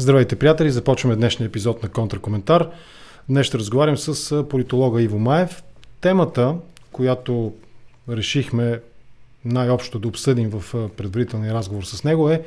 Здравейте, 0.00 0.36
приятели! 0.36 0.70
Започваме 0.70 1.16
днешния 1.16 1.46
епизод 1.46 1.82
на 1.82 1.88
Контракоментар. 1.88 2.70
Днес 3.28 3.46
ще 3.46 3.58
разговарям 3.58 3.96
с 3.96 4.44
политолога 4.48 5.02
Иво 5.02 5.18
Маев. 5.18 5.62
Темата, 6.00 6.56
която 6.92 7.54
решихме 8.08 8.80
най-общо 9.44 9.98
да 9.98 10.08
обсъдим 10.08 10.50
в 10.50 10.88
предварителния 10.96 11.54
разговор 11.54 11.82
с 11.84 12.04
него 12.04 12.30
е 12.30 12.42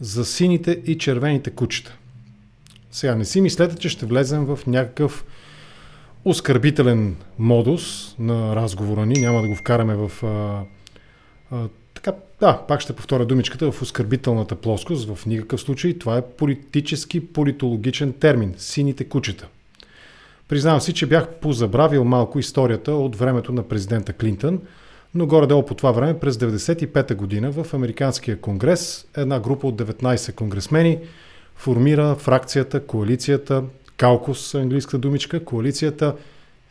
за 0.00 0.24
сините 0.24 0.82
и 0.86 0.98
червените 0.98 1.50
кучета. 1.50 1.96
Сега 2.90 3.14
не 3.14 3.24
си 3.24 3.40
мислете, 3.40 3.76
че 3.76 3.88
ще 3.88 4.06
влезем 4.06 4.44
в 4.44 4.58
някакъв 4.66 5.24
оскърбителен 6.24 7.16
модус 7.38 8.14
на 8.18 8.56
разговора 8.56 9.06
ни. 9.06 9.20
Няма 9.20 9.42
да 9.42 9.48
го 9.48 9.54
вкараме 9.54 9.96
в 9.96 10.24
а, 11.52 11.66
така, 12.12 12.28
да, 12.40 12.62
пак 12.68 12.80
ще 12.80 12.92
повторя 12.92 13.26
думичката 13.26 13.72
в 13.72 13.82
оскърбителната 13.82 14.54
плоскост. 14.54 15.14
В 15.14 15.26
никакъв 15.26 15.60
случай 15.60 15.98
това 15.98 16.16
е 16.16 16.22
политически, 16.22 17.26
политологичен 17.32 18.12
термин. 18.12 18.54
Сините 18.58 19.04
кучета. 19.04 19.48
Признавам 20.48 20.80
си, 20.80 20.94
че 20.94 21.06
бях 21.06 21.28
позабравил 21.28 22.04
малко 22.04 22.38
историята 22.38 22.92
от 22.92 23.16
времето 23.16 23.52
на 23.52 23.62
президента 23.62 24.12
Клинтън, 24.12 24.60
но 25.14 25.26
горе-долу 25.26 25.66
по 25.66 25.74
това 25.74 25.92
време, 25.92 26.18
през 26.18 26.36
1995 26.36 27.14
година 27.14 27.50
в 27.50 27.74
Американския 27.74 28.40
конгрес, 28.40 29.06
една 29.16 29.40
група 29.40 29.66
от 29.66 29.82
19 29.82 30.34
конгресмени 30.34 30.98
формира 31.56 32.14
фракцията, 32.14 32.86
коалицията, 32.86 33.62
каукус, 33.96 34.54
английска 34.54 34.98
думичка, 34.98 35.44
коалицията 35.44 36.14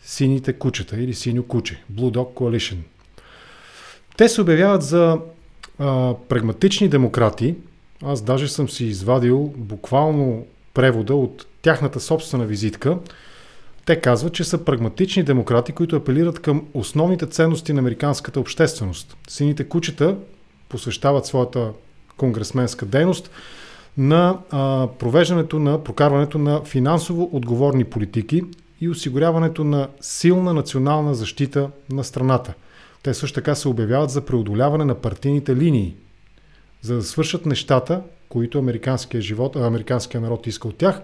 Сините 0.03 0.53
кучета 0.53 0.97
или 0.97 1.13
Синьо 1.13 1.43
куче, 1.43 1.83
Blue 1.93 2.11
Dog 2.11 2.33
Coalition– 2.33 2.77
те 4.17 4.29
се 4.29 4.41
обявяват 4.41 4.83
за 4.83 5.19
а, 5.79 6.13
прагматични 6.29 6.89
демократи. 6.89 7.55
Аз 8.03 8.21
даже 8.21 8.47
съм 8.47 8.69
си 8.69 8.85
извадил 8.85 9.53
буквално 9.57 10.45
превода 10.73 11.15
от 11.15 11.45
тяхната 11.61 11.99
собствена 11.99 12.45
визитка. 12.45 12.97
Те 13.85 14.01
казват, 14.01 14.33
че 14.33 14.43
са 14.43 14.65
прагматични 14.65 15.23
демократи, 15.23 15.71
които 15.71 15.95
апелират 15.95 16.39
към 16.39 16.65
основните 16.73 17.25
ценности 17.25 17.73
на 17.73 17.79
американската 17.79 18.39
общественост. 18.39 19.17
Сините 19.27 19.63
кучета 19.63 20.15
посвещават 20.69 21.25
своята 21.25 21.71
конгресменска 22.17 22.85
дейност 22.85 23.29
на 23.97 24.37
а, 24.51 24.87
провеждането 24.99 25.59
на 25.59 25.83
прокарването 25.83 26.37
на 26.37 26.63
финансово 26.63 27.29
отговорни 27.33 27.83
политики 27.83 28.43
и 28.81 28.89
осигуряването 28.89 29.63
на 29.63 29.87
силна 30.01 30.53
национална 30.53 31.15
защита 31.15 31.69
на 31.89 32.03
страната– 32.03 32.53
те 33.03 33.13
също 33.13 33.35
така 33.35 33.55
се 33.55 33.67
обявяват 33.67 34.09
за 34.09 34.25
преодоляване 34.25 34.85
на 34.85 34.95
партийните 34.95 35.55
линии, 35.55 35.95
за 36.81 36.95
да 36.95 37.03
свършат 37.03 37.45
нещата, 37.45 38.01
които 38.29 38.59
американския, 38.59 39.21
живот, 39.21 39.55
американския 39.55 40.21
народ 40.21 40.47
иска 40.47 40.67
от 40.67 40.77
тях. 40.77 41.01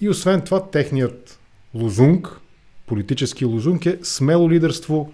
И 0.00 0.08
освен 0.08 0.40
това, 0.40 0.70
техният 0.70 1.40
лозунг, 1.74 2.40
политически 2.86 3.44
лозунг 3.44 3.86
е 3.86 3.98
смело 4.02 4.50
лидерство 4.50 5.12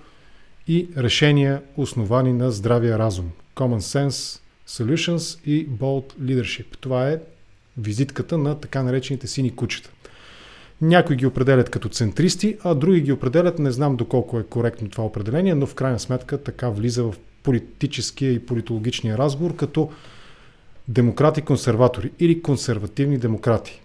и 0.68 0.88
решения, 0.96 1.62
основани 1.76 2.32
на 2.32 2.50
здравия 2.50 2.98
разум. 2.98 3.30
Common 3.56 4.08
Sense 4.08 4.40
Solutions 4.68 5.46
и 5.46 5.68
Bold 5.68 6.14
Leadership. 6.20 6.66
Това 6.80 7.08
е 7.08 7.20
визитката 7.78 8.38
на 8.38 8.60
така 8.60 8.82
наречените 8.82 9.26
сини 9.26 9.56
кучета. 9.56 9.90
Някои 10.82 11.16
ги 11.16 11.26
определят 11.26 11.70
като 11.70 11.88
центристи, 11.88 12.58
а 12.64 12.74
други 12.74 13.00
ги 13.00 13.12
определят, 13.12 13.58
не 13.58 13.70
знам 13.70 13.96
доколко 13.96 14.38
е 14.38 14.42
коректно 14.42 14.90
това 14.90 15.04
определение, 15.04 15.54
но 15.54 15.66
в 15.66 15.74
крайна 15.74 15.98
сметка 15.98 16.42
така 16.42 16.68
влиза 16.68 17.02
в 17.02 17.14
политическия 17.42 18.32
и 18.32 18.46
политологичния 18.46 19.18
разговор 19.18 19.56
като 19.56 19.90
демократи-консерватори 20.88 22.10
или 22.18 22.42
консервативни 22.42 23.18
демократи. 23.18 23.80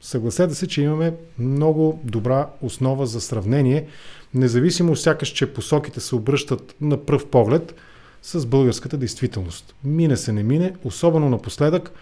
Съгласете 0.00 0.54
се, 0.54 0.66
че 0.66 0.82
имаме 0.82 1.14
много 1.38 2.00
добра 2.04 2.48
основа 2.62 3.06
за 3.06 3.20
сравнение, 3.20 3.86
независимо 4.34 4.96
сякаш, 4.96 5.28
че 5.28 5.52
посоките 5.52 6.00
се 6.00 6.14
обръщат 6.14 6.74
на 6.80 7.04
пръв 7.04 7.26
поглед 7.26 7.74
с 8.22 8.46
българската 8.46 8.96
действителност. 8.96 9.74
Мине 9.84 10.16
се 10.16 10.32
не 10.32 10.42
мине, 10.42 10.74
особено 10.84 11.28
напоследък, 11.28 11.92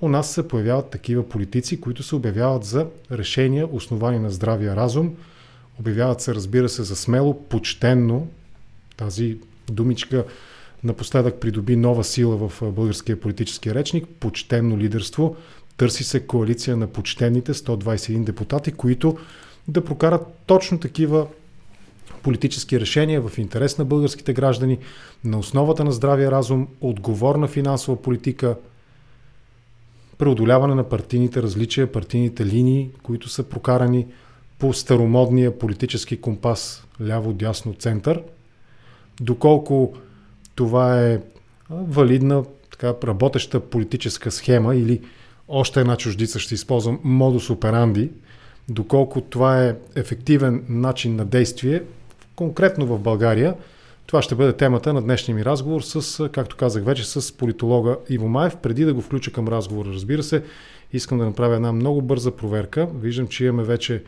у 0.00 0.08
нас 0.08 0.30
се 0.30 0.48
появяват 0.48 0.90
такива 0.90 1.28
политици, 1.28 1.80
които 1.80 2.02
се 2.02 2.16
обявяват 2.16 2.64
за 2.64 2.86
решения, 3.12 3.68
основани 3.72 4.18
на 4.18 4.30
здравия 4.30 4.76
разум. 4.76 5.14
Обявяват 5.80 6.20
се, 6.20 6.34
разбира 6.34 6.68
се, 6.68 6.82
за 6.82 6.96
смело, 6.96 7.42
почтенно. 7.48 8.28
Тази 8.96 9.38
думичка 9.70 10.24
напоследък 10.84 11.40
придоби 11.40 11.76
нова 11.76 12.04
сила 12.04 12.48
в 12.48 12.72
българския 12.72 13.20
политически 13.20 13.74
речник. 13.74 14.08
Почтенно 14.20 14.78
лидерство. 14.78 15.36
Търси 15.76 16.04
се 16.04 16.26
коалиция 16.26 16.76
на 16.76 16.86
почтените 16.86 17.54
121 17.54 18.24
депутати, 18.24 18.72
които 18.72 19.18
да 19.68 19.84
прокарат 19.84 20.26
точно 20.46 20.80
такива 20.80 21.26
политически 22.22 22.80
решения 22.80 23.22
в 23.28 23.38
интерес 23.38 23.78
на 23.78 23.84
българските 23.84 24.32
граждани, 24.32 24.78
на 25.24 25.38
основата 25.38 25.84
на 25.84 25.92
здравия 25.92 26.30
разум, 26.30 26.68
отговорна 26.80 27.48
финансова 27.48 28.02
политика, 28.02 28.56
преодоляване 30.18 30.74
на 30.74 30.88
партийните 30.88 31.42
различия, 31.42 31.92
партийните 31.92 32.46
линии, 32.46 32.90
които 33.02 33.28
са 33.28 33.42
прокарани 33.42 34.06
по 34.58 34.72
старомодния 34.72 35.58
политически 35.58 36.20
компас 36.20 36.86
ляво-дясно 37.00 37.78
център. 37.78 38.22
Доколко 39.20 39.94
това 40.54 41.02
е 41.06 41.20
валидна, 41.70 42.44
така 42.70 42.94
работеща 43.04 43.60
политическа 43.60 44.30
схема 44.30 44.76
или 44.76 45.00
още 45.48 45.80
една 45.80 45.96
чуждица 45.96 46.38
ще 46.38 46.54
използвам 46.54 47.00
модус 47.04 47.50
операнди, 47.50 48.10
доколко 48.68 49.20
това 49.20 49.64
е 49.64 49.76
ефективен 49.94 50.64
начин 50.68 51.16
на 51.16 51.24
действие, 51.24 51.82
конкретно 52.36 52.86
в 52.86 52.98
България– 52.98 53.54
това 54.06 54.22
ще 54.22 54.34
бъде 54.34 54.52
темата 54.52 54.92
на 54.92 55.02
днешния 55.02 55.34
ми 55.34 55.44
разговор 55.44 55.80
с, 55.80 56.28
както 56.28 56.56
казах 56.56 56.84
вече, 56.84 57.04
с 57.04 57.36
политолога 57.36 57.96
Иво 58.08 58.28
Маев. 58.28 58.56
Преди 58.56 58.84
да 58.84 58.94
го 58.94 59.00
включа 59.00 59.32
към 59.32 59.48
разговора, 59.48 59.88
разбира 59.92 60.22
се, 60.22 60.42
искам 60.92 61.18
да 61.18 61.24
направя 61.24 61.54
една 61.54 61.72
много 61.72 62.02
бърза 62.02 62.30
проверка. 62.30 62.88
Виждам, 62.94 63.28
че 63.28 63.44
имаме 63.44 63.62
вече 63.62 64.02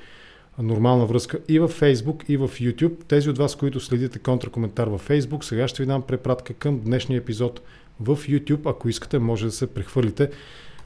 нормална 0.58 1.06
връзка 1.06 1.38
и 1.48 1.58
в 1.58 1.68
Facebook, 1.68 2.24
и 2.28 2.36
в 2.36 2.48
YouTube. 2.48 3.04
Тези 3.08 3.30
от 3.30 3.38
вас, 3.38 3.56
които 3.56 3.80
следите 3.80 4.18
контракоментар 4.18 4.86
в 4.86 5.00
Facebook, 5.08 5.44
сега 5.44 5.68
ще 5.68 5.82
ви 5.82 5.86
дам 5.86 6.02
препратка 6.02 6.54
към 6.54 6.80
днешния 6.80 7.18
епизод 7.18 7.60
в 8.00 8.16
YouTube. 8.16 8.70
Ако 8.70 8.88
искате, 8.88 9.18
може 9.18 9.44
да 9.44 9.52
се 9.52 9.66
прехвърлите 9.66 10.30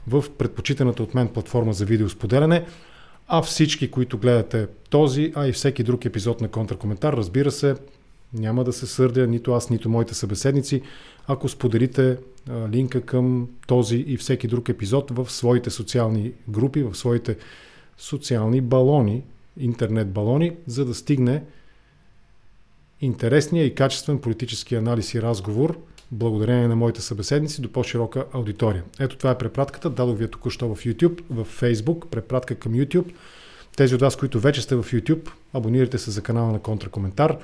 в 0.07 0.25
предпочитаната 0.37 1.03
от 1.03 1.13
мен 1.13 1.27
платформа 1.27 1.73
за 1.73 1.85
видеосподеляне. 1.85 2.65
А 3.27 3.41
всички, 3.41 3.91
които 3.91 4.17
гледате 4.17 4.67
този, 4.89 5.31
а 5.35 5.47
и 5.47 5.51
всеки 5.51 5.83
друг 5.83 6.05
епизод 6.05 6.41
на 6.41 6.47
контракоментар, 6.47 7.13
разбира 7.13 7.51
се, 7.51 7.75
няма 8.33 8.63
да 8.63 8.73
се 8.73 8.87
сърдя 8.87 9.27
нито 9.27 9.53
аз, 9.53 9.69
нито 9.69 9.89
моите 9.89 10.13
събеседници, 10.13 10.81
ако 11.27 11.49
споделите 11.49 12.17
линка 12.69 13.01
към 13.01 13.49
този 13.67 13.97
и 14.07 14.17
всеки 14.17 14.47
друг 14.47 14.69
епизод 14.69 15.11
в 15.11 15.31
своите 15.31 15.69
социални 15.69 16.33
групи, 16.49 16.83
в 16.83 16.95
своите 16.95 17.37
социални 17.97 18.61
балони, 18.61 19.23
интернет 19.57 20.11
балони, 20.11 20.51
за 20.67 20.85
да 20.85 20.93
стигне 20.93 21.43
интересния 23.01 23.65
и 23.65 23.75
качествен 23.75 24.19
политически 24.19 24.75
анализ 24.75 25.13
и 25.13 25.21
разговор, 25.21 25.79
благодарение 26.11 26.67
на 26.67 26.75
моите 26.75 27.01
събеседници, 27.01 27.61
до 27.61 27.71
по-широка 27.71 28.25
аудитория. 28.33 28.83
Ето 28.99 29.17
това 29.17 29.31
е 29.31 29.37
препратката. 29.37 29.89
Дадох 29.89 30.17
ви 30.17 30.27
току-що 30.27 30.75
в 30.75 30.83
YouTube, 30.83 31.21
в 31.29 31.61
Facebook, 31.61 32.05
препратка 32.05 32.55
към 32.55 32.73
YouTube. 32.73 33.13
Тези 33.77 33.95
от 33.95 34.01
вас, 34.01 34.15
които 34.15 34.39
вече 34.39 34.61
сте 34.61 34.75
в 34.75 34.83
YouTube, 34.83 35.29
абонирайте 35.53 35.97
се 35.97 36.11
за 36.11 36.21
канала 36.21 36.51
на 36.51 36.59
Контракоментар. 36.59 37.37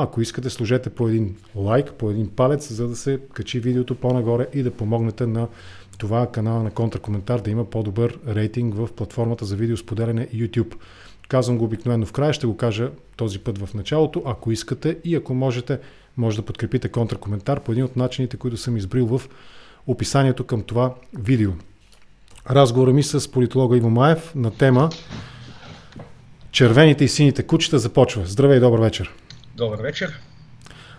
Ако 0.00 0.20
искате, 0.20 0.50
служете 0.50 0.90
по 0.90 1.08
един 1.08 1.36
лайк, 1.56 1.92
по 1.92 2.10
един 2.10 2.28
палец, 2.28 2.72
за 2.72 2.88
да 2.88 2.96
се 2.96 3.20
качи 3.32 3.60
видеото 3.60 3.94
по-нагоре 3.94 4.46
и 4.54 4.62
да 4.62 4.70
помогнете 4.70 5.26
на 5.26 5.48
това 5.98 6.26
канала 6.26 6.62
на 6.62 6.70
контракоментар 6.70 7.40
да 7.40 7.50
има 7.50 7.64
по-добър 7.64 8.18
рейтинг 8.28 8.74
в 8.74 8.88
платформата 8.96 9.44
за 9.44 9.56
видеосподеляне 9.56 10.28
YouTube. 10.28 10.74
Казвам 11.28 11.58
го 11.58 11.64
обикновено 11.64 12.06
в 12.06 12.12
края, 12.12 12.32
ще 12.32 12.46
го 12.46 12.56
кажа 12.56 12.90
този 13.16 13.38
път 13.38 13.58
в 13.58 13.74
началото. 13.74 14.22
Ако 14.26 14.52
искате 14.52 14.98
и 15.04 15.14
ако 15.14 15.34
можете, 15.34 15.78
може 16.16 16.36
да 16.36 16.42
подкрепите 16.42 16.88
контракоментар 16.88 17.60
по 17.60 17.72
един 17.72 17.84
от 17.84 17.96
начините, 17.96 18.36
които 18.36 18.56
съм 18.56 18.76
избрил 18.76 19.06
в 19.06 19.28
описанието 19.86 20.44
към 20.44 20.62
това 20.62 20.94
видео. 21.18 21.50
Разговора 22.50 22.92
ми 22.92 23.02
с 23.02 23.32
политолога 23.32 23.76
Иво 23.76 23.90
Маев 23.90 24.34
на 24.34 24.50
тема 24.50 24.90
Червените 26.52 27.04
и 27.04 27.08
сините 27.08 27.42
кучета 27.42 27.78
започва. 27.78 28.26
Здравей 28.26 28.56
и 28.56 28.60
добър 28.60 28.80
вечер! 28.80 29.14
Добър 29.58 29.82
вечер. 29.82 30.20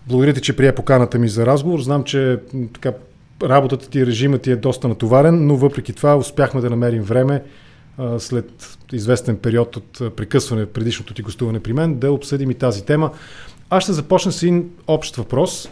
Благодаря 0.07 0.33
ти, 0.33 0.41
че 0.41 0.55
прие 0.55 0.75
поканата 0.75 1.19
ми 1.19 1.29
за 1.29 1.45
разговор. 1.45 1.79
Знам, 1.79 2.03
че 2.03 2.39
така, 2.73 2.93
работата 3.43 3.89
ти, 3.89 4.05
режимът 4.05 4.41
ти 4.41 4.51
е 4.51 4.55
доста 4.55 4.87
натоварен, 4.87 5.47
но 5.47 5.55
въпреки 5.55 5.93
това 5.93 6.17
успяхме 6.17 6.61
да 6.61 6.69
намерим 6.69 7.03
време 7.03 7.43
а, 7.97 8.19
след 8.19 8.77
известен 8.91 9.37
период 9.37 9.75
от 9.75 10.15
прекъсване 10.15 10.65
предишното 10.65 11.13
ти 11.13 11.21
гостуване 11.21 11.59
при 11.59 11.73
мен 11.73 11.99
да 11.99 12.11
обсъдим 12.11 12.51
и 12.51 12.53
тази 12.53 12.85
тема. 12.85 13.11
Аз 13.69 13.83
ще 13.83 13.93
започна 13.93 14.31
с 14.31 14.43
един 14.43 14.69
общ 14.87 15.15
въпрос. 15.15 15.69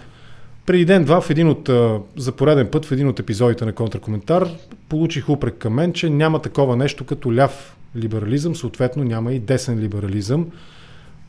Преди 0.66 0.86
ден-два 0.86 1.22
в 1.22 1.30
един 1.30 1.50
от, 1.50 1.70
за 2.18 2.32
пореден 2.32 2.68
път 2.68 2.86
в 2.86 2.92
един 2.92 3.08
от 3.08 3.20
епизодите 3.20 3.66
на 3.66 3.74
Контракоментар 3.74 4.48
получих 4.90 5.30
упрек 5.30 5.58
към 5.58 5.74
мен, 5.74 5.94
че 5.94 6.10
няма 6.10 6.42
такова 6.42 6.76
нещо 6.76 7.06
като 7.06 7.36
ляв 7.36 7.76
либерализъм, 7.96 8.56
съответно 8.56 9.04
няма 9.04 9.34
и 9.34 9.40
десен 9.40 9.80
либерализъм. 9.80 10.48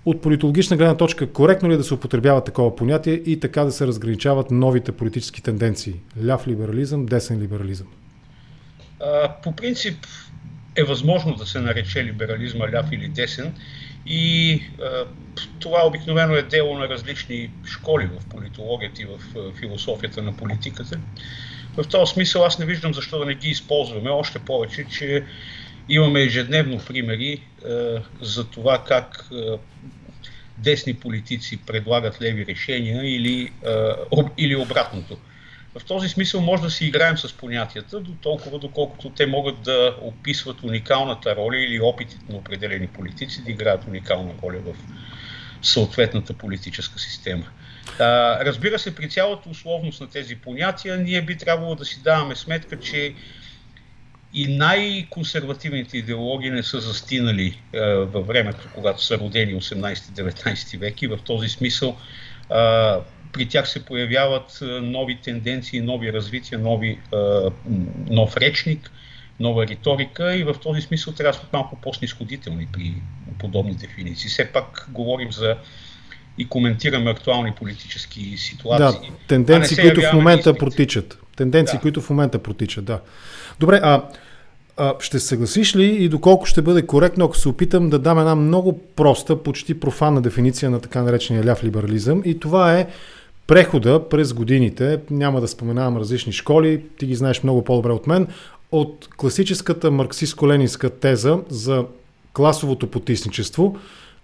От 0.05 0.23
политологична 0.23 0.77
гледна 0.77 0.97
точка, 0.97 1.33
коректно 1.33 1.71
ли 1.71 1.75
е 1.75 1.77
да 1.77 1.85
се 1.85 1.95
употребява 1.95 2.45
такова 2.45 2.77
понятие 2.77 3.15
и 3.15 3.41
така 3.41 3.65
да 3.65 3.73
се 3.73 3.87
разграничават 3.87 4.50
новите 4.50 4.93
политически 4.93 5.43
тенденции? 5.43 5.95
Ляв 6.27 6.49
либерализъм, 6.49 7.06
десен 7.06 7.41
либерализъм? 7.41 7.87
По 9.43 9.53
принцип 9.53 10.06
е 10.77 10.85
възможно 10.85 11.35
да 11.35 11.47
се 11.47 11.61
нарече 11.61 12.05
либерализма 12.05 12.73
ляв 12.73 12.87
или 12.93 13.09
десен 13.09 13.55
и 14.06 14.62
това 15.61 15.87
обикновено 15.87 16.35
е 16.35 16.43
дело 16.43 16.79
на 16.79 16.89
различни 16.89 17.50
школи 17.65 18.06
в 18.21 18.29
политологията 18.29 19.03
и 19.03 19.06
в 19.06 19.19
философията 19.61 20.23
на 20.23 20.37
политиката. 20.37 21.00
В 21.77 21.89
този 21.89 22.12
смисъл 22.12 22.45
аз 22.45 22.59
не 22.59 22.67
виждам 22.67 22.95
защо 22.95 23.19
да 23.19 23.27
не 23.27 23.35
ги 23.35 23.49
използваме, 23.49 24.11
още 24.11 24.39
повече, 24.39 24.87
че 24.91 25.25
имаме 25.88 26.20
ежедневно 26.20 26.79
примери 26.87 27.32
е, 27.32 27.40
за 28.20 28.44
това 28.44 28.85
как 28.85 29.26
е, 29.32 29.37
десни 30.58 30.94
политици 30.94 31.56
предлагат 31.67 32.23
леви 32.23 32.46
решения 32.46 33.17
или, 33.17 33.43
е, 33.43 33.70
об, 34.11 34.31
или 34.38 34.56
обратното. 34.56 35.19
В 35.79 35.85
този 35.85 36.08
смисъл 36.08 36.40
може 36.40 36.62
да 36.62 36.70
си 36.70 36.87
играем 36.87 37.19
с 37.19 37.32
понятията, 37.32 38.00
до 38.00 38.12
толкова 38.12 38.58
доколкото 38.58 39.11
те 39.11 39.26
могат 39.26 39.62
да 39.62 39.96
описват 40.02 40.62
уникалната 40.62 41.37
роля 41.37 41.56
или 41.58 41.81
опитите 41.81 42.25
на 42.29 42.37
определени 42.37 42.87
политици 42.87 43.44
да 43.44 43.50
играят 43.50 43.85
уникална 43.85 44.32
роля 44.43 44.58
в 44.58 44.75
съответната 45.62 46.35
политическа 46.35 46.99
система. 46.99 47.44
А, 47.99 48.05
разбира 48.44 48.79
се, 48.79 48.94
при 48.94 49.08
цялата 49.08 49.49
условност 49.49 50.00
на 50.00 50.11
тези 50.11 50.37
понятия, 50.37 50.96
ние 50.96 51.23
би 51.23 51.37
трябвало 51.37 51.75
да 51.75 51.85
си 51.85 52.02
даваме 52.02 52.37
сметка, 52.37 52.81
че 52.81 53.14
и 54.35 54.57
най-консервативните 54.57 55.99
идеологии 55.99 56.51
не 56.51 56.63
са 56.63 56.81
застинали 56.81 57.61
а, 57.75 57.81
във 57.87 58.27
времето, 58.27 58.69
когато 58.75 59.05
са 59.05 59.19
родени 59.19 59.61
18-19 59.61 60.79
век 60.79 61.03
и 61.03 61.07
в 61.07 61.19
този 61.25 61.49
смисъл 61.49 61.97
а, 62.51 63.01
при 63.33 63.49
тях 63.49 63.69
се 63.69 63.85
появяват 63.85 64.59
нови 64.83 65.19
тенденции, 65.23 65.81
нови 65.81 66.13
развития, 66.13 66.59
нови, 66.59 66.99
а, 67.15 67.51
нов 68.11 68.37
речник, 68.37 68.91
нова 69.41 69.67
риторика 69.67 70.37
и 70.37 70.45
в 70.45 70.55
този 70.63 70.81
смисъл 70.81 71.13
трябва 71.13 71.33
да 71.33 71.39
сме 71.39 71.49
малко 71.53 71.77
по-снисходителни 71.77 72.69
при 72.73 72.95
подобни 73.39 73.75
дефиниции. 73.75 74.31
Все 74.31 74.53
пак 74.53 74.89
говорим 74.93 75.33
за 75.33 75.57
и 76.39 76.49
коментираме 76.49 77.11
актуални 77.11 77.53
политически 77.53 78.37
ситуации. 78.37 79.11
Да, 79.11 79.17
тенденции, 79.27 79.77
които 79.77 80.01
в 80.01 80.13
момента 80.13 80.55
протичат. 80.55 81.19
Тенденции, 81.37 81.77
да. 81.77 81.81
които 81.81 82.01
в 82.01 82.11
момента 82.11 82.43
протичат, 82.43 82.85
да. 82.85 83.01
Добре, 83.61 83.81
а, 83.83 84.03
а 84.77 84.95
ще 85.01 85.19
съгласиш 85.19 85.77
ли 85.77 85.87
и 85.87 86.09
доколко 86.09 86.47
ще 86.47 86.63
бъде 86.63 86.87
коректно, 86.87 87.25
ако 87.25 87.37
се 87.37 87.49
опитам 87.49 87.91
да 87.91 87.99
дам 87.99 88.19
една 88.19 88.35
много 88.35 88.81
проста, 88.97 89.43
почти 89.43 89.81
профанна 89.81 90.23
дефиниция 90.23 90.71
на 90.71 90.81
така 90.81 91.03
наречения 91.03 91.47
ляв 91.47 91.65
либерализъм? 91.65 92.23
И 92.25 92.41
това 92.41 92.79
е 92.79 92.89
прехода 93.47 94.09
през 94.09 94.33
годините, 94.33 95.01
няма 95.11 95.41
да 95.41 95.49
споменавам 95.49 95.97
различни 95.97 96.33
школи, 96.33 96.83
ти 96.99 97.07
ги 97.07 97.15
знаеш 97.15 97.43
много 97.43 97.65
по-добре 97.65 97.93
от 97.93 98.07
мен, 98.07 98.27
от 98.73 99.09
класическата 99.17 99.91
марксистско-ленинска 99.91 100.91
теза 101.01 101.39
за 101.49 101.85
класовото 102.33 102.87
потисничество 102.87 103.77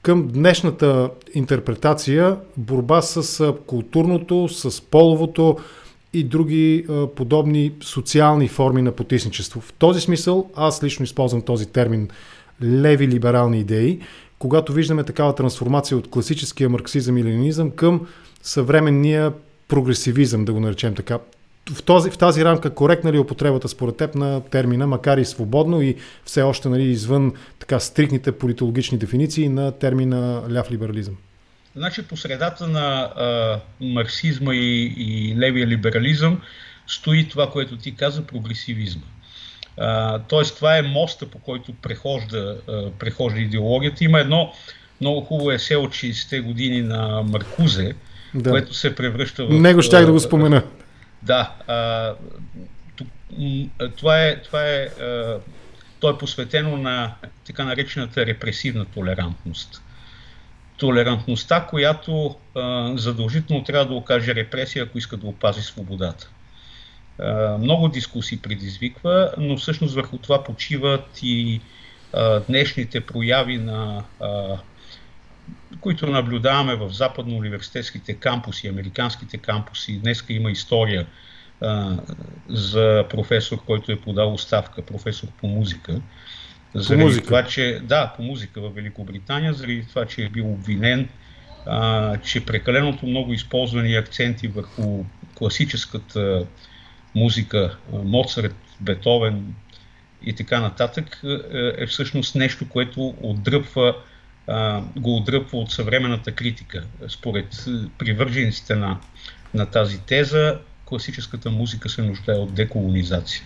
към 0.02 0.28
днешната 0.28 1.10
интерпретация 1.34 2.36
борба 2.56 3.02
с 3.02 3.52
културното, 3.66 4.48
с 4.48 4.80
половото 4.80 5.56
и 6.14 6.24
други 6.24 6.86
подобни 7.16 7.72
социални 7.82 8.48
форми 8.48 8.82
на 8.82 8.92
потисничество. 8.92 9.60
В 9.60 9.72
този 9.72 10.00
смисъл 10.00 10.50
аз 10.56 10.82
лично 10.82 11.04
използвам 11.04 11.42
този 11.42 11.66
термин 11.66 12.08
леви 12.62 13.08
либерални 13.08 13.60
идеи, 13.60 14.00
когато 14.38 14.72
виждаме 14.72 15.04
такава 15.04 15.34
трансформация 15.34 15.98
от 15.98 16.10
класическия 16.10 16.68
марксизъм 16.68 17.18
и 17.18 17.24
ленинизъм 17.24 17.70
към 17.70 18.06
съвременния 18.42 19.32
прогресивизъм, 19.68 20.44
да 20.44 20.52
го 20.52 20.60
наречем 20.60 20.94
така 20.94 21.18
в, 21.72 21.82
този, 21.82 22.10
в 22.10 22.18
тази 22.18 22.44
рамка 22.44 22.70
коректна 22.70 23.12
ли 23.12 23.16
е 23.16 23.20
употребата 23.20 23.68
според 23.68 23.96
теб 23.96 24.14
на 24.14 24.40
термина, 24.40 24.86
макар 24.86 25.18
и 25.18 25.24
свободно 25.24 25.82
и 25.82 25.96
все 26.24 26.42
още 26.42 26.68
нали, 26.68 26.82
извън 26.82 27.32
така 27.58 27.80
стрикните 27.80 28.32
политологични 28.32 28.98
дефиниции 28.98 29.48
на 29.48 29.72
термина 29.72 30.42
ляв 30.52 30.70
либерализъм? 30.70 31.16
Значи 31.76 32.02
по 32.02 32.16
средата 32.16 32.66
на 32.66 33.00
а, 33.00 33.60
марксизма 33.80 34.54
и, 34.54 34.94
и 34.96 35.36
левия 35.38 35.66
либерализъм 35.66 36.40
стои 36.86 37.28
това, 37.28 37.50
което 37.50 37.76
ти 37.76 37.94
каза, 37.94 38.26
прогресивизма. 38.26 39.02
А, 39.78 40.18
тоест 40.18 40.56
това 40.56 40.76
е 40.76 40.82
моста, 40.82 41.30
по 41.30 41.38
който 41.38 41.72
прехожда, 41.72 42.58
а, 42.68 42.90
прехожда 42.90 43.40
идеологията. 43.40 44.04
Има 44.04 44.20
едно 44.20 44.52
много 45.00 45.20
хубаво 45.20 45.50
есе 45.50 45.76
от 45.76 45.90
60-те 45.90 46.40
години 46.40 46.82
на 46.82 47.22
Маркузе, 47.22 47.94
да. 48.34 48.50
което 48.50 48.74
се 48.74 48.94
превръща 48.94 49.46
в... 49.46 49.50
Него 49.50 49.82
щях 49.82 50.06
да 50.06 50.12
го 50.12 50.20
спомена. 50.20 50.62
Да, 51.22 51.52
а, 51.66 52.14
това 53.96 54.22
е, 54.22 54.42
това 54.42 54.66
е, 54.66 54.82
а, 54.82 55.38
то 56.00 56.10
е 56.10 56.18
посветено 56.18 56.76
на 56.76 57.14
така 57.46 57.64
наречената 57.64 58.26
репресивна 58.26 58.84
толерантност. 58.84 59.83
Толерантността, 60.76 61.66
която 61.66 62.36
а, 62.54 62.92
задължително 62.96 63.64
трябва 63.64 63.86
да 63.86 63.94
окаже 63.94 64.34
репресия, 64.34 64.84
ако 64.84 64.98
иска 64.98 65.16
да 65.16 65.26
опази 65.26 65.62
свободата. 65.62 66.30
А, 67.18 67.58
много 67.58 67.88
дискусии 67.88 68.38
предизвиква, 68.38 69.34
но 69.38 69.56
всъщност 69.56 69.94
върху 69.94 70.18
това 70.18 70.44
почиват 70.44 71.18
и 71.22 71.60
а, 72.12 72.40
днешните 72.40 73.00
прояви 73.00 73.58
на 73.58 74.04
а, 74.20 74.58
които 75.80 76.06
наблюдаваме 76.06 76.74
в 76.76 76.90
западно-университетските 76.92 78.14
кампуси, 78.14 78.68
американските 78.68 79.38
кампуси. 79.38 79.98
Днеска 79.98 80.32
има 80.32 80.50
история 80.50 81.06
а, 81.60 81.96
за 82.48 83.04
професор, 83.10 83.64
който 83.66 83.92
е 83.92 84.00
подал 84.00 84.32
оставка, 84.32 84.82
професор 84.82 85.28
по 85.40 85.46
музика. 85.46 86.00
Заради 86.74 87.00
по 87.00 87.06
музика. 87.06 87.24
това, 87.24 87.44
че, 87.44 87.80
да, 87.82 88.12
по 88.16 88.22
музика 88.22 88.60
в 88.60 88.70
Великобритания, 88.70 89.52
заради 89.52 89.84
това, 89.88 90.06
че 90.06 90.24
е 90.24 90.28
бил 90.28 90.52
обвинен, 90.52 91.08
а, 91.66 92.16
че 92.16 92.46
прекаленото 92.46 93.06
много 93.06 93.32
използвани 93.32 93.94
акценти 93.94 94.48
върху 94.48 95.04
класическата 95.34 96.46
музика, 97.14 97.76
Моцарт, 97.92 98.54
Бетовен 98.80 99.54
и 100.22 100.32
така 100.32 100.60
нататък, 100.60 101.20
е, 101.24 101.82
е 101.82 101.86
всъщност 101.86 102.34
нещо, 102.34 102.68
което 102.68 103.14
отдръпва 103.20 103.96
а, 104.46 104.82
го 104.96 105.16
отдръпва 105.16 105.58
от 105.58 105.70
съвременната 105.70 106.32
критика. 106.32 106.84
Според 107.08 107.64
привържениците 107.98 108.74
на, 108.74 109.00
на 109.54 109.66
тази 109.66 110.00
теза, 110.00 110.58
класическата 110.84 111.50
музика 111.50 111.88
се 111.88 112.02
нуждае 112.02 112.36
от 112.36 112.54
деколонизация. 112.54 113.42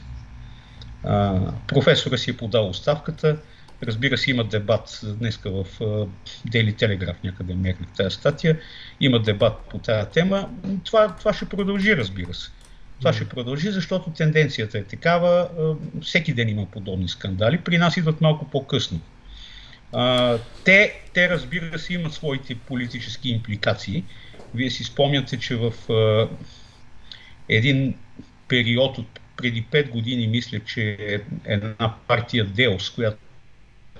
Професора 1.69 2.19
си 2.19 2.31
е 2.31 2.37
подал 2.37 2.69
оставката. 2.69 3.37
Разбира 3.83 4.19
се, 4.19 4.31
има 4.31 4.45
дебат 4.45 5.01
днеска 5.05 5.51
в 5.51 5.65
Daily 6.49 6.75
Telegraph, 6.75 7.25
някъде 7.25 7.55
мернах 7.55 7.89
тази 7.97 8.17
статия. 8.17 8.59
Има 9.01 9.23
дебат 9.23 9.53
по 9.71 9.79
тази 9.79 10.11
тема. 10.11 10.49
Това, 10.85 11.17
това 11.17 11.33
ще 11.33 11.49
продължи, 11.49 11.97
разбира 11.97 12.35
се. 12.35 12.51
Това 12.99 13.13
ще 13.13 13.29
продължи, 13.29 13.71
защото 13.71 14.11
тенденцията 14.11 14.79
е 14.79 14.83
такава. 14.83 15.49
Всеки 16.03 16.33
ден 16.33 16.49
има 16.49 16.67
подобни 16.67 17.09
скандали. 17.09 17.59
При 17.59 17.79
нас 17.79 17.97
идват 17.97 18.21
малко 18.21 18.51
по-късно. 18.51 19.01
Те, 20.65 21.01
те, 21.15 21.29
разбира 21.29 21.79
се, 21.79 21.95
имат 21.95 22.13
своите 22.13 22.55
политически 22.55 23.31
импликации. 23.31 24.05
Вие 24.55 24.71
си 24.71 24.85
спомняте, 24.85 25.39
че 25.39 25.57
в 25.57 25.73
един 27.49 27.95
период 28.49 28.99
от 28.99 29.18
преди 29.39 29.67
5 29.73 29.91
години, 29.91 30.27
мисля, 30.27 30.61
че 30.61 30.97
една 31.45 31.95
партия 32.09 32.45
Деос, 32.45 32.91
която 32.91 33.19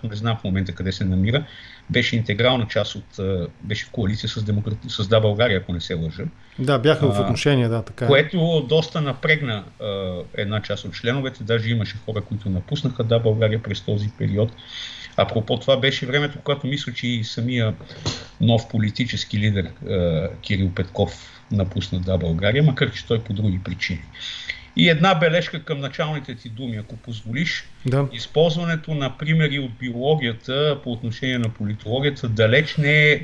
не 0.05 0.17
знам 0.17 0.37
в 0.37 0.45
момента 0.45 0.75
къде 0.75 0.93
се 0.93 1.05
намира, 1.05 1.45
беше 1.91 2.17
интегрална 2.17 2.67
част 2.69 2.95
от, 2.95 3.21
беше 3.63 3.87
в 3.87 3.91
коалиция 3.91 4.29
с, 4.29 4.45
демократи... 4.45 4.89
с 4.89 5.09
Да 5.09 5.21
България, 5.21 5.59
ако 5.59 5.73
не 5.73 5.81
се 5.81 5.95
лъжа. 5.95 6.25
Да, 6.59 6.79
бяха 6.79 7.13
в 7.13 7.21
отношения, 7.21 7.69
да, 7.69 7.83
така. 7.83 8.05
Е. 8.05 8.09
Което 8.09 8.67
доста 8.69 9.01
напрегна 9.01 9.65
а, 9.81 10.19
една 10.35 10.63
част 10.63 10.85
от 10.85 10.95
членовете, 10.95 11.45
даже 11.45 11.71
имаше 11.71 11.97
хора, 12.07 12.21
които 12.21 12.51
напуснаха 12.51 13.05
Да 13.05 13.19
България 13.19 13.63
през 13.63 13.81
този 13.81 14.11
период. 14.19 14.53
Апропо 15.17 15.59
това 15.59 15.77
беше 15.77 16.07
времето, 16.07 16.39
когато 16.45 16.67
мисля, 16.67 16.93
че 16.93 17.07
и 17.07 17.25
самия 17.25 17.75
нов 18.41 18.69
политически 18.69 19.39
лидер 19.39 19.65
е, 19.65 20.29
Кирил 20.41 20.71
Петков 20.75 21.43
напусна 21.53 22.01
да 22.01 22.19
България, 22.19 22.63
макар 22.63 22.93
че 22.93 23.07
той 23.07 23.21
по 23.21 23.33
други 23.33 23.61
причини. 23.65 24.03
И 24.79 24.89
една 24.89 25.15
бележка 25.15 25.63
към 25.63 25.81
началните 25.81 26.35
ти 26.35 26.49
думи, 26.49 26.77
ако 26.77 26.97
позволиш. 26.97 27.65
Да. 27.87 28.09
Използването 28.13 28.95
на 28.95 29.19
примери 29.19 29.59
от 29.59 29.71
биологията 29.81 30.81
по 30.85 30.93
отношение 30.93 31.39
на 31.39 31.49
политологията 31.49 32.29
далеч 32.29 32.77
не 32.77 33.11
е, 33.11 33.21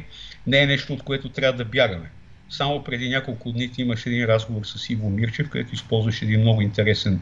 не 0.46 0.62
е 0.62 0.66
нещо, 0.66 0.92
от 0.92 1.02
което 1.02 1.28
трябва 1.28 1.58
да 1.58 1.64
бягаме. 1.64 2.10
Само 2.50 2.84
преди 2.84 3.08
няколко 3.08 3.52
дни 3.52 3.72
ти 3.72 3.82
имаш 3.82 4.06
един 4.06 4.24
разговор 4.24 4.64
с 4.64 4.90
Иво 4.90 5.10
Мирчев, 5.10 5.48
където 5.48 5.74
използваш 5.74 6.22
един 6.22 6.40
много 6.40 6.60
интересен 6.60 7.20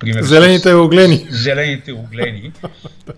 Пример, 0.00 0.22
зелените 0.22 0.74
оглени. 0.74 1.26
Зелените 1.30 1.92
оглени, 1.92 2.52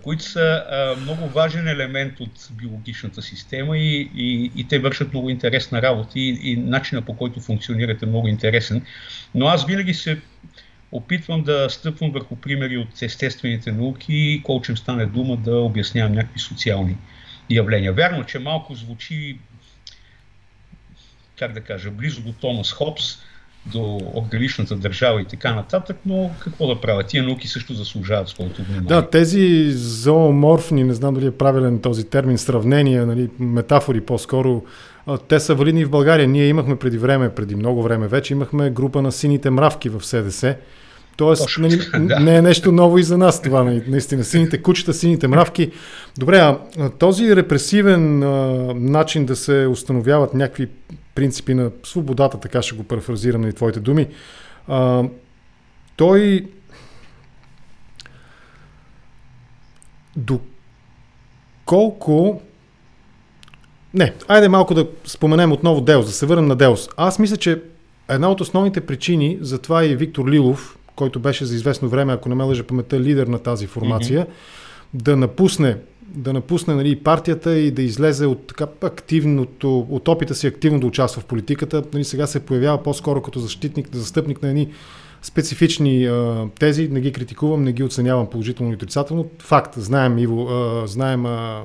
които 0.03 0.25
са 0.25 0.65
а, 0.71 1.01
много 1.01 1.29
важен 1.29 1.69
елемент 1.69 2.21
от 2.21 2.49
биологичната 2.53 3.23
система 3.23 3.79
и, 3.79 4.11
и, 4.17 4.53
и 4.57 4.69
те 4.69 4.79
вършат 4.79 5.13
много 5.13 5.31
интересна 5.31 5.83
работа 5.83 6.11
и, 6.15 6.39
и 6.43 6.57
начина 6.57 7.03
по 7.03 7.17
който 7.17 7.41
функционират 7.41 8.03
е 8.03 8.07
много 8.07 8.29
интересен. 8.29 8.83
Но 9.35 9.47
аз 9.47 9.67
винаги 9.67 9.95
се 9.95 10.19
опитвам 10.93 11.43
да 11.43 11.71
стъпвам 11.71 12.11
върху 12.11 12.37
примери 12.37 12.79
от 12.79 13.03
естествените 13.03 13.73
науки 13.73 14.15
и 14.15 14.43
колчем 14.43 14.77
стане 14.77 15.07
дума 15.07 15.37
да 15.37 15.57
обяснявам 15.57 16.13
някакви 16.13 16.41
социални 16.41 16.97
явления. 17.51 17.93
Вярно, 17.93 18.25
че 18.25 18.39
малко 18.39 18.75
звучи, 18.75 19.39
как 21.39 21.53
да 21.53 21.61
кажа, 21.61 21.91
близо 21.91 22.23
до 22.23 22.33
Томас 22.33 22.73
Хопс, 22.73 23.05
до 23.67 24.01
органичната 24.15 24.77
държава 24.77 25.21
и 25.21 25.25
така 25.25 25.55
нататък, 25.55 25.97
но 26.07 26.31
какво 26.39 26.67
да 26.67 26.81
правя? 26.81 27.03
Тия 27.03 27.23
науки 27.23 27.49
също 27.49 27.75
заслужават 27.75 28.29
своето 28.29 28.63
внимание. 28.63 28.89
Да, 28.89 29.11
тези 29.11 29.73
зооморфни, 29.73 30.85
не 30.85 30.95
знам 30.95 31.15
дали 31.15 31.27
е 31.27 31.31
правилен 31.31 31.81
този 31.81 32.05
термин, 32.05 32.39
сравнения, 32.39 33.07
нали, 33.07 33.31
метафори 33.39 34.01
по-скоро, 34.01 34.65
те 35.29 35.41
са 35.41 35.55
валидни 35.55 35.85
в 35.85 35.91
България. 35.91 36.29
Ние 36.29 36.47
имахме 36.47 36.77
преди 36.77 36.99
време, 36.99 37.35
преди 37.35 37.55
много 37.55 37.83
време 37.83 38.09
вече, 38.09 38.35
имахме 38.35 38.71
група 38.71 39.03
на 39.03 39.13
сините 39.13 39.51
мравки 39.51 39.89
в 39.89 40.01
СДС. 40.07 40.57
Тоест, 41.17 41.43
Точно, 41.43 41.63
нали, 41.63 42.07
да. 42.07 42.21
не 42.21 42.37
е 42.37 42.43
нещо 42.43 42.73
ново 42.73 42.99
и 42.99 43.03
за 43.03 43.19
нас 43.19 43.43
това, 43.43 43.65
нали, 43.65 43.83
наистина. 43.87 44.25
Сините 44.25 44.63
кучета, 44.63 44.95
сините 44.95 45.29
мравки. 45.29 45.71
Добре, 46.19 46.39
а 46.39 46.59
този 46.99 47.37
репресивен 47.37 48.23
а, 48.23 48.29
начин 48.75 49.27
да 49.27 49.37
се 49.37 49.67
установяват 49.71 50.35
някакви 50.35 50.69
принципи 51.15 51.55
на 51.55 51.71
свободата, 51.85 52.41
така 52.41 52.63
ще 52.63 52.77
го 52.77 52.83
парафразирам 52.83 53.41
на 53.41 53.53
твоите 53.53 53.81
думи, 53.81 54.07
а, 54.69 55.05
той 55.97 56.47
доколко 61.67 62.43
не, 63.95 64.13
айде 64.29 64.49
малко 64.49 64.75
да 64.75 64.87
споменем 65.05 65.53
отново 65.53 65.81
Деус, 65.81 66.07
да 66.07 66.13
се 66.13 66.27
върнем 66.27 66.47
на 66.47 66.57
Деус. 66.57 66.89
Аз 66.97 67.19
мисля, 67.19 67.37
че 67.37 67.63
една 68.09 68.31
от 68.31 68.41
основните 68.41 68.81
причини 68.81 69.39
за 69.41 69.59
това 69.59 69.85
и 69.85 69.97
Виктор 69.97 70.29
Лилов, 70.29 70.79
който 70.97 71.21
беше 71.21 71.45
за 71.45 71.55
известно 71.55 71.89
време, 71.89 72.13
ако 72.13 72.29
не 72.29 72.35
ме 72.35 72.45
лъжа 72.45 72.65
паметта, 72.65 73.01
лидер 73.01 73.27
на 73.27 73.39
тази 73.39 73.67
формация, 73.67 74.27
mm-hmm. 74.27 75.03
да 75.03 75.17
напусне 75.17 75.77
да 76.15 76.33
напусне 76.33 76.75
нали, 76.75 76.97
партията 76.97 77.59
и 77.59 77.71
да 77.71 77.83
излезе 77.83 78.27
от 78.27 78.47
така 78.47 78.67
активното, 78.83 79.87
от 79.91 80.09
опита 80.09 80.35
си 80.35 80.47
активно 80.47 80.81
да 80.81 80.87
участва 80.87 81.23
в 81.23 81.25
политиката. 81.25 81.83
Нали, 81.93 82.05
сега 82.05 82.27
се 82.27 82.41
появява 82.41 82.83
по-скоро 82.83 83.23
като 83.23 83.39
защитник, 83.39 83.97
застъпник 83.97 84.43
на 84.43 84.49
едни 84.49 84.69
специфични 85.23 86.07
а, 86.07 86.47
тези, 86.61 86.89
не 86.89 87.01
ги 87.01 87.13
критикувам, 87.13 87.65
не 87.65 87.73
ги 87.73 87.83
оценявам 87.83 88.31
положително 88.31 88.73
и 88.73 88.75
отрицателно. 88.75 89.27
Факт, 89.39 89.75
знаем 89.77 90.19
Иво, 90.19 90.49
а, 90.49 90.87
знаем 90.87 91.27
а, 91.27 91.63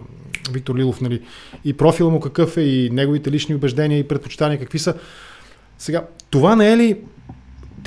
Виктор 0.51 0.75
Лилов, 0.75 1.01
нали, 1.01 1.21
и 1.65 1.73
профила 1.73 2.09
му 2.09 2.19
какъв 2.19 2.57
е, 2.57 2.61
и 2.61 2.89
неговите 2.89 3.31
лични 3.31 3.55
убеждения 3.55 3.99
и 3.99 4.07
предпочитания 4.07 4.59
какви 4.59 4.79
са. 4.79 4.95
Сега, 5.77 6.07
това 6.29 6.55
не 6.55 6.73
е 6.73 6.77
ли, 6.77 6.97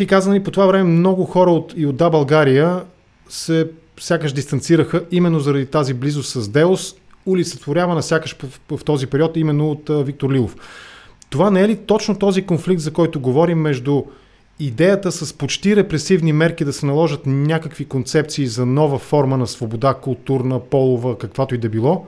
ти 0.00 0.07
каза, 0.07 0.30
нали, 0.30 0.42
по 0.42 0.50
това 0.50 0.66
време 0.66 0.85
много 0.85 1.25
хора 1.25 1.50
от, 1.50 1.75
и 1.76 1.87
от 1.87 1.97
Да 1.97 2.11
България 2.11 2.83
се 3.28 3.69
сякаш 4.00 4.33
дистанцираха 4.33 5.04
именно 5.11 5.40
заради 5.40 5.66
тази 5.66 5.95
близост 5.95 6.30
с 6.30 6.49
Деос, 6.49 6.95
улицетворявана 7.26 8.02
сякаш 8.02 8.37
в, 8.42 8.78
в 8.78 8.85
този 8.85 9.07
период 9.07 9.37
именно 9.37 9.71
от 9.71 9.90
а, 9.90 10.02
Виктор 10.02 10.33
Лилов. 10.33 10.57
Това 11.30 11.50
не 11.50 11.61
е 11.61 11.69
ли 11.69 11.76
точно 11.76 12.19
този 12.19 12.42
конфликт, 12.42 12.80
за 12.80 12.92
който 12.92 13.21
говорим 13.21 13.59
между 13.59 14.02
идеята 14.61 15.12
с 15.12 15.33
почти 15.33 15.76
репресивни 15.76 16.33
мерки 16.33 16.64
да 16.64 16.73
се 16.73 16.87
наложат 16.87 17.21
някакви 17.26 17.85
концепции 17.85 18.47
за 18.47 18.66
нова 18.66 18.99
форма 18.99 19.37
на 19.37 19.47
свобода, 19.47 19.95
културна, 19.95 20.61
полова, 20.61 21.19
каквато 21.19 21.54
и 21.54 21.59
да 21.59 21.69
било, 21.69 22.07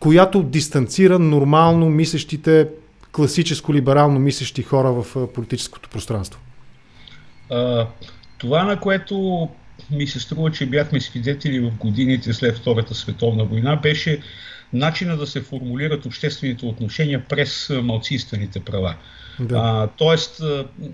която 0.00 0.42
дистанцира 0.42 1.18
нормално 1.18 1.90
мислещите, 1.90 2.68
класическо 3.12 3.74
либерално 3.74 4.18
мислещи 4.18 4.62
хора 4.62 4.92
в 4.92 5.26
политическото 5.26 5.88
пространство? 5.88 6.40
А, 7.52 7.86
това, 8.38 8.64
на 8.64 8.80
което 8.80 9.48
ми 9.90 10.06
се 10.06 10.20
струва, 10.20 10.50
че 10.50 10.66
бяхме 10.66 11.00
свидетели 11.00 11.60
в 11.60 11.70
годините 11.70 12.32
след 12.32 12.58
Втората 12.58 12.94
световна 12.94 13.44
война, 13.44 13.76
беше 13.76 14.20
начина 14.72 15.16
да 15.16 15.26
се 15.26 15.42
формулират 15.42 16.06
обществените 16.06 16.66
отношения 16.66 17.24
през 17.28 17.70
малцинствените 17.82 18.60
права. 18.60 18.94
Да. 19.40 19.56
А, 19.56 19.88
тоест, 19.96 20.42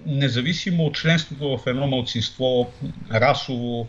независимо 0.07 0.85
от 0.85 0.95
членството 0.95 1.59
в 1.59 1.67
едно 1.67 1.87
малцинство, 1.87 2.73
расово, 3.12 3.88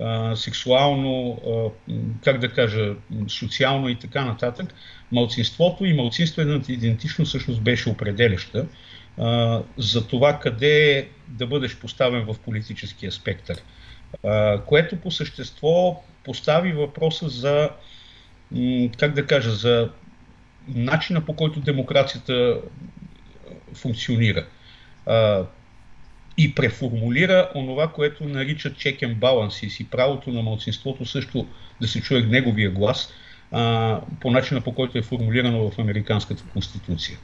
а, 0.00 0.36
сексуално, 0.36 1.40
а, 1.46 1.90
как 2.24 2.40
да 2.40 2.48
кажа, 2.48 2.94
социално 3.28 3.88
и 3.88 3.98
така 3.98 4.24
нататък, 4.24 4.74
малцинството 5.12 5.84
и 5.84 5.94
малцинствената 5.94 6.72
идентичност 6.72 7.28
всъщност 7.28 7.60
беше 7.60 7.88
определяща 7.88 8.66
за 9.76 10.06
това 10.08 10.38
къде 10.38 11.08
да 11.28 11.46
бъдеш 11.46 11.76
поставен 11.76 12.24
в 12.24 12.38
политическия 12.38 13.12
спектър. 13.12 13.62
Което 14.66 14.96
по 14.96 15.10
същество 15.10 16.04
постави 16.24 16.72
въпроса 16.72 17.28
за, 17.28 17.70
как 18.98 19.14
да 19.14 19.26
кажа, 19.26 19.50
за 19.50 19.90
начина 20.68 21.20
по 21.20 21.36
който 21.36 21.60
демокрацията 21.60 22.60
функционира. 23.74 24.46
И 26.38 26.54
преформулира 26.54 27.50
онова, 27.54 27.88
което 27.88 28.24
наричат 28.24 28.76
check 28.76 29.00
and 29.00 29.16
balances 29.16 29.82
и 29.82 29.86
правото 29.86 30.30
на 30.30 30.42
младсинството 30.42 31.06
също 31.06 31.46
да 31.80 31.88
се 31.88 32.00
чуе 32.00 32.22
неговия 32.22 32.70
глас 32.70 33.12
по 34.20 34.30
начина 34.30 34.60
по 34.60 34.74
който 34.74 34.98
е 34.98 35.02
формулирано 35.02 35.70
в 35.70 35.78
Американската 35.78 36.44
конституция. 36.52 37.18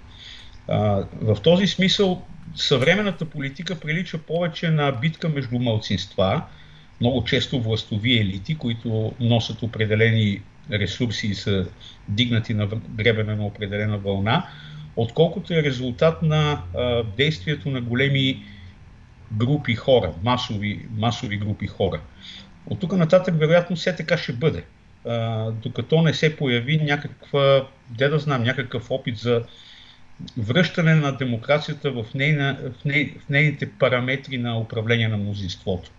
В 1.22 1.36
този 1.42 1.66
смисъл 1.66 2.22
съвременната 2.54 3.24
политика 3.24 3.80
прилича 3.80 4.18
повече 4.18 4.70
на 4.70 4.92
битка 4.92 5.28
между 5.28 5.58
малцинства, 5.58 6.42
много 7.00 7.24
често 7.24 7.60
властови 7.60 8.18
елити, 8.18 8.54
които 8.54 9.12
носят 9.20 9.62
определени 9.62 10.42
ресурси 10.72 11.26
и 11.26 11.34
са 11.34 11.66
дигнати 12.08 12.54
на 12.54 12.66
гребена 12.66 13.36
на 13.36 13.46
определена 13.46 13.98
вълна, 13.98 14.46
отколкото 14.96 15.54
е 15.54 15.62
резултат 15.62 16.22
на 16.22 16.62
а, 16.76 17.02
действието 17.16 17.70
на 17.70 17.80
големи 17.80 18.42
групи 19.32 19.74
хора, 19.74 20.12
масови, 20.24 20.86
масови 20.96 21.36
групи 21.36 21.66
хора. 21.66 22.00
От 22.66 22.80
тук 22.80 22.92
нататък, 22.92 23.34
вероятно, 23.38 23.76
все 23.76 23.96
така 23.96 24.18
ще 24.18 24.32
бъде. 24.32 24.64
А, 25.06 25.50
докато 25.50 26.02
не 26.02 26.14
се 26.14 26.36
появи 26.36 26.76
някаква, 26.76 27.66
де 27.88 28.08
да 28.08 28.18
знам, 28.18 28.42
някакъв 28.42 28.90
опит 28.90 29.18
за 29.18 29.42
връщане 30.38 30.94
на 30.94 31.12
демокрацията 31.12 31.90
в, 31.90 32.04
нейна, 32.14 32.58
в, 32.80 32.84
ней, 32.84 33.14
в 33.26 33.28
нейните 33.28 33.70
параметри 33.70 34.38
на 34.38 34.58
управление 34.58 35.08
на 35.08 35.16
мнозинството. 35.16 35.90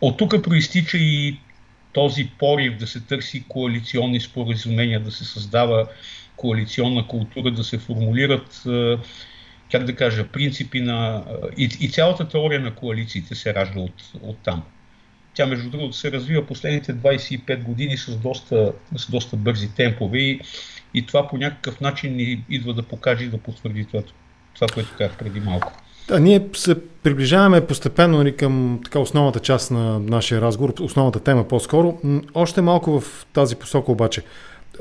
От 0.00 0.18
тук 0.18 0.42
проистича 0.42 0.98
и 0.98 1.38
този 1.92 2.30
порив 2.38 2.76
да 2.76 2.86
се 2.86 3.00
търси 3.00 3.44
коалиционни 3.48 4.20
споразумения, 4.20 5.00
да 5.00 5.10
се 5.10 5.24
създава 5.24 5.88
коалиционна 6.36 7.06
култура, 7.06 7.50
да 7.50 7.64
се 7.64 7.78
формулират, 7.78 8.62
как 9.70 9.84
да 9.84 9.96
кажа, 9.96 10.28
принципи 10.28 10.80
на... 10.80 11.24
И, 11.56 11.68
и 11.80 11.88
цялата 11.88 12.28
теория 12.28 12.60
на 12.60 12.74
коалициите 12.74 13.34
се 13.34 13.54
ражда 13.54 13.80
от, 13.80 14.10
от 14.22 14.38
там. 14.38 14.62
Тя, 15.34 15.46
между 15.46 15.70
другото, 15.70 15.96
се 15.96 16.12
развива 16.12 16.46
последните 16.46 16.94
25 16.94 17.62
години 17.62 17.96
с 17.96 18.16
доста, 18.16 18.72
с 18.96 19.10
доста 19.10 19.36
бързи 19.36 19.68
темпове 19.74 20.18
и, 20.18 20.40
и 20.94 21.06
това 21.06 21.28
по 21.28 21.36
някакъв 21.36 21.80
начин 21.80 22.16
ни 22.16 22.44
идва 22.50 22.74
да 22.74 22.82
покаже 22.82 23.24
и 23.24 23.28
да 23.28 23.38
потвърди 23.38 23.84
това, 23.84 24.02
това 24.54 24.66
което 24.74 24.94
казах 24.98 25.18
преди 25.18 25.40
малко. 25.40 25.72
Да, 26.08 26.20
ние 26.20 26.48
се 26.52 26.84
приближаваме 27.02 27.66
постепенно 27.66 28.18
нали, 28.18 28.36
към 28.36 28.80
така, 28.84 28.98
основната 28.98 29.40
част 29.40 29.70
на 29.70 29.98
нашия 29.98 30.40
разговор, 30.40 30.74
основната 30.80 31.20
тема 31.20 31.48
по-скоро. 31.48 32.00
Още 32.34 32.60
малко 32.60 33.00
в 33.00 33.26
тази 33.32 33.56
посока 33.56 33.92
обаче. 33.92 34.22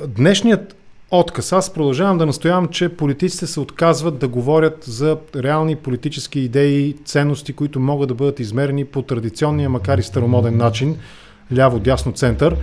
Днешният 0.08 0.76
отказ. 1.12 1.54
Аз 1.54 1.74
продължавам 1.74 2.18
да 2.18 2.26
настоявам, 2.26 2.68
че 2.68 2.90
политиците 2.90 3.48
се 3.48 3.60
отказват 3.60 4.20
да 4.20 4.28
говорят 4.28 4.84
за 4.84 5.18
реални 5.36 5.76
политически 5.76 6.40
идеи, 6.40 6.96
ценности, 7.06 7.54
които 7.54 7.80
могат 7.80 8.08
да 8.08 8.16
бъдат 8.16 8.40
измерени 8.40 8.86
по 8.86 9.02
традиционния, 9.02 9.70
макар 9.70 9.98
и 9.98 10.04
старомоден 10.04 10.58
начин, 10.58 10.98
ляво-дясно 11.54 12.16
център. 12.16 12.56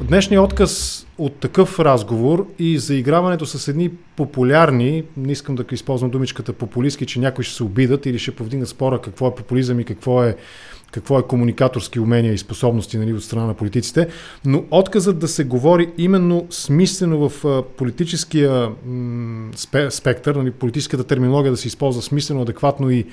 Днешният 0.00 0.44
отказ 0.44 1.06
от 1.18 1.36
такъв 1.36 1.80
разговор 1.80 2.46
и 2.58 2.78
заиграването 2.78 3.46
с 3.46 3.68
едни 3.68 3.90
популярни, 4.16 5.04
не 5.16 5.32
искам 5.32 5.54
да 5.54 5.64
използвам 5.72 6.10
думичката 6.10 6.52
популистки, 6.52 7.06
че 7.06 7.20
някои 7.20 7.44
ще 7.44 7.54
се 7.54 7.64
обидат 7.64 8.06
или 8.06 8.18
ще 8.18 8.36
повдигнат 8.36 8.68
спора 8.68 9.00
какво 9.00 9.28
е 9.28 9.34
популизъм 9.34 9.80
и 9.80 9.84
какво 9.84 10.24
е, 10.24 10.36
какво 10.96 11.18
е 11.18 11.22
комуникаторски 11.22 12.00
умения 12.00 12.32
и 12.32 12.38
способности 12.38 12.98
нали, 12.98 13.12
от 13.12 13.24
страна 13.24 13.46
на 13.46 13.54
политиците, 13.54 14.08
но 14.44 14.64
отказът 14.70 15.18
да 15.18 15.28
се 15.28 15.44
говори 15.44 15.90
именно 15.98 16.46
смислено 16.50 17.28
в 17.28 17.62
политическия 17.76 18.68
спектър, 19.90 20.34
нали, 20.34 20.50
политическата 20.50 21.04
терминология 21.04 21.50
да 21.50 21.56
се 21.56 21.68
използва 21.68 22.02
смислено, 22.02 22.42
адекватно 22.42 22.90
и, 22.90 23.04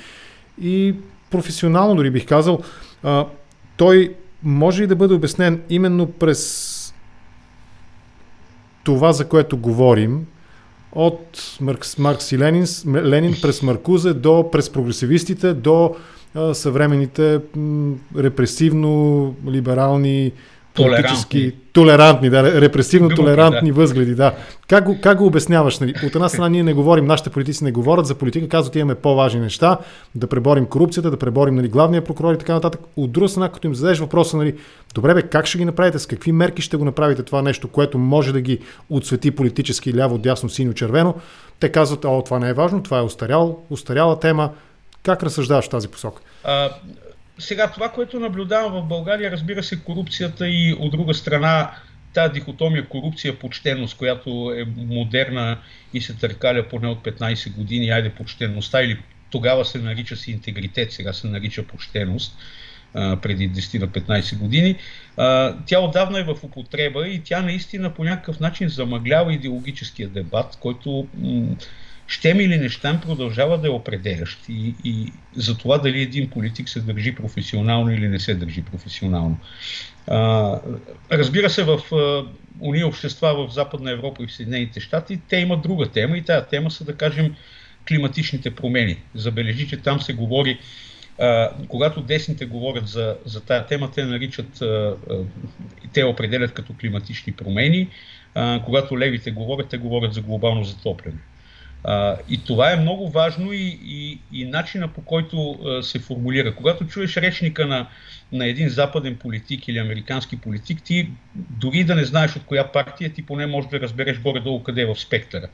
и 0.61 0.95
професионално 1.31 1.95
дори 1.95 2.11
бих 2.11 2.25
казал, 2.25 2.59
той 3.77 4.15
може 4.43 4.83
и 4.83 4.87
да 4.87 4.95
бъде 4.95 5.13
обяснен 5.13 5.61
именно 5.69 6.11
през 6.11 6.93
това, 8.83 9.13
за 9.13 9.27
което 9.27 9.57
говорим, 9.57 10.25
от 10.91 11.57
Маркс, 11.61 11.97
Маркс 11.97 12.31
и 12.31 12.39
Ленин, 12.39 12.65
Ленин 12.87 13.35
през 13.41 13.61
Маркузе 13.61 14.13
до 14.13 14.51
през 14.51 14.69
прогресивистите 14.69 15.53
до 15.53 15.95
съвременните 16.53 17.39
репресивно-либерални 18.15 20.31
политически 20.75 21.53
толерантни, 21.73 22.29
да, 22.29 22.61
репресивно 22.61 23.07
Други, 23.07 23.21
толерантни 23.21 23.71
да. 23.71 23.75
възгледи, 23.75 24.15
да. 24.15 24.33
Как 24.67 24.85
го, 24.85 24.97
как 25.01 25.17
го 25.17 25.25
обясняваш? 25.25 25.79
Нали? 25.79 25.93
От 26.05 26.15
една 26.15 26.29
страна 26.29 26.49
ние 26.49 26.63
не 26.63 26.73
говорим, 26.73 27.05
нашите 27.05 27.29
политици 27.29 27.63
не 27.63 27.71
говорят 27.71 28.05
за 28.05 28.15
политика, 28.15 28.47
казват 28.47 28.75
имаме 28.75 28.95
по-важни 28.95 29.39
неща, 29.39 29.77
да 30.15 30.27
преборим 30.27 30.65
корупцията, 30.65 31.11
да 31.11 31.17
преборим 31.17 31.55
нали, 31.55 31.67
главния 31.67 32.03
прокурор 32.03 32.33
и 32.33 32.37
така 32.37 32.53
нататък. 32.53 32.81
От 32.95 33.11
друга 33.11 33.29
страна, 33.29 33.49
като 33.49 33.67
им 33.67 33.75
зададеш 33.75 33.99
въпроса, 33.99 34.37
нали, 34.37 34.55
добре 34.95 35.13
бе, 35.13 35.21
как 35.21 35.45
ще 35.45 35.57
ги 35.57 35.65
направите, 35.65 35.99
с 35.99 36.05
какви 36.05 36.31
мерки 36.31 36.61
ще 36.61 36.77
го 36.77 36.85
направите 36.85 37.23
това 37.23 37.41
нещо, 37.41 37.67
което 37.67 37.97
може 37.97 38.33
да 38.33 38.41
ги 38.41 38.59
отсвети 38.89 39.31
политически 39.31 39.95
ляво, 39.95 40.17
дясно, 40.17 40.49
синьо, 40.49 40.73
червено, 40.73 41.15
те 41.59 41.69
казват, 41.69 42.05
о, 42.05 42.21
това 42.25 42.39
не 42.39 42.49
е 42.49 42.53
важно, 42.53 42.83
това 42.83 42.99
е 42.99 43.03
устарял, 43.03 43.59
устаряла 43.69 44.19
тема. 44.19 44.49
Как 45.03 45.23
разсъждаваш 45.23 45.67
тази 45.67 45.87
посока? 45.87 46.21
А, 46.43 46.69
сега 47.39 47.71
това, 47.71 47.89
което 47.89 48.19
наблюдавам 48.19 48.73
в 48.73 48.87
България, 48.87 49.31
разбира 49.31 49.63
се, 49.63 49.79
корупцията 49.79 50.47
и 50.47 50.75
от 50.79 50.91
друга 50.91 51.13
страна 51.13 51.71
тази 52.13 52.33
дихотомия 52.33 52.87
корупция-почтеност, 52.87 53.97
която 53.97 54.53
е 54.57 54.65
модерна 54.77 55.57
и 55.93 56.01
се 56.01 56.13
търкаля 56.13 56.69
поне 56.69 56.87
от 56.87 57.03
15 57.03 57.55
години, 57.55 57.89
айде 57.89 58.09
почтеността 58.09 58.83
или 58.83 58.99
тогава 59.29 59.65
се 59.65 59.77
нарича 59.77 60.15
си 60.15 60.31
интегритет, 60.31 60.91
сега 60.91 61.13
се 61.13 61.27
нарича 61.27 61.63
почтеност, 61.63 62.37
преди 62.93 63.51
10 63.51 63.79
на 63.79 63.87
15 63.87 64.37
години. 64.37 64.75
Тя 65.65 65.79
отдавна 65.79 66.19
е 66.19 66.23
в 66.23 66.43
употреба 66.43 67.07
и 67.07 67.21
тя 67.23 67.41
наистина 67.41 67.93
по 67.93 68.03
някакъв 68.03 68.39
начин 68.39 68.69
замъглява 68.69 69.33
идеологическия 69.33 70.09
дебат, 70.09 70.57
който 70.59 71.07
щем 72.13 72.39
или 72.39 72.57
не 72.57 72.99
продължава 73.01 73.57
да 73.57 73.67
е 73.67 73.71
определящ 73.71 74.49
и, 74.49 74.75
и 74.83 75.11
за 75.35 75.57
това 75.57 75.77
дали 75.77 76.01
един 76.01 76.29
политик 76.29 76.69
се 76.69 76.79
държи 76.79 77.15
професионално 77.15 77.91
или 77.91 78.07
не 78.07 78.19
се 78.19 78.35
държи 78.35 78.61
професионално. 78.61 79.37
А, 80.07 80.59
разбира 81.11 81.49
се, 81.49 81.63
в 81.63 81.79
уния 82.59 82.87
общества 82.87 83.47
в 83.47 83.53
Западна 83.53 83.91
Европа 83.91 84.23
и 84.23 84.27
в 84.27 84.33
Съединените 84.33 84.79
щати, 84.79 85.19
те 85.29 85.37
имат 85.37 85.61
друга 85.61 85.85
тема 85.91 86.17
и 86.17 86.21
тази 86.21 86.45
тема 86.45 86.71
са, 86.71 86.85
да 86.85 86.95
кажем, 86.95 87.35
климатичните 87.87 88.55
промени. 88.55 88.97
Забележите, 89.15 89.77
там 89.77 90.01
се 90.01 90.13
говори, 90.13 90.59
а, 91.19 91.49
когато 91.67 92.01
десните 92.01 92.45
говорят 92.45 92.87
за, 92.87 93.17
за 93.25 93.41
тази 93.41 93.65
тема, 93.65 93.91
те 93.91 94.05
наричат, 94.05 94.61
а, 94.61 94.65
а, 94.65 94.95
те 95.93 96.03
определят 96.03 96.53
като 96.53 96.73
климатични 96.81 97.33
промени, 97.33 97.89
а, 98.35 98.61
когато 98.65 98.99
левите 98.99 99.31
говорят, 99.31 99.69
те 99.69 99.77
говорят 99.77 100.13
за 100.13 100.21
глобално 100.21 100.63
затопляне. 100.63 101.19
А, 101.83 102.17
и 102.29 102.43
това 102.43 102.71
е 102.71 102.77
много 102.77 103.09
важно 103.09 103.53
и, 103.53 103.79
и, 103.85 104.19
и 104.33 104.45
начина 104.45 104.87
по 104.87 105.01
който 105.01 105.51
а, 105.51 105.83
се 105.83 105.99
формулира. 105.99 106.55
Когато 106.55 106.87
чуеш 106.87 107.17
речника 107.17 107.67
на, 107.67 107.87
на 108.31 108.45
един 108.45 108.69
западен 108.69 109.15
политик 109.15 109.67
или 109.67 109.77
американски 109.77 110.37
политик, 110.37 110.83
ти 110.83 111.09
дори 111.35 111.83
да 111.83 111.95
не 111.95 112.05
знаеш 112.05 112.35
от 112.35 112.43
коя 112.43 112.71
партия, 112.71 113.13
ти 113.13 113.25
поне 113.25 113.47
можеш 113.47 113.69
да 113.69 113.79
разбереш 113.79 114.19
горе-долу 114.19 114.63
къде 114.63 114.81
е 114.81 114.85
в 114.85 114.95
спектъра. 114.95 115.47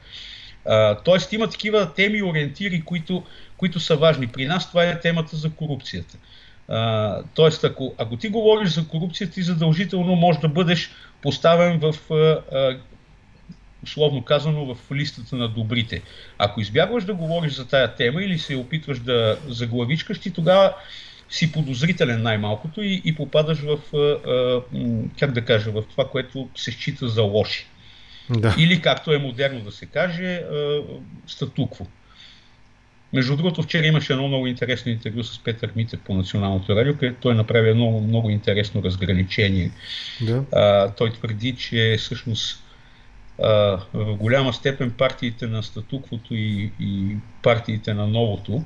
А, 0.66 0.96
тоест 0.96 1.34
има 1.34 1.50
такива 1.50 1.94
теми 1.94 2.18
и 2.18 2.24
ориентири, 2.24 2.82
които, 2.82 3.24
които 3.58 3.80
са 3.80 3.96
важни. 3.96 4.28
При 4.28 4.46
нас 4.46 4.70
това 4.70 4.84
е 4.84 5.00
темата 5.00 5.36
за 5.36 5.50
корупцията. 5.50 6.18
А, 6.68 7.24
тоест, 7.36 7.64
ако, 7.64 7.94
ако 7.98 8.18
ти 8.18 8.30
говориш 8.30 8.70
за 8.70 8.88
корупция, 8.88 9.30
ти 9.30 9.42
задължително 9.42 10.16
можеш 10.16 10.42
да 10.42 10.48
бъдеш 10.48 10.92
поставен 11.22 11.80
в 11.80 12.14
а, 12.14 12.78
условно 13.84 14.22
казано, 14.22 14.76
в 14.76 14.92
листата 14.96 15.36
на 15.36 15.48
добрите. 15.48 16.02
Ако 16.38 16.62
избягваш 16.62 17.04
да 17.04 17.14
говориш 17.14 17.54
за 17.54 17.68
тая 17.68 17.96
тема 17.96 18.24
или 18.24 18.40
се 18.40 18.56
опитваш 18.56 19.00
да 19.00 19.38
заглавичкаш, 19.48 20.20
ти 20.20 20.32
тогава 20.32 20.74
си 21.30 21.52
подозрителен 21.52 22.22
най-малкото 22.22 22.82
и, 22.82 23.02
и 23.06 23.16
попадаш 23.16 23.60
в, 23.60 23.80
как 25.20 25.32
да 25.32 25.46
кажа, 25.46 25.72
в 25.72 25.84
това, 25.90 26.08
което 26.08 26.50
се 26.56 26.72
счита 26.72 27.10
за 27.10 27.22
лоши. 27.22 27.66
Да. 28.30 28.56
Или, 28.60 28.82
както 28.82 29.14
е 29.14 29.18
модерно 29.18 29.60
да 29.60 29.72
се 29.72 29.86
каже, 29.86 30.44
статукво. 31.28 31.88
Между 33.14 33.36
другото, 33.36 33.64
вчера 33.64 33.86
имаше 33.86 34.14
едно 34.14 34.28
много 34.28 34.48
интересно 34.48 34.92
интервю 34.92 35.24
с 35.24 35.44
Петър 35.44 35.72
Митев 35.76 36.00
по 36.00 36.14
Националното 36.14 36.76
радио, 36.76 36.94
където 36.94 37.22
той 37.22 37.36
направи 37.36 37.70
едно 37.70 38.02
много 38.02 38.30
интересно 38.30 38.84
разграничение. 38.84 39.72
Да. 40.22 40.44
А, 40.54 40.92
той 40.92 41.14
твърди, 41.14 41.56
че 41.56 41.96
всъщност 42.00 42.64
в 43.94 44.16
голяма 44.20 44.54
степен 44.54 44.92
партиите 44.92 45.48
на 45.48 45.64
статуквото 45.64 46.34
и, 46.34 46.72
и 46.80 47.16
партиите 47.44 47.94
на 47.94 48.08
новото, 48.08 48.64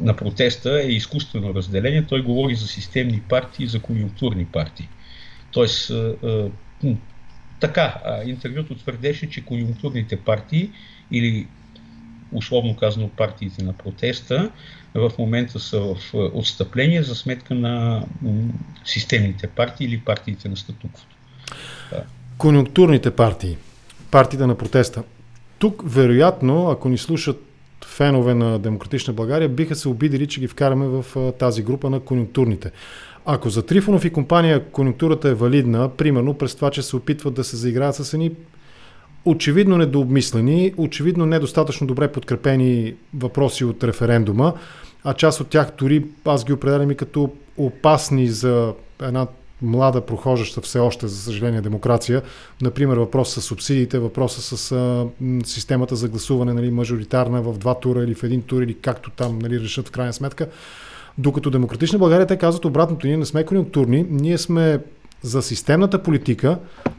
на 0.00 0.14
протеста 0.16 0.82
е 0.82 0.86
изкуствено 0.86 1.54
разделение. 1.54 2.06
Той 2.06 2.22
говори 2.22 2.54
за 2.54 2.66
системни 2.66 3.20
партии 3.20 3.64
и 3.64 3.68
за 3.68 3.80
конъюнктурни 3.80 4.44
партии. 4.44 4.88
Тоест, 5.52 5.92
така, 7.60 7.94
интервюто 8.26 8.74
твърдеше, 8.74 9.30
че 9.30 9.44
конъюнктурните 9.44 10.20
партии 10.20 10.70
или 11.10 11.46
условно 12.32 12.76
казано 12.76 13.08
партиите 13.08 13.64
на 13.64 13.72
протеста, 13.72 14.50
в 14.94 15.12
момента 15.18 15.60
са 15.60 15.80
в 15.80 16.14
отстъпление 16.14 17.02
за 17.02 17.14
сметка 17.14 17.54
на 17.54 18.04
системните 18.84 19.46
партии 19.46 19.86
или 19.86 20.00
партиите 20.00 20.48
на 20.48 20.56
статуквото 20.56 21.16
конюнктурните 22.38 23.10
партии, 23.10 23.56
партиите 24.10 24.46
на 24.46 24.54
протеста. 24.54 25.02
Тук, 25.58 25.82
вероятно, 25.86 26.70
ако 26.70 26.88
ни 26.88 26.98
слушат 26.98 27.42
фенове 27.84 28.34
на 28.34 28.58
Демократична 28.58 29.14
България, 29.14 29.48
биха 29.48 29.74
се 29.74 29.88
обидели, 29.88 30.26
че 30.26 30.40
ги 30.40 30.48
вкараме 30.48 30.86
в 30.86 31.32
тази 31.38 31.62
група 31.62 31.90
на 31.90 32.00
конюнктурните. 32.00 32.70
Ако 33.26 33.50
за 33.50 33.66
Трифонов 33.66 34.04
и 34.04 34.10
компания 34.10 34.64
конюнктурата 34.64 35.28
е 35.28 35.34
валидна, 35.34 35.88
примерно 35.88 36.34
през 36.34 36.54
това, 36.54 36.70
че 36.70 36.82
се 36.82 36.96
опитват 36.96 37.34
да 37.34 37.44
се 37.44 37.56
заиграят 37.56 37.94
с 37.94 38.14
едни 38.14 38.30
очевидно 39.24 39.76
недообмислени, 39.76 40.74
очевидно 40.76 41.26
недостатъчно 41.26 41.86
добре 41.86 42.12
подкрепени 42.12 42.94
въпроси 43.14 43.64
от 43.64 43.84
референдума, 43.84 44.54
а 45.04 45.14
част 45.14 45.40
от 45.40 45.48
тях 45.48 45.70
дори 45.78 46.04
аз 46.24 46.44
ги 46.44 46.52
определям 46.52 46.90
и 46.90 46.96
като 46.96 47.30
опасни 47.56 48.28
за 48.28 48.74
една 49.02 49.26
млада, 49.62 50.00
прохождаща 50.00 50.60
все 50.60 50.78
още, 50.78 51.08
за 51.08 51.16
съжаление, 51.16 51.60
демокрация. 51.60 52.22
Например, 52.62 52.96
въпрос 52.96 53.34
с 53.34 53.42
субсидиите, 53.42 53.98
въпроса 53.98 54.56
с 54.56 54.72
а, 54.72 55.06
системата 55.44 55.96
за 55.96 56.08
гласуване, 56.08 56.52
нали, 56.52 56.70
мажоритарна 56.70 57.42
в 57.42 57.58
два 57.58 57.74
тура 57.74 58.04
или 58.04 58.14
в 58.14 58.22
един 58.22 58.42
тур, 58.42 58.62
или 58.62 58.74
както 58.74 59.10
там 59.10 59.38
нали, 59.38 59.60
решат 59.60 59.88
в 59.88 59.90
крайна 59.90 60.12
сметка. 60.12 60.48
Докато 61.18 61.50
Демократична 61.50 61.98
България 61.98 62.26
те 62.26 62.36
казват 62.36 62.64
обратното, 62.64 63.06
ние 63.06 63.16
не 63.16 63.26
сме 63.26 63.44
конъюнктурни, 63.44 64.06
ние 64.10 64.38
сме 64.38 64.80
за 65.22 65.42
системната 65.42 66.02
политика, 66.02 66.58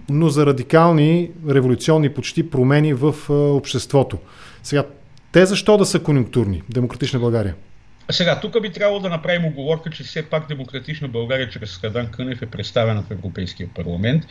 но 0.10 0.30
за 0.30 0.46
радикални, 0.46 1.32
революционни 1.50 2.14
почти 2.14 2.50
промени 2.50 2.94
в 2.94 3.16
а, 3.30 3.34
обществото. 3.34 4.18
Сега, 4.64 4.84
те 5.32 5.46
защо 5.46 5.78
да 5.78 5.86
са 5.86 6.00
конъюнктурни, 6.00 6.64
Демократична 6.70 7.20
България? 7.20 7.56
Сега, 8.12 8.40
тук 8.40 8.62
би 8.62 8.72
трябвало 8.72 9.00
да 9.00 9.10
направим 9.10 9.46
оговорка, 9.46 9.90
че 9.90 10.04
все 10.04 10.30
пак 10.30 10.48
Демократична 10.48 11.08
България 11.08 11.50
чрез 11.50 11.78
Хадан 11.78 12.12
Кънев 12.12 12.42
е 12.42 12.46
представена 12.46 13.04
в 13.04 13.12
Европейския 13.12 13.70
парламент 13.76 14.24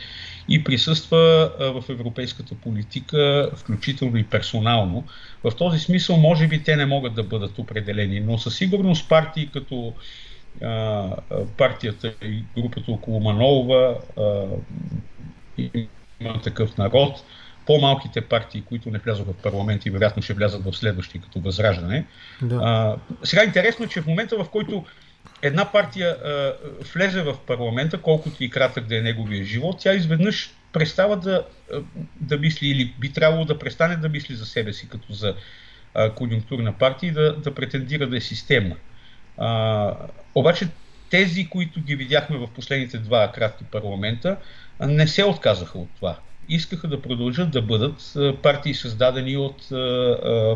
и 0.49 0.63
присъства 0.63 1.51
в 1.59 1.83
европейската 1.89 2.55
политика, 2.55 3.51
включително 3.55 4.17
и 4.17 4.23
персонално. 4.23 5.05
В 5.43 5.55
този 5.55 5.79
смисъл, 5.79 6.17
може 6.17 6.47
би, 6.47 6.63
те 6.63 6.75
не 6.75 6.85
могат 6.85 7.15
да 7.15 7.23
бъдат 7.23 7.59
определени, 7.59 8.19
но 8.19 8.37
със 8.37 8.55
сигурност 8.55 9.09
партии 9.09 9.49
като 9.53 9.93
а, 10.61 11.09
партията 11.57 12.13
и 12.21 12.43
групата 12.57 12.91
около 12.91 13.19
Манолова, 13.19 13.95
а, 14.17 14.45
има 16.19 16.41
такъв 16.43 16.77
народ, 16.77 17.23
по-малките 17.67 18.21
партии, 18.21 18.63
които 18.69 18.91
не 18.91 18.99
влязоха 18.99 19.33
в 19.33 19.37
парламент 19.37 19.85
и 19.85 19.89
вероятно 19.89 20.23
ще 20.23 20.33
влязат 20.33 20.63
в 20.63 20.73
следващи 20.73 21.21
като 21.21 21.39
възраждане. 21.39 22.05
Да. 22.41 22.55
А, 22.63 22.95
сега 23.23 23.43
интересно 23.43 23.85
е, 23.85 23.87
че 23.87 24.01
в 24.01 24.07
момента, 24.07 24.37
в 24.37 24.49
който 24.49 24.85
една 25.41 25.71
партия 25.71 26.09
а, 26.09 26.53
влезе 26.93 27.21
в 27.21 27.35
парламента, 27.47 28.01
колкото 28.01 28.43
и 28.43 28.49
кратък 28.49 28.85
да 28.85 28.97
е 28.97 29.01
неговия 29.01 29.43
живот, 29.43 29.77
тя 29.79 29.93
изведнъж 29.93 30.53
престава 30.73 31.17
да, 31.17 31.45
да 32.21 32.37
мисли 32.37 32.67
или 32.67 32.93
би 32.99 33.13
трябвало 33.13 33.45
да 33.45 33.59
престане 33.59 33.95
да 33.95 34.09
мисли 34.09 34.35
за 34.35 34.45
себе 34.45 34.73
си 34.73 34.89
като 34.89 35.13
за 35.13 35.35
а, 35.93 36.13
конъюнктурна 36.13 36.73
партия 36.73 37.07
и 37.07 37.13
да, 37.13 37.35
да 37.35 37.55
претендира 37.55 38.07
да 38.07 38.17
е 38.17 38.21
системна. 38.21 38.75
А, 39.37 39.93
обаче 40.35 40.67
тези, 41.09 41.49
които 41.49 41.81
ги 41.81 41.95
видяхме 41.95 42.37
в 42.37 42.47
последните 42.47 42.97
два 42.97 43.31
кратки 43.31 43.63
парламента, 43.63 44.37
не 44.79 45.07
се 45.07 45.23
отказаха 45.23 45.79
от 45.79 45.89
това 45.95 46.17
искаха 46.49 46.87
да 46.87 47.01
продължат 47.01 47.51
да 47.51 47.61
бъдат 47.61 48.13
партии 48.41 48.73
създадени 48.73 49.37
от 49.37 49.55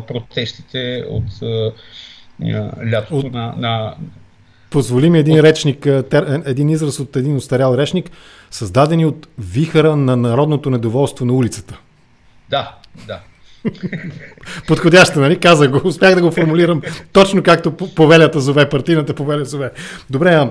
протестите, 0.06 1.04
от 1.08 1.24
лятото 2.92 3.26
от... 3.26 3.32
на, 3.32 3.54
на... 3.56 3.94
Позволи 4.70 5.10
ми 5.10 5.18
един 5.18 5.40
речник, 5.40 5.86
един 6.44 6.68
израз 6.68 7.00
от 7.00 7.16
един 7.16 7.36
устарял 7.36 7.76
речник, 7.76 8.10
създадени 8.50 9.06
от 9.06 9.28
вихара 9.38 9.96
на 9.96 10.16
народното 10.16 10.70
недоволство 10.70 11.24
на 11.24 11.32
улицата. 11.32 11.78
Да, 12.50 12.76
да. 13.06 13.20
Подходящо, 14.66 15.20
нали? 15.20 15.38
Казах 15.38 15.70
го. 15.70 15.88
Успях 15.88 16.14
да 16.14 16.22
го 16.22 16.30
формулирам 16.30 16.82
точно 17.12 17.42
както 17.42 17.76
повелята 17.76 18.40
зове, 18.40 18.68
партийната 18.68 19.14
повеля 19.14 19.44
зове. 19.44 19.70
Добре, 20.10 20.30
а 20.30 20.50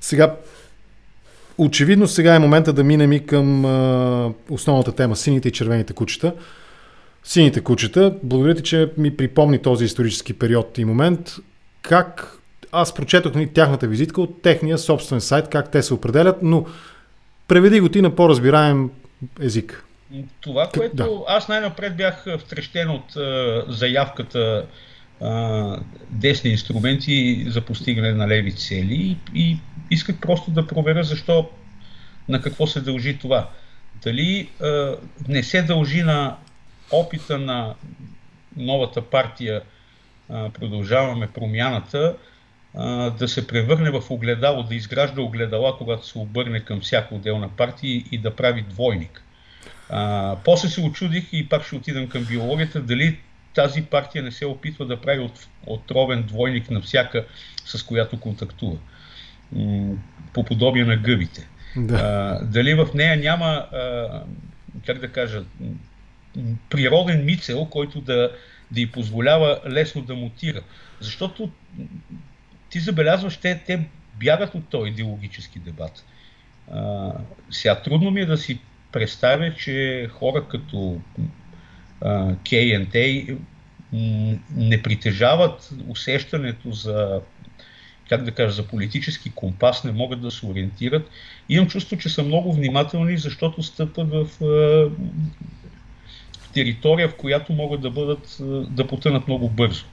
сега 0.00 0.34
очевидно 1.58 2.06
сега 2.06 2.34
е 2.34 2.38
момента 2.38 2.72
да 2.72 2.84
минем 2.84 3.12
и 3.12 3.26
към 3.26 3.64
а, 3.64 4.32
основната 4.50 4.92
тема 4.92 5.16
сините 5.16 5.48
и 5.48 5.52
червените 5.52 5.92
кучета. 5.92 6.34
Сините 7.24 7.60
кучета, 7.60 8.14
благодаря 8.22 8.54
ти, 8.54 8.62
че 8.62 8.92
ми 8.96 9.16
припомни 9.16 9.58
този 9.58 9.84
исторически 9.84 10.32
период 10.32 10.78
и 10.78 10.84
момент. 10.84 11.36
Как 11.82 12.38
аз 12.72 12.94
прочетох 12.94 13.34
ни 13.34 13.46
тяхната 13.46 13.86
визитка 13.86 14.20
от 14.20 14.42
техния 14.42 14.78
собствен 14.78 15.20
сайт, 15.20 15.48
как 15.48 15.70
те 15.70 15.82
се 15.82 15.94
определят, 15.94 16.36
но 16.42 16.66
преведи 17.48 17.80
го 17.80 17.88
ти 17.88 18.02
на 18.02 18.14
по-разбираем 18.14 18.90
език. 19.40 19.84
Това, 20.40 20.68
което 20.74 20.96
да. 20.96 21.08
аз 21.28 21.48
най-напред 21.48 21.96
бях 21.96 22.26
втрещен 22.38 22.90
от 22.90 23.16
а, 23.16 23.64
заявката 23.68 24.66
а, 25.20 25.80
десни 26.10 26.50
инструменти 26.50 27.46
за 27.48 27.60
постигане 27.60 28.12
на 28.12 28.28
леви 28.28 28.52
цели 28.52 28.94
и, 28.94 29.40
и 29.40 29.58
исках 29.90 30.20
просто 30.20 30.50
да 30.50 30.66
проверя 30.66 31.02
защо, 31.02 31.50
на 32.28 32.40
какво 32.40 32.66
се 32.66 32.80
дължи 32.80 33.18
това. 33.18 33.48
Дали 34.02 34.50
а, 34.62 34.96
не 35.28 35.42
се 35.42 35.62
дължи 35.62 36.02
на 36.02 36.36
опита 36.90 37.38
на 37.38 37.74
новата 38.56 39.02
партия 39.02 39.62
а, 40.28 40.50
Продължаваме 40.50 41.26
промяната 41.26 42.16
а, 42.74 43.10
да 43.10 43.28
се 43.28 43.46
превърне 43.46 43.90
в 43.90 44.02
огледало, 44.10 44.62
да 44.62 44.74
изгражда 44.74 45.22
огледала, 45.22 45.78
когато 45.78 46.06
се 46.06 46.18
обърне 46.18 46.60
към 46.60 46.80
всяка 46.80 47.14
отделна 47.14 47.48
партия 47.48 48.04
и 48.12 48.18
да 48.18 48.36
прави 48.36 48.62
двойник. 48.62 49.22
А, 49.90 50.36
после 50.44 50.68
се 50.68 50.80
очудих 50.80 51.28
и 51.32 51.48
пак 51.48 51.64
ще 51.66 51.76
отидам 51.76 52.08
към 52.08 52.24
биологията, 52.24 52.80
дали 52.80 53.18
тази 53.54 53.82
партия 53.82 54.22
не 54.22 54.32
се 54.32 54.46
опитва 54.46 54.86
да 54.86 55.00
прави 55.00 55.20
от, 55.20 55.48
отровен 55.66 56.22
двойник 56.22 56.70
на 56.70 56.80
всяка, 56.80 57.26
с 57.64 57.82
която 57.82 58.20
контактува. 58.20 58.76
По 60.32 60.44
подобие 60.44 60.84
на 60.84 60.96
гъбите. 60.96 61.48
Да. 61.76 61.94
А, 61.94 62.44
дали 62.44 62.74
в 62.74 62.88
нея 62.94 63.16
няма, 63.16 63.46
а, 63.46 64.22
как 64.86 64.98
да 64.98 65.08
кажа, 65.08 65.44
природен 66.70 67.24
мицел, 67.24 67.64
който 67.64 68.00
да, 68.00 68.32
да 68.70 68.80
й 68.80 68.90
позволява 68.90 69.60
лесно 69.70 70.02
да 70.02 70.14
мутира. 70.14 70.60
Защото 71.00 71.50
ти 72.70 72.80
забелязваш, 72.80 73.36
те, 73.36 73.62
те 73.66 73.88
бягат 74.20 74.54
от 74.54 74.68
този 74.68 74.90
идеологически 74.90 75.58
дебат. 75.58 76.04
А, 76.72 77.12
сега 77.50 77.82
трудно 77.82 78.10
ми 78.10 78.20
е 78.20 78.26
да 78.26 78.36
си 78.36 78.60
представя, 78.92 79.54
че 79.54 80.08
хора 80.12 80.44
като 80.48 81.00
КНТ 82.50 82.94
не 84.56 84.82
притежават 84.82 85.70
усещането 85.88 86.72
за 86.72 87.20
как 88.08 88.22
да 88.22 88.30
кажа, 88.30 88.52
за 88.52 88.66
политически 88.66 89.30
компас, 89.30 89.84
не 89.84 89.92
могат 89.92 90.20
да 90.20 90.30
се 90.30 90.46
ориентират. 90.46 91.10
Имам 91.48 91.68
чувство, 91.68 91.98
че 91.98 92.08
са 92.08 92.22
много 92.22 92.52
внимателни, 92.52 93.18
защото 93.18 93.62
стъпват 93.62 94.10
в, 94.10 94.26
в 96.40 96.52
територия, 96.54 97.08
в 97.08 97.14
която 97.14 97.52
могат 97.52 97.80
да 97.80 97.90
бъдат, 97.90 98.36
да 98.70 98.86
потънат 98.86 99.28
много 99.28 99.48
бързо. 99.48 99.84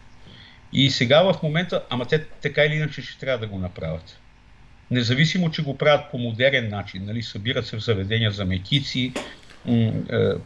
И 0.74 0.90
сега 0.90 1.22
в 1.22 1.44
момента, 1.44 1.84
ама 1.90 2.06
те 2.06 2.26
така 2.26 2.64
или 2.64 2.76
иначе 2.76 3.02
ще 3.02 3.20
трябва 3.20 3.40
да 3.40 3.48
го 3.48 3.60
направят. 3.60 4.20
Независимо, 4.92 5.52
че 5.52 5.64
го 5.64 5.78
правят 5.78 6.12
по 6.12 6.18
модерен 6.18 6.70
начин, 6.70 7.06
нали, 7.06 7.24
събират 7.24 7.68
се 7.68 7.78
в 7.78 7.84
заведения 7.84 8.32
за 8.32 8.46
мекици, 8.46 9.14
е, 9.68 9.92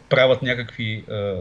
правят 0.08 0.42
някакви 0.42 1.04
е, 1.10 1.34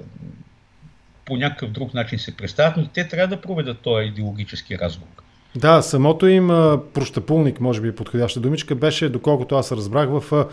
по 1.25 1.37
някакъв 1.37 1.71
друг 1.71 1.93
начин 1.93 2.19
се 2.19 2.37
представят, 2.37 2.77
но 2.77 2.87
те 2.87 3.07
трябва 3.07 3.35
да 3.35 3.41
проведат 3.41 3.79
този 3.79 4.07
идеологически 4.07 4.79
разговор. 4.79 5.23
Да, 5.55 5.81
самото 5.81 6.27
им 6.27 6.47
прощапулник, 6.93 7.59
може 7.59 7.81
би 7.81 7.87
е 7.87 7.95
подходяща 7.95 8.39
думичка, 8.39 8.75
беше, 8.75 9.09
доколкото 9.09 9.55
аз 9.55 9.71
разбрах, 9.71 10.09
в 10.09 10.45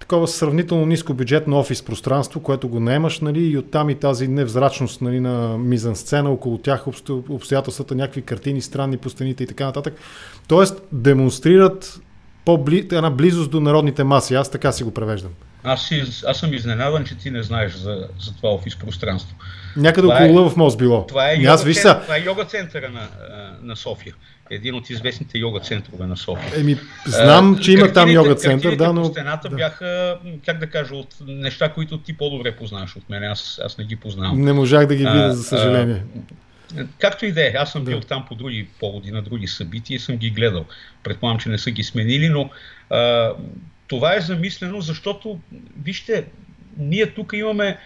такова 0.00 0.28
сравнително 0.28 0.86
ниско 0.86 1.14
бюджетно 1.14 1.58
офис 1.58 1.82
пространство, 1.82 2.40
което 2.40 2.68
го 2.68 2.80
наемаш, 2.80 3.20
нали, 3.20 3.40
и 3.40 3.58
оттам 3.58 3.90
и 3.90 3.94
тази 3.94 4.28
невзрачност 4.28 5.00
нали, 5.00 5.20
на 5.20 5.58
мизан 5.58 5.96
сцена, 5.96 6.30
около 6.30 6.58
тях 6.58 6.86
обстоятелствата, 7.28 7.94
някакви 7.94 8.22
картини 8.22 8.60
странни 8.60 8.96
по 8.96 9.10
стените 9.10 9.44
и 9.44 9.46
така 9.46 9.64
нататък. 9.64 9.94
Тоест, 10.48 10.82
демонстрират 10.92 12.00
по-бли... 12.44 12.78
една 12.78 13.10
близост 13.10 13.50
до 13.50 13.60
народните 13.60 14.04
маси. 14.04 14.34
Аз 14.34 14.50
така 14.50 14.72
си 14.72 14.84
го 14.84 14.94
превеждам. 14.94 15.30
Аз, 15.62 15.88
си, 15.88 16.04
аз 16.26 16.38
съм 16.38 16.54
изненадан, 16.54 17.04
че 17.04 17.18
ти 17.18 17.30
не 17.30 17.42
знаеш 17.42 17.74
за, 17.74 18.08
за 18.20 18.36
това 18.36 18.48
офис 18.48 18.76
пространство. 18.76 19.36
Някъде 19.76 20.08
това 20.08 20.14
около 20.14 20.46
е, 20.46 20.50
в 20.50 20.56
мост 20.56 20.78
било. 20.78 21.06
Това 21.06 21.30
е, 21.30 21.36
йога, 21.36 21.64
виж 21.64 21.80
това 21.80 22.16
е 22.16 22.22
йога 22.24 22.44
центъра 22.44 22.90
на, 22.90 23.08
на 23.62 23.76
София. 23.76 24.14
Един 24.50 24.74
от 24.74 24.90
известните 24.90 25.38
йога 25.38 25.60
центрове 25.60 26.06
на 26.06 26.16
София. 26.16 26.60
Еми, 26.60 26.76
знам, 27.06 27.58
че 27.58 27.72
има 27.72 27.92
там 27.92 28.10
йога 28.10 28.34
център, 28.34 28.76
да, 28.76 28.92
но... 28.92 29.02
По 29.02 29.08
стената 29.08 29.48
да. 29.48 29.56
бяха, 29.56 30.18
как 30.46 30.58
да 30.58 30.66
кажа, 30.66 30.94
от 30.94 31.14
неща, 31.26 31.68
които 31.68 31.98
ти 31.98 32.16
по-добре 32.16 32.56
познаваш 32.56 32.96
от 32.96 33.10
мен. 33.10 33.24
Аз, 33.24 33.60
аз 33.64 33.78
не 33.78 33.84
ги 33.84 33.96
познавам. 33.96 34.40
Не 34.40 34.52
можах 34.52 34.86
да 34.86 34.96
ги 34.96 35.06
видя, 35.06 35.32
за 35.32 35.42
съжаление. 35.42 36.02
Както 36.98 37.26
и 37.26 37.32
да 37.32 37.46
е, 37.46 37.52
аз 37.58 37.72
съм 37.72 37.84
да. 37.84 37.90
бил 37.90 38.00
там 38.00 38.24
по 38.28 38.34
други 38.34 38.68
поводи, 38.80 39.10
на 39.10 39.22
други 39.22 39.46
събития 39.46 39.96
и 39.96 39.98
съм 39.98 40.16
ги 40.16 40.30
гледал. 40.30 40.64
Предполагам, 41.02 41.40
че 41.40 41.48
не 41.48 41.58
са 41.58 41.70
ги 41.70 41.82
сменили, 41.82 42.28
но 42.28 42.50
а, 42.90 43.32
това 43.88 44.16
е 44.16 44.20
замислено, 44.20 44.80
защото, 44.80 45.38
вижте, 45.82 46.24
ние 46.78 47.06
тук 47.06 47.32
имаме, 47.32 47.78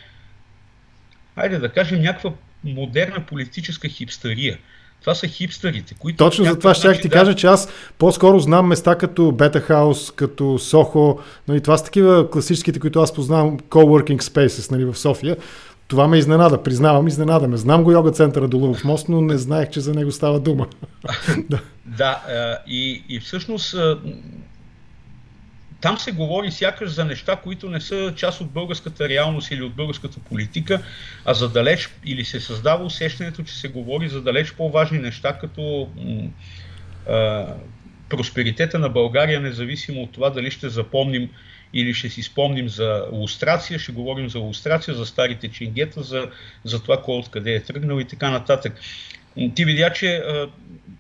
хайде 1.41 1.59
да 1.59 1.69
кажем, 1.69 2.01
някаква 2.01 2.33
модерна 2.65 3.27
политическа 3.27 3.89
хипстария. 3.89 4.59
Това 5.01 5.15
са 5.15 5.27
хипстарите, 5.27 5.95
които... 5.99 6.17
Точно 6.17 6.45
за 6.45 6.59
това 6.59 6.75
ще 6.75 6.93
ти 6.93 7.09
да... 7.09 7.13
кажа, 7.15 7.35
че 7.35 7.47
аз 7.47 7.69
по-скоро 7.99 8.39
знам 8.39 8.67
места 8.67 8.95
като 8.95 9.33
Бета 9.33 9.61
Хаус, 9.61 10.11
като 10.11 10.59
Сохо, 10.59 11.21
нали, 11.49 11.61
това 11.61 11.79
са 11.79 11.85
такива 11.85 12.31
класическите, 12.31 12.81
които 12.81 13.01
аз 13.01 13.15
познавам, 13.15 13.59
coworking 13.59 14.23
spaces 14.23 14.71
нали, 14.71 14.85
в 14.85 14.99
София. 14.99 15.37
Това 15.89 16.09
ме 16.09 16.19
изненада, 16.19 16.63
признавам, 16.63 17.09
изненада 17.09 17.49
ме. 17.49 17.57
Знам 17.57 17.85
го 17.85 17.93
йога 17.93 18.11
центъра 18.11 18.49
долу 18.49 18.75
в 18.75 18.85
мост, 18.85 19.09
но 19.09 19.21
не 19.21 19.39
знаех, 19.39 19.71
че 19.71 19.81
за 19.81 19.95
него 19.95 20.13
става 20.13 20.41
дума. 20.41 20.67
да, 21.39 21.61
да 21.85 22.59
и, 22.67 23.05
и 23.09 23.21
всъщност 23.21 23.77
там 25.81 25.99
се 25.99 26.13
говори 26.13 26.51
сякаш 26.51 26.91
за 26.91 27.05
неща, 27.05 27.37
които 27.37 27.71
не 27.71 27.81
са 27.81 28.15
част 28.17 28.41
от 28.41 28.51
българската 28.51 29.09
реалност 29.09 29.51
или 29.51 29.63
от 29.63 29.75
българската 29.75 30.21
политика, 30.21 30.83
а 31.25 31.35
за 31.35 31.49
далеч 31.49 31.91
или 32.05 32.25
се 32.25 32.41
създава 32.41 32.85
усещането, 32.85 33.43
че 33.43 33.55
се 33.55 33.69
говори 33.69 34.09
за 34.09 34.23
далеч 34.23 34.53
по-важни 34.53 34.99
неща, 34.99 35.39
като 35.39 35.89
а, 37.09 37.47
просперитета 38.09 38.79
на 38.79 38.89
България, 38.89 39.41
независимо 39.41 40.03
от 40.03 40.13
това 40.13 40.31
дали 40.31 40.51
ще 40.51 40.69
запомним 40.69 41.31
или 41.73 41.95
ще 41.95 42.09
си 42.09 42.23
спомним 42.23 42.69
за 42.69 43.07
лустрация, 43.13 43.79
ще 43.79 43.93
говорим 43.93 44.31
за 44.31 44.39
лустрация, 44.39 44.95
за 44.95 45.07
старите 45.07 45.49
чингета, 45.49 46.03
за, 46.03 46.31
за 46.65 46.83
това 46.83 47.03
кой 47.03 47.19
откъде 47.19 47.55
е 47.55 47.63
тръгнал 47.63 48.01
и 48.01 48.05
така 48.05 48.31
нататък. 48.31 48.81
Ти 49.55 49.65
видя, 49.65 49.93
че 49.93 50.17
а, 50.17 50.49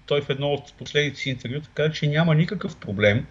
той 0.06 0.20
в 0.20 0.30
едно 0.30 0.46
от 0.46 0.72
последните 0.78 1.20
си 1.20 1.30
интервюта 1.30 1.68
каза, 1.74 1.92
че 1.92 2.06
няма 2.06 2.34
никакъв 2.34 2.76
проблем 2.76 3.26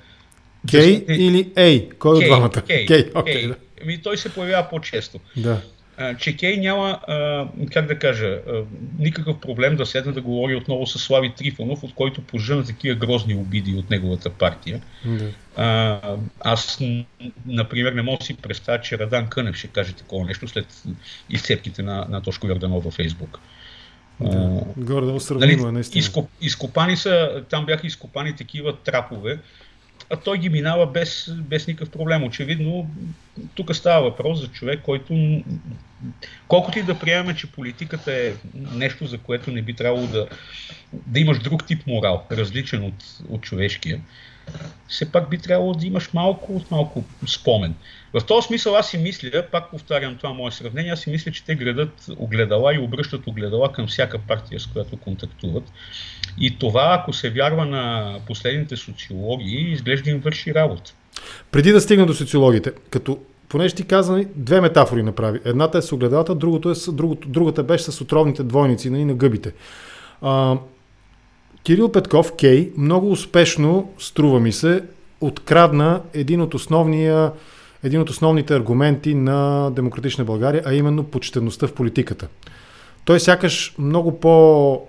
Кей 0.69 1.05
или 1.09 1.51
Ей? 1.57 1.89
Кой 1.99 2.17
от 2.17 2.25
двамата? 2.25 2.63
Кей. 2.67 2.85
Кей. 2.85 3.11
Okay, 3.11 3.23
Кей. 3.23 3.47
Да. 3.47 3.55
Ами, 3.83 4.01
той 4.01 4.17
се 4.17 4.33
появява 4.33 4.69
по-често. 4.69 5.19
Да. 5.37 5.61
А, 5.97 6.15
че 6.15 6.37
Кей 6.37 6.57
няма, 6.57 6.99
а, 7.07 7.47
как 7.73 7.87
да 7.87 7.99
кажа, 7.99 8.27
а, 8.27 8.63
никакъв 8.99 9.39
проблем 9.39 9.75
да 9.75 9.85
седне 9.85 10.11
да 10.11 10.21
говори 10.21 10.55
отново 10.55 10.87
с 10.87 10.99
Слави 10.99 11.33
Трифонов, 11.37 11.83
от 11.83 11.93
който 11.93 12.21
пожена 12.21 12.63
такива 12.63 12.95
грозни 12.95 13.35
обиди 13.35 13.73
от 13.73 13.89
неговата 13.89 14.29
партия. 14.29 14.81
Да. 15.05 15.31
А, 15.55 15.99
аз, 16.39 16.79
например, 17.45 17.91
не 17.91 18.01
мога 18.01 18.17
да 18.17 18.25
си 18.25 18.37
представя, 18.37 18.81
че 18.81 18.99
Радан 18.99 19.27
Кънев 19.27 19.55
ще 19.55 19.67
каже 19.67 19.93
такова 19.93 20.25
нещо 20.25 20.47
след 20.47 20.65
изцепките 21.29 21.83
на, 21.83 22.05
на 22.09 22.21
Тошко 22.21 22.47
Йорданов 22.47 22.83
във 22.83 22.93
Фейсбук. 22.93 23.39
Да, 24.19 24.61
горе 24.77 25.19
сравнимо 25.19 25.63
нали, 25.63 25.73
наистина. 25.73 25.99
Изкоп, 25.99 26.29
изкопани 26.41 26.97
са, 26.97 27.43
там 27.49 27.65
бяха 27.65 27.87
изкопани 27.87 28.35
такива 28.35 28.75
трапове, 28.75 29.39
а 30.09 30.15
той 30.15 30.37
ги 30.37 30.49
минава 30.49 30.87
без, 30.87 31.31
без 31.31 31.67
никакъв 31.67 31.89
проблем. 31.89 32.23
Очевидно, 32.23 32.89
тук 33.55 33.75
става 33.75 34.09
въпрос 34.09 34.39
за 34.41 34.47
човек, 34.47 34.81
който 34.83 35.43
колкото 36.47 36.79
и 36.79 36.83
да 36.83 36.99
приемаме, 36.99 37.35
че 37.35 37.51
политиката 37.51 38.13
е 38.13 38.33
нещо, 38.53 39.05
за 39.05 39.17
което 39.17 39.51
не 39.51 39.61
би 39.61 39.73
трябвало 39.73 40.07
да, 40.07 40.27
да 40.93 41.19
имаш 41.19 41.39
друг 41.39 41.65
тип 41.65 41.87
морал, 41.87 42.23
различен 42.31 42.83
от, 42.83 43.05
от 43.29 43.41
човешкия, 43.41 44.01
все 44.87 45.11
пак 45.11 45.29
би 45.29 45.37
трябвало 45.37 45.73
да 45.73 45.85
имаш 45.85 46.13
малко, 46.13 46.61
малко 46.71 47.03
спомен. 47.27 47.75
В 48.19 48.25
този 48.25 48.47
смисъл 48.47 48.75
аз 48.75 48.89
си 48.89 48.97
мисля, 48.97 49.43
пак 49.51 49.71
повтарям 49.71 50.17
това 50.17 50.33
мое 50.33 50.51
сравнение, 50.51 50.91
аз 50.91 50.99
си 50.99 51.09
мисля, 51.09 51.31
че 51.31 51.45
те 51.45 51.55
градат 51.55 52.05
огледала 52.17 52.75
и 52.75 52.79
обръщат 52.79 53.27
огледала 53.27 53.71
към 53.71 53.87
всяка 53.87 54.19
партия, 54.27 54.59
с 54.59 54.67
която 54.67 54.97
контактуват. 54.97 55.63
И 56.39 56.59
това, 56.59 56.97
ако 56.99 57.13
се 57.13 57.29
вярва 57.29 57.65
на 57.65 58.15
последните 58.27 58.77
социологии, 58.77 59.71
изглежда 59.71 60.09
им 60.09 60.19
върши 60.19 60.53
работа. 60.53 60.93
Преди 61.51 61.71
да 61.71 61.81
стигна 61.81 62.05
до 62.05 62.13
социологите, 62.13 62.71
като 62.89 63.19
понеже 63.49 63.75
ти 63.75 63.83
каза, 63.83 64.11
нали, 64.11 64.27
две 64.35 64.61
метафори 64.61 65.03
направи. 65.03 65.39
Едната 65.45 65.77
е 65.77 65.81
с 65.81 65.91
огледалата, 65.91 66.35
другото 66.35 66.69
е 66.69 66.75
с, 66.75 66.91
другото, 66.91 67.27
другата 67.27 67.63
беше 67.63 67.83
с 67.83 68.01
отровните 68.01 68.43
двойници 68.43 68.89
нали, 68.89 69.05
на 69.05 69.13
гъбите. 69.13 69.53
А, 70.21 70.57
Кирил 71.63 71.91
Петков, 71.91 72.31
Кей, 72.39 72.71
много 72.77 73.11
успешно, 73.11 73.93
струва 73.99 74.39
ми 74.39 74.51
се, 74.51 74.83
открадна 75.21 76.01
един 76.13 76.41
от, 76.41 76.53
основния, 76.53 77.31
един 77.83 78.01
от 78.01 78.09
основните 78.09 78.55
аргументи 78.55 79.15
на 79.15 79.71
Демократична 79.71 80.25
България, 80.25 80.63
а 80.65 80.73
именно 80.73 81.03
почтеността 81.03 81.67
в 81.67 81.73
политиката. 81.73 82.27
Той 83.05 83.19
сякаш 83.19 83.75
много 83.79 84.19
по 84.19 84.81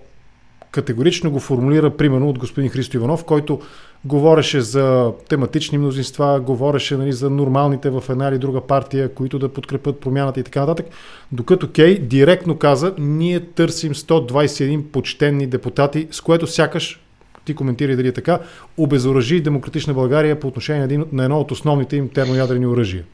категорично 0.71 1.31
го 1.31 1.41
формулира, 1.41 1.97
примерно, 1.97 2.29
от 2.29 2.39
господин 2.39 2.71
Христо 2.71 2.97
Иванов, 2.97 3.25
който 3.25 3.61
говореше 4.05 4.61
за 4.61 5.13
тематични 5.29 5.79
мнозинства, 5.79 6.41
говореше 6.41 6.97
нали, 6.97 7.13
за 7.13 7.31
нормалните 7.31 7.91
в 7.91 8.05
една 8.09 8.29
или 8.29 8.39
друга 8.39 8.61
партия, 8.61 9.15
които 9.15 9.39
да 9.39 9.49
подкрепят 9.49 10.01
промяната 10.01 10.41
и 10.41 10.43
така 10.43 10.61
нататък. 10.61 10.87
Докато 11.33 11.73
Кей 11.73 11.99
директно 11.99 12.59
каза, 12.59 12.95
ние 12.99 13.41
търсим 13.41 13.95
121 13.95 14.83
почтенни 14.83 15.47
депутати, 15.47 16.09
с 16.11 16.21
което 16.21 16.47
сякаш 16.47 17.01
ти 17.49 17.55
коментирай 17.55 17.97
дали 17.97 18.09
е 18.09 18.13
така, 18.13 18.41
обезоръжи 18.77 19.41
Демократична 19.41 19.95
България 19.95 20.41
по 20.41 20.49
отношение 20.49 20.79
на, 20.79 20.85
един, 20.85 21.05
на 21.13 21.25
едно 21.25 21.41
от 21.41 21.51
основните 21.51 21.97
им 21.97 22.09
термоядрени 22.09 22.67
оръжия. 22.67 23.05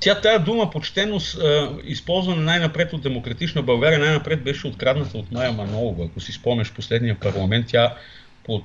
Тя 0.00 0.20
тая 0.20 0.38
дума 0.38 0.70
почтеност, 0.70 1.38
използвана 1.84 2.42
най-напред 2.42 2.92
от 2.92 3.02
Демократична 3.02 3.62
България, 3.62 3.98
най-напред 3.98 4.42
беше 4.42 4.66
открадната 4.66 5.18
от 5.18 5.32
Майя 5.32 5.52
Манолова. 5.52 6.04
Ако 6.04 6.20
си 6.20 6.32
спомнеш 6.32 6.72
последния 6.72 7.14
парламент, 7.14 7.66
тя 7.68 7.94
под 8.44 8.64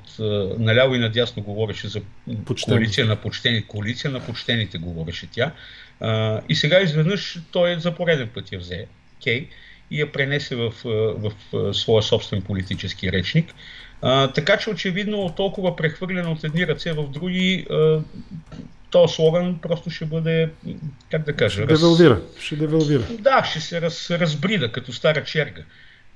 наляво 0.60 0.96
и 0.96 1.00
надясно 1.00 1.44
говореше 1.44 1.88
за 1.88 2.02
Почтен. 2.46 2.74
коалиция 2.74 3.06
на 3.06 3.16
почтените. 3.16 3.68
Коалиция 3.68 4.12
на 4.12 4.20
почтените 4.20 4.78
говореше 4.78 5.28
тя. 5.32 5.52
и 6.50 6.56
сега 6.56 6.82
изведнъж 6.82 7.40
той 7.52 7.80
за 7.80 7.92
пореден 7.92 8.30
път 8.34 8.52
я 8.52 8.60
взе, 8.60 8.86
Кей, 9.24 9.48
и 9.92 10.00
я 10.00 10.12
пренесе 10.12 10.56
в, 10.56 10.74
в, 10.84 11.32
в 11.54 11.74
своя 11.74 12.04
собствен 12.04 12.42
политически 12.42 13.12
речник. 13.12 13.54
А, 14.02 14.28
така 14.28 14.58
че 14.58 14.70
очевидно 14.70 15.34
толкова 15.38 15.76
прехвърлено 15.76 16.32
от 16.32 16.44
едни 16.44 16.68
ръце 16.68 16.92
в 16.94 17.08
други, 17.08 17.66
а, 17.72 18.00
този 18.90 19.14
слоган 19.14 19.60
просто 19.62 19.90
ще 19.90 20.06
бъде, 20.06 20.50
как 21.12 21.26
да 21.26 21.34
кажа... 21.34 21.54
Ще 21.54 21.62
раз... 21.62 21.80
Ще 22.40 22.56
девелвира. 22.56 23.04
Да, 23.20 23.44
ще 23.44 23.60
се 23.60 23.82
раз, 23.82 24.12
разбрида 24.12 24.72
като 24.72 24.94
стара 24.94 25.24
черга. 25.24 25.62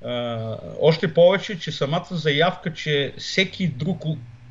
А, 0.06 0.58
още 0.82 1.14
повече, 1.14 1.60
че 1.60 1.72
самата 1.72 2.08
заявка, 2.12 2.74
че 2.74 3.14
всеки 3.18 3.68
друг, 3.68 4.04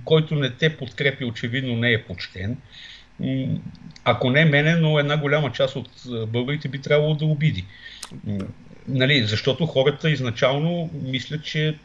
който 0.04 0.34
не 0.34 0.50
те 0.50 0.76
подкрепи, 0.76 1.24
очевидно 1.24 1.76
не 1.76 1.92
е 1.92 2.02
почтен, 2.02 2.56
ако 4.04 4.30
не 4.30 4.44
мене, 4.44 4.76
но 4.76 4.98
една 4.98 5.16
голяма 5.16 5.52
част 5.52 5.76
от 5.76 5.88
българите 6.28 6.68
би 6.68 6.80
трябвало 6.80 7.14
да 7.14 7.24
обиди. 7.24 7.64
Нали, 8.88 9.26
защото 9.26 9.66
хората 9.66 10.10
изначално 10.10 10.90
мислят, 11.02 11.44
че 11.44 11.78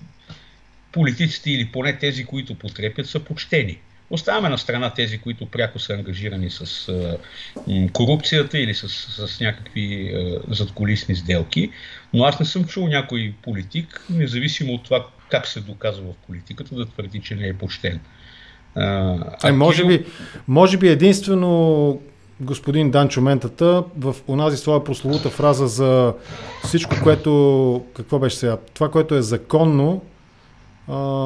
политиците 0.91 1.51
или 1.51 1.65
поне 1.65 1.97
тези, 1.97 2.25
които 2.25 2.55
подкрепят, 2.55 3.09
са 3.09 3.19
почтени. 3.19 3.77
Оставяме 4.09 4.49
на 4.49 4.57
страна 4.57 4.93
тези, 4.93 5.17
които 5.17 5.45
пряко 5.45 5.79
са 5.79 5.93
ангажирани 5.93 6.49
с 6.49 6.89
а, 6.89 7.17
корупцията 7.93 8.59
или 8.59 8.73
с, 8.73 8.89
с 9.27 9.39
някакви 9.39 10.13
а, 10.15 10.53
задколисни 10.53 11.15
сделки, 11.15 11.71
но 12.13 12.23
аз 12.23 12.39
не 12.39 12.45
съм 12.45 12.65
чул 12.65 12.87
някой 12.87 13.33
политик, 13.41 14.05
независимо 14.09 14.73
от 14.73 14.83
това 14.83 15.05
как 15.29 15.47
се 15.47 15.61
доказва 15.61 16.03
в 16.11 16.25
политиката, 16.27 16.75
да 16.75 16.85
твърди, 16.85 17.19
че 17.19 17.35
не 17.35 17.47
е 17.47 17.53
почтен. 17.53 17.99
А, 18.75 19.17
е, 19.47 19.51
може, 19.51 19.85
би, 19.85 20.05
може 20.47 20.77
би 20.77 20.87
единствено 20.87 22.01
господин 22.41 22.91
Данчо 22.91 23.21
Ментата 23.21 23.83
в 23.97 24.15
онази 24.27 24.57
своя 24.57 24.83
прословута 24.83 25.29
фраза 25.29 25.67
за 25.67 26.13
всичко, 26.63 26.95
което, 27.03 27.85
какво 27.95 28.19
беше 28.19 28.35
сега, 28.35 28.57
това, 28.73 28.91
което 28.91 29.15
е 29.15 29.21
законно, 29.21 30.01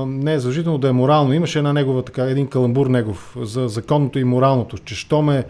не 0.08 0.34
е 0.34 0.39
задължително 0.39 0.78
да 0.78 0.89
е 0.89 0.91
морално. 0.91 1.34
Имаше 1.34 1.58
една 1.58 1.73
негова, 1.73 2.02
така, 2.02 2.23
един 2.23 2.47
каламбур 2.47 2.88
негов 2.88 3.38
за 3.41 3.67
законното 3.67 4.19
и 4.19 4.23
моралното, 4.23 4.78
че 4.78 4.95
що 4.95 5.21
ме, 5.21 5.43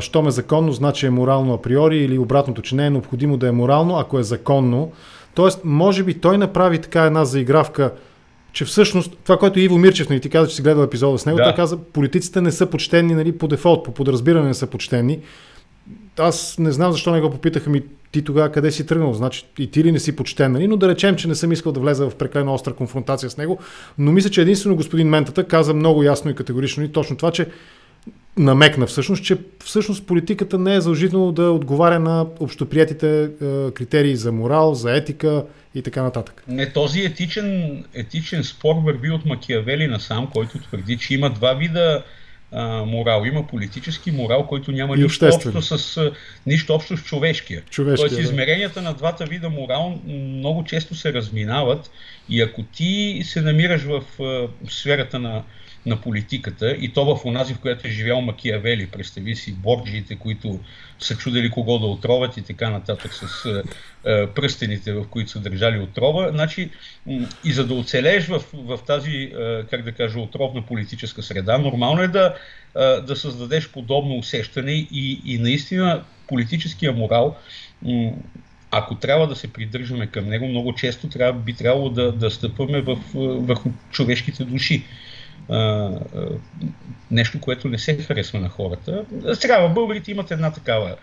що 0.00 0.22
ме 0.22 0.30
законно, 0.30 0.72
значи 0.72 1.06
е 1.06 1.10
морално 1.10 1.54
априори 1.54 1.98
или 1.98 2.18
обратното, 2.18 2.62
че 2.62 2.74
не 2.74 2.86
е 2.86 2.90
необходимо 2.90 3.36
да 3.36 3.48
е 3.48 3.52
морално, 3.52 3.98
ако 3.98 4.18
е 4.18 4.22
законно. 4.22 4.92
Тоест, 5.34 5.60
може 5.64 6.02
би 6.02 6.14
той 6.14 6.38
направи 6.38 6.78
така 6.78 7.02
една 7.02 7.24
заигравка, 7.24 7.92
че 8.52 8.64
всъщност 8.64 9.18
това, 9.24 9.38
което 9.38 9.60
Иво 9.60 9.78
Мирчев, 9.78 10.08
нали, 10.08 10.20
ти 10.20 10.30
каза, 10.30 10.48
че 10.48 10.56
си 10.56 10.62
гледал 10.62 10.82
епизода 10.82 11.18
с 11.18 11.26
него, 11.26 11.36
да. 11.36 11.44
той 11.44 11.54
каза, 11.54 11.78
политиците 11.78 12.40
не 12.40 12.52
са 12.52 12.66
почтени 12.66 13.14
нали, 13.14 13.38
по 13.38 13.48
дефолт, 13.48 13.84
по 13.84 13.94
подразбиране 13.94 14.46
не 14.46 14.54
са 14.54 14.66
почтени. 14.66 15.18
Аз 16.18 16.58
не 16.58 16.72
знам 16.72 16.92
защо 16.92 17.12
не 17.12 17.20
го 17.20 17.30
попитаха 17.30 17.70
ми 17.70 17.82
ти 18.12 18.24
тогава 18.24 18.52
къде 18.52 18.70
си 18.70 18.86
тръгнал? 18.86 19.12
Значи 19.12 19.44
и 19.58 19.70
ти 19.70 19.84
ли 19.84 19.92
не 19.92 19.98
си 19.98 20.16
почтен, 20.16 20.52
нали? 20.52 20.66
но 20.66 20.76
да 20.76 20.88
речем, 20.88 21.16
че 21.16 21.28
не 21.28 21.34
съм 21.34 21.52
искал 21.52 21.72
да 21.72 21.80
влеза 21.80 22.10
в 22.10 22.14
прекалено 22.14 22.54
остра 22.54 22.72
конфронтация 22.72 23.30
с 23.30 23.36
него, 23.36 23.58
но 23.98 24.12
мисля, 24.12 24.30
че 24.30 24.42
единствено 24.42 24.76
господин 24.76 25.08
Ментата 25.08 25.44
каза 25.44 25.74
много 25.74 26.02
ясно 26.02 26.30
и 26.30 26.34
категорично 26.34 26.84
и 26.84 26.92
точно 26.92 27.16
това, 27.16 27.30
че 27.30 27.46
намекна 28.36 28.86
всъщност, 28.86 29.24
че 29.24 29.36
всъщност 29.64 30.06
политиката 30.06 30.58
не 30.58 30.74
е 30.74 30.80
задължително 30.80 31.32
да 31.32 31.50
отговаря 31.50 31.98
на 31.98 32.26
общоприятите 32.40 33.22
е, 33.22 33.28
критерии 33.70 34.16
за 34.16 34.32
морал, 34.32 34.74
за 34.74 34.96
етика 34.96 35.44
и 35.74 35.82
така 35.82 36.02
нататък. 36.02 36.44
Не, 36.48 36.72
този 36.72 37.00
етичен, 37.00 37.84
етичен 37.94 38.44
спор 38.44 38.74
върви 38.84 39.10
от 39.10 39.24
Макиавели 39.24 39.86
насам, 39.86 40.28
който 40.32 40.58
твърди, 40.58 40.98
че 40.98 41.14
има 41.14 41.30
два 41.30 41.54
вида 41.54 42.02
а, 42.52 42.84
морал. 42.84 43.24
Има 43.24 43.46
политически 43.46 44.10
морал, 44.10 44.46
който 44.46 44.72
няма 44.72 44.96
нищо 44.96 45.26
общо, 45.26 45.62
с, 45.62 46.10
нищо 46.46 46.74
общо 46.74 46.96
с 46.96 47.02
човешкия. 47.02 47.62
човешкия 47.70 48.08
Тоест, 48.08 48.16
да. 48.16 48.22
измеренията 48.22 48.82
на 48.82 48.94
двата 48.94 49.24
вида 49.24 49.48
морал 49.48 50.00
много 50.06 50.64
често 50.64 50.94
се 50.94 51.12
разминават 51.12 51.90
и 52.28 52.42
ако 52.42 52.62
ти 52.62 53.22
се 53.24 53.40
намираш 53.40 53.82
в, 53.82 54.02
в 54.18 54.48
сферата 54.68 55.18
на 55.18 55.42
на 55.86 56.00
политиката 56.00 56.70
и 56.70 56.92
то 56.92 57.16
в 57.16 57.24
онази, 57.24 57.54
в 57.54 57.60
която 57.60 57.86
е 57.86 57.90
живял 57.90 58.20
Макиявели. 58.20 58.86
Представи 58.86 59.36
си 59.36 59.52
борджиите, 59.52 60.16
които 60.16 60.60
са 60.98 61.16
чудели 61.16 61.50
кого 61.50 61.78
да 61.78 61.86
отровят 61.86 62.36
и 62.36 62.42
така 62.42 62.70
нататък 62.70 63.14
с 63.14 63.44
е, 63.44 63.62
е, 64.10 64.26
пръстените, 64.26 64.92
в 64.92 65.04
които 65.10 65.30
са 65.30 65.40
държали 65.40 65.78
отрова. 65.78 66.28
Значи, 66.30 66.70
и 67.44 67.52
за 67.52 67.66
да 67.66 67.74
оцелееш 67.74 68.26
в, 68.26 68.42
в 68.54 68.78
тази, 68.86 69.10
е, 69.10 69.30
как 69.70 69.82
да 69.82 69.92
кажа, 69.92 70.20
отровна 70.20 70.62
политическа 70.62 71.22
среда, 71.22 71.58
нормално 71.58 72.02
е 72.02 72.08
да, 72.08 72.34
е, 72.76 73.00
да 73.00 73.16
създадеш 73.16 73.68
подобно 73.68 74.14
усещане 74.14 74.72
и, 74.72 75.20
и 75.24 75.38
наистина 75.38 76.04
политическия 76.28 76.92
морал 76.92 77.36
ако 78.74 78.94
трябва 78.94 79.26
да 79.26 79.36
се 79.36 79.52
придържаме 79.52 80.06
към 80.06 80.28
него, 80.28 80.48
много 80.48 80.74
често 80.74 81.08
трябва, 81.08 81.40
би 81.40 81.54
трябвало 81.54 81.90
да, 81.90 82.12
да 82.12 82.30
стъпваме 82.30 82.80
в, 82.80 82.98
върху 83.14 83.70
човешките 83.90 84.44
души 84.44 84.84
нещо, 87.10 87.40
което 87.40 87.68
не 87.68 87.78
се 87.78 88.02
харесва 88.02 88.40
на 88.40 88.48
хората. 88.48 89.04
Сега 89.34 89.68
в 89.68 89.74
българите 89.74 90.10
имат 90.10 90.30
една 90.30 90.52
такава 90.52 90.96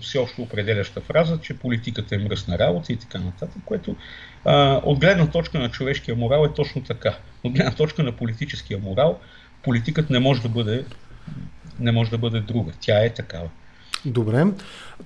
всеобщо 0.00 0.42
определяща 0.42 1.00
фраза, 1.00 1.38
че 1.42 1.58
политиката 1.58 2.14
е 2.14 2.18
мръсна 2.18 2.58
работа 2.58 2.92
и 2.92 2.96
така 2.96 3.18
нататък, 3.18 3.62
което 3.64 3.96
а, 4.44 4.80
от 4.84 4.98
гледна 4.98 5.26
точка 5.26 5.58
на 5.58 5.70
човешкия 5.70 6.16
морал 6.16 6.44
е 6.44 6.54
точно 6.54 6.82
така. 6.82 7.16
От 7.44 7.52
гледна 7.52 7.74
точка 7.74 8.02
на 8.02 8.12
политическия 8.12 8.78
морал, 8.78 9.18
политиката 9.62 10.12
не 10.12 10.18
може 10.18 10.42
да 10.42 10.48
бъде, 10.48 10.84
не 11.80 11.92
може 11.92 12.10
да 12.10 12.18
бъде 12.18 12.40
друга. 12.40 12.72
Тя 12.80 13.04
е 13.04 13.10
такава. 13.10 13.48
Добре. 14.04 14.44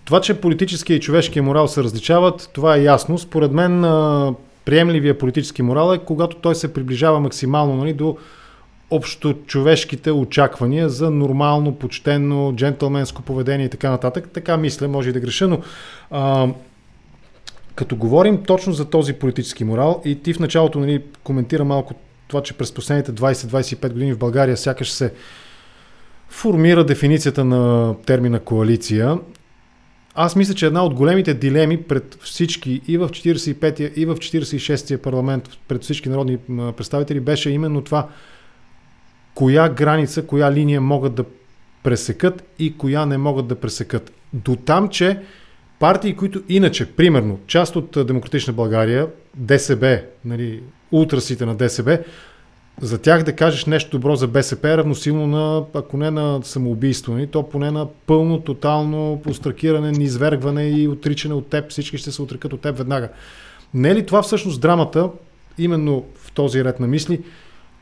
Това, 0.05 0.21
че 0.21 0.41
политическия 0.41 0.97
и 0.97 1.01
човешкия 1.01 1.43
морал 1.43 1.69
се 1.69 1.83
различават, 1.83 2.51
това 2.55 2.77
е 2.77 2.83
ясно. 2.83 3.19
Според 3.19 3.53
мен 3.53 3.85
приемливия 4.67 5.19
политически 5.19 5.63
морал 5.63 5.95
е 5.95 5.99
когато 5.99 6.37
той 6.37 6.55
се 6.55 6.73
приближава 6.73 7.21
максимално 7.21 7.77
нали, 7.77 7.93
до 7.93 8.17
общо 8.91 9.35
човешките 9.47 10.11
очаквания 10.11 10.89
за 10.89 11.11
нормално, 11.11 11.75
почтенно, 11.75 12.53
джентълменско 12.57 13.23
поведение 13.23 13.67
и 13.67 13.71
така 13.71 13.91
нататък. 13.91 14.29
Така 14.33 14.57
мисля, 14.57 14.89
може 14.89 15.11
и 15.11 15.13
да 15.13 15.21
греша, 15.21 15.49
но 15.49 15.61
а, 16.11 16.49
като 17.75 17.97
говорим 17.97 18.43
точно 18.43 18.73
за 18.73 18.85
този 18.91 19.13
политически 19.13 19.65
морал 19.65 20.03
и 20.05 20.23
ти 20.23 20.33
в 20.33 20.41
началото 20.41 20.79
нали, 20.79 21.03
коментира 21.25 21.65
малко 21.65 21.95
това, 22.29 22.43
че 22.43 22.55
през 22.55 22.73
последните 22.73 23.13
20-25 23.13 23.93
години 23.93 24.13
в 24.13 24.19
България 24.19 24.57
сякаш 24.57 24.91
се 24.91 25.13
формира 26.29 26.85
дефиницията 26.85 27.45
на 27.45 27.95
термина 28.07 28.41
коалиция. 28.41 29.19
Аз 30.17 30.37
мисля, 30.37 30.55
че 30.55 30.67
една 30.67 30.85
от 30.85 30.95
големите 30.95 31.35
дилеми 31.35 31.83
пред 31.83 32.19
всички 32.21 32.81
и 32.89 32.99
в 32.99 33.09
45-я, 33.09 33.93
и 33.97 34.07
в 34.07 34.15
46-я 34.15 35.03
парламент, 35.03 35.49
пред 35.69 35.83
всички 35.83 36.09
народни 36.09 36.39
представители, 36.77 37.21
беше 37.21 37.51
именно 37.51 37.83
това 37.83 38.09
коя 39.35 39.69
граница, 39.69 40.27
коя 40.27 40.53
линия 40.53 40.81
могат 40.81 41.15
да 41.15 41.25
пресекат 41.83 42.45
и 42.59 42.79
коя 42.79 43.07
не 43.07 43.19
могат 43.19 43.47
да 43.47 43.55
пресекат. 43.55 44.13
До 44.33 44.57
там, 44.57 44.89
че 44.89 45.19
партии, 45.79 46.17
които 46.17 46.43
иначе, 46.49 46.87
примерно, 46.87 47.39
част 47.47 47.77
от 47.77 48.07
Демократична 48.07 48.53
България, 48.53 49.09
ДСБ, 49.37 50.01
нали, 50.25 50.63
ултрасите 50.93 51.47
на 51.47 51.55
ДСБ, 51.55 51.99
за 52.81 52.99
тях 52.99 53.23
да 53.23 53.37
кажеш 53.37 53.65
нещо 53.65 53.91
добро 53.91 54.17
за 54.17 54.27
БСП 54.27 54.71
е 54.71 54.77
равносилно 54.77 55.27
на, 55.27 55.65
ако 55.75 55.97
не 55.97 56.11
на 56.11 56.41
самоубийство, 56.43 57.13
ни, 57.13 57.19
нали, 57.19 57.27
то 57.31 57.43
поне 57.43 57.71
на 57.71 57.87
пълно, 58.07 58.41
тотално 58.41 59.21
постракиране, 59.25 60.05
извергване 60.05 60.69
и 60.69 60.89
отричане 60.89 61.35
от 61.35 61.47
теб. 61.47 61.71
Всички 61.71 61.99
ще 61.99 62.13
се 62.13 62.23
отрекат 62.23 62.53
от 62.53 62.61
теб 62.61 62.79
веднага. 62.79 63.09
Не 63.75 63.91
е 63.91 63.95
ли 63.95 64.07
това 64.07 64.23
всъщност 64.23 64.61
драмата, 64.61 65.11
именно 65.59 66.05
в 66.15 66.33
този 66.33 66.65
ред 66.65 66.81
на 66.81 66.87
мисли, 66.87 67.21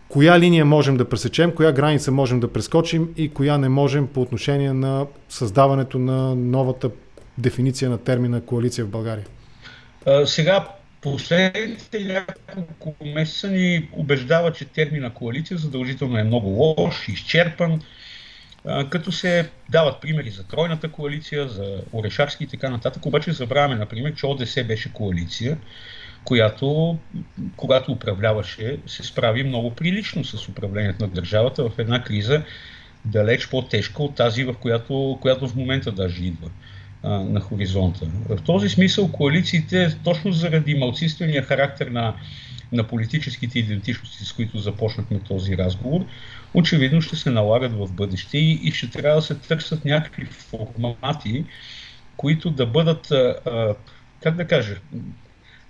коя 0.09 0.39
линия 0.39 0.65
можем 0.65 0.97
да 0.97 1.09
пресечем, 1.09 1.53
коя 1.53 1.73
граница 1.73 2.13
можем 2.13 2.41
да 2.41 2.53
прескочим 2.53 3.09
и 3.17 3.29
коя 3.29 3.59
не 3.59 3.69
можем 3.69 4.07
по 4.07 4.21
отношение 4.21 4.73
на 4.73 5.07
създаването 5.29 5.99
на 5.99 6.35
новата 6.35 6.91
дефиниция 7.39 7.91
на 7.91 7.99
термина 7.99 8.41
коалиция 8.41 8.85
в 8.85 8.89
България? 8.89 9.27
Сега, 10.25 10.69
последните 11.05 12.25
няколко 12.49 13.05
месеца 13.05 13.51
ни 13.51 13.89
убеждава, 13.93 14.53
че 14.53 14.65
термина 14.65 15.11
коалиция 15.11 15.59
задължително 15.59 16.19
е 16.19 16.25
много 16.25 16.49
лош, 16.49 17.09
изчерпан, 17.09 17.81
като 18.91 19.13
се 19.13 19.51
дават 19.69 20.01
примери 20.01 20.31
за 20.31 20.47
тройната 20.47 20.89
коалиция, 20.89 21.49
за 21.49 21.83
Орешарски 21.93 22.45
и 22.45 22.47
така 22.47 22.71
нататък. 22.71 23.07
Обаче 23.07 23.33
забравяме, 23.33 23.75
например, 23.75 24.15
че 24.15 24.27
ОДС 24.27 24.65
беше 24.65 24.93
коалиция, 24.93 25.59
която, 26.25 26.99
когато 27.57 27.93
управляваше, 27.93 28.79
се 28.87 29.03
справи 29.03 29.45
много 29.45 29.71
прилично 29.71 30.25
с 30.25 30.49
управлението 30.49 31.05
на 31.05 31.11
държавата 31.11 31.69
в 31.69 31.79
една 31.79 32.03
криза 32.03 32.43
далеч 33.05 33.49
по-тежка 33.49 34.03
от 34.03 34.15
тази, 34.15 34.45
в 34.45 34.55
която, 34.55 35.19
която 35.21 35.49
в 35.49 35.57
момента 35.57 35.93
даже 35.93 36.25
идва 36.25 36.51
на 37.05 37.41
хоризонта. 37.41 38.07
В 38.29 38.43
този 38.43 38.69
смисъл 38.69 39.13
коалициите, 39.13 39.97
точно 40.05 40.33
заради 40.33 40.75
малцинствения 40.75 41.43
характер 41.43 41.87
на, 41.87 42.15
на 42.73 42.85
политическите 42.85 43.59
идентичности, 43.59 44.25
с 44.25 44.33
които 44.33 44.59
започнахме 44.59 45.19
този 45.19 45.57
разговор, 45.57 46.05
очевидно 46.55 47.03
ще 47.03 47.17
се 47.17 47.31
налагат 47.31 47.73
в 47.73 47.93
бъдеще 47.93 48.39
и, 48.39 48.61
и 48.63 48.71
ще 48.71 48.91
трябва 48.91 49.17
да 49.17 49.23
се 49.23 49.35
търсят 49.35 49.85
някакви 49.85 50.25
формати, 50.25 51.45
които 52.17 52.51
да 52.51 52.67
бъдат, 52.67 53.11
а, 53.11 53.75
как 54.21 54.37
да 54.37 54.47
кажа, 54.47 54.77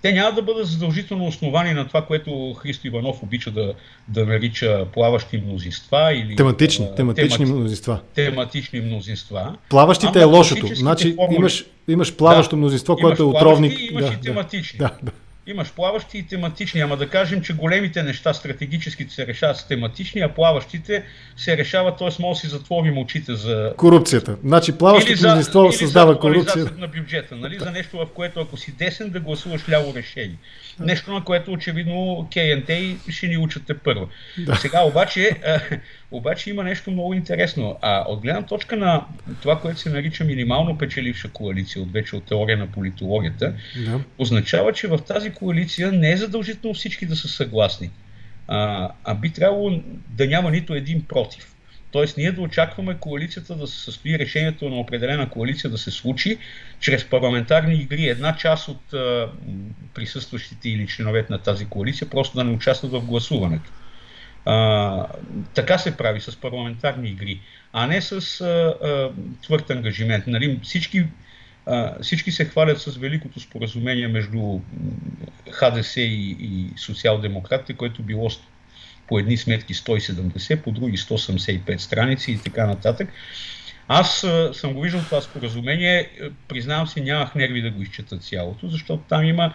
те 0.05 0.13
няма 0.13 0.31
да 0.31 0.41
бъдат 0.41 0.67
задължително 0.67 1.27
основани 1.27 1.73
на 1.73 1.87
това, 1.87 2.05
което 2.05 2.53
Христо 2.53 2.87
Иванов 2.87 3.23
обича 3.23 3.51
да, 3.51 3.73
да 4.07 4.25
нарича 4.25 4.85
плаващи 4.93 5.37
мнозинства 5.37 6.13
или 6.13 6.35
тематични, 6.35 6.85
а, 6.91 6.95
тематични 6.95 7.37
темати, 7.37 7.53
мнозинства. 7.53 7.99
Тематични 8.15 8.81
мнозинства. 8.81 9.55
Плаващите 9.69 10.21
е 10.21 10.23
лошото. 10.23 10.67
Значи 10.73 11.15
формули... 11.15 11.35
имаш, 11.35 11.65
имаш 11.87 12.15
плаващо 12.15 12.55
да, 12.55 12.57
мнозинство, 12.57 12.95
което 12.95 13.23
е 13.23 13.25
отровник. 13.25 13.91
Имаш 13.91 14.05
да, 14.05 14.13
и 14.13 14.21
тематични. 14.21 14.79
Да, 14.79 14.91
да. 15.03 15.11
Имаш 15.47 15.71
плаващи 15.71 16.17
и 16.17 16.23
тематични, 16.23 16.81
ама 16.81 16.97
да 16.97 17.09
кажем, 17.09 17.41
че 17.41 17.53
големите 17.53 18.03
неща, 18.03 18.33
стратегическите 18.33 19.13
се 19.13 19.27
решават 19.27 19.57
с 19.57 19.67
тематични, 19.67 20.21
а 20.21 20.29
плаващите 20.29 21.03
се 21.37 21.57
решават, 21.57 21.97
т.е. 21.97 22.09
може 22.19 22.37
да 22.37 22.41
си 22.41 22.47
затворим 22.47 22.97
очите 22.97 23.35
за... 23.35 23.73
Корупцията. 23.77 24.37
Значи 24.43 24.77
плаващото 24.77 25.21
мнозинство 25.23 25.71
създава 25.71 26.13
за 26.13 26.19
корупция. 26.19 26.65
на 26.77 26.87
бюджета, 26.87 27.35
нали? 27.35 27.59
за 27.59 27.71
нещо, 27.71 27.97
в 27.97 28.07
което 28.13 28.39
ако 28.39 28.57
си 28.57 28.71
десен 28.71 29.09
да 29.09 29.19
гласуваш 29.19 29.69
ляво 29.69 29.95
решение. 29.95 30.37
Нещо, 30.79 31.13
на 31.13 31.23
което 31.23 31.51
очевидно 31.51 32.27
КНТ 32.33 32.69
ще 33.09 33.27
ни 33.27 33.37
учате 33.37 33.73
първо. 33.73 34.07
Да. 34.37 34.55
Сега 34.55 34.83
обаче, 34.83 35.31
обаче 36.17 36.49
има 36.49 36.63
нещо 36.63 36.91
много 36.91 37.13
интересно. 37.13 37.77
А 37.81 38.05
от 38.07 38.21
гледна 38.21 38.41
точка 38.41 38.77
на 38.77 39.05
това, 39.41 39.59
което 39.59 39.79
се 39.79 39.89
нарича 39.89 40.23
минимално 40.23 40.77
печеливша 40.77 41.29
коалиция, 41.29 41.81
от 41.81 41.91
вече 41.91 42.15
от 42.15 42.23
теория 42.23 42.57
на 42.57 42.67
политологията, 42.67 43.53
да. 43.85 43.99
означава, 44.17 44.73
че 44.73 44.87
в 44.87 44.97
тази 44.97 45.31
коалиция 45.31 45.91
не 45.91 46.11
е 46.11 46.17
задължително 46.17 46.73
всички 46.73 47.05
да 47.05 47.15
са 47.15 47.27
съгласни. 47.27 47.89
А, 48.47 48.89
а 49.03 49.15
би 49.15 49.29
трябвало 49.29 49.81
да 50.09 50.27
няма 50.27 50.51
нито 50.51 50.73
един 50.73 51.01
против. 51.05 51.55
Тоест 51.91 52.17
ние 52.17 52.31
да 52.31 52.41
очакваме 52.41 52.97
коалицията 52.99 53.55
да 53.55 53.67
се 53.67 53.79
състои, 53.79 54.19
решението 54.19 54.69
на 54.69 54.75
определена 54.75 55.29
коалиция 55.29 55.69
да 55.69 55.77
се 55.77 55.91
случи 55.91 56.37
чрез 56.79 57.05
парламентарни 57.05 57.75
игри. 57.75 58.07
Една 58.07 58.35
част 58.35 58.67
от 58.67 58.93
а, 58.93 59.29
присъстващите 59.93 60.69
или 60.69 60.87
членовете 60.87 61.33
на 61.33 61.39
тази 61.39 61.65
коалиция 61.65 62.09
просто 62.09 62.35
да 62.35 62.43
не 62.43 62.51
участват 62.51 62.91
в 62.91 63.01
гласуването. 63.01 63.71
А, 64.45 65.07
така 65.53 65.77
се 65.77 65.97
прави 65.97 66.21
с 66.21 66.35
парламентарни 66.35 67.09
игри, 67.09 67.41
а 67.73 67.87
не 67.87 68.01
с 68.01 68.41
а, 68.41 68.45
а, 68.87 69.11
твърд 69.41 69.69
ангажимент. 69.69 70.27
Нали, 70.27 70.59
всички, 70.63 71.05
а, 71.65 72.01
всички 72.01 72.31
се 72.31 72.45
хвалят 72.45 72.81
с 72.81 72.97
великото 72.97 73.39
споразумение 73.39 74.07
между 74.07 74.59
ХДС 75.51 76.01
и, 76.01 76.37
и 76.39 76.69
социал-демократите, 76.77 77.73
което 77.73 78.03
било 78.03 78.29
по 79.07 79.19
едни 79.19 79.37
сметки 79.37 79.73
170, 79.73 80.61
по 80.61 80.71
други 80.71 80.97
175 80.97 81.77
страници 81.77 82.31
и 82.31 82.37
така 82.37 82.65
нататък. 82.65 83.09
Аз 83.87 84.25
съм 84.53 84.73
го 84.73 84.81
виждал 84.81 85.01
това 85.01 85.21
споразумение, 85.21 86.09
признавам 86.47 86.87
си, 86.87 87.01
нямах 87.01 87.35
нерви 87.35 87.61
да 87.61 87.71
го 87.71 87.81
изчета 87.81 88.17
цялото, 88.17 88.67
защото 88.67 89.03
там 89.09 89.23
има 89.23 89.53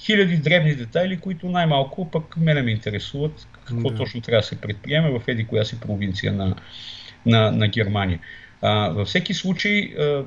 хиляди 0.00 0.36
дребни 0.36 0.74
детайли, 0.74 1.20
които 1.20 1.48
най-малко 1.48 2.10
пък 2.10 2.36
мене 2.36 2.62
ме 2.62 2.70
интересуват 2.70 3.48
какво 3.64 3.90
да. 3.90 3.96
точно 3.96 4.20
трябва 4.20 4.40
да 4.40 4.46
се 4.46 4.60
предприеме 4.60 5.10
в 5.10 5.22
еди 5.26 5.46
коя 5.46 5.64
си 5.64 5.80
провинция 5.80 6.32
на, 6.32 6.56
на, 7.26 7.52
на 7.52 7.68
Германия. 7.68 8.18
А, 8.62 8.88
във 8.88 9.08
всеки 9.08 9.34
случай, 9.34 9.94
а, 9.98 10.24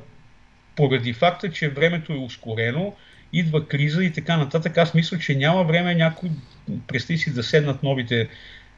поради 0.75 1.13
факта, 1.13 1.51
че 1.51 1.69
времето 1.69 2.13
е 2.13 2.17
ускорено, 2.17 2.95
идва 3.33 3.67
криза 3.67 4.03
и 4.03 4.13
така 4.13 4.37
нататък, 4.37 4.77
аз 4.77 4.93
мисля, 4.93 5.19
че 5.19 5.35
няма 5.35 5.63
време 5.63 5.95
някой, 5.95 6.29
представи 6.87 7.17
си 7.17 7.33
да 7.33 7.43
седнат 7.43 7.83
новите 7.83 8.27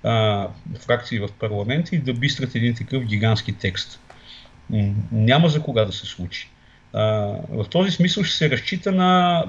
а, 0.03 0.47
фракции 0.79 1.19
в 1.19 1.29
парламента 1.39 1.95
и 1.95 1.99
да 1.99 2.13
бистрат 2.13 2.55
един 2.55 2.75
такъв 2.75 3.05
гигантски 3.05 3.53
текст. 3.53 3.99
Няма 5.11 5.49
за 5.49 5.61
кога 5.61 5.85
да 5.85 5.91
се 5.91 6.05
случи. 6.05 6.49
В 7.49 7.65
този 7.69 7.91
смисъл 7.91 8.23
ще 8.23 8.37
се 8.37 8.49
разчита 8.49 8.91
на, 8.91 9.43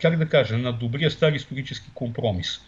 как 0.00 0.16
да 0.16 0.28
кажа, 0.28 0.58
на 0.58 0.72
добрия 0.72 1.10
стар 1.10 1.32
исторически 1.32 1.90
компромис 1.94 2.60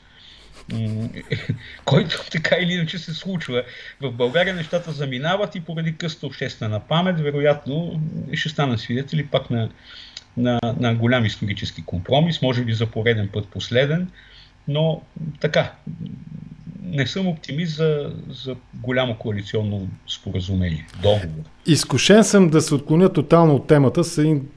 който 1.85 2.25
така 2.31 2.57
или 2.61 2.73
иначе 2.73 2.99
се 2.99 3.15
случва. 3.15 3.62
В 4.01 4.12
България 4.12 4.55
нещата 4.55 4.93
заминават 4.93 5.55
и 5.55 5.61
поради 5.61 5.97
къста 5.97 6.27
обществена 6.27 6.81
памет, 6.81 7.21
вероятно 7.21 8.01
ще 8.35 8.49
станат 8.49 8.81
свидетели 8.81 9.27
пак 9.27 9.51
на, 9.51 9.71
на, 10.37 10.61
на 10.81 10.95
голям 10.95 11.25
исторически 11.25 11.85
компромис, 11.85 12.43
може 12.43 12.65
би 12.65 12.73
за 12.73 12.87
пореден 12.87 13.29
път 13.33 13.49
последен, 13.49 14.11
но 14.69 15.03
така, 15.41 15.73
не 16.87 17.07
съм 17.07 17.27
оптимист 17.27 17.77
за, 17.77 18.12
за 18.31 18.57
голямо 18.75 19.16
коалиционно 19.18 19.88
споразумение, 20.09 20.87
договор. 21.03 21.44
Изкушен 21.66 22.25
съм 22.25 22.49
да 22.49 22.61
се 22.61 22.75
отклоня 22.75 23.12
тотално 23.12 23.55
от 23.55 23.66
темата 23.66 24.05
с 24.05 24.18
един 24.18 24.49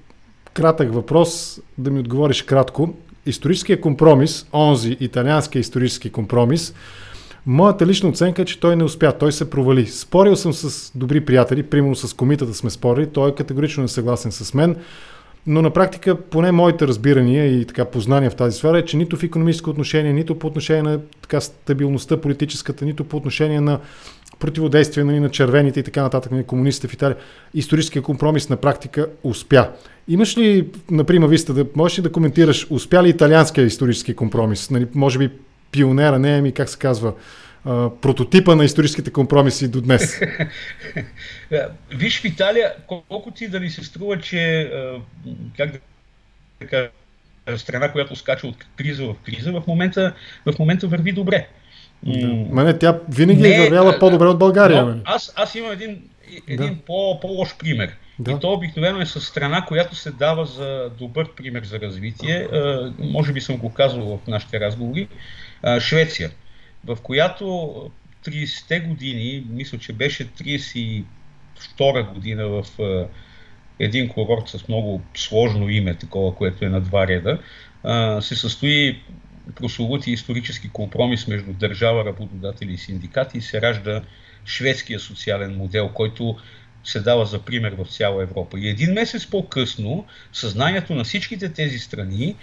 кратък 0.53 0.93
въпрос, 0.93 1.59
да 1.77 1.91
ми 1.91 1.99
отговориш 1.99 2.41
кратко. 2.41 2.93
Историческия 3.25 3.81
компромис, 3.81 4.47
онзи 4.53 4.97
италианския 4.99 5.59
исторически 5.59 6.09
компромис, 6.09 6.73
моята 7.45 7.85
лична 7.85 8.09
оценка 8.09 8.41
е, 8.41 8.45
че 8.45 8.59
той 8.59 8.75
не 8.75 8.83
успя, 8.83 9.17
той 9.17 9.31
се 9.31 9.49
провали. 9.49 9.87
Спорил 9.87 10.35
съм 10.35 10.53
с 10.53 10.91
добри 10.97 11.25
приятели, 11.25 11.63
примерно 11.63 11.95
с 11.95 12.13
комитата 12.13 12.53
сме 12.53 12.69
спорили, 12.69 13.07
той 13.07 13.29
е 13.29 13.35
категорично 13.35 13.83
несъгласен 13.83 14.31
с 14.31 14.53
мен 14.53 14.75
но 15.49 15.61
на 15.61 15.69
практика, 15.69 16.15
поне 16.15 16.51
моите 16.51 16.87
разбирания 16.87 17.45
и 17.45 17.65
така 17.65 17.85
познания 17.85 18.31
в 18.31 18.35
тази 18.35 18.57
сфера 18.57 18.77
е, 18.77 18.85
че 18.85 18.97
нито 18.97 19.17
в 19.17 19.23
економическо 19.23 19.69
отношение, 19.69 20.13
нито 20.13 20.39
по 20.39 20.47
отношение 20.47 20.81
на 20.81 20.99
така 21.21 21.41
стабилността 21.41 22.21
политическата, 22.21 22.85
нито 22.85 23.03
по 23.03 23.17
отношение 23.17 23.61
на 23.61 23.79
противодействие 24.39 25.03
нали, 25.03 25.19
на 25.19 25.29
червените 25.29 25.79
и 25.79 25.83
така 25.83 26.01
нататък 26.01 26.31
на 26.31 26.43
комунистите 26.43 26.87
в 26.87 26.93
Италия, 26.93 27.17
историческия 27.53 28.01
компромис 28.01 28.49
на 28.49 28.57
практика 28.57 29.07
успя. 29.23 29.69
Имаш 30.07 30.37
ли, 30.37 30.67
например, 30.91 31.27
виста, 31.27 31.53
да, 31.53 31.65
можеш 31.75 31.99
ли 31.99 32.03
да 32.03 32.11
коментираш, 32.11 32.67
успя 32.69 33.03
ли 33.03 33.09
италианския 33.09 33.65
исторически 33.65 34.15
компромис? 34.15 34.69
Нали, 34.69 34.87
може 34.95 35.19
би 35.19 35.29
пионера, 35.71 36.19
не 36.19 36.37
е 36.37 36.41
ми, 36.41 36.51
как 36.51 36.69
се 36.69 36.77
казва, 36.77 37.13
прототипа 38.01 38.55
на 38.55 38.65
историческите 38.65 39.11
компромиси 39.11 39.67
до 39.67 39.81
днес? 39.81 40.21
Виж 41.91 42.21
в 42.21 42.25
Италия, 42.25 42.73
колко 42.87 43.31
ти 43.31 43.47
да 43.47 43.59
ни 43.59 43.69
се 43.69 43.83
струва, 43.83 44.19
че 44.21 44.71
как 45.57 45.71
да 46.61 46.67
кажа, 46.67 46.89
страна, 47.57 47.91
която 47.91 48.15
скача 48.15 48.47
от 48.47 48.55
криза 48.75 49.05
в 49.05 49.15
криза, 49.25 49.51
в 49.51 49.63
момента, 49.67 50.13
в 50.45 50.59
момента 50.59 50.87
върви 50.87 51.11
добре. 51.11 51.47
Да. 52.03 52.27
Мене 52.27 52.79
тя 52.79 52.99
винаги 53.09 53.45
е 53.45 53.49
не, 53.49 53.55
е 53.55 53.59
вървяла 53.59 53.99
по-добре 53.99 54.25
от 54.25 54.39
България. 54.39 54.85
Но, 54.85 55.01
аз, 55.05 55.33
аз 55.35 55.55
имам 55.55 55.71
един, 55.71 56.01
един 56.47 56.73
да. 56.73 56.81
по, 56.85 57.19
по-лош 57.19 57.57
пример. 57.57 57.95
Да. 58.19 58.31
И 58.31 58.39
то 58.41 58.53
обикновено 58.53 59.01
е 59.01 59.05
със 59.05 59.27
страна, 59.27 59.65
която 59.65 59.95
се 59.95 60.11
дава 60.11 60.45
за 60.45 60.91
добър 60.99 61.35
пример 61.35 61.63
за 61.63 61.79
развитие. 61.79 62.47
Може 62.99 63.33
би 63.33 63.41
съм 63.41 63.57
го 63.57 63.73
казвал 63.73 64.19
в 64.23 64.27
нашите 64.27 64.59
разговори. 64.59 65.07
Швеция, 65.79 66.31
в 66.85 66.97
която 67.03 67.45
30-те 68.25 68.79
години, 68.79 69.45
мисля, 69.49 69.77
че 69.77 69.93
беше 69.93 70.27
32 70.27 72.13
година 72.13 72.47
в 72.47 72.65
един 73.79 74.09
курорт 74.09 74.47
с 74.47 74.67
много 74.67 75.01
сложно 75.15 75.69
име, 75.69 75.95
такова, 75.95 76.35
което 76.35 76.65
е 76.65 76.69
на 76.69 76.81
два 76.81 77.07
реда, 77.07 77.39
се 78.21 78.35
състои 78.35 79.01
прословути 79.55 80.11
исторически 80.11 80.69
компромис 80.69 81.27
между 81.27 81.53
държава, 81.53 82.05
работодатели 82.05 82.73
и 82.73 82.77
синдикати 82.77 83.37
и 83.37 83.41
се 83.41 83.61
ражда 83.61 84.01
шведския 84.45 84.99
социален 84.99 85.57
модел, 85.57 85.89
който 85.89 86.37
се 86.83 86.99
дава 86.99 87.25
за 87.25 87.41
пример 87.41 87.75
в 87.77 87.85
цяла 87.85 88.23
Европа. 88.23 88.59
И 88.59 88.69
един 88.69 88.93
месец 88.93 89.27
по-късно 89.27 90.05
съзнанието 90.33 90.95
на 90.95 91.03
всичките 91.03 91.53
тези 91.53 91.79
страни 91.79 92.35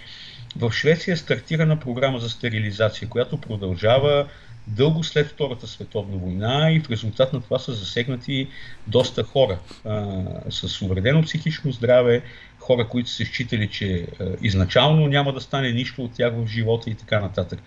в 0.57 0.71
Швеция 0.71 1.13
е 1.13 1.17
стартирана 1.17 1.79
програма 1.79 2.19
за 2.19 2.29
стерилизация, 2.29 3.09
която 3.09 3.37
продължава 3.37 4.27
дълго 4.67 5.03
след 5.03 5.27
Втората 5.27 5.67
световна 5.67 6.17
война 6.17 6.71
и 6.71 6.79
в 6.79 6.89
резултат 6.89 7.33
на 7.33 7.41
това 7.41 7.59
са 7.59 7.73
засегнати 7.73 8.47
доста 8.87 9.23
хора 9.23 9.59
а, 9.85 10.23
с 10.49 10.81
увредено 10.81 11.23
психично 11.23 11.71
здраве, 11.71 12.21
хора, 12.59 12.87
които 12.87 13.09
са 13.09 13.25
считали, 13.25 13.69
че 13.69 14.07
а, 14.19 14.25
изначално 14.41 15.07
няма 15.07 15.33
да 15.33 15.41
стане 15.41 15.71
нищо 15.71 16.03
от 16.03 16.13
тях 16.13 16.33
в 16.35 16.47
живота 16.47 16.89
и 16.89 16.95
така 16.95 17.19
нататък. 17.19 17.59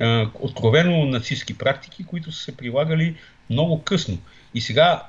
А, 0.00 0.30
откровено 0.40 1.04
нацистски 1.04 1.58
практики, 1.58 2.04
които 2.04 2.32
са 2.32 2.42
се 2.42 2.56
прилагали 2.56 3.16
много 3.50 3.82
късно. 3.82 4.18
И 4.54 4.60
сега, 4.60 5.02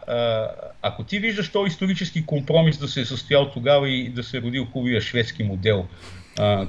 ако 0.81 1.03
ти 1.03 1.19
виждаш 1.19 1.49
този 1.49 1.67
исторически 1.67 2.25
компромис 2.25 2.77
да 2.77 2.87
се 2.87 3.01
е 3.01 3.05
състоял 3.05 3.51
тогава 3.51 3.89
и 3.89 4.09
да 4.09 4.23
се 4.23 4.37
е 4.37 4.41
родил 4.41 4.65
хубавия 4.65 5.01
шведски 5.01 5.43
модел, 5.43 5.87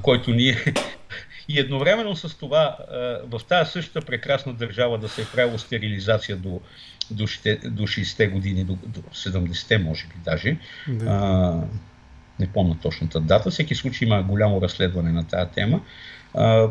който 0.03 0.31
ние 0.31 0.57
и 1.49 1.59
едновременно 1.59 2.17
с 2.17 2.39
това 2.39 2.77
в 3.25 3.41
тази 3.49 3.71
същата 3.71 4.07
прекрасна 4.07 4.55
държава 4.55 4.99
да 4.99 5.09
се 5.09 5.23
е 5.23 5.27
правило 5.35 5.59
стерилизация 5.59 6.37
до, 6.37 6.61
до, 7.11 7.25
до 7.71 7.83
60-те 7.83 8.27
години, 8.27 8.65
до, 8.65 8.79
до 8.87 9.01
70-те 9.01 9.79
може 9.79 10.07
би 10.07 10.15
даже. 10.25 10.57
Да. 10.89 11.07
А, 11.07 11.61
не 12.41 12.53
помня 12.53 12.77
точната 12.83 13.21
дата. 13.21 13.51
Всеки 13.51 13.75
случай 13.75 14.07
има 14.07 14.23
голямо 14.23 14.63
разследване 14.63 15.13
на 15.13 15.27
тази 15.27 15.51
тема. 15.51 15.81
А, 16.35 16.69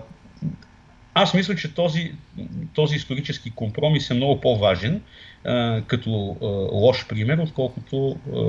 аз 1.13 1.33
мисля, 1.33 1.55
че 1.55 1.73
този, 1.73 2.11
този 2.73 2.95
исторически 2.95 3.51
компромис 3.51 4.09
е 4.09 4.13
много 4.13 4.41
по-важен 4.41 5.01
а, 5.45 5.81
като 5.87 6.37
а, 6.41 6.45
лош 6.75 7.07
пример, 7.07 7.37
отколкото, 7.37 8.17
а, 8.27 8.39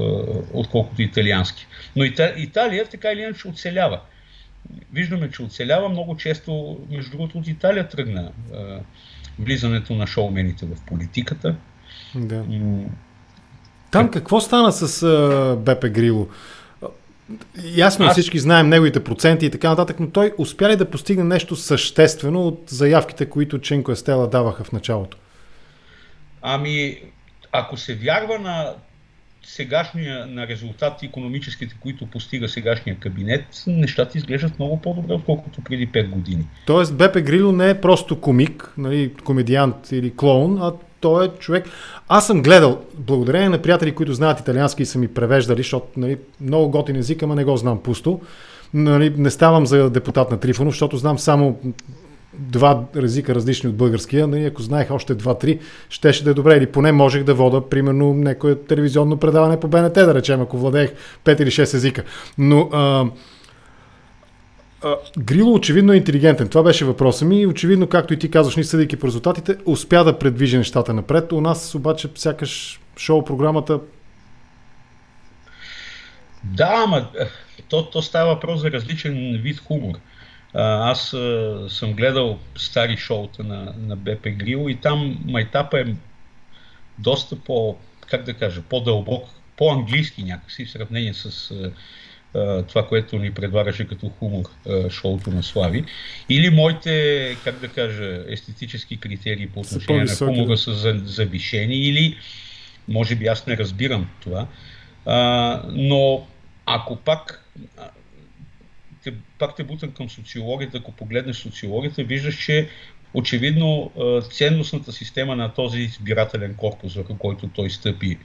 отколкото 0.52 1.02
италиански. 1.02 1.66
Но 1.96 2.04
Ита, 2.04 2.34
Италия 2.36 2.84
така 2.88 3.12
или 3.12 3.20
иначе 3.20 3.48
оцелява. 3.48 4.00
Виждаме, 4.92 5.30
че 5.30 5.42
оцелява 5.42 5.88
много 5.88 6.16
често, 6.16 6.78
между 6.90 7.10
другото, 7.10 7.38
от 7.38 7.46
Италия 7.46 7.88
тръгна 7.88 8.32
а, 8.54 8.80
влизането 9.38 9.94
на 9.94 10.06
шоумените 10.06 10.66
в 10.66 10.76
политиката. 10.86 11.56
Да. 12.14 12.44
Там 13.90 14.10
какво 14.10 14.40
стана 14.40 14.72
с 14.72 15.02
а, 15.02 15.56
Бепе 15.56 15.90
Грило? 15.90 16.28
Ясно 17.64 18.04
е, 18.04 18.08
Аз... 18.08 18.12
всички 18.12 18.38
знаем 18.38 18.68
неговите 18.68 19.04
проценти 19.04 19.46
и 19.46 19.50
така 19.50 19.68
нататък, 19.68 20.00
но 20.00 20.10
той 20.10 20.32
успя 20.38 20.68
ли 20.68 20.76
да 20.76 20.90
постигне 20.90 21.24
нещо 21.24 21.56
съществено 21.56 22.46
от 22.46 22.62
заявките, 22.66 23.26
които 23.26 23.58
Ченко 23.58 23.92
Естела 23.92 24.30
даваха 24.30 24.64
в 24.64 24.72
началото? 24.72 25.16
Ами, 26.42 26.98
ако 27.52 27.76
се 27.76 27.94
вярва 27.94 28.38
на 28.38 28.74
сегашния, 29.48 30.26
на 30.26 30.46
резултати 30.46 31.06
економическите, 31.06 31.76
които 31.80 32.06
постига 32.06 32.48
сегашния 32.48 32.96
кабинет, 32.96 33.44
нещата 33.66 34.18
изглеждат 34.18 34.58
много 34.58 34.80
по-добре, 34.80 35.14
отколкото 35.14 35.60
преди 35.60 35.88
5 35.88 36.08
години. 36.08 36.46
Тоест 36.66 36.96
Бепе 36.96 37.22
Грило 37.22 37.52
не 37.52 37.70
е 37.70 37.80
просто 37.80 38.20
комик, 38.20 38.72
нали, 38.78 39.12
комедиант 39.24 39.92
или 39.92 40.16
клоун, 40.16 40.58
а 40.62 40.72
той 41.00 41.26
е 41.26 41.28
човек. 41.28 41.66
Аз 42.08 42.26
съм 42.26 42.42
гледал, 42.42 42.84
благодарение 42.94 43.48
на 43.48 43.62
приятели, 43.62 43.94
които 43.94 44.14
знаят 44.14 44.40
италиански 44.40 44.82
и 44.82 44.86
са 44.86 44.98
ми 44.98 45.08
превеждали, 45.08 45.58
защото 45.58 46.00
нали, 46.00 46.18
много 46.40 46.70
готин 46.70 46.96
език, 46.96 47.22
ама 47.22 47.34
не 47.34 47.44
го 47.44 47.56
знам 47.56 47.82
пусто. 47.82 48.20
Нали, 48.74 49.14
не 49.16 49.30
ставам 49.30 49.66
за 49.66 49.90
депутат 49.90 50.30
на 50.30 50.40
Трифонов, 50.40 50.74
защото 50.74 50.96
знам 50.96 51.18
само 51.18 51.58
два 52.38 52.84
езика 52.96 53.34
различни 53.34 53.70
от 53.70 53.76
българския. 53.76 54.26
Нали, 54.26 54.44
ако 54.44 54.62
знаех 54.62 54.90
още 54.90 55.14
два-три, 55.14 55.58
щеше 55.88 56.24
да 56.24 56.30
е 56.30 56.34
добре. 56.34 56.56
Или 56.56 56.66
поне 56.66 56.92
можех 56.92 57.24
да 57.24 57.34
вода, 57.34 57.68
примерно, 57.68 58.14
някое 58.14 58.54
телевизионно 58.54 59.16
предаване 59.16 59.60
по 59.60 59.68
БНТ, 59.68 59.94
да 59.94 60.14
речем, 60.14 60.40
ако 60.40 60.58
владеех 60.58 60.90
5 61.24 61.42
или 61.42 61.50
6 61.50 61.74
езика. 61.74 62.04
Но 62.38 62.68
а, 62.72 63.06
Грило 65.18 65.54
очевидно 65.54 65.92
е 65.92 65.96
интелигентен. 65.96 66.48
Това 66.48 66.62
беше 66.62 66.84
въпроса 66.84 67.24
ми. 67.24 67.46
Очевидно, 67.46 67.86
както 67.86 68.14
и 68.14 68.18
ти 68.18 68.30
казваш, 68.30 68.56
ни 68.56 68.64
съдейки 68.64 68.96
по 68.96 69.06
резултатите, 69.06 69.56
успя 69.66 70.04
да 70.04 70.18
предвижи 70.18 70.58
нещата 70.58 70.94
напред. 70.94 71.32
У 71.32 71.40
нас 71.40 71.74
обаче 71.74 72.08
сякаш 72.14 72.80
шоу 72.96 73.24
програмата 73.24 73.80
да, 76.44 76.82
ама 76.86 77.08
то, 77.68 77.90
то 77.90 78.02
става 78.02 78.34
въпрос 78.34 78.60
за 78.60 78.70
различен 78.70 79.40
вид 79.42 79.58
хумор. 79.58 79.94
Аз 80.54 81.08
съм 81.68 81.92
гледал 81.92 82.38
стари 82.56 82.96
шоута 82.96 83.44
на, 83.44 83.74
на 83.78 83.96
БП 83.96 84.30
Грил 84.30 84.66
и 84.68 84.76
там 84.76 85.18
майтапа 85.24 85.80
е 85.80 85.84
доста 86.98 87.36
по, 87.36 87.76
как 88.06 88.24
да 88.24 88.34
кажа, 88.34 88.62
по-дълбок, 88.62 89.28
по-английски 89.56 90.22
някакси 90.22 90.64
в 90.64 90.70
сравнение 90.70 91.14
с 91.14 91.52
а, 92.34 92.62
това, 92.62 92.86
което 92.86 93.18
ни 93.18 93.34
предлагаше 93.34 93.86
като 93.86 94.08
хумор 94.08 94.44
а, 94.68 94.90
шоуто 94.90 95.30
на 95.30 95.42
Слави. 95.42 95.84
Или 96.28 96.50
моите, 96.50 97.36
как 97.44 97.58
да 97.58 97.68
кажа, 97.68 98.24
естетически 98.28 98.96
критерии 98.96 99.48
по 99.48 99.60
отношение 99.60 100.04
на 100.04 100.16
хумора 100.16 100.56
са 100.56 101.00
завишени, 101.04 101.74
или 101.74 102.16
може 102.88 103.14
би 103.14 103.26
аз 103.26 103.46
не 103.46 103.56
разбирам 103.56 104.10
това. 104.20 104.46
А, 105.06 105.62
но 105.68 106.26
ако 106.66 106.96
пак 106.96 107.44
те, 109.04 109.14
пак 109.38 109.56
те 109.56 109.64
бутам 109.64 109.90
към 109.90 110.10
социологията, 110.10 110.78
ако 110.78 110.92
погледнеш 110.92 111.36
социологията, 111.36 112.04
виждаш, 112.04 112.44
че 112.44 112.68
очевидно 113.14 113.90
ценностната 114.32 114.92
система 114.92 115.36
на 115.36 115.54
този 115.54 115.80
избирателен 115.80 116.54
корпус, 116.54 116.94
върху 116.94 117.16
който 117.16 117.48
той 117.48 117.70
стъпи 117.70 118.18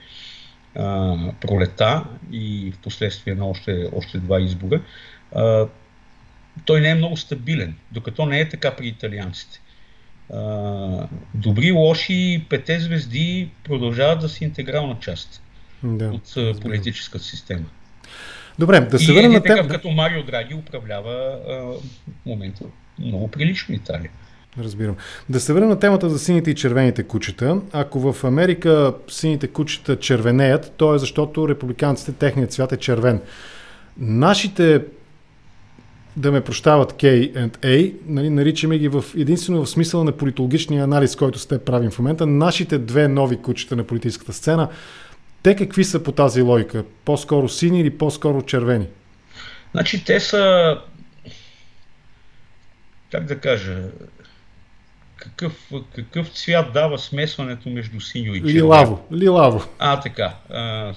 а, 0.76 1.16
пролета 1.40 2.04
и 2.32 2.72
в 2.74 2.78
последствие 2.78 3.34
на 3.34 3.46
още, 3.46 3.88
още 3.92 4.18
два 4.18 4.40
избора, 4.40 4.80
а, 5.34 5.66
той 6.64 6.80
не 6.80 6.88
е 6.88 6.94
много 6.94 7.16
стабилен, 7.16 7.74
докато 7.92 8.26
не 8.26 8.40
е 8.40 8.48
така 8.48 8.76
при 8.76 8.86
италианците. 8.86 9.60
А, 10.32 11.08
добри, 11.34 11.72
лоши, 11.72 12.44
пете 12.50 12.80
звезди 12.80 13.50
продължават 13.64 14.20
да 14.20 14.28
си 14.28 14.44
интегрална 14.44 14.96
част 15.00 15.42
да, 15.82 16.10
от 16.10 16.60
политическата 16.60 17.24
система. 17.24 17.66
Добре, 18.58 18.80
да 18.80 18.98
се 18.98 19.12
върнем 19.12 19.32
на 19.32 19.42
темата. 19.42 19.62
такъв 19.62 19.76
като 19.76 19.90
Марио 19.90 20.22
Драги 20.22 20.54
управлява 20.54 21.38
а, 21.48 21.52
в 21.52 22.26
момента 22.26 22.64
много 22.98 23.28
прилично 23.28 23.74
Италия. 23.74 24.10
Разбирам. 24.58 24.96
Да 25.28 25.40
се 25.40 25.52
върнем 25.52 25.68
на 25.68 25.78
темата 25.78 26.08
за 26.08 26.18
сините 26.18 26.50
и 26.50 26.54
червените 26.54 27.02
кучета. 27.02 27.60
Ако 27.72 28.12
в 28.12 28.24
Америка 28.24 28.94
сините 29.08 29.48
кучета 29.48 29.98
червенеят, 29.98 30.72
то 30.76 30.94
е 30.94 30.98
защото 30.98 31.48
републиканците, 31.48 32.12
техният 32.12 32.52
цвят 32.52 32.72
е 32.72 32.76
червен. 32.76 33.20
Нашите 33.98 34.80
да 36.16 36.32
ме 36.32 36.40
прощават 36.40 36.92
K&A, 36.92 37.94
нали, 38.06 38.30
наричаме 38.30 38.78
ги 38.78 38.88
в, 38.88 39.04
единствено 39.16 39.64
в 39.64 39.68
смисъла 39.70 40.04
на 40.04 40.12
политологичния 40.12 40.84
анализ, 40.84 41.16
който 41.16 41.38
сте 41.38 41.58
правим 41.58 41.90
в 41.90 41.98
момента. 41.98 42.26
Нашите 42.26 42.78
две 42.78 43.08
нови 43.08 43.36
кучета 43.36 43.76
на 43.76 43.84
политическата 43.84 44.32
сцена 44.32 44.68
те 45.44 45.56
какви 45.56 45.84
са 45.84 46.02
по 46.02 46.12
тази 46.12 46.42
логика? 46.42 46.84
По-скоро 47.04 47.48
сини 47.48 47.80
или 47.80 47.98
по-скоро 47.98 48.42
червени? 48.42 48.86
Значи 49.72 50.04
те 50.04 50.20
са, 50.20 50.76
как 53.10 53.24
да 53.24 53.40
кажа, 53.40 53.76
какъв, 55.16 55.70
какъв 55.94 56.28
цвят 56.28 56.72
дава 56.72 56.98
смесването 56.98 57.68
между 57.68 58.00
синьо 58.00 58.34
и 58.34 58.38
червено? 58.38 58.56
Лилаво. 58.56 59.06
Лилаво. 59.12 59.64
А, 59.78 60.00
така. 60.00 60.34
А, 60.50 60.92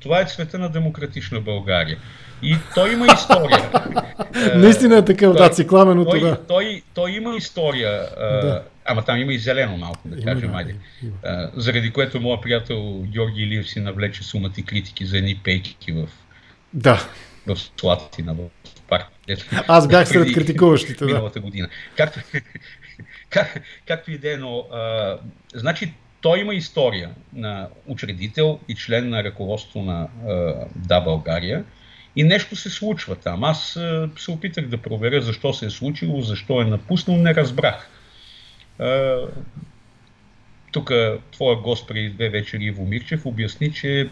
това 0.00 0.20
е 0.20 0.26
цвета 0.26 0.58
на 0.58 0.68
демократична 0.68 1.40
България. 1.40 1.98
И 2.42 2.56
той 2.74 2.92
има 2.92 3.06
история. 3.06 3.70
Наистина 4.54 4.96
е 4.96 5.04
такъв, 5.04 5.36
да, 5.36 5.50
цикламен 5.50 5.98
от 5.98 6.10
това. 6.10 6.36
Той, 6.36 6.46
той, 6.48 6.82
той 6.94 7.10
има 7.10 7.36
история. 7.36 8.08
Да. 8.18 8.62
Ама 8.84 9.04
там 9.04 9.18
има 9.18 9.32
и 9.32 9.38
зелено 9.38 9.76
малко, 9.76 10.08
да 10.08 10.16
има, 10.16 10.24
кажем, 10.24 10.54
айде. 10.54 10.76
А, 11.24 11.50
заради 11.54 11.90
което 11.90 12.20
моят 12.20 12.42
приятел 12.42 13.02
Георги 13.02 13.42
Илиев 13.42 13.68
си 13.68 13.80
навлече 13.80 14.22
сумата 14.22 14.52
и 14.58 14.62
критики 14.62 15.06
за 15.06 15.18
едни 15.18 15.40
пейки 15.44 15.92
в, 15.92 16.08
да. 16.74 17.08
в 17.46 17.56
Слатина, 17.56 18.34
в 18.34 18.48
парк. 18.88 19.06
Аз 19.68 19.88
бях 19.88 20.08
сред 20.08 20.34
критикуващите, 20.34 20.98
да. 20.98 21.06
Миналата 21.06 21.40
година. 21.40 21.68
Както, 21.96 22.20
как, 23.30 23.62
както 23.86 24.10
и 24.10 24.18
да 24.18 24.32
е, 24.32 24.36
но 24.36 24.58
а, 24.58 25.18
значи 25.54 25.94
той 26.20 26.40
има 26.40 26.54
история 26.54 27.10
на 27.32 27.68
учредител 27.86 28.58
и 28.68 28.74
член 28.74 29.08
на 29.08 29.24
ръководство 29.24 29.82
на 29.82 30.08
Да 30.76 31.00
България 31.00 31.64
и 32.16 32.24
нещо 32.24 32.56
се 32.56 32.70
случва 32.70 33.16
там. 33.16 33.44
Аз 33.44 33.78
се 34.18 34.30
опитах 34.30 34.66
да 34.66 34.78
проверя 34.78 35.20
защо 35.20 35.52
се 35.52 35.66
е 35.66 35.70
случило, 35.70 36.20
защо 36.20 36.60
е 36.60 36.64
напуснал, 36.64 37.16
не 37.16 37.34
разбрах. 37.34 37.88
Тук 40.72 40.92
твоя 41.32 41.56
гост 41.56 41.88
преди 41.88 42.10
две 42.10 42.28
вечери 42.28 42.64
Иво 42.64 42.86
Мирчев 42.86 43.26
обясни, 43.26 43.72
че 43.72 44.10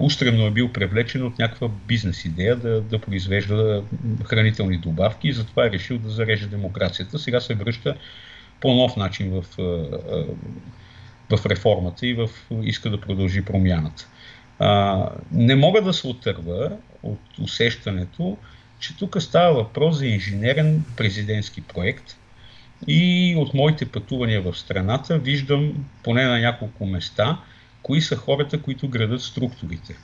устремно 0.00 0.46
е 0.46 0.50
бил 0.50 0.72
привлечен 0.72 1.26
от 1.26 1.38
някаква 1.38 1.68
бизнес 1.68 2.24
идея 2.24 2.56
да, 2.56 2.80
да 2.80 2.98
произвежда 2.98 3.84
хранителни 4.24 4.78
добавки 4.78 5.28
и 5.28 5.32
затова 5.32 5.66
е 5.66 5.70
решил 5.70 5.98
да 5.98 6.08
зареже 6.08 6.46
демокрацията. 6.46 7.18
Сега 7.18 7.40
се 7.40 7.54
връща 7.54 7.96
по 8.60 8.74
нов 8.74 8.96
начин 8.96 9.30
в, 9.30 9.44
в 11.30 11.46
реформата 11.46 12.06
и 12.06 12.14
в, 12.14 12.28
иска 12.62 12.90
да 12.90 13.00
продължи 13.00 13.44
промяната. 13.44 14.08
Не 15.32 15.54
мога 15.54 15.82
да 15.82 15.92
се 15.92 16.06
отърва 16.06 16.76
от 17.02 17.20
усещането, 17.42 18.36
че 18.78 18.96
тук 18.96 19.22
става 19.22 19.54
въпрос 19.54 19.96
за 19.96 20.06
инженерен 20.06 20.84
президентски 20.96 21.60
проект 21.60 22.16
и 22.86 23.34
от 23.38 23.54
моите 23.54 23.86
пътувания 23.86 24.42
в 24.42 24.58
страната 24.58 25.18
виждам 25.18 25.72
поне 26.04 26.24
на 26.24 26.38
няколко 26.38 26.86
места– 26.86 27.38
кои 27.88 28.00
са 28.00 28.16
хората, 28.16 28.62
които 28.62 28.88
градат 28.88 29.22
структурите. 29.22 29.96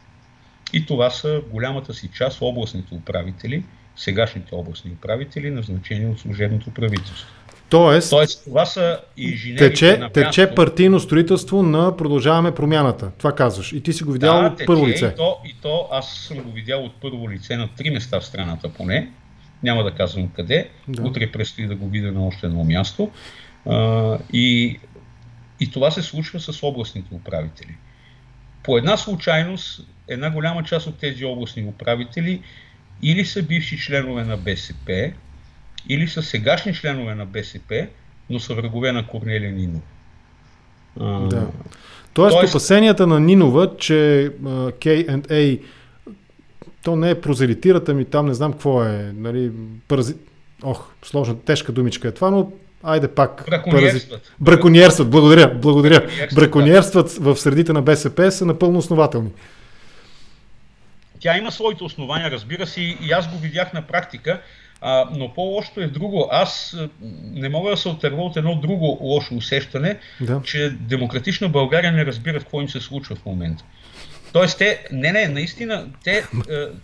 И 0.72 0.86
това 0.86 1.10
са 1.10 1.40
голямата 1.52 1.94
си 1.94 2.10
част 2.14 2.38
областните 2.42 2.94
управители, 2.94 3.64
сегашните 3.96 4.54
областни 4.54 4.90
управители, 4.90 5.50
назначени 5.50 6.06
от 6.06 6.20
служебното 6.20 6.70
правителство. 6.70 7.28
Тоест, 7.68 8.10
Тоест 8.10 8.44
това 8.44 8.66
са 8.66 9.00
инженерите 9.16 9.68
тече, 9.68 9.96
на 9.96 10.10
тече 10.10 10.54
партийно 10.54 11.00
строителство 11.00 11.62
на 11.62 11.96
Продължаваме 11.96 12.54
промяната. 12.54 13.10
Това 13.18 13.34
казваш. 13.34 13.72
И 13.72 13.82
ти 13.82 13.92
си 13.92 14.04
го 14.04 14.12
видял 14.12 14.40
да, 14.40 14.46
от 14.46 14.66
първо 14.66 14.86
лице. 14.86 15.06
И 15.06 15.16
то, 15.16 15.36
и 15.44 15.54
то 15.62 15.88
аз 15.92 16.14
съм 16.14 16.38
го 16.38 16.50
видял 16.50 16.84
от 16.84 16.92
първо 17.00 17.30
лице 17.30 17.56
на 17.56 17.68
три 17.76 17.90
места 17.90 18.20
в 18.20 18.26
страната 18.26 18.68
поне. 18.68 19.10
Няма 19.64 19.84
да 19.84 19.90
казвам 19.90 20.28
къде. 20.28 20.68
Да. 20.88 21.02
Утре 21.02 21.32
предстои 21.32 21.66
да 21.66 21.74
го 21.74 21.88
видя 21.88 22.12
на 22.12 22.26
още 22.26 22.46
едно 22.46 22.64
място. 22.64 23.10
А, 23.66 24.18
и 24.32 24.78
и 25.60 25.70
това 25.70 25.90
се 25.90 26.02
случва 26.02 26.40
с 26.40 26.62
областните 26.62 27.14
управители. 27.14 27.74
По 28.62 28.78
една 28.78 28.96
случайност, 28.96 29.86
една 30.08 30.30
голяма 30.30 30.62
част 30.62 30.86
от 30.86 30.98
тези 30.98 31.24
областни 31.24 31.64
управители 31.64 32.40
или 33.02 33.24
са 33.24 33.42
бивши 33.42 33.78
членове 33.78 34.24
на 34.24 34.36
БСП, 34.36 35.12
или 35.88 36.08
са 36.08 36.22
сегашни 36.22 36.74
членове 36.74 37.14
на 37.14 37.26
БСП, 37.26 37.86
но 38.30 38.40
са 38.40 38.54
врагове 38.54 38.92
на 38.92 39.06
Корнелия 39.06 39.52
Нинова. 39.52 39.80
Да. 40.96 41.48
Тоест, 42.14 42.36
Тоест, 42.36 42.54
опасенията 42.54 43.06
на 43.06 43.20
Нинова, 43.20 43.76
че 43.76 43.94
uh, 44.42 44.72
K&A 44.72 45.60
то 46.84 46.96
не 46.96 47.10
е 47.10 47.20
прозелитирата 47.20 47.94
ми, 47.94 48.04
там 48.04 48.26
не 48.26 48.34
знам 48.34 48.52
какво 48.52 48.84
е, 48.84 49.12
нали, 49.16 49.52
парази... 49.88 50.14
Ох, 50.62 50.90
сложна, 51.02 51.40
тежка 51.40 51.72
думичка 51.72 52.08
е 52.08 52.12
това, 52.12 52.30
но 52.30 52.52
Айде 52.84 53.08
пак. 53.08 53.44
Браконьерстват. 53.46 54.32
Браконьерстват, 54.40 55.10
благодаря, 55.10 55.54
благодаря. 55.54 56.00
Браконьерстват, 56.00 56.34
Браконьерстват 56.34 57.10
в 57.10 57.36
средите 57.36 57.72
на 57.72 57.82
БСП 57.82 58.32
са 58.32 58.46
напълно 58.46 58.78
основателни. 58.78 59.30
Тя 61.20 61.38
има 61.38 61.52
своите 61.52 61.84
основания, 61.84 62.30
разбира 62.30 62.66
се, 62.66 62.80
и 62.80 63.12
аз 63.12 63.28
го 63.28 63.38
видях 63.38 63.72
на 63.72 63.82
практика, 63.82 64.40
а, 64.80 65.08
но 65.16 65.34
по-лошото 65.34 65.80
е 65.80 65.86
друго. 65.86 66.28
Аз 66.30 66.76
не 67.22 67.48
мога 67.48 67.70
да 67.70 67.76
се 67.76 67.88
отърва 67.88 68.22
от 68.22 68.36
едно 68.36 68.54
друго 68.54 68.98
лошо 69.00 69.34
усещане, 69.34 69.98
да. 70.20 70.40
че 70.44 70.70
демократична 70.80 71.48
България 71.48 71.92
не 71.92 72.06
разбира 72.06 72.38
какво 72.38 72.60
им 72.60 72.68
се 72.68 72.80
случва 72.80 73.16
в 73.16 73.26
момента. 73.26 73.64
Тоест, 74.34 74.58
те, 74.58 74.86
не, 74.92 75.12
не, 75.12 75.28
наистина, 75.28 75.86
те, 76.04 76.24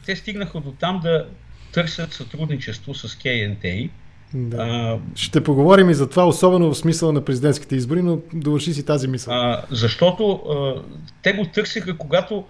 те 0.07 0.17
стигнаха 0.17 0.61
до 0.61 0.73
там 0.73 1.01
да 1.03 1.27
търсят 1.73 2.13
сътрудничество 2.13 2.95
с 2.95 3.19
КНТ 3.19 3.91
да. 4.35 4.57
А, 4.57 4.99
Ще 5.15 5.45
поговорим 5.45 5.91
и 5.91 5.95
за 5.95 6.11
това, 6.11 6.27
особено 6.27 6.71
в 6.71 6.77
смисъла 6.77 7.13
на 7.13 7.25
президентските 7.25 7.77
избори, 7.77 8.03
но 8.03 8.19
довърши 8.33 8.75
си 8.75 8.87
тази 8.87 9.09
мисъл. 9.09 9.35
А, 9.35 9.63
защото 9.71 10.33
а, 10.33 10.83
те 11.23 11.33
го 11.33 11.45
търсиха, 11.45 11.97
когато, 11.97 12.45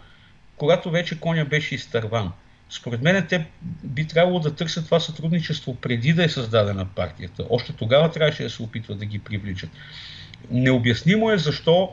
когато 0.56 0.90
вече 0.90 1.20
коня 1.20 1.44
беше 1.44 1.74
изтърван. 1.74 2.32
Според 2.70 3.02
мен 3.02 3.26
те 3.28 3.46
би 3.84 4.06
трябвало 4.06 4.40
да 4.40 4.54
търсят 4.54 4.84
това 4.84 5.00
сътрудничество 5.00 5.74
преди 5.74 6.12
да 6.12 6.24
е 6.24 6.28
създадена 6.28 6.86
партията. 6.96 7.44
Още 7.50 7.72
тогава 7.72 8.10
трябваше 8.10 8.42
да 8.42 8.50
се 8.50 8.62
опитват 8.62 8.98
да 8.98 9.04
ги 9.04 9.18
привличат. 9.18 9.70
Необяснимо 10.50 11.30
е 11.30 11.38
защо 11.38 11.90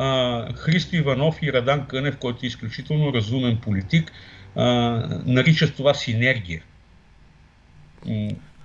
а, 0.00 0.52
Христо 0.54 0.96
Иванов 0.96 1.38
и 1.42 1.52
Радан 1.52 1.86
Кънев, 1.86 2.16
който 2.16 2.38
е 2.42 2.46
изключително 2.46 3.12
разумен 3.12 3.56
политик, 3.56 4.12
а, 4.56 4.64
наричат 5.26 5.76
това 5.76 5.94
синергия 5.94 6.62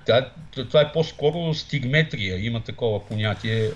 да, 0.06 0.32
това 0.54 0.82
е 0.82 0.92
по-скоро 0.92 1.54
стигметрия. 1.54 2.46
Има 2.46 2.60
такова 2.60 3.06
понятие 3.06 3.70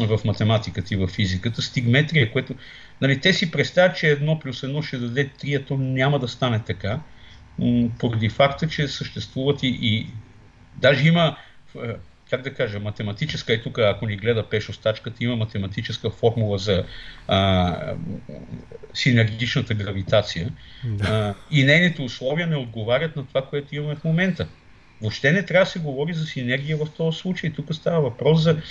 в 0.00 0.20
математиката 0.24 0.94
и 0.94 0.96
в 0.96 1.08
физиката. 1.08 1.62
Стигметрия, 1.62 2.32
което... 2.32 2.54
Нали, 3.00 3.20
те 3.20 3.32
си 3.32 3.50
представят, 3.50 3.96
че 3.96 4.08
едно 4.08 4.38
плюс 4.38 4.62
едно 4.62 4.82
ще 4.82 4.98
даде 4.98 5.28
три, 5.28 5.54
а 5.54 5.64
то 5.64 5.76
няма 5.76 6.18
да 6.18 6.28
стане 6.28 6.60
така, 6.66 7.00
поради 7.98 8.28
факта, 8.28 8.68
че 8.68 8.88
съществуват 8.88 9.62
и, 9.62 9.78
и 9.82 10.06
даже 10.76 11.08
има, 11.08 11.36
как 12.30 12.42
да 12.42 12.54
кажа, 12.54 12.80
математическа, 12.80 13.52
и 13.52 13.62
тук 13.62 13.78
ако 13.78 14.06
ни 14.06 14.16
гледа 14.16 14.48
Пешо 14.48 14.72
стачката, 14.72 15.24
има 15.24 15.36
математическа 15.36 16.10
формула 16.10 16.58
за 16.58 16.84
а, 17.28 17.94
синергичната 18.94 19.74
гравитация 19.74 20.50
да. 20.84 21.04
а, 21.04 21.34
и 21.50 21.64
нейните 21.64 22.02
условия 22.02 22.46
не 22.46 22.56
отговарят 22.56 23.16
на 23.16 23.26
това, 23.26 23.42
което 23.42 23.74
имаме 23.74 23.96
в 23.96 24.04
момента. 24.04 24.48
Въобще 25.00 25.32
не 25.32 25.44
трябва 25.44 25.64
да 25.64 25.70
се 25.70 25.78
говори 25.78 26.14
за 26.14 26.26
синергия 26.26 26.76
в 26.76 26.86
този 26.96 27.18
случай. 27.18 27.52
Тук 27.52 27.74
става 27.74 28.00
въпрос 28.00 28.42
за 28.42 28.62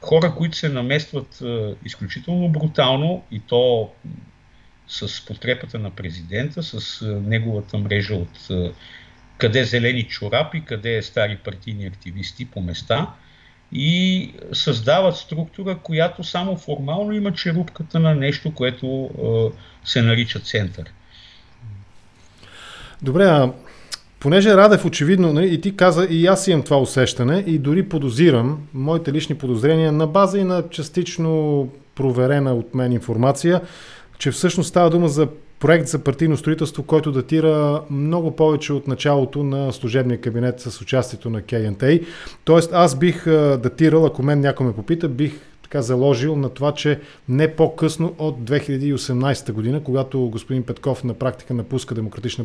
хора, 0.00 0.34
които 0.34 0.56
се 0.56 0.68
наместват 0.68 1.40
е, 1.40 1.74
изключително 1.84 2.48
брутално 2.48 3.24
и 3.30 3.40
то 3.40 3.92
с 4.88 5.26
подкрепата 5.26 5.78
на 5.78 5.90
президента, 5.90 6.62
с 6.62 7.02
е, 7.02 7.06
неговата 7.06 7.78
мрежа 7.78 8.14
от 8.14 8.50
е, 8.50 8.72
къде 9.38 9.64
зелени 9.64 10.02
чорапи, 10.02 10.64
къде 10.64 11.02
стари 11.02 11.38
партийни 11.44 11.86
активисти 11.86 12.44
по 12.44 12.60
места 12.60 13.10
и 13.72 14.32
създават 14.52 15.16
структура, 15.16 15.78
която 15.82 16.24
само 16.24 16.56
формално 16.56 17.12
има 17.12 17.32
черупката 17.32 18.00
на 18.00 18.14
нещо, 18.14 18.54
което 18.54 19.10
е, 19.18 19.58
се 19.88 20.02
нарича 20.02 20.38
център. 20.40 20.92
Добре, 23.02 23.24
а 23.24 23.52
Понеже 24.24 24.56
Радев 24.56 24.84
очевидно, 24.84 25.32
нали, 25.32 25.54
и 25.54 25.60
ти 25.60 25.76
каза, 25.76 26.06
и 26.10 26.26
аз 26.26 26.48
имам 26.48 26.62
това 26.62 26.78
усещане, 26.78 27.44
и 27.46 27.58
дори 27.58 27.88
подозирам 27.88 28.58
моите 28.74 29.12
лични 29.12 29.34
подозрения 29.34 29.92
на 29.92 30.06
база 30.06 30.38
и 30.38 30.44
на 30.44 30.68
частично 30.70 31.68
проверена 31.94 32.54
от 32.54 32.74
мен 32.74 32.92
информация, 32.92 33.60
че 34.18 34.30
всъщност 34.30 34.68
става 34.68 34.90
дума 34.90 35.08
за 35.08 35.28
проект 35.60 35.88
за 35.88 35.98
партийно 35.98 36.36
строителство, 36.36 36.82
който 36.82 37.12
датира 37.12 37.82
много 37.90 38.36
повече 38.36 38.72
от 38.72 38.88
началото 38.88 39.42
на 39.42 39.72
служебния 39.72 40.20
кабинет 40.20 40.60
с 40.60 40.80
участието 40.80 41.30
на 41.30 41.42
КНТ. 41.42 41.84
Тоест 42.44 42.70
аз 42.72 42.98
бих 42.98 43.24
датирал, 43.58 44.06
ако 44.06 44.22
мен 44.22 44.40
някой 44.40 44.66
ме 44.66 44.72
попита, 44.72 45.08
бих 45.08 45.40
така 45.62 45.82
заложил 45.82 46.36
на 46.36 46.48
това, 46.48 46.72
че 46.72 47.00
не 47.28 47.48
по-късно 47.48 48.14
от 48.18 48.40
2018 48.40 49.52
година, 49.52 49.82
когато 49.84 50.20
господин 50.20 50.62
Петков 50.62 51.04
на 51.04 51.14
практика 51.14 51.54
напуска 51.54 51.94
Демократична 51.94 52.44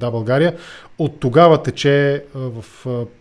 да 0.00 0.10
България, 0.10 0.56
от 0.98 1.20
тогава 1.20 1.62
тече 1.62 2.24
в 2.34 2.64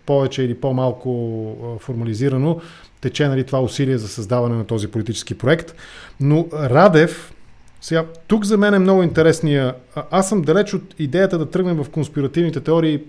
повече 0.06 0.44
или 0.44 0.56
по-малко 0.56 1.78
формализирано 1.80 2.62
тече 3.02 3.28
нали, 3.28 3.44
това 3.44 3.62
усилие 3.62 3.98
за 3.98 4.08
създаване 4.08 4.56
на 4.56 4.66
този 4.66 4.88
политически 4.88 5.38
проект. 5.38 5.76
Но 6.20 6.48
Радев, 6.54 7.34
сега, 7.82 8.06
тук 8.28 8.46
за 8.46 8.58
мен 8.58 8.74
е 8.74 8.80
много 8.80 9.04
интересния. 9.04 9.76
Аз 10.12 10.30
съм 10.30 10.42
далеч 10.42 10.74
от 10.74 10.96
идеята 11.00 11.38
да 11.38 11.50
тръгнем 11.50 11.84
в 11.84 11.90
конспиративните 11.90 12.60
теории 12.60 13.02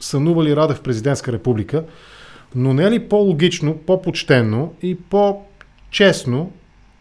сънува 0.00 0.44
ли 0.44 0.56
Радев 0.56 0.80
президентска 0.80 1.32
република. 1.32 1.84
Но 2.54 2.74
не 2.74 2.84
е 2.84 2.90
ли 2.90 3.08
по-логично, 3.08 3.78
по-почтенно 3.86 4.74
и 4.82 4.98
по-честно, 5.00 6.52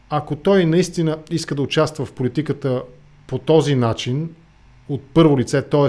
ако 0.10 0.36
той 0.36 0.66
наистина 0.66 1.18
иска 1.32 1.56
да 1.56 1.62
участва 1.62 2.06
в 2.06 2.14
политиката 2.14 2.82
по 3.28 3.38
този 3.38 3.76
начин, 3.76 4.30
от 4.90 5.02
първо 5.14 5.40
лице, 5.40 5.62
т.е. 5.62 5.88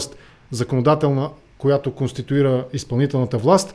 законодателна, 0.50 1.30
която 1.58 1.94
конституира 1.94 2.64
изпълнителната 2.72 3.38
власт, 3.38 3.74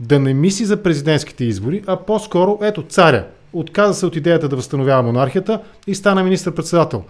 да 0.00 0.20
не 0.20 0.34
мисли 0.34 0.64
за 0.64 0.82
президентските 0.82 1.44
избори, 1.44 1.82
а 1.86 1.96
по-скоро, 1.96 2.58
ето, 2.62 2.82
царя. 2.82 3.26
Отказа 3.54 3.94
се 3.94 4.06
от 4.06 4.16
идеята 4.16 4.48
да 4.48 4.56
възстановява 4.56 5.02
монархията 5.02 5.60
и 5.86 5.94
стана 5.94 6.22
министър-председател. 6.22 7.04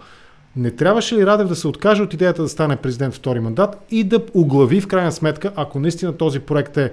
Не 0.55 0.71
трябваше 0.71 1.15
ли 1.15 1.25
Радев 1.25 1.47
да 1.47 1.55
се 1.55 1.67
откаже 1.67 2.03
от 2.03 2.13
идеята 2.13 2.41
да 2.41 2.49
стане 2.49 2.75
президент 2.75 3.13
втори 3.13 3.39
мандат 3.39 3.85
и 3.91 4.03
да 4.03 4.21
оглави 4.33 4.81
в 4.81 4.87
крайна 4.87 5.11
сметка, 5.11 5.51
ако 5.55 5.79
наистина 5.79 6.17
този 6.17 6.39
проект 6.39 6.77
е 6.77 6.91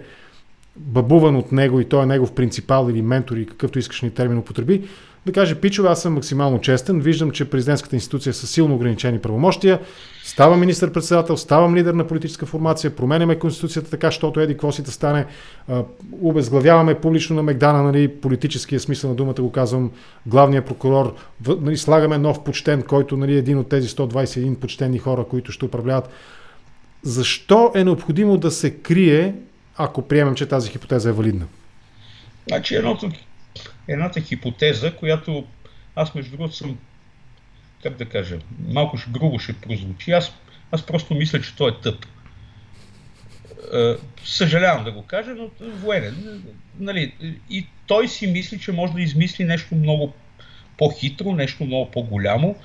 бабуван 0.76 1.36
от 1.36 1.52
него 1.52 1.80
и 1.80 1.84
той 1.84 2.02
е 2.02 2.06
негов 2.06 2.32
принципал 2.32 2.88
или 2.90 3.02
ментор 3.02 3.36
и 3.36 3.46
какъвто 3.46 3.78
искаш 3.78 4.02
ни 4.02 4.10
термин 4.10 4.38
употреби, 4.38 4.88
да 5.26 5.32
каже, 5.32 5.54
пичове, 5.54 5.88
аз 5.88 6.02
съм 6.02 6.14
максимално 6.14 6.60
честен, 6.60 7.00
виждам, 7.00 7.30
че 7.30 7.50
президентската 7.50 7.96
институция 7.96 8.30
е 8.30 8.34
със 8.34 8.50
силно 8.50 8.74
ограничени 8.74 9.18
правомощия, 9.18 9.80
ставам 10.24 10.60
министър-председател, 10.60 11.36
ставам 11.36 11.76
лидер 11.76 11.94
на 11.94 12.06
политическа 12.06 12.46
формация, 12.46 12.96
променяме 12.96 13.38
конституцията 13.38 13.90
така, 13.90 14.06
защото 14.06 14.40
еди 14.40 14.52
какво 14.52 14.72
си 14.72 14.82
да 14.82 14.92
стане, 14.92 15.26
обезглавяваме 16.20 17.00
публично 17.00 17.36
на 17.36 17.42
Мегдана, 17.42 17.82
нали, 17.82 18.08
политическия 18.08 18.80
смисъл 18.80 19.10
на 19.10 19.16
думата 19.16 19.34
го 19.34 19.52
казвам, 19.52 19.90
главния 20.26 20.64
прокурор, 20.64 21.14
нали, 21.60 21.76
слагаме 21.76 22.18
нов 22.18 22.44
почтен, 22.44 22.82
който 22.82 23.16
нали, 23.16 23.34
е 23.34 23.38
един 23.38 23.58
от 23.58 23.68
тези 23.68 23.88
121 23.88 24.56
почтени 24.56 24.98
хора, 24.98 25.24
които 25.24 25.52
ще 25.52 25.64
управляват. 25.64 26.08
Защо 27.02 27.72
е 27.74 27.84
необходимо 27.84 28.36
да 28.36 28.50
се 28.50 28.74
крие, 28.74 29.34
ако 29.76 30.02
приемем, 30.02 30.34
че 30.34 30.46
тази 30.46 30.70
хипотеза 30.70 31.08
е 31.08 31.12
валидна? 31.12 31.46
Значи 32.48 32.74
едното, 32.74 33.10
едната 33.88 34.20
хипотеза, 34.20 34.96
която 34.96 35.44
аз 35.96 36.14
между 36.14 36.30
другото 36.36 36.56
съм, 36.56 36.78
как 37.82 37.96
да 37.96 38.04
кажа, 38.04 38.38
малко 38.68 38.96
ще, 38.96 39.10
грубо 39.10 39.38
ще 39.38 39.52
прозвучи, 39.52 40.12
аз, 40.12 40.32
аз 40.70 40.86
просто 40.86 41.14
мисля, 41.14 41.40
че 41.40 41.56
той 41.56 41.70
е 41.70 41.74
тъп. 41.82 42.06
Е, 43.74 43.94
съжалявам 44.24 44.84
да 44.84 44.92
го 44.92 45.02
кажа, 45.02 45.30
но 45.30 45.50
военен. 45.60 46.42
Нали, 46.78 47.14
и 47.50 47.66
той 47.86 48.08
си 48.08 48.26
мисли, 48.26 48.58
че 48.58 48.72
може 48.72 48.92
да 48.92 49.02
измисли 49.02 49.44
нещо 49.44 49.74
много 49.74 50.14
по-хитро, 50.78 51.32
нещо 51.32 51.64
много 51.64 51.90
по-голямо. 51.90 52.56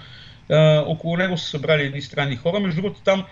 Е, 0.50 0.78
около 0.78 1.18
него 1.18 1.38
са 1.38 1.50
събрали 1.50 1.84
едни 1.84 2.02
странни 2.02 2.36
хора. 2.36 2.60
Между 2.60 2.82
другото, 2.82 3.02
там 3.02 3.26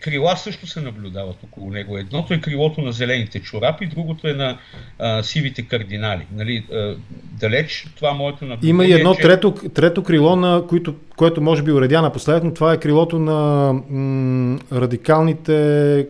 крила 0.00 0.36
също 0.36 0.66
се 0.66 0.80
наблюдават 0.80 1.36
около 1.44 1.70
него. 1.70 1.98
Едното 1.98 2.34
е 2.34 2.40
крилото 2.40 2.80
на 2.80 2.92
зелените 2.92 3.40
чорапи, 3.40 3.86
другото 3.86 4.28
е 4.28 4.32
на 4.32 4.58
а, 4.98 5.22
сивите 5.22 5.62
кардинали. 5.62 6.26
Нали, 6.32 6.66
а, 6.72 6.96
далеч 7.32 7.86
това 7.96 8.12
моето 8.12 8.44
наблюдение. 8.44 8.70
Има 8.70 8.86
и 8.86 8.92
едно 8.92 9.14
че... 9.14 9.22
трето, 9.22 9.54
трето 9.74 10.02
крило, 10.02 10.36
на 10.36 10.66
които, 10.68 10.94
което 11.16 11.40
може 11.40 11.62
би 11.62 11.72
уредя 11.72 12.02
напоследък, 12.02 12.44
но 12.44 12.54
това 12.54 12.72
е 12.72 12.80
крилото 12.80 13.18
на 13.18 13.72
м- 13.72 14.58
радикалните 14.72 16.06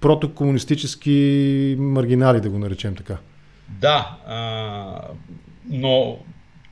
протокомунистически 0.00 1.76
маргинали, 1.78 2.40
да 2.40 2.50
го 2.50 2.58
наречем 2.58 2.94
така. 2.94 3.16
Да, 3.68 4.16
а, 4.26 5.00
но 5.70 6.18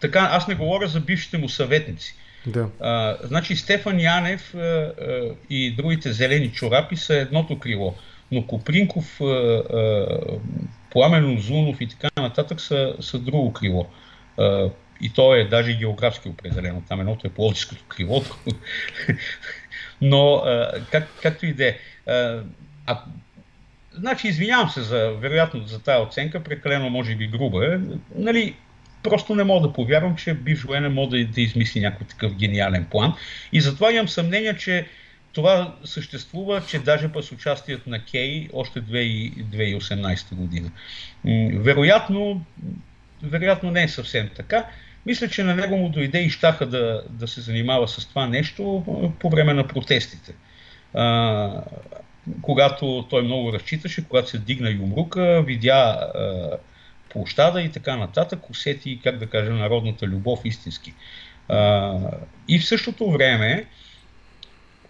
така, 0.00 0.28
аз 0.32 0.48
не 0.48 0.54
говоря 0.54 0.86
за 0.86 1.00
бившите 1.00 1.38
му 1.38 1.48
съветници. 1.48 2.14
Да. 2.46 2.68
А, 2.80 3.16
значи 3.22 3.56
Стефан 3.56 4.00
Янев 4.00 4.54
а, 4.54 4.58
а, 4.58 4.92
и 5.50 5.74
другите 5.76 6.12
зелени 6.12 6.52
чорапи 6.52 6.96
са 6.96 7.14
едното 7.14 7.58
крило, 7.58 7.94
но 8.32 8.46
Копринков, 8.46 9.20
а, 9.20 9.24
а, 9.24 10.06
Пламен 10.90 11.36
Озунов 11.36 11.80
и 11.80 11.88
така 11.88 12.08
нататък 12.16 12.60
са, 12.60 12.94
са 13.00 13.18
друго 13.18 13.52
крило. 13.52 13.86
А, 14.38 14.70
и 15.02 15.12
то 15.12 15.34
е 15.34 15.44
даже 15.44 15.76
географски 15.76 16.28
определено. 16.28 16.82
Там 16.88 17.00
едното 17.00 17.26
е 17.26 17.30
Плодиското 17.30 17.84
крило. 17.88 18.22
Но 20.00 20.34
а, 20.34 20.72
как, 20.90 21.08
както 21.22 21.46
и 21.46 21.52
да 21.52 21.66
е. 21.66 21.76
Значи, 23.92 24.28
извинявам 24.28 24.70
се 24.70 24.82
за, 24.82 25.10
вероятно, 25.10 25.66
за 25.66 25.82
тази 25.82 26.02
оценка, 26.02 26.42
прекалено 26.42 26.90
може 26.90 27.14
би 27.14 27.26
груба 27.26 27.74
е. 27.74 27.78
Нали, 28.14 28.54
просто 29.02 29.34
не 29.34 29.44
мога 29.44 29.68
да 29.68 29.72
повярвам, 29.72 30.16
че 30.16 30.34
бивш 30.34 30.62
военен 30.62 30.92
може 30.92 31.10
да, 31.10 31.24
да 31.24 31.40
измисли 31.40 31.80
някакъв 31.80 32.08
такъв 32.08 32.34
гениален 32.34 32.86
план. 32.90 33.14
И 33.52 33.60
затова 33.60 33.92
имам 33.92 34.08
съмнение, 34.08 34.56
че 34.56 34.86
това 35.32 35.74
съществува, 35.84 36.62
че 36.66 36.78
даже 36.78 37.10
с 37.20 37.32
участието 37.32 37.90
на 37.90 38.04
Кей 38.04 38.48
още 38.52 38.82
2018 38.82 40.34
година. 40.34 40.70
Вероятно, 41.54 42.44
вероятно 43.22 43.70
не 43.70 43.82
е 43.82 43.88
съвсем 43.88 44.30
така. 44.36 44.64
Мисля, 45.06 45.28
че 45.28 45.42
на 45.42 45.54
него 45.54 45.76
му 45.76 45.88
дойде 45.88 46.22
и 46.22 46.30
щаха 46.30 46.66
да, 46.66 47.02
да 47.10 47.28
се 47.28 47.40
занимава 47.40 47.88
с 47.88 48.06
това 48.06 48.26
нещо 48.26 48.84
по 49.18 49.30
време 49.30 49.54
на 49.54 49.68
протестите. 49.68 50.32
А, 50.94 51.62
когато 52.42 53.06
той 53.10 53.22
много 53.22 53.52
разчиташе, 53.52 54.04
когато 54.08 54.30
се 54.30 54.38
дигна 54.38 54.70
юмрука, 54.70 55.42
видя 55.46 56.10
а, 56.14 56.50
площада 57.10 57.62
и 57.62 57.68
така 57.72 57.96
нататък, 57.96 58.50
усети, 58.50 59.00
как 59.02 59.18
да 59.18 59.26
кажа, 59.26 59.50
народната 59.50 60.06
любов 60.06 60.40
истински. 60.44 60.94
А, 61.48 61.98
и 62.48 62.58
в 62.58 62.66
същото 62.66 63.10
време, 63.10 63.64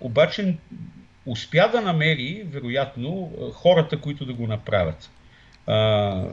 обаче, 0.00 0.56
успя 1.26 1.68
да 1.72 1.80
намери, 1.80 2.46
вероятно, 2.46 3.32
хората, 3.54 4.00
които 4.00 4.24
да 4.24 4.32
го 4.32 4.46
направят. 4.46 5.10
А, 5.66 6.24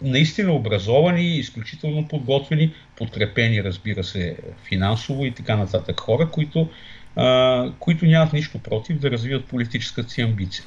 наистина 0.00 0.52
образовани, 0.52 1.36
изключително 1.36 2.08
подготвени, 2.08 2.74
подкрепени, 2.96 3.64
разбира 3.64 4.04
се, 4.04 4.36
финансово 4.68 5.26
и 5.26 5.30
така 5.30 5.56
нататък 5.56 6.00
хора, 6.00 6.30
които, 6.30 6.68
а, 7.16 7.70
които 7.78 8.06
нямат 8.06 8.32
нищо 8.32 8.58
против 8.58 8.98
да 8.98 9.10
развиват 9.10 9.44
политическата 9.44 10.10
си 10.10 10.20
амбиция. 10.20 10.64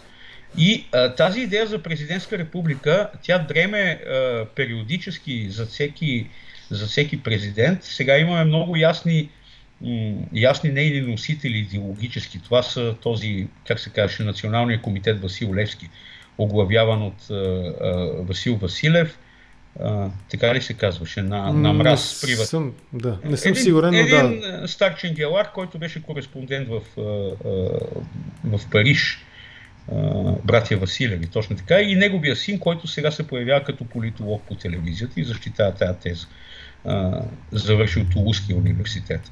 И 0.58 0.86
а, 0.92 1.16
тази 1.16 1.42
идея 1.42 1.68
за 1.68 1.84
президентска 1.84 2.38
република, 2.38 3.10
тя 3.22 3.38
дреме 3.38 3.80
а, 3.80 4.46
периодически 4.56 5.50
за 5.50 5.66
всеки, 5.66 6.30
за 6.72 6.88
всеки 6.88 7.24
президент. 7.24 7.84
Сега 7.84 8.18
имаме 8.18 8.44
много 8.44 8.76
ясни, 8.76 9.30
м, 9.82 10.14
ясни 10.34 10.70
нейни 10.70 11.02
носители 11.02 11.58
идеологически. 11.58 12.40
Това 12.44 12.64
са 12.64 12.96
този, 13.02 13.48
как 13.68 13.80
се 13.80 13.90
казваше, 13.90 14.24
Националния 14.24 14.82
комитет 14.82 15.22
Васил 15.22 15.56
Левски, 15.56 15.90
оглавяван 16.38 17.02
от 17.04 17.30
а, 17.30 17.34
а, 17.34 17.94
Васил 18.22 18.56
Василев. 18.56 19.20
А, 19.80 20.10
така 20.32 20.56
ли 20.56 20.62
се 20.62 20.74
казваше? 20.74 21.22
На, 21.22 21.54
на 21.54 21.74
мраз 21.74 22.22
приват. 22.22 22.48
Съм, 22.48 22.74
да, 22.94 23.18
не 23.26 23.38
съм 23.38 23.52
един, 23.52 23.64
сигурен, 23.64 23.92
но 23.92 23.98
един 23.98 24.40
да. 24.40 24.68
стар 24.68 24.96
ченгелар, 24.96 25.52
който 25.52 25.78
беше 25.78 26.04
кореспондент 26.04 26.68
в, 26.70 26.82
а, 26.98 27.02
а, 27.02 28.58
в 28.58 28.70
Париж 28.72 29.26
братя 30.44 30.78
Василеви, 30.78 31.28
точно 31.28 31.56
така, 31.56 31.82
и 31.82 31.96
неговия 31.96 32.36
син, 32.36 32.60
който 32.60 32.88
сега 32.88 33.12
се 33.12 33.28
появява 33.28 33.64
като 33.64 33.86
политолог 33.86 34.44
по 34.48 34.56
телевизията 34.56 35.20
и 35.20 35.24
защитава 35.24 35.72
тази 35.72 36.00
теза. 36.00 36.28
Завършил 37.52 38.06
Тулузския 38.14 38.58
университет. 38.58 39.32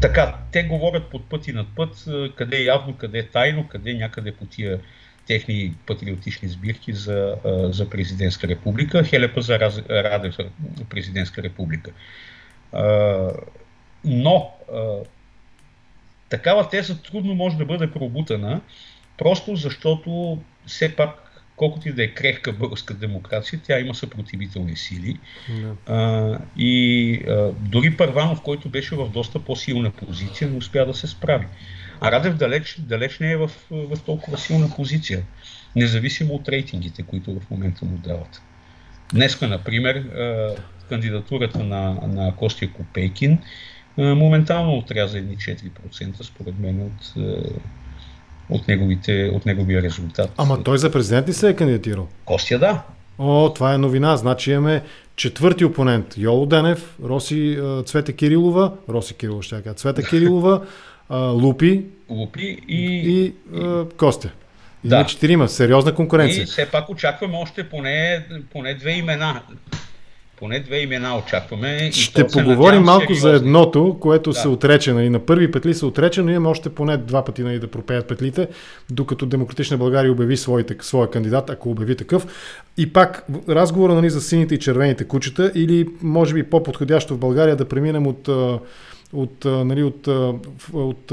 Така, 0.00 0.34
те 0.52 0.62
говорят 0.62 1.10
под 1.10 1.28
път 1.28 1.48
и 1.48 1.52
над 1.52 1.66
път, 1.76 2.04
къде 2.36 2.56
е 2.56 2.64
явно, 2.64 2.96
къде 2.96 3.18
е 3.18 3.26
тайно, 3.26 3.68
къде 3.68 3.90
е 3.90 3.94
някъде 3.94 4.32
по 4.32 4.44
тия 4.46 4.80
техни 5.26 5.74
патриотични 5.86 6.48
сбирки 6.48 6.92
за, 6.92 7.34
за 7.70 7.90
президентска 7.90 8.48
република. 8.48 9.04
Хелепа 9.04 9.40
за 9.40 9.58
Радев 9.90 10.36
президентска 10.90 11.42
република. 11.42 11.90
Но 14.04 14.50
такава 16.28 16.68
теза 16.68 17.02
трудно 17.02 17.34
може 17.34 17.56
да 17.56 17.64
бъде 17.64 17.90
пробутана, 17.90 18.60
просто 19.18 19.56
защото 19.56 20.38
все 20.66 20.96
пак, 20.96 21.42
колкото 21.56 21.88
и 21.88 21.92
да 21.92 22.04
е 22.04 22.08
крехка 22.08 22.52
българска 22.52 22.94
демокрация, 22.94 23.60
тя 23.64 23.78
има 23.78 23.94
съпротивителни 23.94 24.76
сили. 24.76 25.18
Yeah. 25.50 25.72
А, 25.86 26.38
и 26.56 27.14
а, 27.28 27.52
дори 27.60 27.96
Първанов, 27.96 28.42
който 28.42 28.68
беше 28.68 28.94
в 28.94 29.08
доста 29.08 29.38
по-силна 29.38 29.90
позиция, 29.90 30.50
не 30.50 30.56
успя 30.56 30.86
да 30.86 30.94
се 30.94 31.06
справи. 31.06 31.46
А 32.00 32.12
Радев 32.12 32.36
далеч, 32.36 32.76
далеч 32.78 33.18
не 33.18 33.30
е 33.30 33.36
в, 33.36 33.50
в 33.70 34.00
толкова 34.06 34.38
силна 34.38 34.70
позиция, 34.76 35.22
независимо 35.76 36.34
от 36.34 36.48
рейтингите, 36.48 37.02
които 37.02 37.40
в 37.40 37.50
момента 37.50 37.84
му 37.84 37.96
дават. 37.98 38.42
Днеска, 39.12 39.48
например, 39.48 40.04
кандидатурата 40.88 41.64
на, 41.64 41.98
на 42.06 42.36
Костя 42.36 42.72
Копейкин 42.72 43.38
моментално 43.98 44.78
отряза 44.78 45.18
едни 45.18 45.36
4% 45.36 46.22
според 46.22 46.58
мен 46.58 46.82
от, 46.82 47.14
от, 48.50 48.68
неговите, 48.68 49.30
от 49.34 49.46
неговия 49.46 49.82
резултат. 49.82 50.32
Ама 50.36 50.62
той 50.62 50.78
за 50.78 50.92
президент 50.92 51.28
ли 51.28 51.32
се 51.32 51.48
е 51.48 51.56
кандидатирал? 51.56 52.08
Костя, 52.24 52.58
да. 52.58 52.82
О, 53.18 53.52
това 53.54 53.74
е 53.74 53.78
новина. 53.78 54.16
Значи 54.16 54.52
имаме 54.52 54.82
четвърти 55.16 55.64
опонент. 55.64 56.14
Йоло 56.18 56.46
Денев, 56.46 56.98
Роси 57.04 57.58
Цвета 57.86 58.12
Кирилова, 58.12 58.72
Роси 58.88 59.14
Кирилова 59.14 59.42
ще 59.42 59.62
кажа, 59.62 59.74
Цвета 59.74 60.02
Кирилова, 60.10 60.66
Лупи, 61.10 61.84
Лупи 62.10 62.58
и, 62.68 62.84
и 63.08 63.32
Костя. 63.96 64.30
И 64.84 64.88
да. 64.88 65.06
четирима. 65.06 65.48
Сериозна 65.48 65.94
конкуренция. 65.94 66.42
И 66.42 66.46
все 66.46 66.70
пак 66.70 66.88
очакваме 66.88 67.36
още 67.36 67.68
поне, 67.68 68.26
поне 68.52 68.74
две 68.74 68.90
имена 68.90 69.42
поне 70.38 70.60
две 70.60 70.78
имена 70.78 71.18
очакваме. 71.18 71.90
Ще 71.92 72.20
и 72.20 72.24
поговорим 72.32 72.82
малко 72.82 73.14
за 73.14 73.30
едното, 73.30 73.96
което 74.00 74.30
да. 74.30 74.36
се 74.36 74.48
отрече. 74.48 74.92
Нали, 74.92 75.10
на 75.10 75.18
първи 75.18 75.50
петли 75.50 75.74
се 75.74 75.86
отрече, 75.86 76.22
но 76.22 76.30
имаме 76.30 76.48
още 76.48 76.68
поне 76.68 76.96
два 76.96 77.24
пъти 77.24 77.42
нали, 77.42 77.58
да 77.58 77.66
пропеят 77.66 78.08
петлите, 78.08 78.48
докато 78.90 79.26
Демократична 79.26 79.76
България 79.76 80.12
обяви 80.12 80.36
своите, 80.36 80.76
своя 80.80 81.10
кандидат, 81.10 81.50
ако 81.50 81.70
обяви 81.70 81.96
такъв. 81.96 82.26
И 82.76 82.92
пак 82.92 83.26
разговора 83.48 83.94
нали, 83.94 84.10
за 84.10 84.20
сините 84.20 84.54
и 84.54 84.58
червените 84.58 85.04
кучета 85.04 85.52
или 85.54 85.88
може 86.02 86.34
би 86.34 86.42
по-подходящо 86.42 87.14
в 87.14 87.18
България 87.18 87.56
да 87.56 87.68
преминем 87.68 88.06
от 88.06 88.28
от, 89.16 89.44
нали, 89.44 89.82
от, 89.82 90.06
от, 90.72 91.12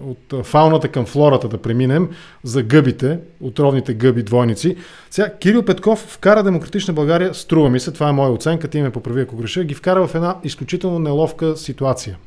от 0.00 0.46
фауната 0.46 0.88
към 0.88 1.06
флората 1.06 1.48
да 1.48 1.58
преминем 1.58 2.08
за 2.44 2.62
гъбите, 2.62 3.18
отровните 3.40 3.94
гъби 3.94 4.22
двойници. 4.22 4.76
Сега 5.10 5.32
Кирил 5.38 5.62
Петков 5.62 5.98
вкара 5.98 6.42
Демократична 6.42 6.94
България, 6.94 7.34
струва 7.34 7.70
ми 7.70 7.80
се, 7.80 7.92
това 7.92 8.08
е 8.08 8.12
моя 8.12 8.32
оценка, 8.32 8.68
ти 8.68 8.82
ме 8.82 8.90
поправи 8.90 9.20
ако 9.20 9.36
греша, 9.36 9.64
ги 9.64 9.74
вкара 9.74 10.06
в 10.06 10.14
една 10.14 10.36
изключително 10.44 10.98
неловка 10.98 11.56
ситуация. 11.56 12.18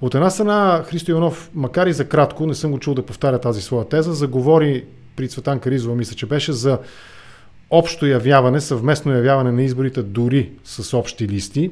От 0.00 0.14
една 0.14 0.30
страна 0.30 0.84
Христо 0.86 1.10
Иванов, 1.10 1.50
макар 1.54 1.86
и 1.86 1.92
за 1.92 2.08
кратко, 2.08 2.46
не 2.46 2.54
съм 2.54 2.70
го 2.70 2.78
чул 2.78 2.94
да 2.94 3.06
повтаря 3.06 3.38
тази 3.38 3.62
своя 3.62 3.88
теза, 3.88 4.12
заговори 4.12 4.84
при 5.16 5.28
Цветан 5.28 5.58
Каризова, 5.58 5.96
мисля, 5.96 6.16
че 6.16 6.26
беше 6.26 6.52
за 6.52 6.78
общо 7.70 8.06
явяване, 8.06 8.60
съвместно 8.60 9.12
явяване 9.12 9.52
на 9.52 9.62
изборите 9.62 10.02
дори 10.02 10.50
с 10.64 10.98
общи 10.98 11.28
листи. 11.28 11.70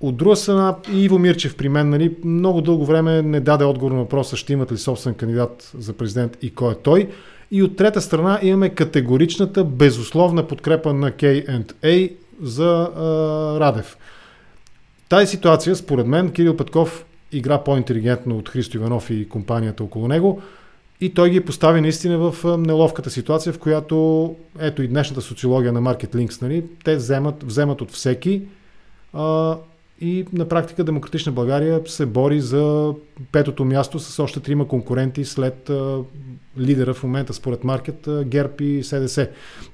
От 0.00 0.16
друга 0.16 0.36
страна, 0.36 0.76
Иво 0.92 1.18
Мирчев 1.18 1.56
при 1.56 1.68
мен 1.68 1.90
нали, 1.90 2.16
много 2.24 2.60
дълго 2.60 2.84
време 2.84 3.22
не 3.22 3.40
даде 3.40 3.64
отговор 3.64 3.92
на 3.92 3.98
въпроса 3.98 4.36
ще 4.36 4.52
имат 4.52 4.72
ли 4.72 4.76
собствен 4.76 5.14
кандидат 5.14 5.72
за 5.78 5.92
президент 5.92 6.38
и 6.42 6.54
кой 6.54 6.72
е 6.72 6.76
той. 6.76 7.10
И 7.50 7.62
от 7.62 7.76
трета 7.76 8.00
страна 8.00 8.38
имаме 8.42 8.68
категоричната, 8.68 9.64
безусловна 9.64 10.46
подкрепа 10.46 10.92
на 10.92 11.10
K&A 11.10 12.12
за 12.42 12.90
а, 12.96 13.02
Радев. 13.60 13.96
Тази 15.08 15.26
ситуация, 15.26 15.76
според 15.76 16.06
мен, 16.06 16.32
Кирил 16.32 16.56
Петков 16.56 17.04
игра 17.32 17.64
по-интелигентно 17.64 18.38
от 18.38 18.48
Христо 18.48 18.76
Иванов 18.76 19.10
и 19.10 19.28
компанията 19.28 19.84
около 19.84 20.08
него– 20.08 20.42
и 21.00 21.14
той 21.14 21.30
ги 21.30 21.40
постави 21.40 21.80
наистина 21.80 22.18
в 22.18 22.58
неловката 22.58 23.10
ситуация, 23.10 23.52
в 23.52 23.58
която, 23.58 24.36
ето 24.58 24.82
и 24.82 24.88
днешната 24.88 25.20
социология 25.20 25.72
на 25.72 25.82
Market 25.82 26.14
Links, 26.14 26.42
нали, 26.42 26.64
те 26.84 26.96
вземат, 26.96 27.42
вземат 27.42 27.80
от 27.80 27.90
всеки 27.90 28.42
а, 29.12 29.56
и 30.00 30.24
на 30.32 30.48
практика 30.48 30.84
Демократична 30.84 31.32
България 31.32 31.80
се 31.86 32.06
бори 32.06 32.40
за 32.40 32.94
петото 33.32 33.64
място 33.64 33.98
с 33.98 34.22
още 34.22 34.40
трима 34.40 34.68
конкуренти 34.68 35.24
след 35.24 35.70
а, 35.70 35.98
лидера 36.58 36.94
в 36.94 37.02
момента 37.02 37.34
според 37.34 37.64
Маркет, 37.64 38.08
Герб 38.24 38.60
и 38.60 38.82
СДС. 38.82 39.28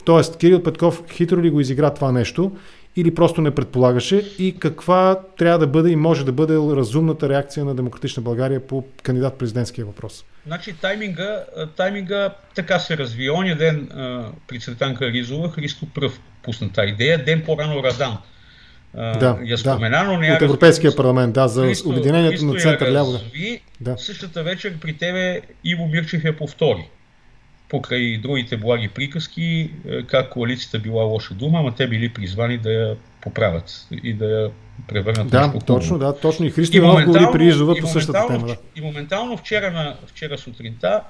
Тоест, 0.04 0.36
Кирил 0.36 0.62
Петков 0.62 1.02
хитро 1.12 1.42
ли 1.42 1.50
го 1.50 1.60
изигра 1.60 1.94
това 1.94 2.12
нещо 2.12 2.56
или 2.96 3.14
просто 3.14 3.40
не 3.40 3.50
предполагаше 3.50 4.16
и 4.38 4.58
каква 4.58 5.20
трябва 5.38 5.58
да 5.58 5.66
бъде 5.66 5.90
и 5.90 5.96
може 5.96 6.24
да 6.24 6.32
бъде 6.32 6.54
разумната 6.54 7.28
реакция 7.28 7.64
на 7.64 7.74
Демократична 7.74 8.22
България 8.22 8.66
по 8.66 8.84
кандидат 9.02 9.38
президентския 9.38 9.84
въпрос? 9.84 10.24
Значи 10.46 10.74
тайминга, 10.80 11.44
тайминга 11.76 12.34
така 12.54 12.78
се 12.78 12.96
разви. 12.96 13.30
Оня 13.30 13.56
ден 13.56 13.88
а, 13.90 14.26
при 14.48 14.60
Цветанка 14.60 15.06
Ризова 15.06 15.50
Христо 15.50 15.86
Пръв 15.94 16.20
пусна 16.42 16.72
тази 16.72 16.88
идея, 16.88 17.24
ден 17.24 17.42
по-рано 17.46 17.82
Радан. 17.82 18.18
Да, 18.94 19.38
я 19.44 19.58
спомена, 19.58 20.04
но 20.04 20.18
не 20.18 20.32
От 20.32 20.42
Европейския 20.42 20.88
раз... 20.88 20.96
парламент, 20.96 21.34
да, 21.34 21.48
за 21.48 21.62
Христо, 21.62 21.88
обединението 21.88 22.30
Христо 22.30 22.46
на 22.46 22.60
център 22.60 22.92
ляво. 22.92 23.18
Да. 23.80 23.98
Същата 23.98 24.42
вечер 24.42 24.78
при 24.80 24.96
тебе 24.96 25.40
Иво 25.64 25.86
Мирчев 25.86 26.24
я 26.24 26.36
повтори 26.36 26.88
покрай 27.72 28.18
другите 28.18 28.56
благи 28.56 28.88
приказки, 28.88 29.70
е, 29.88 30.02
как 30.02 30.30
коалицията 30.30 30.78
била 30.78 31.04
лоша 31.04 31.34
дума, 31.34 31.58
ама 31.58 31.74
те 31.74 31.88
били 31.88 32.08
призвани 32.08 32.58
да 32.58 32.72
я 32.72 32.96
поправят 33.20 33.86
и 34.02 34.14
да 34.14 34.26
я 34.26 34.50
превърнат 34.88 35.28
да, 35.28 35.46
нещо 35.46 35.66
точно, 35.66 35.98
да, 35.98 36.18
точно 36.18 36.46
и 36.46 36.50
Христо 36.50 36.76
Иванов 36.76 37.04
го 37.04 37.32
призова 37.32 37.76
по 37.80 37.86
същата 37.86 38.26
тема. 38.26 38.46
Да. 38.46 38.56
И 38.76 38.80
моментално 38.80 39.36
вчера, 39.36 39.70
на, 39.70 39.96
вчера 40.06 40.38
сутринта 40.38 41.00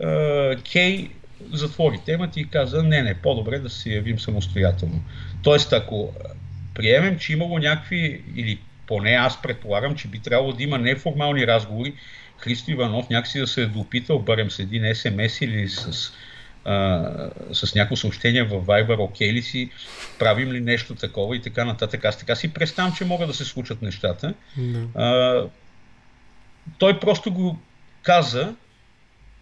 е, 0.00 0.56
Кей 0.56 1.10
затвори 1.52 2.00
темата 2.06 2.40
и 2.40 2.44
каза, 2.44 2.82
не, 2.82 3.02
не, 3.02 3.14
по-добре 3.14 3.58
да 3.58 3.70
се 3.70 3.90
явим 3.90 4.18
самостоятелно. 4.18 5.00
Тоест, 5.42 5.72
ако 5.72 6.12
приемем, 6.80 7.18
че 7.18 7.32
имало 7.32 7.58
някакви, 7.58 8.22
или 8.36 8.58
поне 8.86 9.10
аз 9.10 9.42
предполагам, 9.42 9.94
че 9.94 10.08
би 10.08 10.18
трябвало 10.18 10.52
да 10.52 10.62
има 10.62 10.78
неформални 10.78 11.46
разговори 11.46 11.94
Христо 12.38 12.70
Иванов 12.70 13.10
някакси 13.10 13.38
да 13.38 13.46
се 13.46 13.62
е 13.62 13.66
допитал, 13.66 14.18
барем 14.18 14.50
с 14.50 14.58
един 14.58 14.94
СМС 14.94 15.40
или 15.40 15.68
с, 15.68 16.12
а, 16.64 17.30
с 17.52 17.74
някакво 17.74 17.96
съобщение 17.96 18.42
в 18.42 18.50
Viber, 18.50 18.98
окей 18.98 19.32
ли 19.32 19.42
си, 19.42 19.70
правим 20.18 20.52
ли 20.52 20.60
нещо 20.60 20.94
такова 20.94 21.36
и 21.36 21.42
така 21.42 21.64
нататък. 21.64 22.04
Аз 22.04 22.18
така 22.18 22.36
си 22.36 22.52
представям, 22.52 22.92
че 22.92 23.04
могат 23.04 23.28
да 23.28 23.34
се 23.34 23.44
случат 23.44 23.82
нещата. 23.82 24.34
А, 24.94 25.42
той 26.78 27.00
просто 27.00 27.32
го 27.32 27.58
каза 28.02 28.54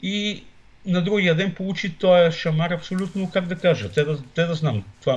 и 0.02 0.44
на 0.86 1.02
другия 1.02 1.34
ден 1.34 1.54
получи 1.54 1.94
този 1.94 2.38
шамар 2.38 2.70
абсолютно, 2.70 3.30
как 3.30 3.46
да 3.46 3.56
кажа, 3.56 3.88
те 3.92 4.04
да, 4.04 4.22
те 4.34 4.44
да 4.44 4.54
знам. 4.54 4.84
Това, 5.00 5.16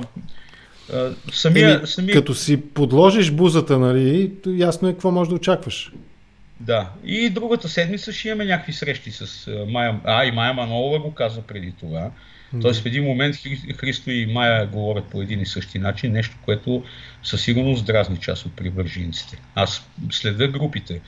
самия, 1.32 1.74
Еми, 1.74 1.86
самия... 1.86 2.14
Като 2.14 2.34
си 2.34 2.60
подложиш 2.60 3.30
бузата, 3.30 3.78
нали, 3.78 4.32
ясно 4.46 4.88
е 4.88 4.92
какво 4.92 5.10
можеш 5.10 5.28
да 5.28 5.34
очакваш. 5.34 5.92
Да. 6.60 6.90
И 7.04 7.30
другата 7.30 7.68
седмица 7.68 8.12
ще 8.12 8.28
имаме 8.28 8.44
някакви 8.44 8.72
срещи 8.72 9.10
с 9.10 9.50
Майя. 9.68 10.00
А, 10.04 10.24
и 10.24 10.30
Майя 10.30 10.54
Манолова 10.54 10.98
го 10.98 11.14
каза 11.14 11.42
преди 11.42 11.72
това. 11.80 12.10
Тоест 12.60 12.82
в 12.82 12.86
един 12.86 13.04
момент 13.04 13.36
Христо 13.76 14.10
и 14.10 14.26
Майя 14.26 14.66
говорят 14.66 15.04
по 15.04 15.22
един 15.22 15.40
и 15.40 15.46
същи 15.46 15.78
начин, 15.78 16.12
нещо, 16.12 16.36
което 16.44 16.84
със 17.22 17.42
сигурност 17.42 17.86
дразни 17.86 18.16
част 18.16 18.46
от 18.46 18.56
привържениците. 18.56 19.38
Аз 19.54 19.86
следа 20.10 20.48
групите 20.48 21.00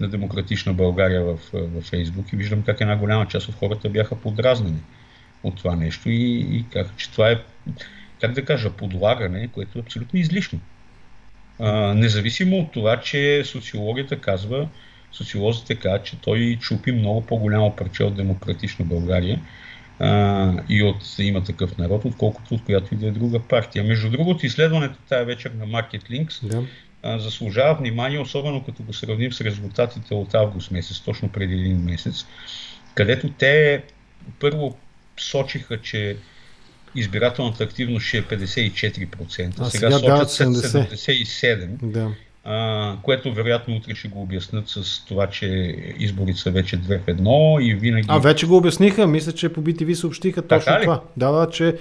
на 0.00 0.08
Демократична 0.08 0.74
България 0.74 1.22
в, 1.22 1.38
в 1.52 1.82
Фейсбук 1.82 2.32
и 2.32 2.36
виждам 2.36 2.62
как 2.62 2.80
една 2.80 2.96
голяма 2.96 3.26
част 3.28 3.48
от 3.48 3.54
хората 3.54 3.88
бяха 3.88 4.16
подразнени 4.16 4.80
от 5.42 5.56
това 5.56 5.76
нещо 5.76 6.10
и, 6.10 6.46
и 6.50 6.64
как, 6.72 6.96
че 6.96 7.10
това 7.10 7.30
е, 7.30 7.38
как 8.20 8.32
да 8.32 8.44
кажа, 8.44 8.70
подлагане, 8.70 9.48
което 9.48 9.78
е 9.78 9.82
абсолютно 9.82 10.18
излишно. 10.18 10.60
А, 11.58 11.94
независимо 11.94 12.58
от 12.58 12.72
това, 12.72 13.00
че 13.00 13.42
социологията 13.44 14.20
казва, 14.20 14.68
социолозите 15.12 15.74
казват, 15.74 16.04
че 16.04 16.16
той 16.20 16.58
чупи 16.60 16.92
много 16.92 17.26
по-голямо 17.26 17.76
парче 17.76 18.04
от 18.04 18.16
демократична 18.16 18.84
България 18.84 19.40
а, 19.98 20.52
и 20.68 20.82
от 20.82 21.18
има 21.18 21.44
такъв 21.44 21.78
народ, 21.78 22.04
отколкото 22.04 22.54
от 22.54 22.64
която 22.64 22.94
и 22.94 22.96
да 22.96 23.06
е 23.06 23.10
друга 23.10 23.40
партия. 23.40 23.84
Между 23.84 24.10
другото, 24.10 24.46
изследването 24.46 24.98
тази 25.08 25.24
вечер 25.24 25.50
на 25.50 25.66
Market 25.66 26.10
Links 26.10 26.46
да. 26.46 26.62
а, 27.02 27.18
заслужава 27.18 27.74
внимание, 27.74 28.18
особено 28.18 28.64
като 28.64 28.82
го 28.82 28.92
сравним 28.92 29.32
с 29.32 29.40
резултатите 29.40 30.14
от 30.14 30.34
август 30.34 30.70
месец, 30.70 31.00
точно 31.00 31.28
преди 31.28 31.54
един 31.54 31.78
месец, 31.78 32.26
където 32.94 33.28
те 33.28 33.82
първо 34.40 34.76
сочиха, 35.16 35.80
че 35.80 36.16
избирателната 36.96 37.64
активност 37.64 38.06
ще 38.06 38.18
е 38.18 38.22
54%, 38.22 39.52
а 39.58 39.70
сега, 39.70 39.90
сега 39.90 40.16
сочат 40.16 40.28
77%. 40.28 41.68
Да 41.82 42.10
а, 42.48 42.96
което 43.02 43.32
вероятно 43.32 43.76
утре 43.76 43.94
ще 43.94 44.08
го 44.08 44.22
обяснат 44.22 44.68
с 44.68 45.04
това, 45.04 45.26
че 45.26 45.46
изборите 45.98 46.38
са 46.38 46.50
вече 46.50 46.76
две 46.76 46.98
в 46.98 47.08
едно 47.08 47.56
и 47.60 47.74
винаги... 47.74 48.06
А 48.10 48.18
вече 48.18 48.46
го 48.46 48.56
обясниха, 48.56 49.06
мисля, 49.06 49.32
че 49.32 49.48
по 49.48 49.62
BTV 49.62 49.94
съобщиха 49.94 50.42
точно 50.42 50.72
това. 50.82 51.00
Да, 51.16 51.30
да, 51.30 51.50
че 51.50 51.76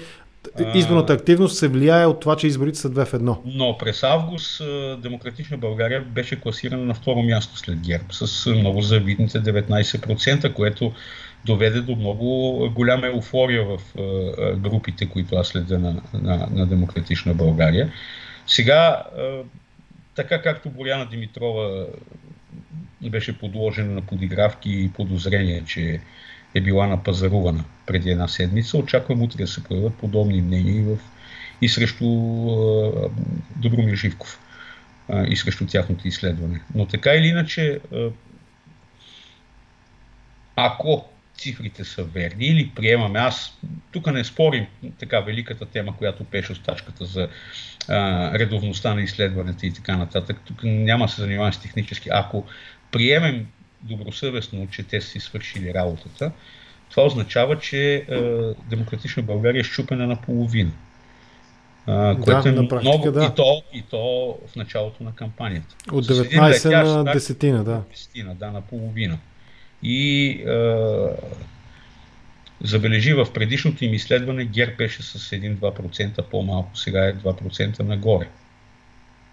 изборната 0.74 1.14
активност 1.14 1.58
се 1.58 1.68
влияе 1.68 2.06
от 2.06 2.20
това, 2.20 2.36
че 2.36 2.48
изборите 2.48 2.80
са 2.80 2.90
две 2.90 3.06
в 3.06 3.14
едно. 3.14 3.42
Но 3.46 3.78
през 3.78 4.04
август 4.04 4.62
Демократична 5.02 5.58
България 5.58 6.02
беше 6.02 6.42
класирана 6.42 6.86
на 6.86 6.94
второ 6.94 7.22
място 7.22 7.58
след 7.58 7.80
ГЕРБ 7.80 8.06
с 8.12 8.46
много 8.46 8.82
завидните 8.82 9.40
19%, 9.40 10.54
което 10.54 10.92
доведе 11.46 11.82
до 11.82 11.96
много 11.96 12.60
голяма 12.76 13.08
еуфория 13.08 13.66
в 13.66 13.80
групите, 14.58 15.10
които 15.10 15.36
аз 15.36 15.48
следя 15.48 15.80
на, 15.80 16.02
на, 16.14 16.48
на 16.52 16.66
Демократична 16.66 17.34
България. 17.34 17.92
Сега 18.48 19.04
така 20.16 20.42
както 20.42 20.70
Боряна 20.70 21.10
Димитрова 21.10 21.86
беше 23.02 23.40
подложена 23.40 23.94
на 23.94 24.02
подигравки 24.02 24.72
и 24.72 24.92
подозрение, 24.96 25.64
че 25.66 26.00
е 26.56 26.62
била 26.62 26.88
напазарувана 26.88 27.64
преди 27.86 28.10
една 28.10 28.28
седмица, 28.28 28.78
очаквам 28.78 29.22
утре 29.22 29.38
да 29.38 29.48
се 29.48 29.64
появят 29.64 29.96
подобни 29.96 30.42
мнения 30.42 30.76
и, 30.76 30.82
в, 30.82 30.98
и 31.62 31.70
срещу 31.70 32.06
Добромир 33.56 33.96
Живков 33.96 34.40
и 35.28 35.36
срещу 35.36 35.66
тяхното 35.66 36.08
изследване. 36.08 36.62
Но 36.76 36.86
така 36.86 37.14
или 37.14 37.28
иначе, 37.28 37.80
ако 40.56 41.06
цифрите 41.38 41.84
са 41.84 42.04
верни 42.04 42.46
или 42.46 42.72
приемаме. 42.76 43.20
Аз 43.20 43.58
тук 43.92 44.08
не 44.08 44.24
спорим 44.24 44.66
така 45.00 45.20
великата 45.20 45.66
тема, 45.66 45.98
която 45.98 46.24
пеше 46.24 46.52
остачката 46.52 47.06
за 47.06 47.28
а, 47.88 48.40
редовността 48.40 48.94
на 48.94 49.02
изследването 49.02 49.66
и 49.66 49.74
така 49.74 49.98
нататък. 49.98 50.38
Тук 50.46 50.64
няма 50.64 51.10
се 51.10 51.22
занимавам 51.22 51.54
с 51.54 51.62
технически. 51.62 52.10
Ако 52.12 52.44
приемем 52.92 53.48
добросъвестно, 53.82 54.68
че 54.72 54.84
те 54.84 55.02
си 55.02 55.20
свършили 55.20 55.74
работата, 55.74 56.32
това 56.90 57.04
означава, 57.04 57.60
че 57.60 57.96
а, 57.96 58.54
Демократична 58.70 59.24
България 59.24 59.60
е 59.60 59.64
щупена 59.64 60.08
на 60.08 60.22
половина. 60.22 60.72
Uh, 61.88 62.24
което 62.24 62.44
да, 62.44 62.50
е 62.50 62.52
на 62.52 62.68
практика, 62.68 62.98
много, 62.98 63.12
да. 63.12 63.26
и, 63.26 63.36
то, 63.36 63.64
и 63.74 63.82
то 63.82 64.38
в 64.48 64.56
началото 64.56 65.04
на 65.04 65.16
кампанията. 65.16 65.76
От 65.92 66.06
19 66.06 67.04
на 67.04 67.14
десетина, 67.14 67.64
да. 67.64 67.84
Десетина, 67.92 68.36
да, 68.36 68.52
на 68.52 68.62
половина 68.62 69.18
и 69.86 70.42
а, 70.44 71.10
забележи 72.62 73.14
в 73.14 73.28
предишното 73.34 73.86
им 73.86 73.94
изследване 73.94 74.46
ГЕРБ 74.46 74.76
беше 74.76 75.04
с 75.04 75.30
1-2% 75.30 76.22
по-малко, 76.30 76.78
сега 76.78 77.08
е 77.08 77.16
2% 77.16 77.80
нагоре. 77.80 78.28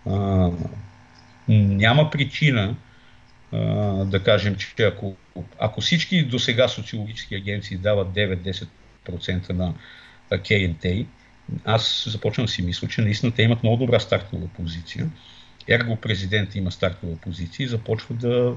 А, 0.07 0.51
Няма 1.49 2.11
причина 2.11 2.77
а, 3.53 3.59
да 4.05 4.23
кажем, 4.23 4.57
че 4.57 4.83
ако, 4.83 5.17
ако 5.59 5.81
всички 5.81 6.25
до 6.25 6.39
сега 6.39 6.69
социологически 6.69 7.35
агенции 7.35 7.77
дават 7.77 8.09
9-10% 8.09 9.53
на 9.53 9.75
КНТ, 10.31 11.07
аз 11.65 12.09
започвам 12.09 12.47
да 12.47 12.53
си 12.53 12.63
мисля, 12.63 12.89
че 12.89 13.03
наистина 13.03 13.33
те 13.33 13.43
имат 13.43 13.63
много 13.63 13.77
добра 13.77 14.01
стартова 14.01 14.49
позиция. 14.49 15.11
Ерго 15.69 15.97
президент 15.97 16.55
има 16.55 16.73
стартова 16.73 17.17
позиция 17.17 17.65
и 17.65 17.69
започва 17.69 18.15
да, 18.15 18.55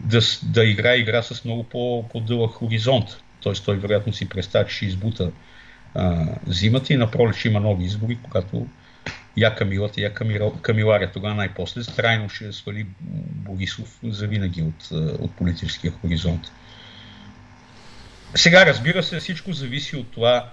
да, 0.00 0.20
да 0.42 0.64
играе 0.64 0.96
игра 0.96 1.22
с 1.22 1.44
много 1.44 1.64
по, 1.64 2.08
по-дълъг 2.08 2.50
хоризонт. 2.50 3.08
Тоест 3.40 3.64
той 3.64 3.76
вероятно 3.76 4.12
си 4.12 4.28
представя, 4.28 4.66
че 4.66 4.76
ще 4.76 4.86
избута 4.86 5.30
а, 5.94 6.26
зимата 6.46 6.92
и 6.92 6.96
на 6.96 7.10
пролет 7.10 7.36
ще 7.36 7.48
има 7.48 7.60
нови 7.60 7.84
избори, 7.84 8.18
когато 8.22 8.66
я 9.36 9.54
Камилата, 9.54 10.00
я 10.00 10.14
Камиларя. 10.62 11.10
Тогава 11.12 11.34
най-после 11.34 11.82
трайно 11.84 12.28
ще 12.28 12.52
свали 12.52 12.86
Борисов 13.30 13.98
завинаги 14.02 14.62
от, 14.62 14.90
от 15.20 15.36
политическия 15.36 15.92
хоризонт. 15.92 16.42
Сега, 18.34 18.66
разбира 18.66 19.02
се, 19.02 19.20
всичко 19.20 19.52
зависи 19.52 19.96
от 19.96 20.10
това 20.10 20.50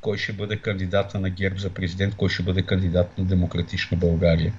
кой 0.00 0.18
ще 0.18 0.32
бъде 0.32 0.56
кандидата 0.56 1.20
на 1.20 1.30
ГЕРБ 1.30 1.58
за 1.58 1.70
президент, 1.70 2.14
кой 2.14 2.28
ще 2.28 2.42
бъде 2.42 2.62
кандидат 2.62 3.18
на 3.18 3.24
Демократична 3.24 3.96
България. 3.96 4.52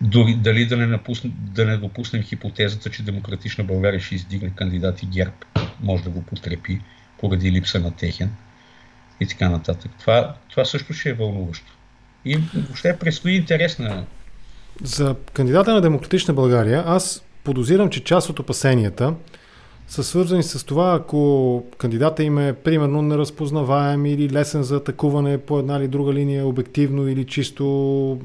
Дори, 0.00 0.34
дали 0.34 0.66
да 0.66 0.76
не, 0.76 0.86
напусне, 0.86 1.30
да 1.34 1.64
не 1.64 1.76
допуснем 1.76 2.22
хипотезата, 2.22 2.90
че 2.90 3.02
Демократична 3.02 3.64
България 3.64 4.00
ще 4.00 4.14
издигне 4.14 4.50
кандидат 4.50 5.02
и 5.02 5.06
ГЕРБ, 5.06 5.34
може 5.80 6.04
да 6.04 6.10
го 6.10 6.22
потрепи 6.22 6.80
поради 7.20 7.52
липса 7.52 7.80
на 7.80 7.90
техен 7.90 8.30
и 9.20 9.26
така 9.26 9.48
нататък. 9.48 9.90
Това, 10.00 10.34
това 10.50 10.64
също 10.64 10.92
ще 10.92 11.10
е 11.10 11.12
вълнуващо. 11.12 11.72
И 12.24 12.36
въобще 12.54 12.98
предстои 12.98 13.36
интересна. 13.36 14.04
За 14.82 15.16
кандидата 15.32 15.74
на 15.74 15.80
Демократична 15.80 16.34
България, 16.34 16.84
аз 16.86 17.22
подозирам, 17.44 17.90
че 17.90 18.04
част 18.04 18.28
от 18.28 18.38
опасенията 18.38 19.14
са 19.88 20.04
свързани 20.04 20.42
с 20.42 20.66
това, 20.66 20.94
ако 21.00 21.64
кандидата 21.78 22.22
им 22.22 22.38
е 22.38 22.52
примерно 22.52 23.02
неразпознаваем 23.02 24.06
или 24.06 24.30
лесен 24.30 24.62
за 24.62 24.76
атакуване 24.76 25.38
по 25.38 25.58
една 25.58 25.76
или 25.76 25.88
друга 25.88 26.12
линия, 26.12 26.46
обективно 26.46 27.08
или 27.08 27.24
чисто 27.24 28.18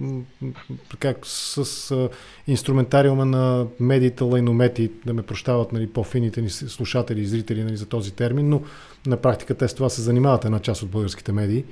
как, 1.00 1.18
с 1.24 1.92
а, 1.92 2.10
инструментариума 2.48 3.26
на 3.26 3.66
медиите, 3.80 4.24
лайномети, 4.24 4.92
да 5.06 5.14
ме 5.14 5.22
прощават 5.22 5.74
нали, 5.74 5.88
по-фините 5.88 6.42
ни 6.42 6.50
слушатели 6.50 7.22
и 7.22 7.26
зрители 7.26 7.64
нали, 7.64 7.78
за 7.78 7.86
този 7.86 8.12
термин, 8.12 8.50
но 8.50 8.62
на 9.06 9.18
практика 9.18 9.56
те 9.56 9.68
с 9.68 9.74
това 9.74 9.90
се 9.90 10.02
занимават 10.02 10.46
една 10.46 10.60
част 10.60 10.84
от 10.84 10.90
българските 10.90 11.32
медии. 11.32 11.64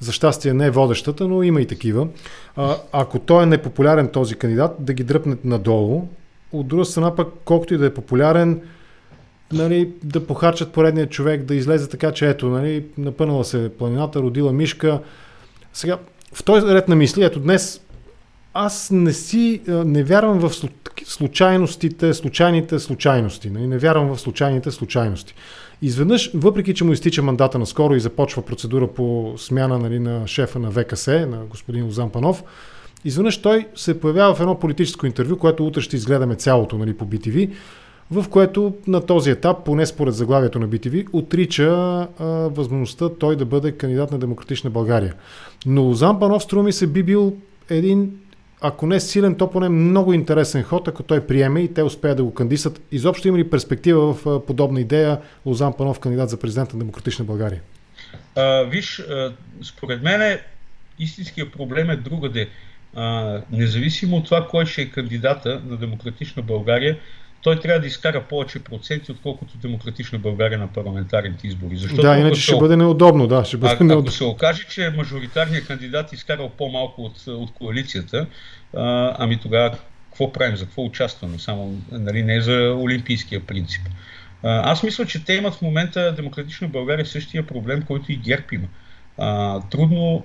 За 0.00 0.12
щастие 0.12 0.54
не 0.54 0.66
е 0.66 0.70
водещата, 0.70 1.28
но 1.28 1.42
има 1.42 1.60
и 1.60 1.66
такива. 1.66 2.08
А, 2.56 2.76
ако 2.92 3.18
той 3.18 3.42
е 3.42 3.46
непопулярен 3.46 4.08
този 4.08 4.34
кандидат, 4.34 4.76
да 4.78 4.92
ги 4.92 5.04
дръпне 5.04 5.36
надолу. 5.44 6.08
От 6.52 6.66
друга 6.68 6.84
страна 6.84 7.16
пък, 7.16 7.28
колкото 7.44 7.74
и 7.74 7.78
да 7.78 7.86
е 7.86 7.94
популярен, 7.94 8.60
нали, 9.52 9.90
да 10.04 10.26
похарчат 10.26 10.72
поредния 10.72 11.08
човек, 11.08 11.42
да 11.42 11.54
излезе 11.54 11.88
така, 11.88 12.12
че 12.12 12.28
ето, 12.28 12.48
нали, 12.48 12.84
напънала 12.98 13.44
се 13.44 13.70
планината, 13.78 14.20
родила 14.20 14.52
мишка. 14.52 15.00
Сега, 15.72 15.98
в 16.34 16.44
този 16.44 16.66
ред 16.66 16.88
на 16.88 16.96
мисли, 16.96 17.24
ето 17.24 17.40
днес 17.40 17.80
аз 18.54 18.90
не 18.90 19.12
си, 19.12 19.60
не 19.68 20.02
вярвам 20.02 20.38
в 20.38 20.52
случайностите, 21.04 22.14
случайните 22.14 22.78
случайности. 22.78 23.50
Нали? 23.50 23.66
Не 23.66 23.78
вярвам 23.78 24.08
в 24.08 24.20
случайните 24.20 24.70
случайности. 24.70 25.34
Изведнъж, 25.82 26.30
въпреки 26.34 26.74
че 26.74 26.84
му 26.84 26.92
изтича 26.92 27.22
мандата 27.22 27.58
наскоро 27.58 27.94
и 27.94 28.00
започва 28.00 28.42
процедура 28.42 28.86
по 28.86 29.34
смяна 29.36 29.78
нали, 29.78 29.98
на 29.98 30.26
шефа 30.26 30.58
на 30.58 30.70
ВКС, 30.70 31.06
на 31.06 31.44
господин 31.50 31.84
Лозан 31.84 32.10
Панов, 32.10 32.42
изведнъж 33.04 33.42
той 33.42 33.66
се 33.74 34.00
появява 34.00 34.34
в 34.34 34.40
едно 34.40 34.58
политическо 34.58 35.06
интервю, 35.06 35.36
което 35.36 35.66
утре 35.66 35.80
ще 35.80 35.96
изгледаме 35.96 36.34
цялото 36.34 36.78
нали, 36.78 36.96
по 36.96 37.06
BTV, 37.06 37.50
в 38.10 38.28
което 38.30 38.74
на 38.86 39.06
този 39.06 39.30
етап, 39.30 39.64
поне 39.64 39.86
според 39.86 40.14
заглавието 40.14 40.58
на 40.58 40.68
BTV, 40.68 41.06
отрича 41.12 41.68
а, 41.68 42.24
възможността 42.26 43.08
той 43.08 43.36
да 43.36 43.44
бъде 43.44 43.72
кандидат 43.72 44.10
на 44.10 44.18
Демократична 44.18 44.70
България. 44.70 45.14
Но 45.66 45.82
Лозан 45.82 46.18
Панов, 46.18 46.42
струва 46.42 46.62
ми 46.62 46.72
се, 46.72 46.86
би 46.86 47.02
бил 47.02 47.36
един 47.70 48.12
ако 48.60 48.86
не 48.86 49.00
силен, 49.00 49.34
то 49.34 49.50
поне 49.50 49.68
много 49.68 50.12
интересен 50.12 50.62
ход, 50.62 50.88
ако 50.88 51.02
той 51.02 51.26
приеме 51.26 51.60
и 51.60 51.74
те 51.74 51.82
успеят 51.82 52.16
да 52.16 52.24
го 52.24 52.34
кандисат. 52.34 52.80
Изобщо 52.92 53.28
има 53.28 53.38
ли 53.38 53.50
перспектива 53.50 54.14
в 54.14 54.46
подобна 54.46 54.80
идея 54.80 55.20
Лозан 55.46 55.72
Панов, 55.72 56.00
кандидат 56.00 56.30
за 56.30 56.36
президент 56.36 56.72
на 56.72 56.78
Демократична 56.78 57.24
България? 57.24 57.60
А, 58.36 58.62
виж, 58.62 59.00
а, 59.00 59.32
според 59.62 60.02
мен 60.02 60.38
истинският 60.98 61.52
проблем 61.52 61.90
е 61.90 61.96
другаде. 61.96 62.48
А, 62.94 63.40
независимо 63.52 64.16
от 64.16 64.24
това 64.24 64.46
кой 64.50 64.66
ще 64.66 64.82
е 64.82 64.90
кандидата 64.90 65.62
на 65.66 65.76
Демократична 65.76 66.42
България, 66.42 66.98
той 67.42 67.60
трябва 67.60 67.80
да 67.80 67.86
изкара 67.86 68.24
повече 68.24 68.64
проценти, 68.64 69.12
отколкото 69.12 69.58
демократична 69.58 70.18
България 70.18 70.58
на 70.58 70.66
парламентарните 70.66 71.46
избори. 71.46 71.76
Защото 71.76 72.02
да, 72.02 72.18
иначе 72.18 72.40
ще 72.40 72.56
бъде 72.56 72.76
неудобно. 72.76 73.26
Да, 73.26 73.44
ще 73.44 73.56
бъде 73.56 73.76
а, 73.80 73.84
неудобно. 73.84 74.08
Ако 74.08 74.16
се 74.16 74.24
окаже, 74.24 74.66
че 74.70 74.90
мажоритарният 74.96 75.66
кандидат 75.66 76.12
изкарал 76.12 76.48
по-малко 76.48 77.02
от, 77.02 77.26
от 77.26 77.50
коалицията, 77.54 78.26
а, 78.76 79.16
ами 79.18 79.40
тогава 79.40 79.78
какво 80.08 80.32
правим, 80.32 80.56
за 80.56 80.64
какво 80.64 80.84
участваме? 80.84 81.38
Само 81.38 81.74
нали, 81.92 82.22
не 82.22 82.40
за 82.40 82.76
олимпийския 82.78 83.40
принцип. 83.40 83.82
А, 84.42 84.72
аз 84.72 84.82
мисля, 84.82 85.06
че 85.06 85.24
те 85.24 85.32
имат 85.32 85.54
в 85.54 85.62
момента 85.62 86.14
Демократична 86.16 86.68
България 86.68 87.06
същия 87.06 87.46
проблем, 87.46 87.82
който 87.82 88.12
и 88.12 88.16
ГЕРБ 88.16 88.44
има. 88.52 88.66
А, 89.18 89.60
трудно, 89.60 90.24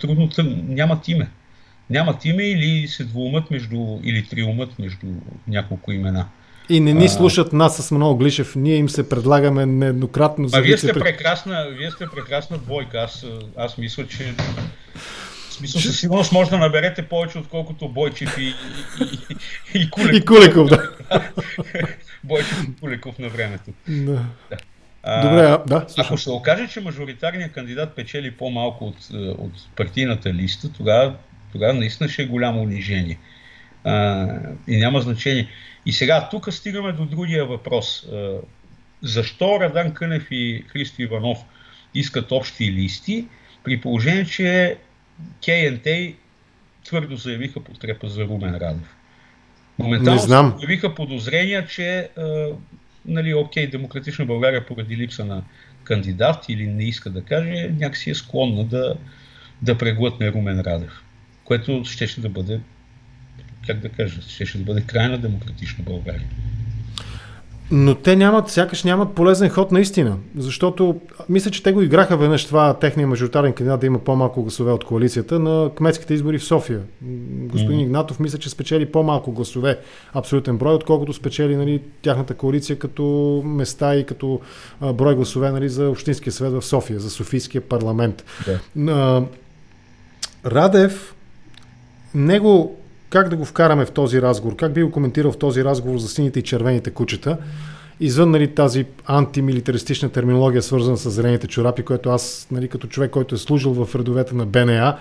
трудно 0.00 0.28
нямат 0.68 1.08
име. 1.08 1.28
Нямат 1.90 2.24
име 2.24 2.42
или 2.42 2.88
се 2.88 3.04
двумат 3.04 3.50
между, 3.50 4.00
или 4.04 4.26
триумът 4.26 4.78
между 4.78 5.06
няколко 5.48 5.92
имена. 5.92 6.26
И 6.68 6.80
не 6.80 6.92
ни 6.92 7.08
слушат 7.08 7.52
нас 7.52 7.76
с 7.76 7.90
много 7.90 8.16
Глишев. 8.16 8.56
Ние 8.56 8.76
им 8.76 8.88
се 8.88 9.08
предлагаме 9.08 9.66
нееднократно. 9.66 10.48
За 10.48 10.58
а 10.58 10.60
вие 10.60 10.78
сте, 10.78 10.92
прекрасна, 10.92 11.66
вие 11.70 11.90
сте 11.90 12.06
прекрасна 12.14 12.58
двойка. 12.58 12.98
Аз, 12.98 13.26
аз 13.56 13.78
мисля, 13.78 14.06
че 14.06 14.34
смисъл, 15.50 15.80
със 15.80 16.00
сигурност 16.00 16.32
може 16.32 16.50
да 16.50 16.58
наберете 16.58 17.02
повече, 17.02 17.38
отколкото 17.38 17.88
Бойчев 17.88 18.38
и, 18.38 18.42
и, 18.42 18.54
и, 19.74 19.82
и 19.82 19.90
Куликов. 19.90 20.16
И 20.16 20.24
Куликов, 20.24 20.68
да. 20.68 20.90
Бойчев 22.24 22.64
и 22.68 22.80
Куликов 22.80 23.18
на 23.18 23.28
времето. 23.28 23.70
Да. 23.88 24.12
да. 24.50 24.56
А, 25.02 25.22
Добре, 25.22 25.58
да. 25.66 25.84
Слушам. 25.88 26.04
Ако 26.06 26.18
се 26.18 26.30
окаже, 26.30 26.68
че 26.68 26.80
мажоритарният 26.80 27.52
кандидат 27.52 27.94
печели 27.94 28.30
по-малко 28.30 28.84
от, 28.84 28.96
от 29.38 29.52
партийната 29.76 30.34
листа, 30.34 30.72
тогава, 30.72 31.14
тогава 31.52 31.72
наистина 31.74 32.08
ще 32.08 32.22
е 32.22 32.26
голямо 32.26 32.62
унижение. 32.62 33.18
А, 33.84 34.28
и 34.68 34.76
няма 34.76 35.00
значение. 35.00 35.48
И 35.86 35.92
сега 35.92 36.28
тук 36.30 36.52
стигаме 36.52 36.92
до 36.92 37.04
другия 37.04 37.46
въпрос. 37.46 38.06
Защо 39.02 39.60
Радан 39.60 39.94
Кънев 39.94 40.26
и 40.30 40.64
Христо 40.68 41.02
Иванов 41.02 41.38
искат 41.94 42.32
общи 42.32 42.72
листи, 42.72 43.26
при 43.64 43.80
положение, 43.80 44.24
че 44.24 44.76
КНТ 45.44 45.86
твърдо 46.84 47.16
заявиха 47.16 47.60
подкрепа 47.60 48.08
за 48.08 48.24
Румен 48.24 48.54
Радев. 48.54 48.96
Моментално 49.78 50.20
се 50.20 50.56
появиха 50.56 50.94
подозрения, 50.94 51.66
че 51.66 52.08
нали, 53.06 53.34
окей, 53.34 53.66
Демократична 53.66 54.24
България 54.24 54.66
поради 54.66 54.96
липса 54.96 55.24
на 55.24 55.42
кандидат 55.84 56.48
или 56.48 56.66
не 56.66 56.84
иска 56.84 57.10
да 57.10 57.22
каже, 57.22 57.70
някакси 57.78 58.10
е 58.10 58.14
склонна 58.14 58.64
да, 58.64 58.94
да 59.62 59.78
преглътне 59.78 60.32
Румен 60.32 60.60
Радев, 60.60 61.02
което 61.44 61.84
ще, 61.84 62.06
ще 62.06 62.20
да 62.20 62.28
бъде 62.28 62.60
как 63.66 63.78
да 63.78 63.88
кажа, 63.88 64.22
ще, 64.22 64.46
ще 64.46 64.58
бъде 64.58 64.80
край 64.80 65.08
на 65.08 65.18
демократична 65.18 65.84
България. 65.84 66.28
Но 67.74 67.94
те 67.94 68.16
нямат, 68.16 68.50
сякаш 68.50 68.84
нямат 68.84 69.14
полезен 69.14 69.48
ход 69.48 69.72
наистина, 69.72 70.16
защото 70.36 71.00
мисля, 71.28 71.50
че 71.50 71.62
те 71.62 71.72
го 71.72 71.82
играха 71.82 72.16
веднъж 72.16 72.46
това 72.46 72.74
техния 72.74 73.06
мажоритарен 73.06 73.52
кандидат 73.52 73.80
да 73.80 73.86
има 73.86 73.98
по-малко 73.98 74.42
гласове 74.42 74.72
от 74.72 74.84
коалицията 74.84 75.38
на 75.38 75.70
кметските 75.76 76.14
избори 76.14 76.38
в 76.38 76.44
София. 76.44 76.80
Господин 77.30 77.78
mm. 77.78 77.82
Игнатов 77.82 78.20
мисля, 78.20 78.38
че 78.38 78.50
спечели 78.50 78.86
по-малко 78.86 79.32
гласове, 79.32 79.78
абсолютен 80.14 80.58
брой, 80.58 80.74
отколкото 80.74 81.12
спечели 81.12 81.56
нали, 81.56 81.82
тяхната 82.02 82.34
коалиция 82.34 82.78
като 82.78 83.42
места 83.46 83.96
и 83.96 84.06
като 84.06 84.40
а, 84.80 84.92
брой 84.92 85.14
гласове 85.14 85.50
нали, 85.50 85.68
за 85.68 85.90
Общинския 85.90 86.32
съвет 86.32 86.52
в 86.52 86.62
София, 86.62 87.00
за 87.00 87.10
Софийския 87.10 87.60
парламент. 87.60 88.24
Yeah. 88.76 89.24
Радев, 90.46 91.14
него 92.14 92.81
как 93.12 93.28
да 93.28 93.36
го 93.36 93.44
вкараме 93.44 93.84
в 93.86 93.90
този 93.90 94.22
разговор? 94.22 94.56
Как 94.56 94.72
би 94.72 94.82
го 94.82 94.90
коментирал 94.90 95.32
в 95.32 95.38
този 95.38 95.64
разговор 95.64 95.98
за 95.98 96.08
сините 96.08 96.38
и 96.38 96.42
червените 96.42 96.90
кучета? 96.90 97.36
Извън 98.00 98.30
нали, 98.30 98.54
тази 98.54 98.86
антимилитаристична 99.06 100.08
терминология, 100.08 100.62
свързана 100.62 100.96
с 100.96 101.10
зелените 101.10 101.46
чорапи, 101.46 101.82
което 101.82 102.10
аз, 102.10 102.46
нали, 102.50 102.68
като 102.68 102.86
човек, 102.86 103.10
който 103.10 103.34
е 103.34 103.38
служил 103.38 103.72
в 103.72 103.94
редовете 103.94 104.34
на 104.34 104.46
БНА, 104.46 104.98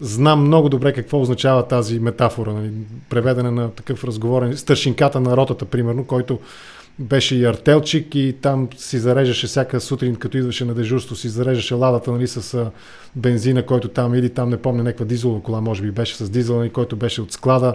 знам 0.00 0.40
много 0.46 0.68
добре 0.68 0.92
какво 0.92 1.20
означава 1.20 1.68
тази 1.68 1.98
метафора, 1.98 2.52
нали, 2.52 2.70
преведена 3.10 3.50
на 3.50 3.70
такъв 3.70 4.04
разговорен, 4.04 4.56
старшинката 4.56 5.20
на 5.20 5.36
ротата, 5.36 5.64
примерно, 5.64 6.04
който 6.04 6.38
беше 6.98 7.36
и 7.36 7.44
артелчик 7.44 8.14
и 8.14 8.36
там 8.40 8.68
си 8.76 8.98
зареждаше 8.98 9.46
всяка 9.46 9.80
сутрин, 9.80 10.16
като 10.16 10.38
идваше 10.38 10.64
на 10.64 10.74
дежурство, 10.74 11.16
си 11.16 11.28
зареждаше 11.28 11.74
ладата 11.74 12.12
нали, 12.12 12.26
с 12.26 12.70
бензина, 13.16 13.66
който 13.66 13.88
там 13.88 14.14
или 14.14 14.30
там 14.30 14.50
не 14.50 14.56
помня 14.56 14.82
някаква 14.82 15.04
дизелова 15.04 15.42
кола, 15.42 15.60
може 15.60 15.82
би 15.82 15.90
беше 15.90 16.16
с 16.16 16.30
дизел, 16.30 16.56
нали, 16.56 16.70
който 16.70 16.96
беше 16.96 17.22
от 17.22 17.32
склада. 17.32 17.74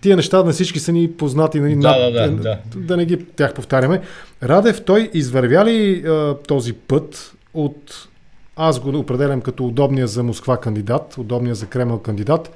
Тия 0.00 0.16
неща 0.16 0.44
на 0.44 0.52
всички 0.52 0.78
са 0.78 0.92
ни 0.92 1.12
познати, 1.12 1.60
нали, 1.60 1.74
да, 1.74 1.80
над, 1.80 2.12
да, 2.12 2.30
да, 2.30 2.36
да. 2.42 2.58
да 2.76 2.96
не 2.96 3.04
ги 3.04 3.24
тях 3.24 3.54
повтаряме. 3.54 4.00
Радев, 4.42 4.84
той 4.84 5.10
извървя 5.14 5.64
ли 5.64 6.04
а, 6.06 6.36
този 6.48 6.72
път 6.72 7.34
от 7.54 8.08
аз 8.56 8.80
го 8.80 8.98
определям 8.98 9.40
като 9.40 9.66
удобния 9.66 10.06
за 10.06 10.22
Москва 10.22 10.56
кандидат, 10.56 11.14
удобния 11.18 11.54
за 11.54 11.66
Кремъл 11.66 11.98
кандидат, 11.98 12.52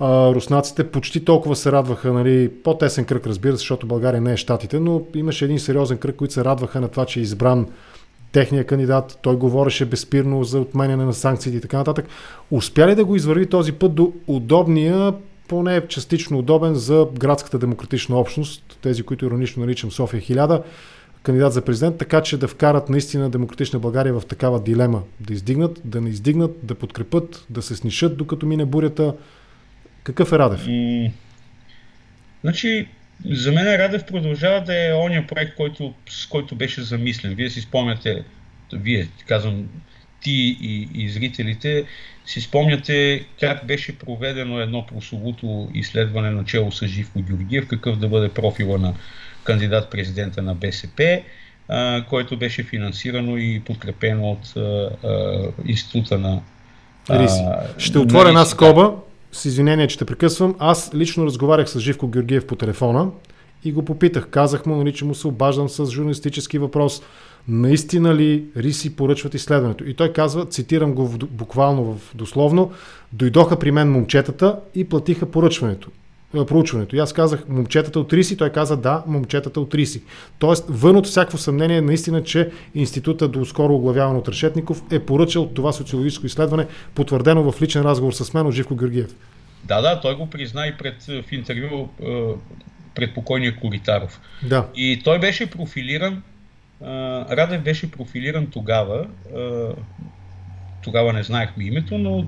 руснаците 0.00 0.90
почти 0.90 1.24
толкова 1.24 1.56
се 1.56 1.72
радваха, 1.72 2.12
нали, 2.12 2.50
по-тесен 2.64 3.04
кръг, 3.04 3.26
разбира 3.26 3.52
се, 3.52 3.58
защото 3.58 3.86
България 3.86 4.20
не 4.20 4.32
е 4.32 4.36
щатите, 4.36 4.80
но 4.80 5.02
имаше 5.14 5.44
един 5.44 5.58
сериозен 5.58 5.98
кръг, 5.98 6.16
които 6.16 6.34
се 6.34 6.44
радваха 6.44 6.80
на 6.80 6.88
това, 6.88 7.06
че 7.06 7.20
е 7.20 7.22
избран 7.22 7.66
техния 8.32 8.64
кандидат, 8.64 9.18
той 9.22 9.36
говореше 9.36 9.84
безспирно 9.84 10.44
за 10.44 10.60
отменяне 10.60 11.04
на 11.04 11.14
санкциите 11.14 11.58
и 11.58 11.60
така 11.60 11.76
нататък. 11.76 12.06
Успя 12.50 12.86
ли 12.86 12.94
да 12.94 13.04
го 13.04 13.16
извърви 13.16 13.46
този 13.46 13.72
път 13.72 13.94
до 13.94 14.12
удобния, 14.26 15.14
поне 15.48 15.86
частично 15.88 16.38
удобен 16.38 16.74
за 16.74 17.06
градската 17.18 17.58
демократична 17.58 18.16
общност, 18.16 18.78
тези, 18.82 19.02
които 19.02 19.24
иронично 19.24 19.62
наричам 19.62 19.90
София 19.90 20.22
1000, 20.22 20.62
кандидат 21.22 21.52
за 21.52 21.62
президент, 21.62 21.96
така 21.96 22.22
че 22.22 22.36
да 22.36 22.48
вкарат 22.48 22.88
наистина 22.88 23.30
демократична 23.30 23.78
България 23.78 24.20
в 24.20 24.26
такава 24.26 24.60
дилема. 24.60 25.02
Да 25.20 25.32
издигнат, 25.32 25.80
да 25.84 26.00
не 26.00 26.08
издигнат, 26.08 26.56
да 26.62 26.74
подкрепят, 26.74 27.46
да 27.50 27.62
се 27.62 27.76
снишат 27.76 28.16
докато 28.16 28.46
мине 28.46 28.64
бурята. 28.64 29.14
Какъв 30.02 30.32
е 30.32 30.38
Радев? 30.38 30.64
И... 30.68 31.10
Значи, 32.40 32.88
за 33.24 33.52
мен 33.52 33.66
Радев 33.66 34.04
продължава 34.04 34.60
да 34.60 34.88
е 34.88 34.94
ония 34.94 35.26
проект, 35.26 35.56
който, 35.56 35.94
с 36.08 36.26
който 36.26 36.54
беше 36.54 36.82
замислен. 36.82 37.34
Вие 37.34 37.50
си 37.50 37.60
спомняте, 37.60 38.24
вие, 38.72 39.08
казвам, 39.26 39.68
ти 40.22 40.58
и, 40.60 40.88
и 40.94 41.08
зрителите, 41.08 41.84
си 42.26 42.40
спомняте 42.40 43.24
как 43.40 43.66
беше 43.66 43.98
проведено 43.98 44.60
едно 44.60 44.86
прословото 44.86 45.68
изследване 45.74 46.30
на 46.30 46.44
чело 46.44 46.72
с 46.72 46.86
Живко 46.86 47.22
Георгиев, 47.22 47.66
какъв 47.66 47.98
да 47.98 48.08
бъде 48.08 48.28
профила 48.28 48.78
на 48.78 48.94
кандидат-президента 49.44 50.42
на 50.42 50.54
БСП, 50.54 51.22
а, 51.68 52.04
който 52.08 52.36
беше 52.36 52.62
финансирано 52.62 53.36
и 53.36 53.60
подкрепено 53.60 54.30
от 54.30 54.56
а, 54.56 54.60
а, 54.60 55.38
Института 55.66 56.18
на... 56.18 56.40
Риси. 57.10 57.42
Ще 57.78 57.98
отворя 57.98 58.28
една 58.28 58.44
скоба, 58.44 58.94
с 59.32 59.44
извинение, 59.44 59.86
че 59.86 59.98
те 59.98 60.04
прекъсвам. 60.04 60.54
Аз 60.58 60.90
лично 60.94 61.26
разговарях 61.26 61.70
с 61.70 61.80
Живко 61.80 62.08
Георгиев 62.08 62.46
по 62.46 62.56
телефона 62.56 63.10
и 63.64 63.72
го 63.72 63.84
попитах. 63.84 64.28
Казах 64.28 64.66
му, 64.66 64.76
нали, 64.76 64.92
че 64.92 65.04
му 65.04 65.14
се 65.14 65.28
обаждам 65.28 65.68
с 65.68 65.86
журналистически 65.86 66.58
въпрос. 66.58 67.02
Наистина 67.48 68.14
ли 68.14 68.44
Риси 68.56 68.96
поръчват 68.96 69.34
изследването? 69.34 69.84
И 69.84 69.94
той 69.94 70.12
казва, 70.12 70.46
цитирам 70.46 70.94
го 70.94 71.08
буквално 71.30 71.84
в 71.84 72.14
дословно, 72.14 72.70
дойдоха 73.12 73.58
при 73.58 73.70
мен 73.70 73.92
момчетата 73.92 74.60
и 74.74 74.84
платиха 74.84 75.26
поръчването 75.26 75.90
проучването. 76.32 76.96
И 76.96 76.98
аз 76.98 77.12
казах 77.12 77.48
момчетата 77.48 78.00
от 78.00 78.12
Риси, 78.12 78.36
той 78.36 78.50
каза 78.50 78.76
да, 78.76 79.02
момчетата 79.06 79.60
от 79.60 79.74
Риси. 79.74 80.02
Тоест, 80.38 80.64
вън 80.68 80.96
от 80.96 81.06
всяко 81.06 81.38
съмнение, 81.38 81.80
наистина, 81.80 82.24
че 82.24 82.50
института 82.74 83.28
до 83.28 83.44
скоро 83.44 83.74
оглавяван 83.74 84.16
от 84.16 84.28
Решетников 84.28 84.82
е 84.90 84.98
поръчал 84.98 85.46
това 85.46 85.72
социологическо 85.72 86.26
изследване, 86.26 86.66
потвърдено 86.94 87.52
в 87.52 87.62
личен 87.62 87.82
разговор 87.82 88.12
с 88.12 88.34
мен 88.34 88.46
от 88.46 88.54
Живко 88.54 88.74
Георгиев. 88.74 89.14
Да, 89.64 89.80
да, 89.80 90.00
той 90.00 90.16
го 90.16 90.30
призна 90.30 90.66
и 90.66 90.74
пред, 90.78 91.02
в 91.02 91.32
интервю 91.32 91.88
пред 92.94 93.14
покойния 93.14 93.56
Коритаров. 93.56 94.20
Да. 94.42 94.66
И 94.76 95.00
той 95.04 95.18
беше 95.18 95.50
профилиран, 95.50 96.22
Радев 97.30 97.62
беше 97.62 97.90
профилиран 97.90 98.46
тогава, 98.46 99.06
тогава 100.82 101.12
не 101.12 101.22
знаехме 101.22 101.64
името, 101.64 101.98
но 101.98 102.26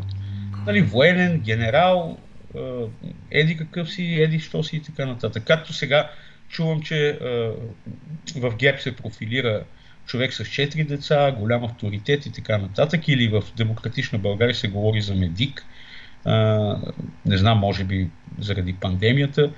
нали, 0.67 0.83
военен, 0.83 1.41
генерал, 1.41 2.19
еди 3.31 3.57
какъв 3.57 3.91
си, 3.91 4.05
еди 4.05 4.41
що 4.41 4.63
си 4.63 4.77
и 4.77 4.83
така 4.83 5.07
нататък. 5.07 5.43
Както 5.47 5.73
сега 5.73 6.11
чувам, 6.49 6.83
че 6.83 7.19
в 8.37 8.57
ГЕП 8.57 8.81
се 8.81 8.97
профилира 8.97 9.65
човек 10.07 10.33
с 10.33 10.45
4 10.45 10.87
деца, 10.87 11.33
голям 11.39 11.65
авторитет 11.65 12.27
и 12.27 12.33
така 12.33 12.59
нататък, 12.59 13.09
или 13.09 13.29
в 13.29 13.43
Демократична 13.57 14.19
България 14.19 14.55
се 14.55 14.69
говори 14.69 15.01
за 15.01 15.15
медик, 15.15 15.67
не 17.27 17.37
знам, 17.37 17.59
може 17.59 17.85
би 17.85 18.11
заради 18.39 18.73
пандемията 18.73 19.51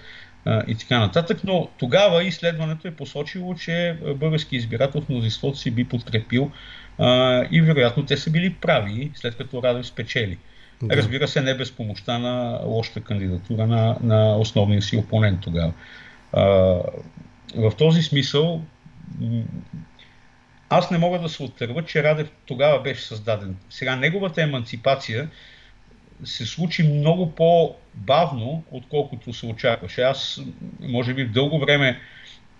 и 0.66 0.74
така 0.74 0.99
нататък, 0.99 1.40
но 1.45 1.68
тогава 1.78 2.24
изследването 2.24 2.88
е 2.88 2.95
посочило, 2.95 3.55
че 3.55 3.97
български 4.16 4.57
избирател 4.57 5.01
в 5.01 5.09
мнозинството 5.09 5.59
си 5.59 5.70
би 5.70 5.84
подкрепил 5.84 6.51
и 7.51 7.61
вероятно 7.64 8.07
те 8.07 8.16
са 8.16 8.30
били 8.30 8.55
прави, 8.55 9.11
след 9.14 9.36
като 9.36 9.62
Радев 9.62 9.86
спечели. 9.86 10.38
Да. 10.89 10.97
Разбира 10.97 11.28
се, 11.28 11.41
не 11.41 11.57
без 11.57 11.72
помощта 11.72 12.18
на 12.18 12.61
лошата 12.64 13.01
кандидатура 13.01 13.66
на, 13.66 13.97
на 14.03 14.37
основния 14.37 14.82
си 14.82 14.97
опонент 14.97 15.41
тогава. 15.41 15.72
А, 16.32 16.43
в 17.57 17.72
този 17.78 18.03
смисъл, 18.03 18.62
аз 20.68 20.91
не 20.91 20.99
мога 20.99 21.18
да 21.18 21.28
се 21.28 21.43
отърва, 21.43 21.85
че 21.85 22.03
Радев 22.03 22.30
тогава 22.47 22.82
беше 22.82 23.03
създаден. 23.03 23.57
Сега 23.70 23.97
неговата 23.97 24.43
емансипация 24.43 25.28
се 26.24 26.47
случи 26.47 26.82
много 26.82 27.30
по-бавно, 27.30 28.64
отколкото 28.70 29.32
се 29.32 29.47
очакваше. 29.47 30.03
Аз, 30.03 30.41
може 30.80 31.14
би, 31.14 31.24
дълго 31.24 31.59
време 31.59 32.01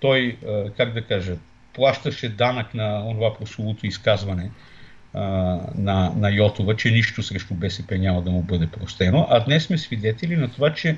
той, 0.01 0.39
как 0.77 0.93
да 0.93 1.03
кажа, 1.03 1.37
плащаше 1.73 2.29
данък 2.29 2.75
на 2.75 3.11
това 3.11 3.35
прословото 3.35 3.87
изказване, 3.87 4.51
на, 5.15 6.13
на 6.17 6.31
Йотова, 6.31 6.77
че 6.77 6.91
нищо 6.91 7.23
срещу 7.23 7.55
БСП 7.55 7.99
няма 7.99 8.23
да 8.23 8.31
му 8.31 8.43
бъде 8.43 8.67
простено. 8.67 9.27
А 9.31 9.45
днес 9.45 9.65
сме 9.65 9.79
свидетели 9.79 10.37
на 10.37 10.51
това, 10.53 10.75
че 10.75 10.97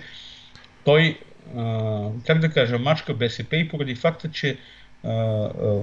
той, 0.85 1.19
а, 1.57 2.09
как 2.27 2.39
да 2.39 2.51
кажа, 2.51 2.79
мачка 2.79 3.15
БСП 3.15 3.57
и 3.57 3.69
поради 3.69 3.95
факта, 3.95 4.31
че 4.31 4.57
а, 5.05 5.11
а, 5.11 5.81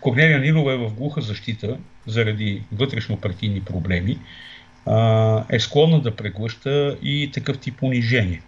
Корнелия 0.00 0.38
Нинова 0.38 0.72
е 0.72 0.76
в 0.76 0.94
глуха 0.94 1.20
защита 1.20 1.78
заради 2.06 2.62
вътрешно-партийни 2.72 3.64
проблеми, 3.64 4.18
а, 4.86 5.44
е 5.48 5.60
склонна 5.60 6.00
да 6.00 6.16
преглъща 6.16 6.98
и 7.02 7.30
такъв 7.34 7.58
тип 7.58 7.82
унижение. 7.82 8.42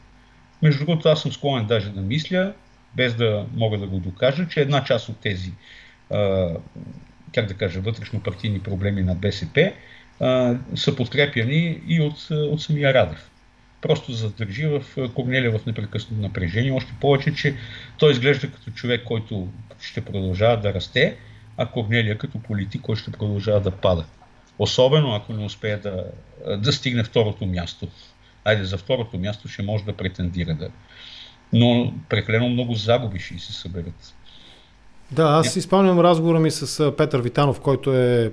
Между 0.62 0.84
другото, 0.84 1.08
аз 1.08 1.22
съм 1.22 1.32
склонен 1.32 1.66
даже 1.66 1.90
да 1.90 2.00
мисля, 2.00 2.52
без 2.96 3.14
да 3.14 3.46
мога 3.54 3.78
да 3.78 3.86
го 3.86 3.98
докажа, 3.98 4.48
че 4.48 4.60
една 4.60 4.84
част 4.84 5.08
от 5.08 5.16
тези 5.20 5.52
а, 6.10 6.50
как 7.34 7.46
да 7.46 7.54
кажа, 7.54 7.80
вътрешно-партийни 7.80 8.62
проблеми 8.62 9.02
на 9.02 9.14
БСП, 9.14 9.72
са 10.74 10.96
подкрепяни 10.96 11.80
и 11.86 12.00
от, 12.00 12.30
от 12.30 12.62
самия 12.62 12.94
Радев. 12.94 13.30
Просто 13.80 14.12
за 14.12 14.30
да 14.30 14.44
държи 14.44 14.66
в 14.66 15.08
Корнелия 15.14 15.58
в 15.58 15.66
непрекъснато 15.66 16.22
напрежение, 16.22 16.72
още 16.72 16.92
повече, 17.00 17.34
че 17.34 17.54
той 17.98 18.12
изглежда 18.12 18.50
като 18.50 18.70
човек, 18.70 19.04
който 19.04 19.48
ще 19.80 20.00
продължава 20.00 20.60
да 20.60 20.74
расте, 20.74 21.16
а 21.56 21.66
Корнелия 21.66 22.18
като 22.18 22.38
политик, 22.38 22.80
който 22.80 23.00
ще 23.02 23.12
продължава 23.12 23.60
да 23.60 23.70
пада. 23.70 24.04
Особено 24.58 25.14
ако 25.14 25.32
не 25.32 25.44
успее 25.44 25.76
да, 25.76 26.04
да 26.58 26.72
стигне 26.72 27.04
второто 27.04 27.46
място. 27.46 27.88
Айде, 28.44 28.64
за 28.64 28.78
второто 28.78 29.18
място 29.18 29.48
ще 29.48 29.62
може 29.62 29.84
да 29.84 29.96
претендира 29.96 30.54
да. 30.54 30.70
Но 31.52 31.94
прекалено 32.08 32.48
много 32.48 32.74
загуби 32.74 33.18
ще 33.18 33.38
се 33.38 33.52
съберат. 33.52 34.14
Да, 35.12 35.22
аз 35.22 35.52
си 35.52 35.60
спомням 35.60 36.00
разговора 36.00 36.40
ми 36.40 36.50
с 36.50 36.92
Петър 36.96 37.20
Витанов, 37.20 37.60
който 37.60 37.92
е 37.92 38.32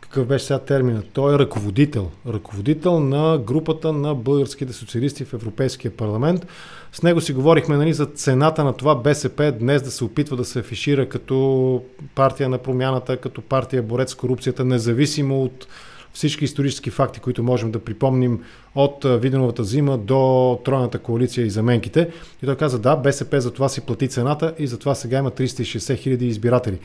какъв 0.00 0.26
беше 0.26 0.44
сега 0.44 0.58
терминът? 0.58 1.06
Той 1.12 1.34
е 1.34 1.38
ръководител. 1.38 2.10
Ръководител 2.28 3.00
на 3.00 3.38
групата 3.38 3.92
на 3.92 4.14
българските 4.14 4.72
социалисти 4.72 5.24
в 5.24 5.32
Европейския 5.32 5.96
парламент. 5.96 6.46
С 6.92 7.02
него 7.02 7.20
си 7.20 7.32
говорихме 7.32 7.76
нали, 7.76 7.92
за 7.92 8.06
цената 8.06 8.64
на 8.64 8.72
това 8.72 8.94
БСП 8.94 9.52
днес 9.52 9.82
да 9.82 9.90
се 9.90 10.04
опитва 10.04 10.36
да 10.36 10.44
се 10.44 10.58
афишира 10.58 11.08
като 11.08 11.82
партия 12.14 12.48
на 12.48 12.58
промяната, 12.58 13.16
като 13.16 13.42
партия 13.42 13.82
борец 13.82 14.10
с 14.10 14.14
корупцията, 14.14 14.64
независимо 14.64 15.42
от 15.42 15.66
всички 16.12 16.44
исторически 16.44 16.90
факти, 16.90 17.20
които 17.20 17.42
можем 17.42 17.70
да 17.70 17.78
припомним 17.78 18.40
от 18.74 19.04
Виденовата 19.04 19.64
зима 19.64 19.98
до 19.98 20.60
Тройната 20.64 20.98
коалиция 20.98 21.46
и 21.46 21.50
заменките. 21.50 22.10
И 22.42 22.46
той 22.46 22.56
каза, 22.56 22.78
да, 22.78 22.96
БСП 22.96 23.40
за 23.40 23.50
това 23.50 23.68
си 23.68 23.80
плати 23.80 24.08
цената 24.08 24.54
и 24.58 24.66
затова 24.66 24.94
сега 24.94 25.18
има 25.18 25.30
360 25.30 25.96
хиляди 25.98 26.26
избиратели. 26.26 26.78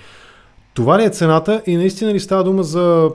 Това 0.74 1.00
ли 1.00 1.04
е 1.04 1.10
цената 1.10 1.62
и 1.66 1.76
наистина 1.76 2.14
ли 2.14 2.20
става 2.20 2.44
дума 2.44 2.64
за 2.64 3.12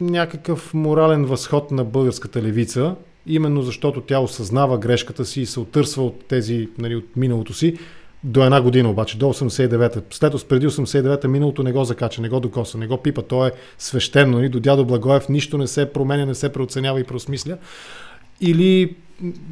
някакъв 0.00 0.74
морален 0.74 1.24
възход 1.24 1.70
на 1.70 1.84
българската 1.84 2.42
левица, 2.42 2.94
именно 3.26 3.62
защото 3.62 4.00
тя 4.00 4.18
осъзнава 4.18 4.78
грешката 4.78 5.24
си 5.24 5.40
и 5.40 5.46
се 5.46 5.60
отърсва 5.60 6.02
от 6.02 6.24
тези, 6.24 6.68
нали, 6.78 6.96
от 6.96 7.16
миналото 7.16 7.54
си, 7.54 7.78
до 8.24 8.44
една 8.44 8.60
година 8.60 8.90
обаче, 8.90 9.18
до 9.18 9.26
89-та. 9.26 10.00
След 10.10 10.48
преди 10.48 10.68
89-та 10.68 11.28
миналото 11.28 11.62
не 11.62 11.72
го 11.72 11.84
закача, 11.84 12.22
не 12.22 12.28
го 12.28 12.40
докоса, 12.40 12.78
не 12.78 12.86
го 12.86 12.96
пипа. 12.96 13.22
То 13.22 13.46
е 13.46 13.52
свещено. 13.78 14.42
И 14.42 14.48
до 14.48 14.60
дядо 14.60 14.84
Благоев 14.84 15.28
нищо 15.28 15.58
не 15.58 15.66
се 15.66 15.92
променя, 15.92 16.26
не 16.26 16.34
се 16.34 16.52
преоценява 16.52 17.00
и 17.00 17.04
преосмисля. 17.04 17.58
или 18.40 18.94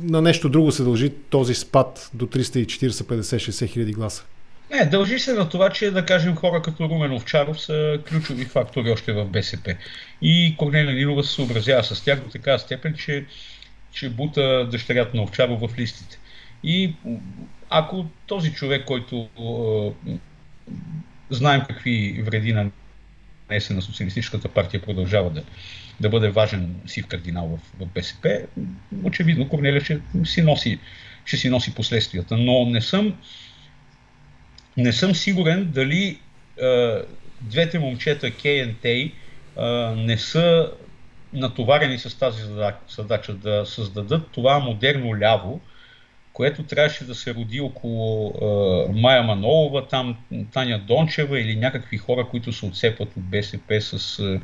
на 0.02 0.22
нещо 0.22 0.48
друго 0.48 0.72
се 0.72 0.84
дължи 0.84 1.10
този 1.10 1.54
спад 1.54 2.10
до 2.14 2.26
340, 2.26 2.90
50, 2.90 3.20
60 3.20 3.66
хиляди 3.66 3.92
гласа? 3.92 4.24
Не, 4.70 4.86
дължи 4.86 5.18
се 5.18 5.32
на 5.32 5.48
това, 5.48 5.70
че 5.70 5.90
да 5.90 6.06
кажем 6.06 6.36
хора 6.36 6.62
като 6.62 6.88
Румен 6.88 7.12
Овчаров 7.12 7.60
са 7.60 7.98
ключови 8.08 8.44
фактори 8.44 8.90
още 8.90 9.12
в 9.12 9.24
БСП. 9.24 9.74
И 10.22 10.54
Корнелия 10.58 10.94
Нинова 10.94 11.24
се 11.24 11.34
съобразява 11.34 11.84
с 11.84 12.04
тях 12.04 12.20
до 12.20 12.30
такава 12.30 12.58
степен, 12.58 12.94
че, 12.94 13.24
че 13.92 14.10
бута 14.10 14.68
дъщерята 14.70 15.16
на 15.16 15.22
Овчаров 15.22 15.60
в 15.60 15.78
листите. 15.78 16.18
И 16.64 16.94
ако 17.70 18.06
този 18.26 18.52
човек, 18.52 18.84
който 18.84 19.28
е, 20.08 20.12
знаем 21.30 21.62
какви 21.68 22.22
вреди 22.26 22.52
на 22.52 22.70
нанесе 23.50 23.74
на 23.74 23.82
Социалистическата 23.82 24.48
партия, 24.48 24.82
продължава 24.82 25.30
да, 25.30 25.42
да 26.00 26.08
бъде 26.08 26.30
важен 26.30 26.74
сив 26.86 27.06
кардинал 27.06 27.46
в, 27.46 27.84
в 27.84 27.86
БСП, 27.86 28.40
очевидно 29.04 29.48
Корнелия 29.48 29.84
ще 29.84 30.00
си 30.24 30.42
носи, 30.42 30.78
ще 31.24 31.36
си 31.36 31.50
носи 31.50 31.74
последствията. 31.74 32.36
Но 32.36 32.66
не 32.66 32.80
съм, 32.80 33.16
не 34.76 34.92
съм 34.92 35.14
сигурен 35.14 35.70
дали 35.74 36.18
е, 36.62 36.98
двете 37.40 37.78
момчета 37.78 38.30
Кей 38.30 38.62
и 38.62 38.74
Тей 38.74 39.12
не 39.96 40.18
са 40.18 40.72
натоварени 41.32 41.98
с 41.98 42.18
тази 42.18 42.42
задача 42.88 43.34
да 43.34 43.66
създадат 43.66 44.30
това 44.32 44.58
модерно 44.58 45.20
ляво, 45.20 45.60
което 46.40 46.62
трябваше 46.62 47.04
да 47.04 47.14
се 47.14 47.34
роди 47.34 47.60
около 47.60 48.34
е, 48.88 48.92
Майя 48.92 49.22
Манолова, 49.22 49.88
там 49.88 50.16
Таня 50.52 50.78
Дончева 50.78 51.40
или 51.40 51.56
някакви 51.56 51.98
хора, 51.98 52.26
които 52.30 52.52
се 52.52 52.66
отцепват 52.66 53.08
от 53.16 53.22
БСП 53.22 53.80
с 53.80 54.18
е, 54.18 54.40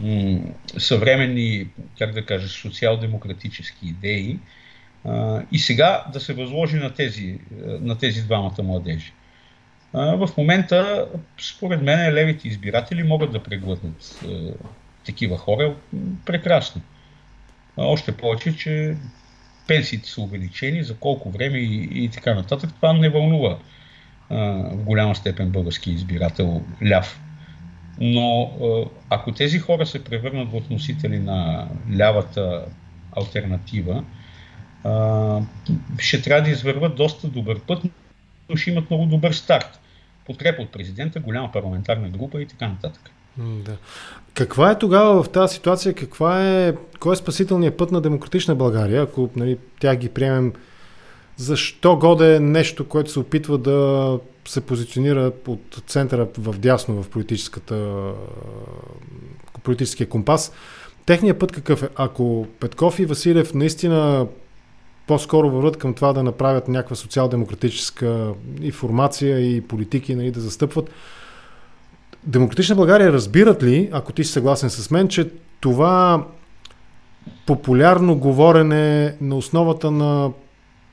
м, 0.00 0.38
съвременни, 0.78 1.68
как 1.98 2.12
да 2.12 2.26
кажа, 2.26 2.48
социал-демократически 2.48 3.86
идеи. 3.86 4.30
Е, 4.30 5.10
и 5.52 5.58
сега 5.58 6.04
да 6.12 6.20
се 6.20 6.32
възложи 6.32 6.76
на 6.76 6.94
тези, 6.94 7.38
на 7.60 7.98
тези 7.98 8.22
двамата 8.22 8.62
младежи. 8.62 9.12
В 9.92 10.28
момента, 10.38 11.08
според 11.40 11.82
мен, 11.82 12.14
левите 12.14 12.48
избиратели 12.48 13.02
могат 13.02 13.32
да 13.32 13.42
преглътнат 13.42 14.24
такива 15.06 15.38
хора 15.38 15.74
прекрасно. 16.24 16.82
Още 17.76 18.16
повече, 18.16 18.56
че 18.56 18.96
пенсиите 19.66 20.08
са 20.08 20.20
увеличени, 20.20 20.84
за 20.84 20.96
колко 20.96 21.30
време 21.30 21.58
и, 21.58 22.04
и 22.04 22.08
така 22.08 22.34
нататък. 22.34 22.70
Това 22.76 22.92
не 22.92 23.08
вълнува 23.08 23.58
а, 24.30 24.36
в 24.72 24.84
голяма 24.84 25.14
степен 25.14 25.50
български 25.50 25.90
избирател 25.90 26.62
ляв. 26.90 27.20
Но 28.00 28.50
ако 29.10 29.32
тези 29.32 29.58
хора 29.58 29.86
се 29.86 30.04
превърнат 30.04 30.52
в 30.52 30.70
носители 30.70 31.18
на 31.18 31.68
лявата 31.96 32.64
альтернатива, 33.16 34.04
ще 35.98 36.22
трябва 36.22 36.42
да 36.42 36.50
извърват 36.50 36.96
доста 36.96 37.28
добър 37.28 37.60
път, 37.60 37.82
но 38.50 38.56
ще 38.56 38.70
имат 38.70 38.90
много 38.90 39.06
добър 39.06 39.32
старт. 39.32 39.80
Подкрепа 40.26 40.62
от 40.62 40.72
президента, 40.72 41.20
голяма 41.20 41.52
парламентарна 41.52 42.08
група 42.08 42.42
и 42.42 42.46
така 42.46 42.68
нататък. 42.68 43.10
Да. 43.38 43.76
Каква 44.34 44.70
е 44.70 44.78
тогава 44.78 45.22
в 45.22 45.28
тази 45.28 45.54
ситуация, 45.54 45.94
каква 45.94 46.48
е, 46.48 46.74
кой 47.00 47.12
е 47.12 47.16
спасителният 47.16 47.76
път 47.76 47.92
на 47.92 48.00
демократична 48.00 48.54
България, 48.54 49.02
ако 49.02 49.30
нали, 49.36 49.58
тя 49.80 49.96
ги 49.96 50.08
приемем, 50.08 50.52
защо 51.36 51.96
годе 51.96 52.40
нещо, 52.40 52.88
което 52.88 53.10
се 53.10 53.18
опитва 53.18 53.58
да 53.58 54.18
се 54.48 54.60
позиционира 54.60 55.32
от 55.46 55.82
центъра 55.86 56.28
в 56.38 56.58
дясно 56.58 57.02
в 57.02 57.08
политическата, 57.08 58.12
политическия 59.62 60.08
компас. 60.08 60.52
Техният 61.06 61.38
път 61.38 61.52
какъв 61.52 61.82
е? 61.82 61.88
Ако 61.96 62.46
Петков 62.60 62.98
и 62.98 63.06
Василев 63.06 63.54
наистина 63.54 64.26
по-скоро 65.06 65.50
върват 65.50 65.76
към 65.76 65.94
това 65.94 66.12
да 66.12 66.22
направят 66.22 66.68
някаква 66.68 66.96
социал-демократическа 66.96 68.32
информация 68.60 69.56
и 69.56 69.60
политики, 69.60 70.14
нали, 70.14 70.30
да 70.30 70.40
застъпват, 70.40 70.90
Демократична 72.26 72.76
България 72.76 73.12
разбират 73.12 73.62
ли, 73.62 73.88
ако 73.92 74.12
ти 74.12 74.24
си 74.24 74.32
съгласен 74.32 74.70
с 74.70 74.90
мен, 74.90 75.08
че 75.08 75.30
това 75.60 76.26
популярно 77.46 78.18
говорене 78.18 79.14
на 79.20 79.36
основата 79.36 79.90
на 79.90 80.30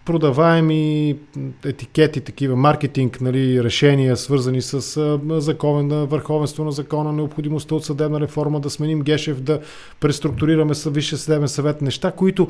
продаваеми 0.05 1.15
етикети, 1.65 2.21
такива 2.21 2.55
маркетинг, 2.55 3.21
нали, 3.21 3.63
решения, 3.63 4.17
свързани 4.17 4.61
с 4.61 4.82
закон, 5.29 5.88
на 5.88 6.05
върховенство 6.05 6.63
на 6.63 6.71
закона, 6.71 7.13
необходимостта 7.13 7.75
от 7.75 7.86
съдебна 7.86 8.19
реформа, 8.19 8.59
да 8.59 8.69
сменим 8.69 9.01
Гешев, 9.01 9.41
да 9.41 9.59
преструктурираме 9.99 10.73
Висше 10.86 11.17
съдебен 11.17 11.47
съвет, 11.47 11.82
неща, 11.82 12.11
които 12.11 12.47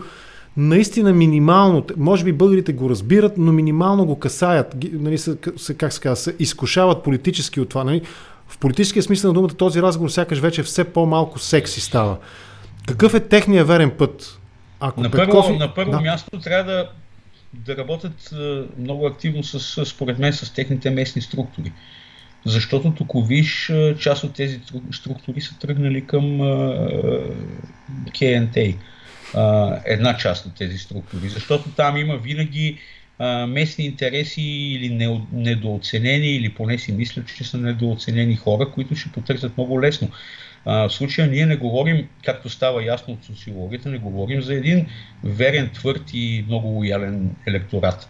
наистина 0.57 1.13
минимално, 1.13 1.85
може 1.97 2.23
би 2.23 2.33
българите 2.33 2.73
го 2.73 2.89
разбират, 2.89 3.37
но 3.37 3.51
минимално 3.51 4.05
го 4.05 4.19
касаят, 4.19 4.75
нали, 4.93 5.17
как 5.77 5.93
се 5.93 6.01
казва, 6.01 6.15
се 6.15 6.35
изкушават 6.39 7.03
политически 7.03 7.61
от 7.61 7.69
това. 7.69 7.83
Нали 7.83 8.01
в 8.51 8.57
политическия 8.57 9.03
смисъл 9.03 9.29
на 9.29 9.33
думата 9.33 9.49
този 9.49 9.81
разговор 9.81 10.09
сякаш 10.09 10.39
вече 10.39 10.63
все 10.63 10.83
по-малко 10.83 11.39
секси 11.39 11.81
става. 11.81 12.17
Какъв 12.87 13.13
е 13.13 13.19
техният 13.19 13.67
верен 13.67 13.91
път? 13.97 14.39
Ако 14.79 15.01
на, 15.01 15.11
Петков... 15.11 15.45
първо, 15.45 15.59
на 15.59 15.73
първо 15.73 15.91
да. 15.91 16.01
място 16.01 16.39
трябва 16.39 16.71
да, 16.71 16.89
да 17.53 17.77
работят 17.77 18.33
много 18.77 19.05
активно 19.05 19.43
с, 19.43 19.85
според 19.85 20.19
мен 20.19 20.33
с 20.33 20.53
техните 20.53 20.89
местни 20.89 21.21
структури. 21.21 21.71
Защото 22.45 22.91
тук 22.91 23.27
виж, 23.27 23.71
част 23.99 24.23
от 24.23 24.33
тези 24.33 24.59
структури 24.91 25.41
са 25.41 25.59
тръгнали 25.59 26.05
към 26.05 26.37
КНТ. 28.19 28.57
Една 29.85 30.17
част 30.17 30.45
от 30.45 30.55
тези 30.55 30.77
структури. 30.77 31.29
Защото 31.29 31.69
там 31.69 31.97
има 31.97 32.17
винаги 32.17 32.79
местни 33.47 33.85
интереси 33.85 34.41
или 34.41 35.19
недооценени, 35.31 36.27
или 36.27 36.53
поне 36.53 36.77
си 36.77 36.91
мислят, 36.91 37.27
че 37.37 37.43
са 37.43 37.57
недооценени 37.57 38.35
хора, 38.35 38.71
които 38.71 38.95
ще 38.95 39.11
потърсят 39.11 39.57
много 39.57 39.81
лесно. 39.81 40.09
А, 40.65 40.89
в 40.89 40.93
случая 40.93 41.27
ние 41.27 41.45
не 41.45 41.55
говорим, 41.55 42.07
както 42.25 42.49
става 42.49 42.85
ясно 42.85 43.13
от 43.13 43.23
социологията, 43.23 43.89
не 43.89 43.97
говорим 43.97 44.41
за 44.41 44.53
един 44.53 44.87
верен, 45.23 45.69
твърд 45.73 46.03
и 46.13 46.45
много 46.47 46.67
лоялен 46.67 47.35
електорат. 47.47 48.09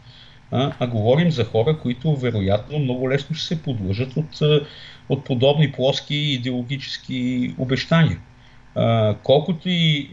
А, 0.51 0.72
а 0.80 0.88
говорим 0.88 1.32
за 1.32 1.45
хора, 1.45 1.78
които 1.78 2.16
вероятно 2.16 2.80
много 2.80 3.09
лесно 3.09 3.36
ще 3.36 3.47
се 3.47 3.62
подлъжат 3.62 4.18
от, 4.18 4.39
от 5.09 5.26
подобни 5.26 5.72
плоски 5.72 6.16
идеологически 6.16 7.53
обещания. 7.57 8.20
А, 8.76 9.16
колкото 9.24 9.70
и 9.70 10.09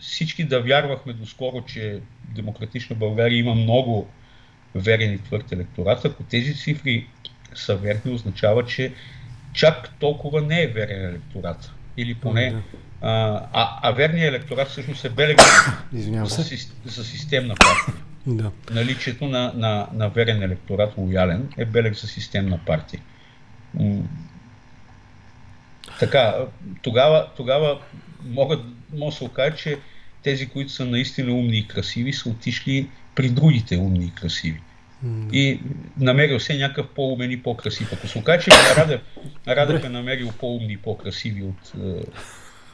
всички 0.00 0.44
да 0.44 0.60
вярвахме 0.60 1.12
доскоро, 1.12 1.64
че 1.66 2.00
Демократична 2.36 2.96
България 2.96 3.38
има 3.38 3.54
много 3.54 4.08
верен 4.74 5.12
и 5.14 5.18
твърд 5.18 5.52
електорат. 5.52 6.04
Ако 6.04 6.22
тези 6.22 6.54
цифри 6.54 7.06
са 7.54 7.76
верни, 7.76 8.12
означава, 8.12 8.66
че 8.66 8.92
чак 9.52 9.90
толкова 9.98 10.40
не 10.40 10.62
е 10.62 10.66
верен 10.66 11.04
електорат. 11.04 11.72
Или 11.96 12.14
поне. 12.14 12.62
А, 13.00 13.10
а, 13.52 13.78
а 13.82 13.90
верният 13.90 14.34
електорат 14.34 14.68
всъщност 14.68 15.04
е 15.04 15.10
белег 15.10 15.40
за, 15.92 16.44
за 16.84 17.04
системна 17.04 17.54
партия. 17.54 17.94
Да. 18.26 18.50
Наличието 18.70 19.28
на, 19.28 19.52
на, 19.54 19.88
на 19.92 20.08
верен 20.08 20.42
електорат, 20.42 20.96
лоялен, 20.96 21.48
е 21.56 21.64
белег 21.64 21.94
за 21.94 22.06
системна 22.06 22.58
партия. 22.66 23.00
Така, 25.98 26.34
тогава, 26.82 27.28
тогава 27.36 27.80
могат, 28.24 28.60
може 28.92 29.14
да 29.14 29.18
се 29.18 29.24
окаже, 29.24 29.56
че 29.56 29.78
тези, 30.26 30.46
които 30.46 30.72
са 30.72 30.84
наистина 30.84 31.32
умни 31.32 31.58
и 31.58 31.68
красиви, 31.68 32.12
са 32.12 32.28
отишли 32.28 32.88
при 33.14 33.28
другите 33.28 33.76
умни 33.76 34.04
и 34.04 34.10
красиви. 34.10 34.60
Mm. 35.04 35.32
И 35.32 35.60
намерил 36.00 36.40
се 36.40 36.58
някакъв 36.58 36.86
по-умен 36.94 37.30
и 37.30 37.42
по-красив. 37.42 37.92
Ако 37.92 38.08
се 38.08 38.18
окаже, 38.18 38.44
че 38.44 38.50
Радев 39.46 39.84
е 39.84 39.88
намерил 39.88 40.32
по-умни 40.40 40.72
и 40.72 40.76
по-красиви 40.76 41.42
от 41.42 41.72
е, 41.84 42.02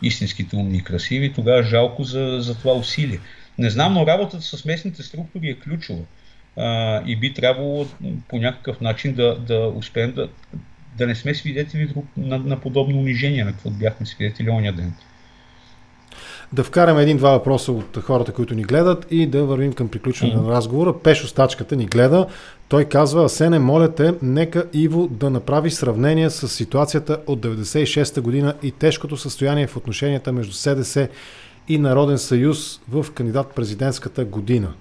истинските 0.03 0.57
умни 0.57 0.79
и 0.79 0.85
красиви, 0.85 1.33
тогава 1.33 1.63
жалко 1.63 2.05
за, 2.05 2.37
за 2.41 2.59
това 2.59 2.73
усилие. 2.73 3.19
Не 3.59 3.71
знам, 3.71 3.95
но 3.95 4.07
работата 4.07 4.43
с 4.43 4.65
местните 4.65 5.03
структури 5.03 5.49
е 5.49 5.59
ключова. 5.59 6.03
А, 6.57 7.03
и 7.07 7.17
би 7.17 7.35
трябвало 7.35 7.87
по 8.29 8.39
някакъв 8.39 8.81
начин 8.81 9.15
да, 9.15 9.39
да 9.39 9.73
успеем 9.77 10.13
да, 10.13 10.29
да 10.99 11.07
не 11.07 11.15
сме 11.15 11.35
свидетели 11.35 11.95
на, 12.17 12.39
на 12.39 12.61
подобно 12.61 12.99
унижение, 12.99 13.45
на 13.45 13.53
какво 13.53 13.71
бяхме 13.71 14.07
свидетели 14.07 14.51
оня 14.51 14.73
ден 14.73 14.95
да 16.53 16.65
вкараме 16.65 17.03
един-два 17.03 17.31
въпроса 17.31 17.73
от 17.73 17.99
хората, 18.03 18.33
които 18.33 18.55
ни 18.55 18.63
гледат 18.63 19.07
и 19.11 19.27
да 19.27 19.45
вървим 19.45 19.73
към 19.73 19.89
приключване 19.89 20.35
mm-hmm. 20.35 20.47
на 20.47 20.53
разговора. 20.53 20.99
Пешо 21.03 21.27
Стачката 21.27 21.77
ни 21.77 21.87
гледа. 21.87 22.27
Той 22.69 22.85
казва, 22.85 23.25
Асене, 23.25 23.59
моля 23.59 23.95
те, 23.95 24.15
нека 24.23 24.65
Иво 24.73 25.09
да 25.09 25.31
направи 25.31 25.71
сравнение 25.71 26.31
с 26.31 26.49
ситуацията 26.49 27.19
от 27.27 27.41
96-та 27.41 28.21
година 28.21 28.55
и 28.63 28.71
тежкото 28.71 29.17
състояние 29.17 29.67
в 29.67 29.77
отношенията 29.77 30.33
между 30.33 30.53
СДС 30.53 31.09
и 31.69 31.79
Народен 31.79 32.19
съюз 32.19 32.81
в 32.89 33.07
кандидат-президентската 33.15 34.25
година. 34.25 34.73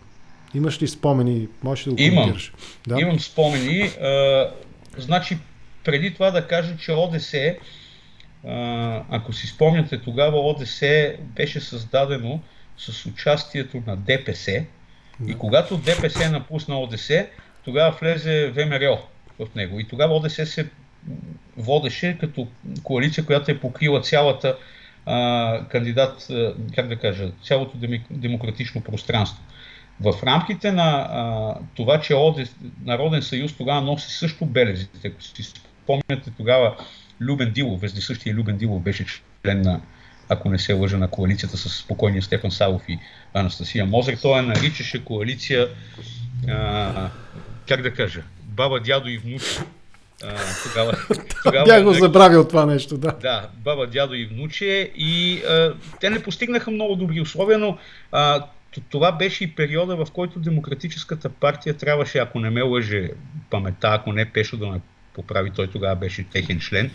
Имаш 0.53 0.81
ли 0.81 0.88
спомени? 0.88 1.48
Можеш 1.64 1.88
ли 1.88 1.89
да 1.89 2.03
го 2.03 2.10
коментираш? 2.10 2.53
Да? 2.88 2.99
Имам 2.99 3.19
спомени. 3.19 3.81
А, 3.81 4.49
значи, 4.98 5.38
преди 5.84 6.14
това 6.14 6.31
да 6.31 6.48
кажа, 6.48 6.77
че 6.77 6.91
Ако 9.09 9.34
си 9.34 9.47
спомняте, 9.47 10.01
тогава 10.01 10.39
ОДС 10.39 11.15
беше 11.19 11.59
създадено 11.59 12.39
с 12.77 13.05
участието 13.05 13.84
на 13.88 13.97
ДПС. 13.97 14.65
И 15.27 15.34
когато 15.38 15.77
ДПС 15.77 16.31
напусна 16.31 16.80
ОДС, 16.80 17.27
тогава 17.63 17.97
влезе 18.01 18.51
ВМРО 18.55 18.97
в 19.39 19.55
него. 19.55 19.80
И 19.80 19.88
тогава 19.88 20.15
ОДС 20.15 20.45
се 20.45 20.69
водеше 21.57 22.18
като 22.19 22.47
коалиция, 22.84 23.26
която 23.26 23.51
е 23.51 23.59
покрила 23.59 24.01
цялата 24.01 24.57
а, 25.05 25.65
кандидат, 25.69 26.30
а, 26.30 26.53
как 26.76 26.88
да 26.88 26.95
кажа, 26.95 27.31
цялото 27.43 27.77
демократично 28.11 28.81
пространство. 28.81 29.43
В 29.99 30.23
рамките 30.23 30.72
на 30.72 31.07
а, 31.11 31.55
това, 31.76 32.01
че 32.01 32.15
ОДС, 32.15 32.55
Народен 32.85 33.22
съюз 33.22 33.53
тогава 33.53 33.81
носи 33.81 34.11
също 34.11 34.45
белезите, 34.45 35.07
ако 35.07 35.22
си 35.22 35.43
спомняте 35.43 36.31
тогава 36.38 36.76
Любен 37.22 37.52
Дилов, 37.52 37.81
вездесъщия 37.81 38.34
Любен 38.34 38.57
Дилов 38.57 38.81
беше 38.81 39.06
член 39.06 39.61
на, 39.61 39.81
ако 40.30 40.49
не 40.49 40.60
се 40.60 40.73
лъжа, 40.73 40.98
на 40.98 41.07
коалицията 41.07 41.57
с 41.57 41.69
спокойния 41.69 42.22
Стефан 42.22 42.52
Савов 42.52 42.81
и 42.88 42.99
Анастасия 43.34 43.85
Мозер. 43.85 44.18
Той 44.22 44.38
я 44.38 44.43
наричаше 44.43 45.06
коалиция, 45.06 45.68
а, 46.48 47.10
как 47.68 47.81
да 47.81 47.93
кажа, 47.93 48.23
баба, 48.43 48.80
дядо 48.80 49.10
и 49.10 49.18
внуче. 49.18 49.60
тогава, 50.64 50.93
тогава 51.43 51.65
Бях 51.65 51.84
го 51.84 51.93
забравил 51.93 52.48
това 52.48 52.65
нещо, 52.65 52.98
да. 52.98 53.11
Да, 53.11 53.49
баба, 53.57 53.88
дядо 53.88 54.14
и 54.14 54.26
внуче. 54.26 54.91
И 54.95 55.41
а, 55.43 55.73
те 55.99 56.10
не 56.10 56.23
постигнаха 56.23 56.72
много 56.72 56.95
добри 56.95 57.22
условия, 57.22 57.57
но 57.57 57.77
а, 58.11 58.45
това 58.89 59.11
беше 59.11 59.43
и 59.43 59.56
периода, 59.56 60.06
в 60.06 60.11
който 60.11 60.39
Демократическата 60.39 61.30
партия 61.30 61.73
трябваше, 61.73 62.18
ако 62.18 62.39
не 62.39 62.49
ме 62.49 62.61
лъже 62.61 63.10
памета, 63.49 63.88
ако 63.91 64.14
не 64.14 64.26
Пешо 64.26 64.57
да 64.57 64.68
ме 64.68 64.80
поправи, 65.14 65.52
той 65.56 65.68
тогава 65.68 65.96
беше 65.96 66.24
техен 66.24 66.60
член, 66.60 66.92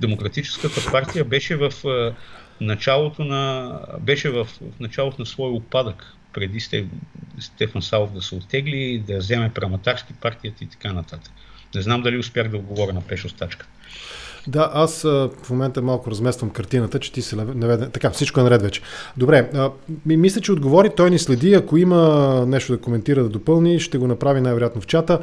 Демократическата 0.00 0.90
партия 0.92 1.24
беше 1.24 1.56
в 1.56 1.72
началото 2.60 3.24
на, 3.24 3.72
беше 4.00 4.30
в, 4.30 4.44
в 4.44 4.80
началото 4.80 5.16
на 5.18 5.26
своя 5.26 5.52
опадък, 5.52 6.04
преди 6.32 6.60
Стефан 7.38 7.82
Савов 7.82 8.12
да 8.12 8.22
се 8.22 8.34
оттегли, 8.34 9.04
да 9.06 9.18
вземе 9.18 9.52
Праматарски 9.54 10.12
партията 10.12 10.64
и 10.64 10.66
така 10.66 10.92
нататък. 10.92 11.32
Не 11.74 11.82
знам 11.82 12.02
дали 12.02 12.18
успях 12.18 12.48
да 12.48 12.56
отговоря 12.56 12.92
на 12.92 13.00
Пешо 13.00 13.28
Стачка. 13.28 13.66
Да, 14.46 14.70
аз 14.74 15.02
в 15.02 15.50
момента 15.50 15.82
малко 15.82 16.10
размествам 16.10 16.50
картината, 16.50 17.00
че 17.00 17.12
ти 17.12 17.22
се 17.22 17.36
наведе. 17.36 17.88
Така, 17.88 18.10
всичко 18.10 18.40
е 18.40 18.42
наред 18.42 18.62
вече. 18.62 18.80
Добре, 19.16 19.50
а, 19.54 19.70
мисля, 20.06 20.40
че 20.40 20.52
отговори, 20.52 20.90
той 20.96 21.10
ни 21.10 21.18
следи. 21.18 21.54
Ако 21.54 21.76
има 21.76 22.44
нещо 22.46 22.72
да 22.72 22.80
коментира, 22.80 23.22
да 23.22 23.28
допълни, 23.28 23.80
ще 23.80 23.98
го 23.98 24.06
направи 24.06 24.40
най-вероятно 24.40 24.80
в 24.80 24.86
чата. 24.86 25.20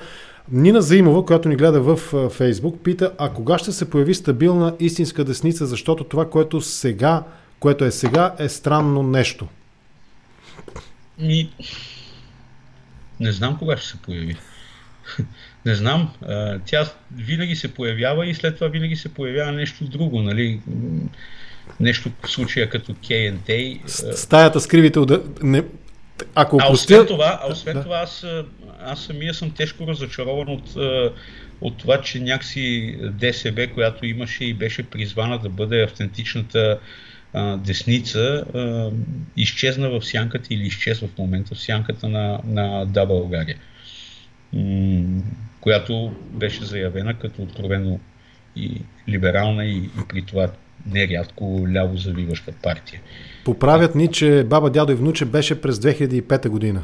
Нина 0.51 0.81
Заимова, 0.81 1.25
която 1.25 1.49
ни 1.49 1.55
гледа 1.55 1.81
в 1.81 1.97
Фейсбук, 2.29 2.83
пита, 2.83 3.13
а 3.17 3.33
кога 3.33 3.57
ще 3.57 3.71
се 3.71 3.89
появи 3.89 4.13
стабилна 4.13 4.75
истинска 4.79 5.23
десница, 5.23 5.65
защото 5.65 6.03
това, 6.03 6.29
което 6.29 6.61
сега, 6.61 7.23
което 7.59 7.85
е 7.85 7.91
сега, 7.91 8.35
е 8.39 8.49
странно 8.49 9.03
нещо? 9.03 9.47
Ми... 11.19 11.49
Не 13.19 13.31
знам 13.31 13.57
кога 13.57 13.77
ще 13.77 13.87
се 13.87 13.97
появи. 13.97 14.35
Не 15.65 15.75
знам. 15.75 16.13
Тя 16.65 16.89
винаги 17.15 17.55
се 17.55 17.73
появява 17.73 18.27
и 18.27 18.35
след 18.35 18.55
това 18.55 18.67
винаги 18.67 18.95
се 18.95 19.13
появява 19.13 19.51
нещо 19.51 19.83
друго, 19.83 20.21
нали? 20.21 20.61
Нещо 21.79 22.11
в 22.23 22.31
случая 22.31 22.69
като 22.69 22.93
K&T. 22.93 23.81
Стаята 24.15 24.59
с 24.59 24.67
кривите... 24.67 24.99
Не... 25.43 25.63
Ако 26.35 26.57
а 26.61 26.71
освен 26.71 27.05
това, 27.07 27.39
а 27.43 27.51
освен 27.51 27.73
да. 27.73 27.83
това 27.83 27.97
аз, 27.97 28.25
аз 28.79 29.03
самия 29.03 29.33
съм 29.33 29.51
тежко 29.51 29.87
разочарован 29.87 30.47
от, 30.49 30.75
от 31.61 31.77
това, 31.77 32.01
че 32.01 32.19
някакси 32.19 32.95
ДСБ, 33.01 33.67
която 33.67 34.05
имаше 34.05 34.45
и 34.45 34.53
беше 34.53 34.83
призвана 34.83 35.39
да 35.39 35.49
бъде 35.49 35.83
автентичната 35.83 36.79
а, 37.33 37.57
десница, 37.57 38.45
а, 38.53 38.91
изчезна 39.37 39.89
в 39.89 40.05
сянката 40.05 40.53
или 40.53 40.63
изчезва 40.63 41.07
в 41.07 41.17
момента 41.17 41.55
в 41.55 41.61
сянката 41.61 42.09
на, 42.09 42.39
на 42.45 42.85
Да 42.85 43.05
България 43.05 43.57
която 45.61 46.15
беше 46.31 46.65
заявена 46.65 47.13
като 47.13 47.41
откровено 47.41 47.99
и 48.55 48.81
либерална 49.09 49.65
и, 49.65 49.77
и 49.77 50.07
при 50.09 50.21
това 50.21 50.51
нерядко 50.91 51.67
ляво 51.73 51.97
завиваща 51.97 52.51
партия. 52.63 53.01
Поправят 53.45 53.95
ни, 53.95 54.07
че 54.07 54.43
баба, 54.43 54.69
дядо 54.69 54.91
и 54.91 54.95
внуче 54.95 55.25
беше 55.25 55.61
през 55.61 55.77
2005 55.77 56.49
година. 56.49 56.83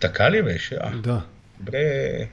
Така 0.00 0.30
ли 0.30 0.42
беше? 0.42 0.78
А, 0.80 0.96
да. 0.96 1.22
Добре. 1.60 2.28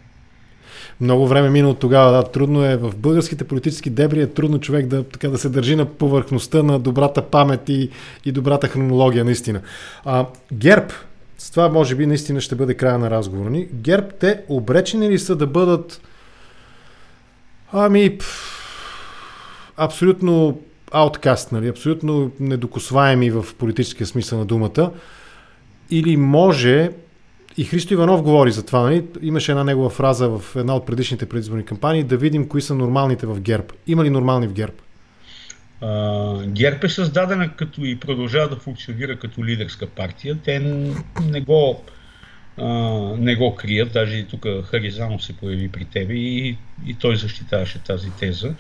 Много 1.01 1.27
време 1.27 1.49
мина 1.49 1.69
от 1.69 1.79
тогава. 1.79 2.11
Да, 2.11 2.31
трудно 2.31 2.65
е. 2.65 2.77
В 2.77 2.95
българските 2.97 3.43
политически 3.43 3.89
дебри 3.89 4.21
е 4.21 4.27
трудно 4.27 4.59
човек 4.59 4.87
да, 4.87 5.03
така, 5.03 5.29
да 5.29 5.37
се 5.37 5.49
държи 5.49 5.75
на 5.75 5.85
повърхността 5.85 6.63
на 6.63 6.79
добрата 6.79 7.21
памет 7.21 7.69
и, 7.69 7.89
и 8.25 8.31
добрата 8.31 8.67
хронология, 8.67 9.25
наистина. 9.25 9.61
А, 10.05 10.25
ГЕРБ 10.53 10.87
с 11.37 11.51
това 11.51 11.69
може 11.69 11.95
би 11.95 12.05
наистина 12.05 12.41
ще 12.41 12.55
бъде 12.55 12.73
края 12.73 12.97
на 12.97 13.09
разговора 13.09 13.49
ни. 13.49 13.67
ГЕРБ, 13.73 14.07
те 14.19 14.41
обречени 14.49 15.09
ли 15.09 15.19
са 15.19 15.35
да 15.35 15.47
бъдат 15.47 16.01
ами 17.73 18.17
абсолютно 19.77 20.59
ауткаст, 20.93 21.51
нали? 21.51 21.67
абсолютно 21.67 22.31
недокосваеми 22.39 23.31
в 23.31 23.45
политическия 23.57 24.07
смисъл 24.07 24.39
на 24.39 24.45
думата. 24.45 24.91
Или 25.91 26.17
може, 26.17 26.89
и 27.57 27.63
Христо 27.63 27.93
Иванов 27.93 28.21
говори 28.21 28.51
за 28.51 28.65
това, 28.65 28.81
нали? 28.81 29.05
имаше 29.21 29.51
една 29.51 29.63
негова 29.63 29.89
фраза 29.89 30.29
в 30.29 30.55
една 30.55 30.75
от 30.75 30.85
предишните 30.85 31.29
предизборни 31.29 31.65
кампании, 31.65 32.03
да 32.03 32.17
видим 32.17 32.47
кои 32.47 32.61
са 32.61 32.75
нормалните 32.75 33.25
в 33.25 33.41
ГЕРБ. 33.41 33.67
Има 33.87 34.03
ли 34.03 34.09
нормални 34.09 34.47
в 34.47 34.53
ГЕРБ? 34.53 34.73
ГЕРБ 36.47 36.79
е 36.83 36.89
създадена 36.89 37.55
като 37.55 37.85
и 37.85 37.99
продължава 37.99 38.49
да 38.49 38.55
функционира 38.55 39.19
като 39.19 39.45
лидерска 39.45 39.87
партия. 39.87 40.37
Те 40.45 40.59
не 41.29 41.41
го, 41.41 41.83
а, 42.57 42.69
не 43.17 43.35
го 43.35 43.55
крият. 43.55 43.93
Даже 43.93 44.15
и 44.15 44.27
тук 44.27 44.45
Харизанов 44.65 45.25
се 45.25 45.33
появи 45.33 45.69
при 45.69 45.85
тебе 45.85 46.13
и, 46.13 46.57
и 46.85 46.93
той 46.93 47.15
защитаваше 47.15 47.79
тази 47.79 48.09
теза. 48.09 48.53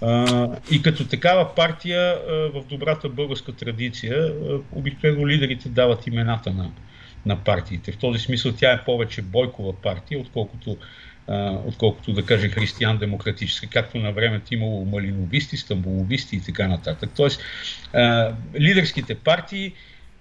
А, 0.00 0.48
и 0.70 0.82
като 0.82 1.06
такава 1.06 1.54
партия 1.54 2.18
а, 2.28 2.32
в 2.32 2.64
добрата 2.68 3.08
българска 3.08 3.52
традиция 3.52 4.32
обикновено 4.72 5.28
лидерите 5.28 5.68
дават 5.68 6.06
имената 6.06 6.50
на, 6.50 6.70
на 7.26 7.36
партиите. 7.36 7.92
В 7.92 7.96
този 7.96 8.18
смисъл 8.18 8.52
тя 8.52 8.72
е 8.72 8.84
повече 8.84 9.22
бойкова 9.22 9.72
партия, 9.72 10.20
отколкото 10.20 10.76
отколкото 11.64 12.12
да 12.12 12.26
каже 12.26 12.48
християн-демократически, 12.48 13.66
както 13.66 13.98
на 13.98 14.12
времето 14.12 14.54
имало 14.54 14.84
малиновисти, 14.84 15.56
стамбуловисти 15.56 16.36
и 16.36 16.40
така 16.40 16.68
нататък. 16.68 17.10
Тоест, 17.16 17.42
а, 17.92 18.32
лидерските 18.60 19.14
партии, 19.14 19.72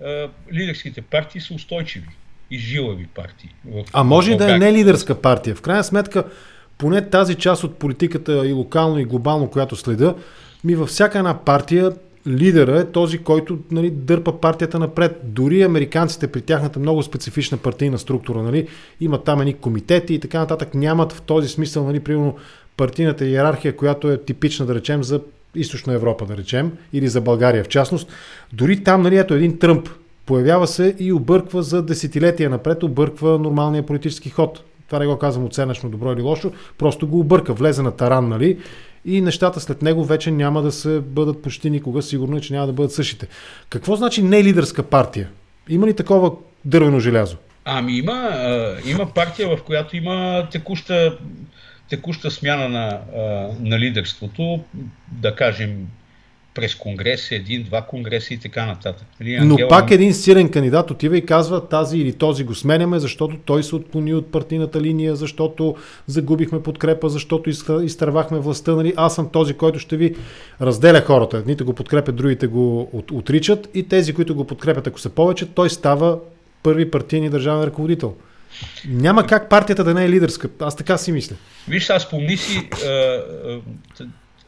а, 0.04 0.30
лидерските 0.54 1.02
партии 1.02 1.42
са 1.42 1.54
устойчиви 1.54 2.08
и 2.52 2.58
жилави 2.58 3.08
партии. 3.08 3.50
В, 3.66 3.84
а 3.94 4.04
може 4.04 4.32
и 4.32 4.38
да 4.38 4.56
е 4.56 4.58
не 4.58 4.74
лидерска 4.74 5.22
партия. 5.22 5.56
В 5.56 5.62
крайна 5.62 5.84
сметка, 5.84 6.24
поне 6.84 7.10
тази 7.10 7.36
част 7.36 7.64
от 7.64 7.76
политиката 7.76 8.48
и 8.48 8.54
локално 8.54 9.00
и 9.00 9.06
глобално, 9.06 9.48
която 9.48 9.76
следа, 9.76 10.16
ми 10.64 10.76
във 10.76 10.90
всяка 10.90 11.18
една 11.18 11.38
партия 11.38 11.92
лидера 12.28 12.80
е 12.80 12.86
този, 12.86 13.18
който 13.18 13.58
нали, 13.72 13.90
дърпа 13.90 14.40
партията 14.40 14.80
напред. 14.80 15.22
Дори 15.24 15.62
американците 15.62 16.28
при 16.28 16.42
тяхната 16.42 16.80
много 16.80 17.04
специфична 17.04 17.58
партийна 17.58 18.00
структура, 18.00 18.44
нали, 18.44 18.68
имат 19.02 19.24
там 19.24 19.42
едни 19.42 19.54
комитети 19.54 20.14
и 20.14 20.20
така 20.20 20.40
нататък, 20.40 20.74
нямат 20.74 21.14
в 21.14 21.22
този 21.22 21.50
смисъл, 21.50 21.86
нали, 21.86 22.00
примерно, 22.00 22.36
партийната 22.78 23.26
иерархия, 23.26 23.76
която 23.76 24.12
е 24.12 24.18
типична, 24.18 24.66
да 24.66 24.76
речем, 24.76 25.04
за 25.04 25.22
Източна 25.56 25.94
Европа, 25.94 26.26
да 26.26 26.38
речем, 26.38 26.72
или 26.94 27.08
за 27.08 27.22
България 27.22 27.64
в 27.64 27.68
частност. 27.68 28.12
Дори 28.54 28.84
там, 28.84 29.02
нали, 29.02 29.18
ето 29.18 29.34
един 29.34 29.60
Тръмп 29.60 29.90
появява 30.26 30.68
се 30.68 30.96
и 31.00 31.14
обърква 31.14 31.64
за 31.64 31.82
десетилетия 31.82 32.50
напред, 32.50 32.84
обърква 32.84 33.40
нормалния 33.40 33.86
политически 33.86 34.30
ход. 34.30 34.64
Това 34.88 35.00
не 35.00 35.08
го 35.08 35.18
казвам 35.18 35.46
оценъчно 35.46 35.90
добро 35.90 36.14
или 36.14 36.22
лошо, 36.22 36.52
просто 36.78 37.08
го 37.08 37.20
обърка, 37.20 37.54
влезе 37.54 37.82
на 37.82 37.92
таран, 37.92 38.30
нали, 38.30 38.60
и 39.06 39.22
нещата 39.22 39.60
след 39.60 39.82
него 39.82 40.06
вече 40.06 40.32
няма 40.32 40.62
да 40.62 40.72
се 40.72 41.00
бъдат 41.00 41.42
почти 41.42 41.70
никога, 41.70 42.02
сигурно 42.02 42.38
е, 42.38 42.42
че 42.42 42.54
няма 42.54 42.68
да 42.68 42.74
бъдат 42.74 42.92
същите. 42.92 43.28
Какво 43.70 43.96
значи 43.96 44.24
не 44.24 44.44
лидерска 44.44 44.84
партия? 44.84 45.30
Има 45.70 45.88
ли 45.88 45.96
такова 45.96 46.32
дървено 46.66 47.00
желязо? 47.00 47.38
Ами 47.66 47.98
има, 47.98 48.32
има 48.86 49.14
партия, 49.14 49.58
в 49.58 49.64
която 49.64 49.98
има 49.98 50.48
текуща, 50.52 51.18
текуща 51.90 52.32
смяна 52.32 52.70
на, 52.70 53.00
на 53.60 53.80
лидерството, 53.80 54.60
да 55.12 55.36
кажем 55.36 55.88
през 56.54 56.76
конгрес, 56.76 57.32
един, 57.32 57.64
два 57.64 57.82
конгреса 57.82 58.34
и 58.34 58.38
така 58.38 58.66
нататък. 58.66 59.08
Нали, 59.20 59.36
Ангела... 59.36 59.60
Но 59.62 59.68
пак 59.68 59.92
един 59.92 60.14
силен 60.14 60.50
кандидат 60.50 60.92
отива 60.92 61.18
и 61.18 61.26
казва 61.26 61.68
тази 61.68 61.98
или 61.98 62.14
този 62.14 62.44
го 62.44 62.56
сменяме, 62.56 63.00
защото 63.00 63.38
той 63.46 63.64
се 63.64 63.76
отклони 63.76 64.14
от 64.14 64.32
партийната 64.32 64.82
линия, 64.82 65.16
защото 65.16 65.76
загубихме 66.08 66.64
подкрепа, 66.64 67.10
защото 67.10 67.50
изтървахме 67.84 68.40
властта. 68.40 68.76
Нали? 68.76 68.94
Аз 68.98 69.16
съм 69.16 69.30
този, 69.30 69.54
който 69.54 69.80
ще 69.80 69.98
ви 69.98 70.16
разделя 70.62 71.02
хората. 71.02 71.38
Едните 71.38 71.64
го 71.64 71.74
подкрепят, 71.74 72.16
другите 72.16 72.48
го 72.48 72.90
от, 72.94 73.12
отричат 73.12 73.70
и 73.74 73.88
тези, 73.88 74.14
които 74.14 74.36
го 74.36 74.48
подкрепят, 74.48 74.88
ако 74.88 75.00
са 75.00 75.10
повече, 75.10 75.46
той 75.46 75.70
става 75.70 76.20
първи 76.64 76.92
партийни 76.92 77.30
държавен 77.30 77.64
ръководител. 77.64 78.16
Няма 78.90 79.28
как 79.28 79.50
партията 79.50 79.84
да 79.84 79.94
не 79.94 80.06
е 80.06 80.10
лидерска. 80.10 80.50
Аз 80.60 80.76
така 80.76 80.98
си 80.98 81.12
мисля. 81.12 81.36
Виж, 81.68 81.90
аз 81.90 82.04
спомни 82.04 82.38
си 82.38 82.70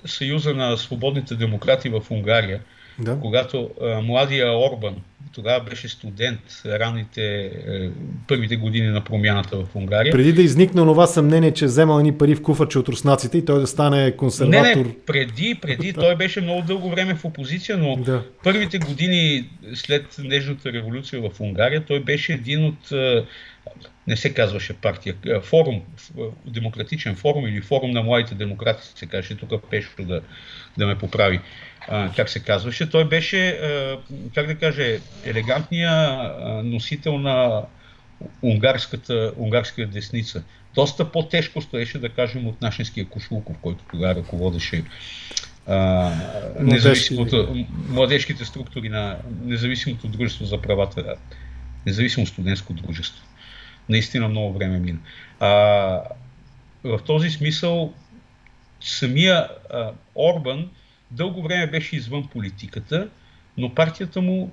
Съюза 0.06 0.53
на 0.53 0.77
свободните 0.77 1.36
демократи 1.36 1.90
в 1.90 2.02
Унгария, 2.10 2.60
да. 2.99 3.19
когато 3.22 3.69
а, 3.82 4.02
младия 4.02 4.57
Орбан, 4.57 4.95
тогава 5.36 5.64
беше 5.64 5.90
студент, 5.90 6.40
ранните, 6.65 7.45
е, 7.45 7.90
първите 8.27 8.56
години 8.56 8.88
на 8.88 9.03
промяната 9.03 9.57
в 9.57 9.76
Унгария. 9.76 10.11
Преди 10.11 10.34
да 10.34 10.41
изникне 10.41 10.82
това 10.82 11.07
съмнение, 11.07 11.52
че 11.52 11.65
вземал 11.65 11.99
ни 11.99 12.18
пари 12.18 12.36
в 12.36 12.41
куфърче 12.41 12.80
от 12.80 12.90
руснаците 12.90 13.38
и 13.38 13.45
той 13.45 13.60
да 13.60 13.68
стане 13.68 14.11
консерватор. 14.11 14.80
Не, 14.80 14.84
не, 14.84 14.95
преди, 15.06 15.56
преди, 15.61 15.94
той 15.94 16.15
беше 16.15 16.41
много 16.41 16.61
дълго 16.61 16.90
време 16.90 17.15
в 17.15 17.26
опозиция, 17.26 17.77
но 17.77 17.95
да. 17.95 18.23
първите 18.44 18.80
години 18.80 19.49
след 19.73 20.06
Нежната 20.19 20.73
революция 20.73 21.22
в 21.22 21.40
Унгария, 21.40 21.86
той 21.86 21.99
беше 21.99 22.34
един 22.34 22.65
от 22.65 22.91
не 24.07 24.17
се 24.17 24.33
казваше 24.33 24.73
партия, 24.73 25.15
форум, 25.41 25.81
демократичен 26.45 27.15
форум 27.15 27.47
или 27.47 27.61
форум 27.61 27.91
на 27.91 28.03
младите 28.03 28.35
демократи, 28.35 28.87
се 28.95 29.05
каже, 29.05 29.35
тук 29.35 29.69
Пешо 29.69 29.91
да, 29.99 30.21
да 30.77 30.87
ме 30.87 30.97
поправи, 30.97 31.39
а, 31.87 32.11
как 32.15 32.29
се 32.29 32.39
казваше. 32.39 32.89
Той 32.89 33.07
беше, 33.07 33.49
а, 33.49 33.97
как 34.35 34.47
да 34.47 34.55
кажа, 34.55 34.99
елегантния 35.25 36.31
носител 36.63 37.17
на 37.17 37.61
унгарската, 38.41 39.33
унгарска 39.37 39.87
десница. 39.87 40.43
Доста 40.75 41.11
по-тежко 41.11 41.61
стоеше, 41.61 41.99
да 41.99 42.09
кажем, 42.09 42.47
от 42.47 42.61
нашинския 42.61 43.05
Кошлуков, 43.05 43.57
който 43.61 43.83
тогава 43.91 44.15
ръководеше 44.15 44.83
а, 45.67 46.11
младежките 47.89 48.45
структури 48.45 48.89
на 48.89 49.17
независимото 49.45 50.07
дружество 50.07 50.45
за 50.45 50.61
правата, 50.61 51.15
независимо 51.85 52.27
студентско 52.27 52.73
дружество 52.73 53.25
наистина 53.89 54.29
много 54.29 54.53
време 54.53 54.79
мина. 54.79 54.99
А, 55.39 55.49
в 56.83 56.99
този 57.05 57.29
смисъл 57.29 57.93
самия 58.81 59.47
а, 59.69 59.91
Орбан 60.15 60.69
дълго 61.11 61.43
време 61.43 61.67
беше 61.67 61.95
извън 61.95 62.27
политиката, 62.27 63.09
но 63.57 63.75
партията 63.75 64.21
му 64.21 64.51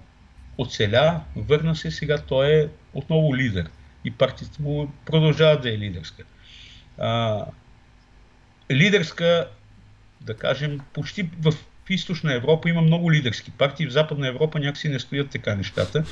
оцеля, 0.59 1.21
върна 1.37 1.77
се, 1.77 1.91
сега 1.91 2.19
той 2.19 2.53
е 2.53 2.69
отново 2.95 3.37
лидер. 3.37 3.71
И 4.05 4.11
партията 4.11 4.63
му 4.63 4.93
продължава 5.05 5.61
да 5.61 5.75
е 5.75 5.79
лидерска. 5.79 6.23
А, 6.99 7.45
лидерска, 8.71 9.49
да 10.21 10.37
кажем, 10.37 10.81
почти 10.93 11.31
в 11.41 11.55
източна 11.91 12.35
Европа 12.35 12.69
има 12.69 12.83
много 12.83 13.13
лидерски 13.13 13.51
партии, 13.51 13.87
в 13.87 13.93
Западна 13.93 14.29
Европа 14.29 14.59
някакси 14.59 14.89
не 14.89 14.99
стоят 14.99 15.31
така 15.31 15.55
нещата. 15.55 16.05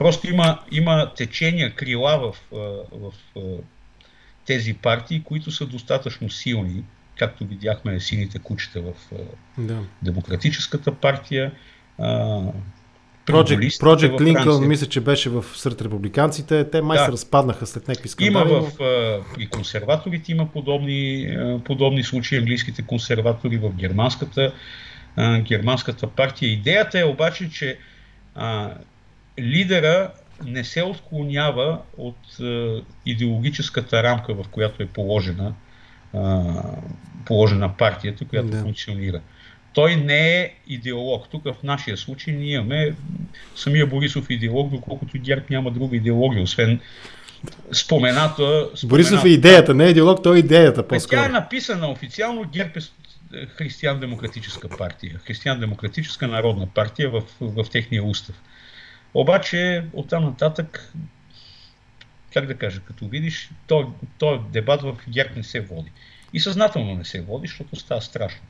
Просто 0.00 0.30
има, 0.30 0.58
има 0.72 1.12
течения, 1.16 1.74
крила 1.74 2.18
в, 2.18 2.56
в, 2.92 3.12
в 3.36 3.58
тези 4.46 4.74
партии, 4.74 5.22
които 5.24 5.50
са 5.50 5.66
достатъчно 5.66 6.30
силни, 6.30 6.84
както 7.18 7.44
видяхме 7.44 8.00
сините 8.00 8.38
кучета 8.38 8.80
в 8.80 8.92
да. 9.58 9.78
Демократическата 10.02 10.94
партия. 10.94 11.52
Project, 11.98 13.70
Project 13.70 14.18
Lincoln, 14.18 14.66
мисля, 14.66 14.86
че 14.86 15.00
беше 15.00 15.30
в 15.30 15.44
сред 15.54 15.82
републиканците. 15.82 16.70
Те 16.70 16.82
май 16.82 16.98
да. 16.98 17.04
се 17.04 17.12
разпаднаха 17.12 17.66
след 17.66 17.88
някакви 17.88 18.08
скандали. 18.08 18.50
Има 18.50 18.60
в, 18.60 18.72
при 19.34 19.46
консерваторите 19.46 20.32
има 20.32 20.48
подобни, 20.52 21.36
подобни 21.64 22.04
случаи, 22.04 22.38
английските 22.38 22.82
консерватори 22.82 23.56
в 23.56 23.72
германската, 23.72 24.52
германската 25.40 26.06
партия. 26.06 26.52
Идеята 26.52 27.00
е 27.00 27.04
обаче, 27.04 27.50
че 27.50 27.78
лидера 29.38 30.10
не 30.44 30.64
се 30.64 30.82
отклонява 30.82 31.78
от 31.96 32.40
е, 32.40 32.82
идеологическата 33.06 34.02
рамка, 34.02 34.34
в 34.34 34.44
която 34.50 34.82
е 34.82 34.86
положена, 34.86 35.54
е, 36.14 36.18
положена 37.24 37.76
партията, 37.76 38.24
която 38.24 38.48
да. 38.48 38.60
функционира. 38.60 39.20
Той 39.72 39.96
не 39.96 40.40
е 40.40 40.54
идеолог. 40.68 41.28
Тук 41.30 41.44
в 41.44 41.54
нашия 41.62 41.96
случай 41.96 42.34
ние 42.34 42.54
имаме 42.54 42.94
самия 43.56 43.86
Борисов 43.86 44.30
идеолог, 44.30 44.70
доколкото 44.70 45.18
ГЕРБ 45.18 45.42
няма 45.50 45.70
друга 45.70 45.96
идеология, 45.96 46.42
освен 46.42 46.80
спомената... 47.72 48.68
спомената 48.74 48.86
Борисов 48.86 49.24
е 49.24 49.28
идеята, 49.28 49.74
не 49.74 49.86
е 49.86 49.90
идеолог, 49.90 50.22
той 50.22 50.36
е 50.36 50.38
идеята 50.38 50.88
по-скоро. 50.88 51.20
Тя 51.20 51.26
е 51.26 51.28
написана 51.28 51.90
официално, 51.90 52.44
ГЕРБ 52.52 52.70
е 52.76 52.80
християн-демократическа 53.46 54.68
партия, 54.68 55.20
християн-демократическа 55.26 56.28
народна 56.28 56.66
партия 56.66 57.10
в, 57.10 57.22
в 57.40 57.64
техния 57.70 58.04
устав. 58.04 58.34
Обаче 59.14 59.84
оттам 59.92 60.24
нататък, 60.24 60.92
как 62.32 62.46
да 62.46 62.54
кажа, 62.54 62.80
като 62.80 63.08
видиш, 63.08 63.50
този 63.66 63.86
то 64.18 64.38
дебат 64.52 64.82
в 64.82 64.96
ГЕРБ 65.08 65.30
не 65.36 65.42
се 65.42 65.60
води. 65.60 65.90
И 66.32 66.40
съзнателно 66.40 66.94
не 66.94 67.04
се 67.04 67.20
води, 67.20 67.46
защото 67.46 67.76
става 67.76 68.00
страшно. 68.00 68.40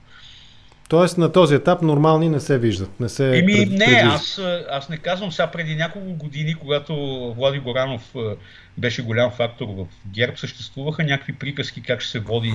Тоест 0.89 1.19
на 1.19 1.33
този 1.33 1.55
етап 1.55 1.83
нормални 1.83 2.29
не 2.29 2.41
се 2.41 2.59
виждат. 2.59 3.01
Не 3.01 3.09
се 3.09 3.39
Еми, 3.39 3.53
пред, 3.53 3.71
не, 3.71 4.03
аз, 4.05 4.41
аз 4.71 4.89
не 4.89 4.97
казвам 4.97 5.33
сега 5.33 5.47
преди 5.47 5.75
няколко 5.75 6.13
години, 6.13 6.55
когато 6.55 6.95
Влади 7.37 7.59
Горанов 7.59 8.15
беше 8.79 9.03
голям 9.03 9.31
фактор 9.31 9.67
в 9.69 9.87
ГЕРБ, 10.07 10.37
съществуваха 10.37 11.05
някакви 11.05 11.33
приказки 11.33 11.83
как 11.83 12.01
ще 12.01 12.11
се 12.11 12.21
води 12.21 12.53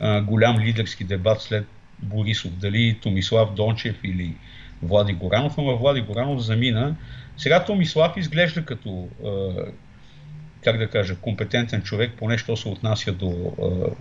а, 0.00 0.20
голям 0.20 0.58
лидерски 0.60 1.04
дебат 1.04 1.40
след 1.40 1.66
Борисов. 1.98 2.52
Дали 2.52 2.98
Томислав 3.02 3.54
Дончев 3.54 3.96
или 4.04 4.34
Влади 4.82 5.12
Горанов, 5.12 5.58
ама 5.58 5.76
Влади 5.76 6.00
Горанов 6.00 6.40
замина 6.40 6.96
сега 7.38 7.64
Томислав 7.64 8.16
изглежда 8.16 8.64
като, 8.64 9.08
как 10.64 10.78
да 10.78 10.88
кажа, 10.88 11.16
компетентен 11.20 11.82
човек, 11.82 12.12
поне 12.18 12.38
що 12.38 12.56
се 12.56 12.68
отнася 12.68 13.12
до 13.12 13.52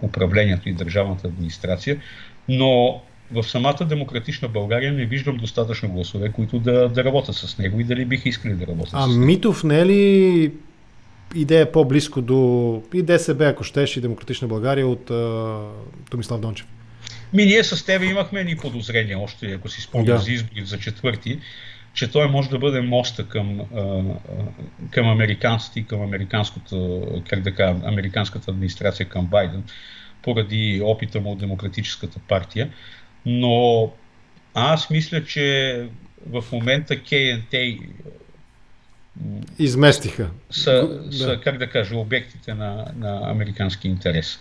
управлението 0.02 0.70
и 0.70 0.74
държавната 0.74 1.28
администрация, 1.28 1.98
но 2.50 3.02
в 3.32 3.44
самата 3.44 3.86
демократична 3.86 4.48
България 4.48 4.94
не 4.94 5.06
виждам 5.06 5.38
достатъчно 5.38 5.90
гласове, 5.90 6.32
които 6.32 6.60
да, 6.60 6.90
да 6.90 7.04
работят 7.04 7.36
с 7.36 7.58
него 7.58 7.80
и 7.80 7.84
дали 7.84 8.06
биха 8.06 8.30
искали 8.30 8.54
да 8.54 8.68
работят 8.68 8.94
а 8.94 9.04
с 9.04 9.08
него. 9.08 9.24
А 9.24 9.26
Митов 9.26 9.64
не 9.64 9.80
е 9.80 9.86
ли 9.86 10.52
идея 11.36 11.72
по-близко 11.72 12.22
до 12.22 12.82
и 12.94 13.02
ДСБ, 13.02 13.48
ако 13.48 13.64
щеш, 13.64 13.98
и 13.98 14.02
Демократична 14.02 14.48
България 14.48 14.88
от 14.88 15.12
а, 15.12 15.60
Томислав 16.10 16.40
Дончев? 16.42 16.68
Ми, 17.34 17.46
ние 17.46 17.64
с 17.64 17.86
тебе 17.86 18.06
имахме 18.06 18.44
ни 18.44 18.58
подозрения, 18.58 19.20
още 19.20 19.52
ако 19.52 19.70
си 19.70 19.82
спомняш 19.82 20.20
да. 20.20 20.26
за 20.26 20.32
избори 20.32 20.66
за 20.66 20.80
четвърти, 20.80 21.40
че 21.98 22.12
той 22.12 22.28
може 22.28 22.50
да 22.50 22.60
бъде 22.60 22.82
моста 22.82 23.28
към, 23.28 23.62
към 24.92 25.10
американците 25.10 25.80
и 25.80 25.86
към 25.86 26.02
американската, 26.02 27.02
как 27.30 27.42
да 27.42 27.56
кажа, 27.56 27.80
американската 27.84 28.52
администрация 28.52 29.10
към 29.10 29.26
Байден, 29.26 29.64
поради 30.22 30.82
опита 30.84 31.22
му 31.22 31.32
от 31.32 31.40
Демократическата 31.40 32.20
партия. 32.28 32.70
Но 33.26 33.92
аз 34.54 34.90
мисля, 34.90 35.24
че 35.24 35.88
в 36.26 36.44
момента 36.52 36.96
КНТ 36.96 37.54
Изместиха. 39.60 40.28
Са, 40.52 40.88
да. 41.06 41.18
са, 41.18 41.40
как 41.44 41.58
да 41.58 41.68
кажа, 41.68 41.98
обектите 41.98 42.54
на, 42.54 42.86
на 42.98 43.22
американски 43.24 43.88
интерес. 43.88 44.40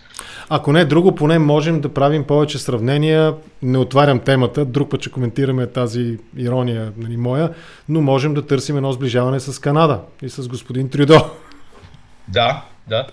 Ако 0.49 0.73
не 0.73 0.85
друго, 0.85 1.15
поне 1.15 1.39
можем 1.39 1.81
да 1.81 1.93
правим 1.93 2.23
повече 2.23 2.57
сравнения. 2.57 3.33
Не 3.61 3.77
отварям 3.77 4.19
темата, 4.19 4.65
друг 4.65 4.91
път 4.91 5.01
ще 5.01 5.11
коментираме 5.11 5.67
тази 5.67 6.17
ирония 6.37 6.91
нали, 6.97 7.17
моя, 7.17 7.53
но 7.89 8.01
можем 8.01 8.33
да 8.33 8.47
търсим 8.47 8.77
едно 8.77 8.91
сближаване 8.91 9.39
с 9.39 9.59
Канада 9.59 10.01
и 10.21 10.29
с 10.29 10.47
господин 10.47 10.89
Трюдо. 10.89 11.29
Да, 12.27 12.65
да. 12.87 13.07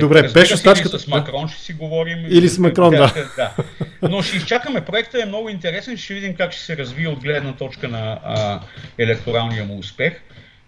Добре, 0.00 0.32
пеше 0.32 0.56
стачката. 0.56 0.98
С 0.98 1.06
Макрон 1.08 1.48
ще 1.48 1.62
си 1.62 1.72
говорим. 1.72 2.18
Или 2.28 2.48
с 2.48 2.58
Макрон, 2.58 2.90
да. 2.90 3.12
да. 3.36 3.54
Но 4.02 4.22
ще 4.22 4.36
изчакаме. 4.36 4.84
Проектът 4.84 5.22
е 5.22 5.26
много 5.26 5.48
интересен. 5.48 5.96
Ще 5.96 6.14
видим 6.14 6.34
как 6.34 6.52
ще 6.52 6.62
се 6.62 6.76
развие 6.76 7.08
от 7.08 7.22
гледна 7.22 7.52
точка 7.52 7.88
на 7.88 8.18
а, 8.24 8.60
електоралния 8.98 9.64
му 9.64 9.78
успех. 9.78 10.12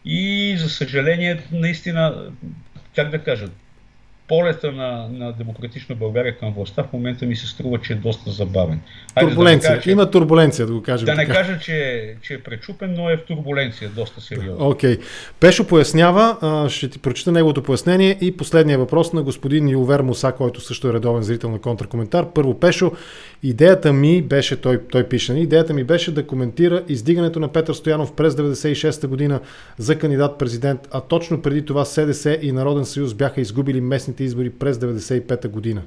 И 0.04 0.56
за 0.58 0.68
съжаление, 0.68 1.42
наистина, 1.52 2.32
как 2.96 3.10
да 3.10 3.18
кажа, 3.18 3.48
полета 4.30 4.72
на, 4.72 5.08
на 5.12 5.32
демократична 5.32 5.94
България 5.94 6.38
към 6.38 6.52
властта 6.52 6.82
в 6.82 6.92
момента 6.92 7.26
ми 7.26 7.36
се 7.36 7.46
струва, 7.46 7.80
че 7.80 7.92
е 7.92 7.96
доста 7.96 8.30
забавен. 8.30 8.80
Айде 9.14 9.30
турбуленция. 9.30 9.70
Да 9.70 9.76
кажа, 9.76 9.90
Има 9.90 10.10
турбуленция, 10.10 10.66
да 10.66 10.72
го 10.72 10.82
кажем. 10.82 11.06
Да 11.06 11.16
така. 11.16 11.28
не 11.28 11.34
кажа, 11.34 11.58
че, 11.58 12.14
че 12.22 12.34
е 12.34 12.38
пречупен, 12.38 12.94
но 12.94 13.10
е 13.10 13.16
в 13.16 13.24
турбуленция, 13.24 13.90
доста 13.90 14.20
сериозно. 14.20 14.68
Окей. 14.68 14.96
Okay. 14.96 15.02
Пешо 15.40 15.66
пояснява, 15.66 16.36
ще 16.70 16.88
ти 16.88 16.98
прочита 16.98 17.32
неговото 17.32 17.62
пояснение 17.62 18.18
и 18.20 18.36
последния 18.36 18.78
въпрос 18.78 19.12
на 19.12 19.22
господин 19.22 19.68
Ювер 19.68 20.00
Муса, 20.00 20.32
който 20.32 20.60
също 20.60 20.88
е 20.88 20.92
редовен 20.92 21.22
зрител 21.22 21.50
на 21.50 21.58
контракоментар. 21.58 22.26
Първо, 22.34 22.60
Пешо, 22.60 22.92
идеята 23.42 23.92
ми 23.92 24.22
беше, 24.22 24.60
той, 24.60 24.80
той 24.90 25.04
пише, 25.04 25.32
нали, 25.32 25.42
идеята 25.42 25.74
ми 25.74 25.84
беше 25.84 26.14
да 26.14 26.26
коментира 26.26 26.82
издигането 26.88 27.40
на 27.40 27.48
Петър 27.48 27.74
Стоянов 27.74 28.12
през 28.12 28.34
96-та 28.34 29.08
година 29.08 29.40
за 29.78 29.98
кандидат-президент, 29.98 30.80
а 30.90 31.00
точно 31.00 31.42
преди 31.42 31.64
това 31.64 31.84
СДС 31.84 32.38
и 32.42 32.52
Народен 32.52 32.84
съюз 32.84 33.14
бяха 33.14 33.40
изгубили 33.40 33.80
местните 33.80 34.19
президентските 34.20 34.24
избори 34.24 34.50
през 34.50 34.78
1995 34.78 35.48
година? 35.48 35.82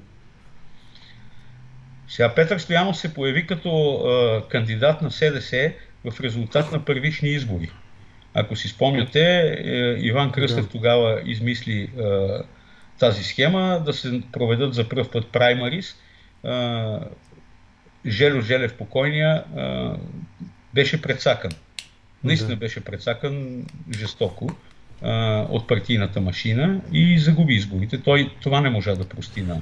Сега 2.08 2.36
Петър 2.36 2.60
Стоянов 2.60 2.98
се 2.98 3.14
появи 3.14 3.48
като 3.48 3.96
а, 3.96 4.48
кандидат 4.50 5.02
на 5.02 5.12
СДС 5.12 5.74
в 6.06 6.22
резултат 6.22 6.72
на 6.72 6.86
първични 6.86 7.30
избори. 7.30 7.70
Ако 8.34 8.56
си 8.56 8.68
спомняте, 8.68 9.22
е, 9.64 10.00
Иван 10.00 10.32
Кръстев 10.32 10.66
да. 10.66 10.70
тогава 10.70 11.22
измисли 11.26 11.82
е, 11.82 11.90
тази 13.00 13.24
схема 13.24 13.82
да 13.86 13.94
се 13.94 14.22
проведат 14.32 14.74
за 14.74 14.90
първ 14.90 15.12
път 15.12 15.28
праймарис. 15.28 15.96
Е, 16.44 16.50
Желю 18.06 18.42
Желев 18.42 18.74
покойния 18.74 19.44
беше 20.74 21.02
предсакан. 21.02 21.52
Наистина 22.24 22.50
да. 22.50 22.56
беше 22.56 22.84
предсакан 22.84 23.66
жестоко 23.98 24.56
а, 25.04 25.46
от 25.50 25.68
партийната 25.68 26.22
машина 26.22 26.82
и 26.92 27.20
загуби 27.20 27.54
изборите. 27.54 28.02
Той 28.02 28.32
това 28.42 28.62
не 28.62 28.70
можа 28.70 28.96
да 28.96 29.06
прости 29.06 29.42
на, 29.42 29.62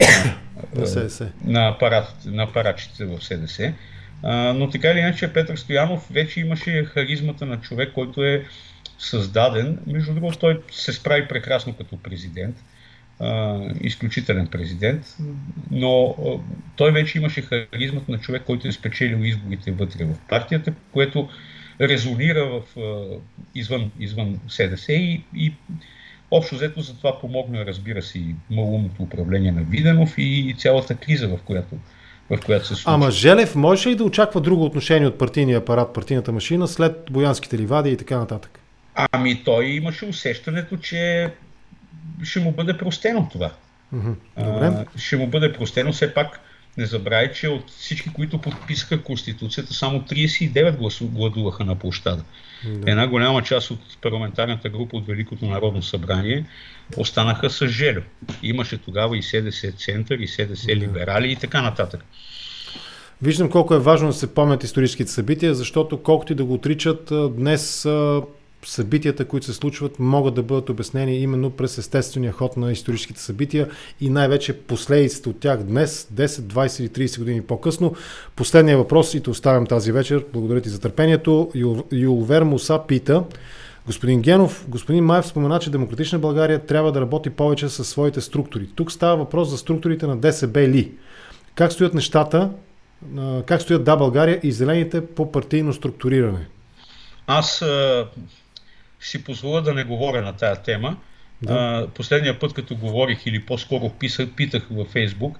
на, 0.76 1.08
на, 1.44 1.68
апарат, 1.68 2.14
на 2.24 2.42
апаратчите 2.42 3.04
в 3.04 3.24
СДС. 3.24 3.74
А, 4.22 4.52
но 4.52 4.70
така 4.70 4.90
или 4.90 4.98
иначе 4.98 5.32
Петър 5.32 5.56
Стоянов 5.56 6.08
вече 6.10 6.40
имаше 6.40 6.84
харизмата 6.84 7.46
на 7.46 7.60
човек, 7.60 7.92
който 7.94 8.24
е 8.24 8.44
създаден. 8.98 9.78
Между 9.86 10.14
другото, 10.14 10.38
той 10.38 10.60
се 10.70 10.92
справи 10.92 11.28
прекрасно 11.28 11.72
като 11.72 11.96
президент. 11.96 12.56
А, 13.20 13.60
изключителен 13.80 14.46
президент, 14.46 15.16
но 15.70 16.04
а, 16.06 16.30
той 16.76 16.92
вече 16.92 17.18
имаше 17.18 17.42
харизмата 17.42 18.12
на 18.12 18.18
човек, 18.18 18.42
който 18.46 18.68
е 18.68 18.72
спечелил 18.72 19.24
изборите 19.24 19.72
вътре 19.72 20.04
в 20.04 20.14
партията, 20.28 20.72
което 20.92 21.28
резонира 21.80 22.46
в, 22.46 22.62
извън, 23.54 23.90
извън 24.00 24.40
СДС 24.48 24.92
и, 24.92 25.24
и 25.36 25.52
общо 26.30 26.54
взето 26.54 26.80
за 26.80 26.96
това 26.96 27.20
помогна, 27.20 27.66
разбира 27.66 28.02
се, 28.02 28.18
и 28.18 28.34
малумното 28.50 29.02
управление 29.02 29.52
на 29.52 29.62
Виденов 29.62 30.18
и, 30.18 30.48
и 30.48 30.54
цялата 30.54 30.94
криза, 30.94 31.28
в 31.28 31.38
която 31.44 31.76
в 32.30 32.40
която 32.44 32.66
се 32.66 32.74
случва. 32.74 32.92
Ама 32.92 33.10
Желев 33.10 33.54
може 33.54 33.88
ли 33.88 33.94
да 33.94 34.04
очаква 34.04 34.40
друго 34.40 34.64
отношение 34.64 35.08
от 35.08 35.18
партийния 35.18 35.58
апарат, 35.58 35.94
партийната 35.94 36.32
машина 36.32 36.68
след 36.68 37.08
боянските 37.10 37.58
ливади 37.58 37.90
и 37.90 37.96
така 37.96 38.18
нататък? 38.18 38.60
Ами 39.12 39.44
той 39.44 39.66
имаше 39.66 40.04
усещането, 40.04 40.76
че 40.76 41.30
ще 42.22 42.40
му 42.40 42.52
бъде 42.52 42.78
простено 42.78 43.28
това. 43.32 43.50
Добре. 43.92 44.66
А, 44.66 44.84
ще 44.96 45.16
му 45.16 45.26
бъде 45.26 45.52
простено. 45.52 45.92
Все 45.92 46.14
пак 46.14 46.40
не 46.76 46.86
забравяй, 46.86 47.32
че 47.32 47.48
от 47.48 47.70
всички, 47.70 48.12
които 48.12 48.38
подписаха 48.38 49.02
Конституцията, 49.02 49.74
само 49.74 50.00
39 50.00 50.76
гласу, 50.76 51.08
гладуваха 51.08 51.64
на 51.64 51.74
площада. 51.78 52.24
Да. 52.64 52.90
Една 52.90 53.06
голяма 53.06 53.42
част 53.42 53.70
от 53.70 53.80
парламентарната 54.00 54.68
група 54.68 54.96
от 54.96 55.06
Великото 55.06 55.46
народно 55.46 55.82
събрание 55.82 56.44
останаха 56.96 57.50
с 57.50 57.68
Желю. 57.68 58.00
Имаше 58.42 58.78
тогава 58.78 59.18
и 59.18 59.22
СДС 59.22 59.72
Център, 59.72 60.18
и 60.18 60.28
СДС 60.28 60.66
да. 60.66 60.76
Либерали 60.76 61.32
и 61.32 61.36
така 61.36 61.62
нататък. 61.62 62.04
Виждам 63.22 63.50
колко 63.50 63.74
е 63.74 63.78
важно 63.78 64.08
да 64.08 64.14
се 64.14 64.34
помнят 64.34 64.64
историческите 64.64 65.10
събития, 65.10 65.54
защото 65.54 66.02
колкото 66.02 66.32
и 66.32 66.36
да 66.36 66.44
го 66.44 66.54
отричат, 66.54 67.12
днес 67.36 67.86
събитията, 68.64 69.24
които 69.24 69.46
се 69.46 69.52
случват, 69.52 69.98
могат 69.98 70.34
да 70.34 70.42
бъдат 70.42 70.70
обяснени 70.70 71.18
именно 71.18 71.50
през 71.50 71.78
естествения 71.78 72.32
ход 72.32 72.56
на 72.56 72.72
историческите 72.72 73.20
събития 73.20 73.68
и 74.00 74.10
най-вече 74.10 74.58
последиците 74.58 75.28
от 75.28 75.40
тях 75.40 75.62
днес, 75.62 76.08
10, 76.14 76.26
20 76.26 76.80
или 76.80 77.08
30 77.08 77.18
години 77.18 77.42
по-късно. 77.42 77.94
Последния 78.36 78.78
въпрос 78.78 79.14
и 79.14 79.22
те 79.22 79.30
оставям 79.30 79.66
тази 79.66 79.92
вечер. 79.92 80.24
Благодаря 80.32 80.60
ти 80.60 80.68
за 80.68 80.80
търпението. 80.80 81.50
Юлвер 81.92 82.42
Муса 82.42 82.80
пита, 82.88 83.24
Господин 83.86 84.22
Генов, 84.22 84.64
господин 84.68 85.04
Маев 85.04 85.26
спомена, 85.26 85.58
че 85.58 85.70
Демократична 85.70 86.18
България 86.18 86.58
трябва 86.58 86.92
да 86.92 87.00
работи 87.00 87.30
повече 87.30 87.68
със 87.68 87.88
своите 87.88 88.20
структури. 88.20 88.68
Тук 88.74 88.92
става 88.92 89.16
въпрос 89.16 89.48
за 89.48 89.58
структурите 89.58 90.06
на 90.06 90.16
ДСБ 90.16 90.60
ли? 90.60 90.92
Как 91.54 91.72
стоят 91.72 91.94
нещата, 91.94 92.50
как 93.46 93.62
стоят 93.62 93.84
Да 93.84 93.96
България 93.96 94.40
и 94.42 94.52
зелените 94.52 95.06
по 95.06 95.32
партийно 95.32 95.72
структуриране? 95.72 96.46
Аз 97.26 97.64
си 99.02 99.24
позволя 99.24 99.60
да 99.60 99.74
не 99.74 99.84
говоря 99.84 100.22
на 100.22 100.32
тая 100.32 100.56
тема. 100.56 100.96
Да. 101.42 101.54
А, 101.54 101.88
последния 101.94 102.38
път, 102.38 102.54
като 102.54 102.76
говорих 102.76 103.26
или 103.26 103.46
по-скоро 103.46 103.90
писах, 103.90 104.28
питах 104.36 104.66
във 104.70 104.88
Фейсбук, 104.88 105.38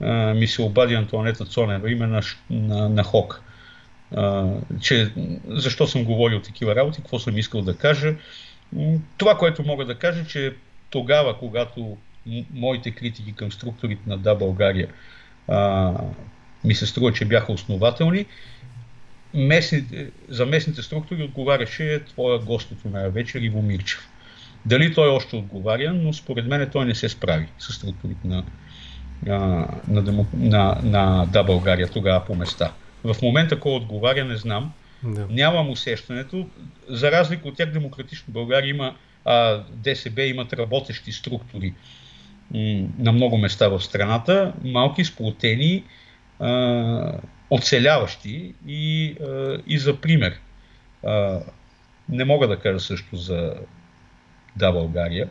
а, 0.00 0.34
ми 0.34 0.46
се 0.46 0.62
обади 0.62 0.94
Антуанета 0.94 1.44
Цонева, 1.44 1.92
име 1.92 2.06
на, 2.06 2.22
на, 2.50 2.88
на 2.88 3.04
ХОК. 3.04 3.42
А, 4.16 4.46
че, 4.80 5.12
защо 5.48 5.86
съм 5.86 6.04
говорил 6.04 6.40
такива 6.40 6.74
работи, 6.74 7.00
какво 7.00 7.18
съм 7.18 7.38
искал 7.38 7.62
да 7.62 7.76
кажа. 7.76 8.14
Това, 9.16 9.38
което 9.38 9.62
мога 9.62 9.84
да 9.84 9.94
кажа, 9.94 10.26
че 10.26 10.54
тогава, 10.90 11.38
когато 11.38 11.96
моите 12.54 12.90
критики 12.90 13.32
към 13.32 13.52
структурите 13.52 14.02
на 14.06 14.18
Да 14.18 14.34
България 14.34 14.88
а, 15.48 15.92
ми 16.64 16.74
се 16.74 16.86
струва, 16.86 17.12
че 17.12 17.24
бяха 17.24 17.52
основателни, 17.52 18.26
местните, 19.34 20.10
за 20.28 20.46
местните 20.46 20.82
структури 20.82 21.22
отговаряше 21.22 22.04
твоя 22.04 22.38
гост 22.38 22.70
от 22.70 22.92
тази 22.92 23.10
вечер 23.10 23.40
Иво 23.40 23.62
Мирчев. 23.62 24.08
Дали 24.66 24.94
той 24.94 25.08
още 25.08 25.36
отговаря, 25.36 25.92
но 25.92 26.12
според 26.12 26.46
мен 26.46 26.70
той 26.72 26.84
не 26.84 26.94
се 26.94 27.08
справи 27.08 27.46
с 27.58 27.72
структурите 27.72 28.28
на, 28.28 28.44
на, 29.26 29.68
на, 29.88 30.26
на, 30.34 30.78
на 30.82 31.26
Да 31.32 31.42
България 31.42 31.88
тогава 31.88 32.24
по 32.24 32.34
места. 32.34 32.72
В 33.04 33.16
момента 33.22 33.60
кой 33.60 33.72
отговаря, 33.72 34.24
не 34.24 34.36
знам. 34.36 34.72
Да. 35.02 35.26
Нямам 35.30 35.70
усещането. 35.70 36.46
За 36.88 37.12
разлика 37.12 37.48
от 37.48 37.56
тях, 37.56 37.70
Демократично 37.70 38.32
България 38.32 38.70
има, 38.70 38.96
а, 39.24 39.64
ДСБ 39.70 40.22
имат 40.22 40.52
работещи 40.52 41.12
структури 41.12 41.74
м- 42.54 42.88
на 42.98 43.12
много 43.12 43.38
места 43.38 43.68
в 43.68 43.80
страната, 43.80 44.52
малки, 44.64 45.04
сплотени, 45.04 45.84
а, 46.38 47.20
оцеляващи 47.54 48.54
и, 48.66 49.14
и 49.66 49.78
за 49.78 49.96
пример. 49.96 50.34
Не 52.08 52.24
мога 52.24 52.48
да 52.48 52.56
кажа 52.56 52.80
също 52.80 53.16
за 53.16 53.54
Да 54.56 54.72
България, 54.72 55.28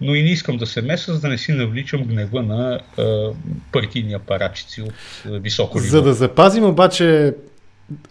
но 0.00 0.14
и 0.14 0.22
не 0.22 0.30
искам 0.30 0.56
да 0.56 0.66
се 0.66 0.82
меса, 0.82 1.14
за 1.14 1.20
да 1.20 1.28
не 1.28 1.38
си 1.38 1.52
навличам 1.52 2.04
гнева 2.04 2.42
на 2.42 2.80
партийни 3.72 4.14
апаратчици 4.14 4.82
от 4.82 4.92
високо 5.24 5.78
ниво. 5.78 5.88
За 5.88 6.02
да 6.02 6.14
запазим 6.14 6.64
обаче 6.64 7.34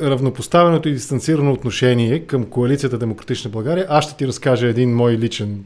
равнопоставеното 0.02 0.90
и 0.90 0.94
дистанцирано 0.94 1.52
отношение 1.52 2.20
към 2.20 2.50
коалицията 2.50 2.98
Демократична 2.98 3.52
България, 3.52 3.86
аз 3.90 4.06
ще 4.06 4.18
ти 4.18 4.28
разкажа 4.28 4.68
един 4.68 4.96
мой 4.96 5.18
личен 5.18 5.66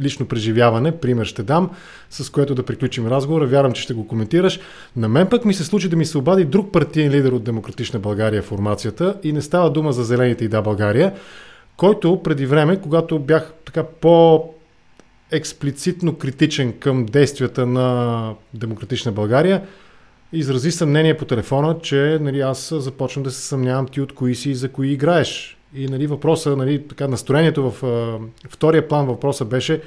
лично 0.00 0.26
преживяване, 0.26 0.92
пример 0.92 1.26
ще 1.26 1.42
дам, 1.42 1.70
с 2.10 2.30
което 2.30 2.54
да 2.54 2.62
приключим 2.62 3.06
разговора. 3.06 3.46
Вярвам, 3.46 3.72
че 3.72 3.82
ще 3.82 3.94
го 3.94 4.08
коментираш. 4.08 4.60
На 4.96 5.08
мен 5.08 5.26
пък 5.26 5.44
ми 5.44 5.54
се 5.54 5.64
случи 5.64 5.88
да 5.88 5.96
ми 5.96 6.06
се 6.06 6.18
обади 6.18 6.44
друг 6.44 6.72
партиен 6.72 7.10
лидер 7.10 7.32
от 7.32 7.44
Демократична 7.44 7.98
България 7.98 8.42
формацията 8.42 9.14
и 9.22 9.32
не 9.32 9.42
става 9.42 9.70
дума 9.70 9.92
за 9.92 10.04
Зелените 10.04 10.44
и 10.44 10.48
Да 10.48 10.62
България, 10.62 11.14
който 11.76 12.22
преди 12.22 12.46
време, 12.46 12.80
когато 12.80 13.18
бях 13.18 13.52
така 13.64 13.82
по 13.82 14.44
експлицитно 15.30 16.14
критичен 16.14 16.72
към 16.72 17.06
действията 17.06 17.66
на 17.66 18.34
Демократична 18.54 19.12
България, 19.12 19.62
изрази 20.32 20.72
съмнение 20.72 21.16
по 21.16 21.24
телефона, 21.24 21.76
че 21.82 22.18
нали, 22.20 22.40
аз 22.40 22.74
започвам 22.76 23.22
да 23.22 23.30
се 23.30 23.40
съмнявам 23.40 23.86
ти 23.86 24.00
от 24.00 24.12
кои 24.12 24.34
си 24.34 24.50
и 24.50 24.54
за 24.54 24.68
кои 24.68 24.92
играеш. 24.92 25.57
И 25.74 25.86
нали, 25.86 26.06
въпроса, 26.06 26.56
нали, 26.56 26.88
така, 26.88 27.08
настроението 27.08 27.70
в 27.70 27.86
а, 27.86 28.18
втория 28.48 28.88
план 28.88 29.06
въпроса 29.06 29.44
беше 29.44 29.82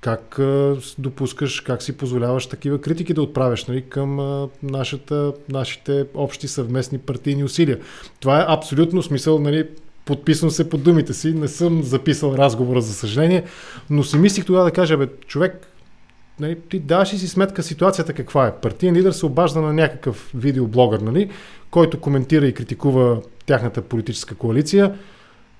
как 0.00 0.38
а, 0.38 0.76
допускаш, 0.98 1.60
как 1.60 1.82
си 1.82 1.96
позволяваш 1.96 2.46
такива 2.46 2.80
критики 2.80 3.14
да 3.14 3.22
отправяш 3.22 3.64
нали, 3.64 3.82
към 3.82 4.20
а, 4.20 4.48
нашата, 4.62 5.32
нашите 5.48 6.06
общи 6.14 6.48
съвместни 6.48 6.98
партийни 6.98 7.44
усилия. 7.44 7.78
Това 8.20 8.40
е 8.40 8.46
абсолютно 8.48 9.02
смисъл, 9.02 9.38
нали, 9.38 9.68
подписвам 10.04 10.50
се 10.50 10.68
под 10.68 10.82
думите 10.82 11.12
си, 11.12 11.32
не 11.32 11.48
съм 11.48 11.82
записал 11.82 12.34
разговора, 12.38 12.80
за 12.80 12.94
съжаление, 12.94 13.44
но 13.90 14.02
си 14.02 14.16
мислих 14.16 14.44
тогава 14.44 14.64
да 14.64 14.70
кажа, 14.70 14.96
бе, 14.96 15.08
човек, 15.26 15.66
нали, 16.40 16.58
ти 16.70 16.78
даваш 16.78 17.14
ли 17.14 17.18
си 17.18 17.28
сметка 17.28 17.62
ситуацията 17.62 18.12
каква 18.12 18.46
е? 18.46 18.56
Партиен 18.56 18.94
лидер 18.94 19.12
се 19.12 19.26
обажда 19.26 19.60
на 19.60 19.72
някакъв 19.72 20.30
видеоблогър, 20.34 21.00
нали, 21.00 21.30
който 21.70 22.00
коментира 22.00 22.46
и 22.46 22.54
критикува 22.54 23.20
тяхната 23.46 23.82
политическа 23.82 24.34
коалиция 24.34 24.94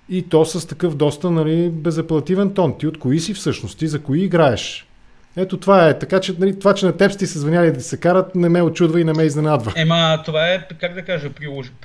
и 0.08 0.28
то 0.28 0.44
с 0.44 0.66
такъв 0.66 0.96
доста 0.96 1.30
нали, 1.30 1.70
безаплативен 1.70 2.54
тон. 2.54 2.78
Ти 2.78 2.86
от 2.86 2.98
кои 2.98 3.20
си 3.20 3.34
всъщност? 3.34 3.78
Ти 3.78 3.86
за 3.86 4.02
кои 4.02 4.24
играеш? 4.24 4.86
Ето 5.36 5.56
това 5.56 5.88
е. 5.88 5.98
Така 5.98 6.20
че 6.20 6.34
нали, 6.38 6.58
това, 6.58 6.74
че 6.74 6.86
на 6.86 6.96
теб 6.96 7.12
сте 7.12 7.26
се 7.26 7.38
звъняли 7.38 7.72
да 7.72 7.80
се 7.80 8.00
карат, 8.00 8.34
не 8.34 8.48
ме 8.48 8.62
очудва 8.62 9.00
и 9.00 9.04
не 9.04 9.12
ме 9.12 9.22
изненадва. 9.22 9.72
Ема, 9.76 10.22
това 10.24 10.48
е, 10.48 10.68
как 10.80 10.94
да 10.94 11.02
кажа, 11.02 11.30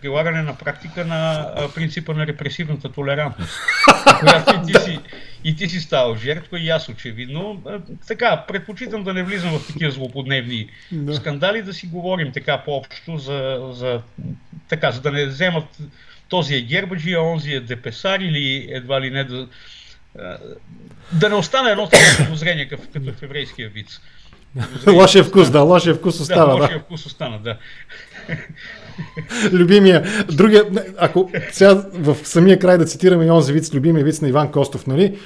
прилагане 0.01 0.41
на 0.41 0.57
практика 0.57 1.05
на 1.05 1.47
принципа 1.75 2.13
на 2.13 2.27
репресивната 2.27 2.91
толерантност. 2.91 3.59
която 4.19 4.55
и 4.55 4.73
ти 4.73 4.79
си, 4.79 4.99
и 5.43 5.55
ти 5.55 5.69
си 5.69 5.79
ставал 5.79 6.15
жертва 6.15 6.59
и 6.59 6.69
аз 6.69 6.89
очевидно. 6.89 7.63
Така, 8.07 8.43
предпочитам 8.47 9.03
да 9.03 9.13
не 9.13 9.23
влизам 9.23 9.59
в 9.59 9.67
такива 9.67 9.91
злоподневни 9.91 10.69
да. 10.91 11.15
скандали, 11.15 11.61
да 11.61 11.73
си 11.73 11.87
говорим 11.87 12.31
така 12.31 12.61
по-общо 12.65 13.17
за, 13.17 13.69
за, 13.73 14.01
така, 14.69 14.91
за 14.91 15.01
да 15.01 15.11
не 15.11 15.25
вземат 15.25 15.77
този 16.29 16.55
е 16.55 16.61
гербаджи, 16.61 17.13
а 17.13 17.21
онзи 17.21 17.53
е 17.53 17.59
депесар 17.59 18.19
или 18.19 18.67
едва 18.71 19.01
ли 19.01 19.09
не 19.09 19.23
да, 19.23 19.47
да 21.11 21.29
не 21.29 21.35
остане 21.35 21.71
едно 21.71 21.89
подозрение 22.17 22.67
като, 22.67 22.83
в 23.11 23.23
еврейския 23.23 23.69
вид. 23.69 23.87
Лошия 24.87 25.23
вкус, 25.23 25.49
да, 25.49 25.61
лошия 25.61 25.95
вкус 25.95 26.19
остава. 26.19 26.53
Да, 26.53 26.61
лошия 26.61 26.79
вкус 26.79 27.05
остана, 27.05 27.39
да. 27.39 27.57
Любимия. 29.51 30.25
Другия, 30.31 30.63
ако 30.97 31.31
сега 31.51 31.85
в 31.93 32.17
самия 32.23 32.59
край 32.59 32.77
да 32.77 32.85
цитираме 32.85 33.25
и 33.25 33.31
онзи 33.31 33.53
вид, 33.53 33.73
любимия 33.73 34.05
вид 34.05 34.21
на 34.21 34.29
Иван 34.29 34.51
Костов, 34.51 34.87
нали? 34.87 35.19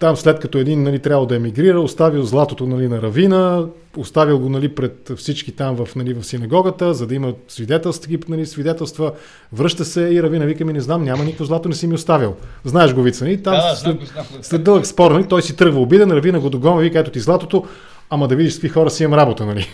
Там 0.00 0.16
след 0.16 0.40
като 0.40 0.58
един 0.58 0.82
нали, 0.82 0.98
трябва 0.98 1.26
да 1.26 1.36
емигрира, 1.36 1.80
оставил 1.80 2.22
златото 2.22 2.66
нали, 2.66 2.88
на 2.88 3.02
равина, 3.02 3.64
оставил 3.96 4.38
го 4.38 4.48
нали, 4.48 4.74
пред 4.74 5.12
всички 5.16 5.52
там 5.52 5.76
в, 5.76 5.96
нали, 5.96 6.14
в 6.14 6.24
синагогата, 6.24 6.94
за 6.94 7.06
да 7.06 7.14
има 7.14 7.32
свидетелства, 7.48 8.18
нали, 8.28 8.46
свидетелства, 8.46 9.12
връща 9.52 9.84
се 9.84 10.00
и 10.00 10.22
равина 10.22 10.44
вика 10.44 10.64
ми, 10.64 10.72
не 10.72 10.80
знам, 10.80 11.04
няма 11.04 11.24
никакво 11.24 11.44
злато, 11.44 11.68
не 11.68 11.74
си 11.74 11.86
ми 11.86 11.94
оставил. 11.94 12.34
Знаеш 12.64 12.94
го 12.94 13.02
вица, 13.02 13.24
нали? 13.24 13.42
Там 13.42 13.54
да, 13.54 13.76
след, 13.76 13.96
знам, 13.96 14.06
знам, 14.12 14.42
след 14.42 14.64
дълъг 14.64 14.86
спор, 14.86 15.10
нали, 15.10 15.28
той 15.28 15.42
си 15.42 15.56
тръгва 15.56 15.80
обиден, 15.80 16.10
равина 16.10 16.40
го 16.40 16.50
догонва, 16.50 16.80
вика, 16.80 16.98
ето 16.98 17.10
ти 17.10 17.20
златото, 17.20 17.64
ама 18.10 18.28
да 18.28 18.36
видиш 18.36 18.52
с 18.52 18.56
какви 18.56 18.68
хора 18.68 18.90
си 18.90 19.04
имам 19.04 19.18
работа, 19.18 19.46
нали? 19.46 19.66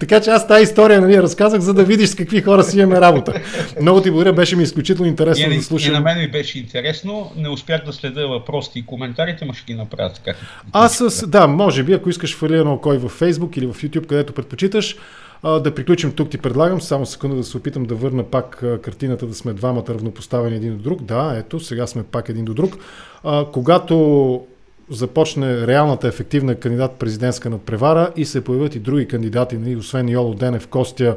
Така 0.00 0.20
че 0.20 0.30
аз 0.30 0.48
тази 0.48 0.62
история 0.62 1.00
нали, 1.00 1.22
разказах, 1.22 1.60
за 1.60 1.74
да 1.74 1.84
видиш 1.84 2.08
с 2.08 2.14
какви 2.14 2.42
хора 2.42 2.62
си 2.62 2.78
имаме 2.78 3.00
работа. 3.00 3.40
Много 3.80 4.00
ти 4.00 4.10
благодаря, 4.10 4.32
беше 4.32 4.56
ми 4.56 4.62
изключително 4.62 5.08
интересно 5.08 5.52
и, 5.52 5.56
да 5.56 5.62
слушам. 5.62 5.92
И 5.92 5.94
на 5.94 6.00
мен 6.00 6.18
ми 6.18 6.30
беше 6.30 6.58
интересно. 6.58 7.32
Не 7.36 7.48
успях 7.48 7.84
да 7.84 7.92
следя 7.92 8.28
въпросите 8.28 8.78
и 8.78 8.86
коментарите, 8.86 9.44
но 9.44 9.52
ще 9.52 9.72
ги 9.72 9.78
направя 9.78 10.12
така. 10.12 10.38
Аз 10.72 10.96
с, 10.96 11.26
да, 11.26 11.46
може 11.46 11.82
би, 11.82 11.92
ако 11.92 12.10
искаш 12.10 12.36
фали 12.36 12.58
едно 12.58 12.78
кой 12.78 12.98
в 12.98 13.20
Facebook 13.20 13.58
или 13.58 13.66
в 13.66 13.82
YouTube, 13.82 14.06
където 14.06 14.32
предпочиташ, 14.32 14.96
да 15.44 15.74
приключим 15.74 16.12
тук 16.12 16.30
ти 16.30 16.38
предлагам, 16.38 16.80
само 16.80 17.06
секунда 17.06 17.36
да 17.36 17.44
се 17.44 17.56
опитам 17.56 17.84
да 17.84 17.94
върна 17.94 18.22
пак 18.24 18.64
картината, 18.82 19.26
да 19.26 19.34
сме 19.34 19.52
двамата 19.52 19.84
равнопоставени 19.88 20.56
един 20.56 20.76
до 20.76 20.82
друг. 20.82 21.02
Да, 21.02 21.34
ето, 21.38 21.60
сега 21.60 21.86
сме 21.86 22.02
пак 22.02 22.28
един 22.28 22.44
до 22.44 22.54
друг. 22.54 22.76
А, 23.24 23.44
когато 23.52 24.42
започне 24.90 25.66
реалната 25.66 26.08
ефективна 26.08 26.54
кандидат 26.54 26.92
президентска 26.92 27.50
надпревара 27.50 28.12
и 28.16 28.24
се 28.24 28.44
появят 28.44 28.74
и 28.74 28.78
други 28.78 29.08
кандидати, 29.08 29.56
нали, 29.56 29.76
освен 29.76 30.08
Йоло 30.08 30.34
Денев, 30.34 30.68
Костя, 30.68 31.16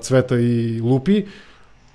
Цвета 0.00 0.40
и 0.40 0.80
Лупи, 0.80 1.26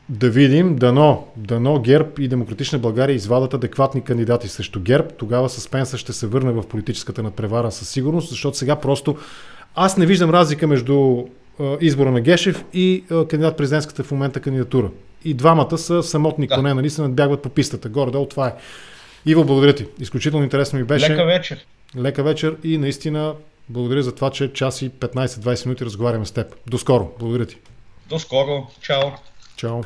да 0.10 0.30
видим, 0.30 0.76
дано, 0.76 1.28
дано 1.38 1.80
ГЕРБ 1.80 2.10
и 2.20 2.28
Демократична 2.28 2.80
България 2.80 3.14
извадат 3.14 3.54
адекватни 3.54 4.02
кандидати 4.02 4.48
срещу 4.48 4.82
ГЕРБ. 4.82 5.08
Тогава 5.08 5.50
съспенса 5.50 5.98
ще 5.98 6.14
се 6.14 6.28
върне 6.28 6.52
в 6.52 6.64
политическата 6.64 7.24
надпревара 7.24 7.72
със 7.72 7.90
сигурност, 7.90 8.30
защото 8.30 8.58
сега 8.58 8.76
просто 8.76 9.18
аз 9.76 9.98
не 9.98 10.06
виждам 10.06 10.30
разлика 10.30 10.68
между 10.68 11.24
избора 11.82 12.12
на 12.12 12.22
Гешев 12.22 12.66
и 12.74 13.04
кандидат 13.10 13.58
президентската 13.58 14.04
в 14.04 14.12
момента 14.12 14.40
кандидатура. 14.40 14.90
И 15.26 15.34
двамата 15.34 15.78
са 15.78 16.04
самотни 16.04 16.48
да. 16.48 16.56
коне, 16.56 16.74
нали, 16.74 16.90
се 16.90 17.02
надбягват 17.02 17.42
по 17.42 17.50
пистата. 17.50 17.90
Горе-долу 17.90 18.26
това 18.26 18.48
е. 18.48 18.54
Иво, 19.26 19.46
благодаря 19.46 19.76
ти. 19.76 19.88
Изключително 20.00 20.44
интересно 20.44 20.80
ми 20.80 20.86
беше. 20.86 21.12
Лека 21.12 21.26
вечер. 21.26 21.66
Лека 21.98 22.24
вечер 22.24 22.58
и 22.64 22.78
наистина 22.78 23.34
благодаря 23.70 24.04
за 24.04 24.16
това, 24.16 24.30
че 24.30 24.54
час 24.54 24.82
и 24.82 24.90
15-20 24.90 25.66
минути 25.66 25.86
разговаряме 25.86 26.26
с 26.26 26.32
теб. 26.32 26.56
До 26.68 26.78
скоро. 26.78 27.12
Благодаря 27.20 27.46
ти. 27.46 27.58
До 28.10 28.20
скоро. 28.20 28.68
Чао. 28.82 29.12
Чао. 29.56 29.82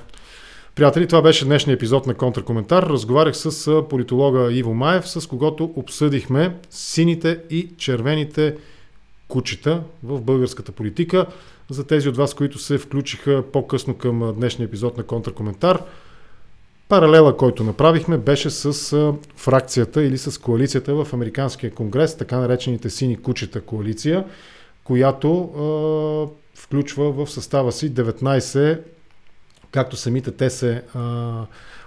Приятели, 0.75 1.07
това 1.07 1.21
беше 1.21 1.45
днешния 1.45 1.73
епизод 1.73 2.07
на 2.07 2.13
Контракоментар. 2.13 2.83
Разговарях 2.83 3.37
с 3.37 3.83
политолога 3.89 4.53
Иво 4.53 4.73
Маев, 4.73 5.07
с 5.09 5.27
когото 5.27 5.73
обсъдихме 5.75 6.55
сините 6.69 7.39
и 7.49 7.69
червените 7.77 8.55
кучета 9.27 9.83
в 10.03 10.21
българската 10.21 10.71
политика. 10.71 11.25
За 11.69 11.87
тези 11.87 12.09
от 12.09 12.17
вас, 12.17 12.33
които 12.33 12.59
се 12.59 12.77
включиха 12.77 13.43
по-късно 13.53 13.97
към 13.97 14.33
днешния 14.37 14.65
епизод 14.65 14.97
на 14.97 15.03
Контракоментар, 15.03 15.81
Паралела, 16.89 17.37
който 17.37 17.63
направихме, 17.63 18.17
беше 18.17 18.49
с 18.49 19.13
фракцията 19.35 20.03
или 20.03 20.17
с 20.17 20.41
коалицията 20.41 20.95
в 20.95 21.13
Американския 21.13 21.71
конгрес, 21.71 22.17
така 22.17 22.37
наречените 22.37 22.89
сини 22.89 23.17
кучета 23.17 23.61
коалиция, 23.61 24.25
която 24.83 25.29
е, 25.29 26.59
включва 26.59 27.11
в 27.11 27.31
състава 27.31 27.71
си 27.71 27.93
19, 27.93 28.79
както 29.71 29.95
самите 29.95 30.31
те 30.31 30.49
се 30.49 30.71
е, 30.71 30.81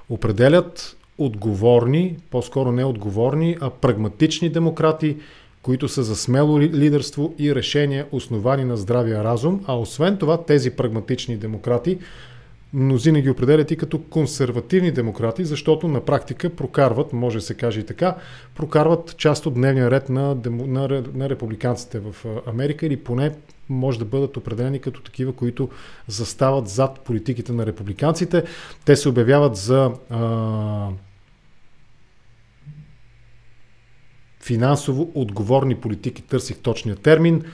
определят, 0.09 0.97
отговорни, 1.19 2.17
по-скоро 2.31 2.73
не 2.73 2.85
отговорни, 2.85 3.57
а 3.61 3.71
прагматични 3.71 4.49
демократи, 4.49 5.17
които 5.63 5.89
са 5.89 6.03
за 6.03 6.17
смело 6.17 6.61
лидерство 6.61 7.35
и 7.39 7.55
решения, 7.55 8.07
основани 8.13 8.65
на 8.65 8.77
здравия 8.77 9.25
разум, 9.25 9.65
а 9.67 9.79
освен 9.79 10.17
това 10.17 10.45
тези 10.45 10.71
прагматични 10.71 11.37
демократи 11.37 11.99
мнозина 12.73 13.21
ги 13.21 13.31
определят 13.31 13.71
и 13.71 13.77
като 13.77 14.03
консервативни 14.03 14.93
демократи, 14.93 15.45
защото 15.45 15.89
на 15.89 16.01
практика 16.01 16.51
прокарват, 16.51 17.13
може 17.13 17.39
да 17.39 17.43
се 17.43 17.55
каже 17.55 17.81
и 17.81 17.87
така, 17.87 18.17
прокарват 18.55 19.17
част 19.17 19.47
от 19.47 19.55
дневния 19.55 19.91
ред 19.91 20.09
на, 20.09 20.37
на, 20.51 21.03
на 21.15 21.29
републиканците 21.29 22.01
в 22.01 22.15
Америка 22.47 22.87
или 22.87 22.97
поне 22.97 23.33
може 23.69 23.99
да 23.99 24.05
бъдат 24.05 24.37
определени 24.37 24.79
като 24.79 25.03
такива, 25.03 25.33
които 25.33 25.69
застават 26.07 26.69
зад 26.69 27.01
политиките 27.01 27.53
на 27.53 27.67
републиканците. 27.67 28.45
Те 28.85 28.97
се 28.97 29.09
обявяват 29.09 29.57
за 29.57 29.93
а, 30.11 30.89
финансово 34.41 35.11
отговорни 35.15 35.75
политики, 35.75 36.23
търсих 36.23 36.59
точния 36.59 36.97
термин 36.97 37.45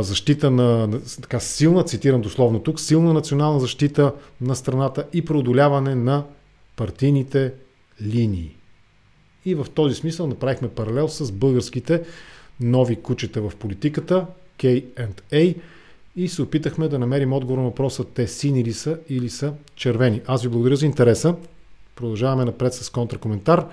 защита 0.00 0.50
на, 0.50 1.00
така 1.22 1.40
силна, 1.40 1.84
цитирам 1.84 2.20
дословно 2.20 2.60
тук, 2.60 2.80
силна 2.80 3.12
национална 3.12 3.60
защита 3.60 4.12
на 4.40 4.56
страната 4.56 5.04
и 5.12 5.24
преодоляване 5.24 5.94
на 5.94 6.24
партийните 6.76 7.52
линии. 8.02 8.56
И 9.44 9.54
в 9.54 9.66
този 9.74 9.94
смисъл 9.94 10.26
направихме 10.26 10.68
паралел 10.68 11.08
с 11.08 11.32
българските 11.32 12.02
нови 12.60 12.96
кучета 12.96 13.42
в 13.42 13.56
политиката, 13.56 14.26
K&A, 14.58 15.56
и 16.16 16.28
се 16.28 16.42
опитахме 16.42 16.88
да 16.88 16.98
намерим 16.98 17.32
отговор 17.32 17.58
на 17.58 17.64
въпроса 17.64 18.04
те 18.04 18.26
сини 18.26 18.64
ли 18.64 18.72
са 18.72 18.98
или 19.08 19.28
са 19.28 19.52
червени. 19.76 20.20
Аз 20.26 20.42
ви 20.42 20.48
благодаря 20.48 20.76
за 20.76 20.86
интереса. 20.86 21.34
Продължаваме 21.96 22.44
напред 22.44 22.74
с 22.74 22.90
контракоментар. 22.90 23.66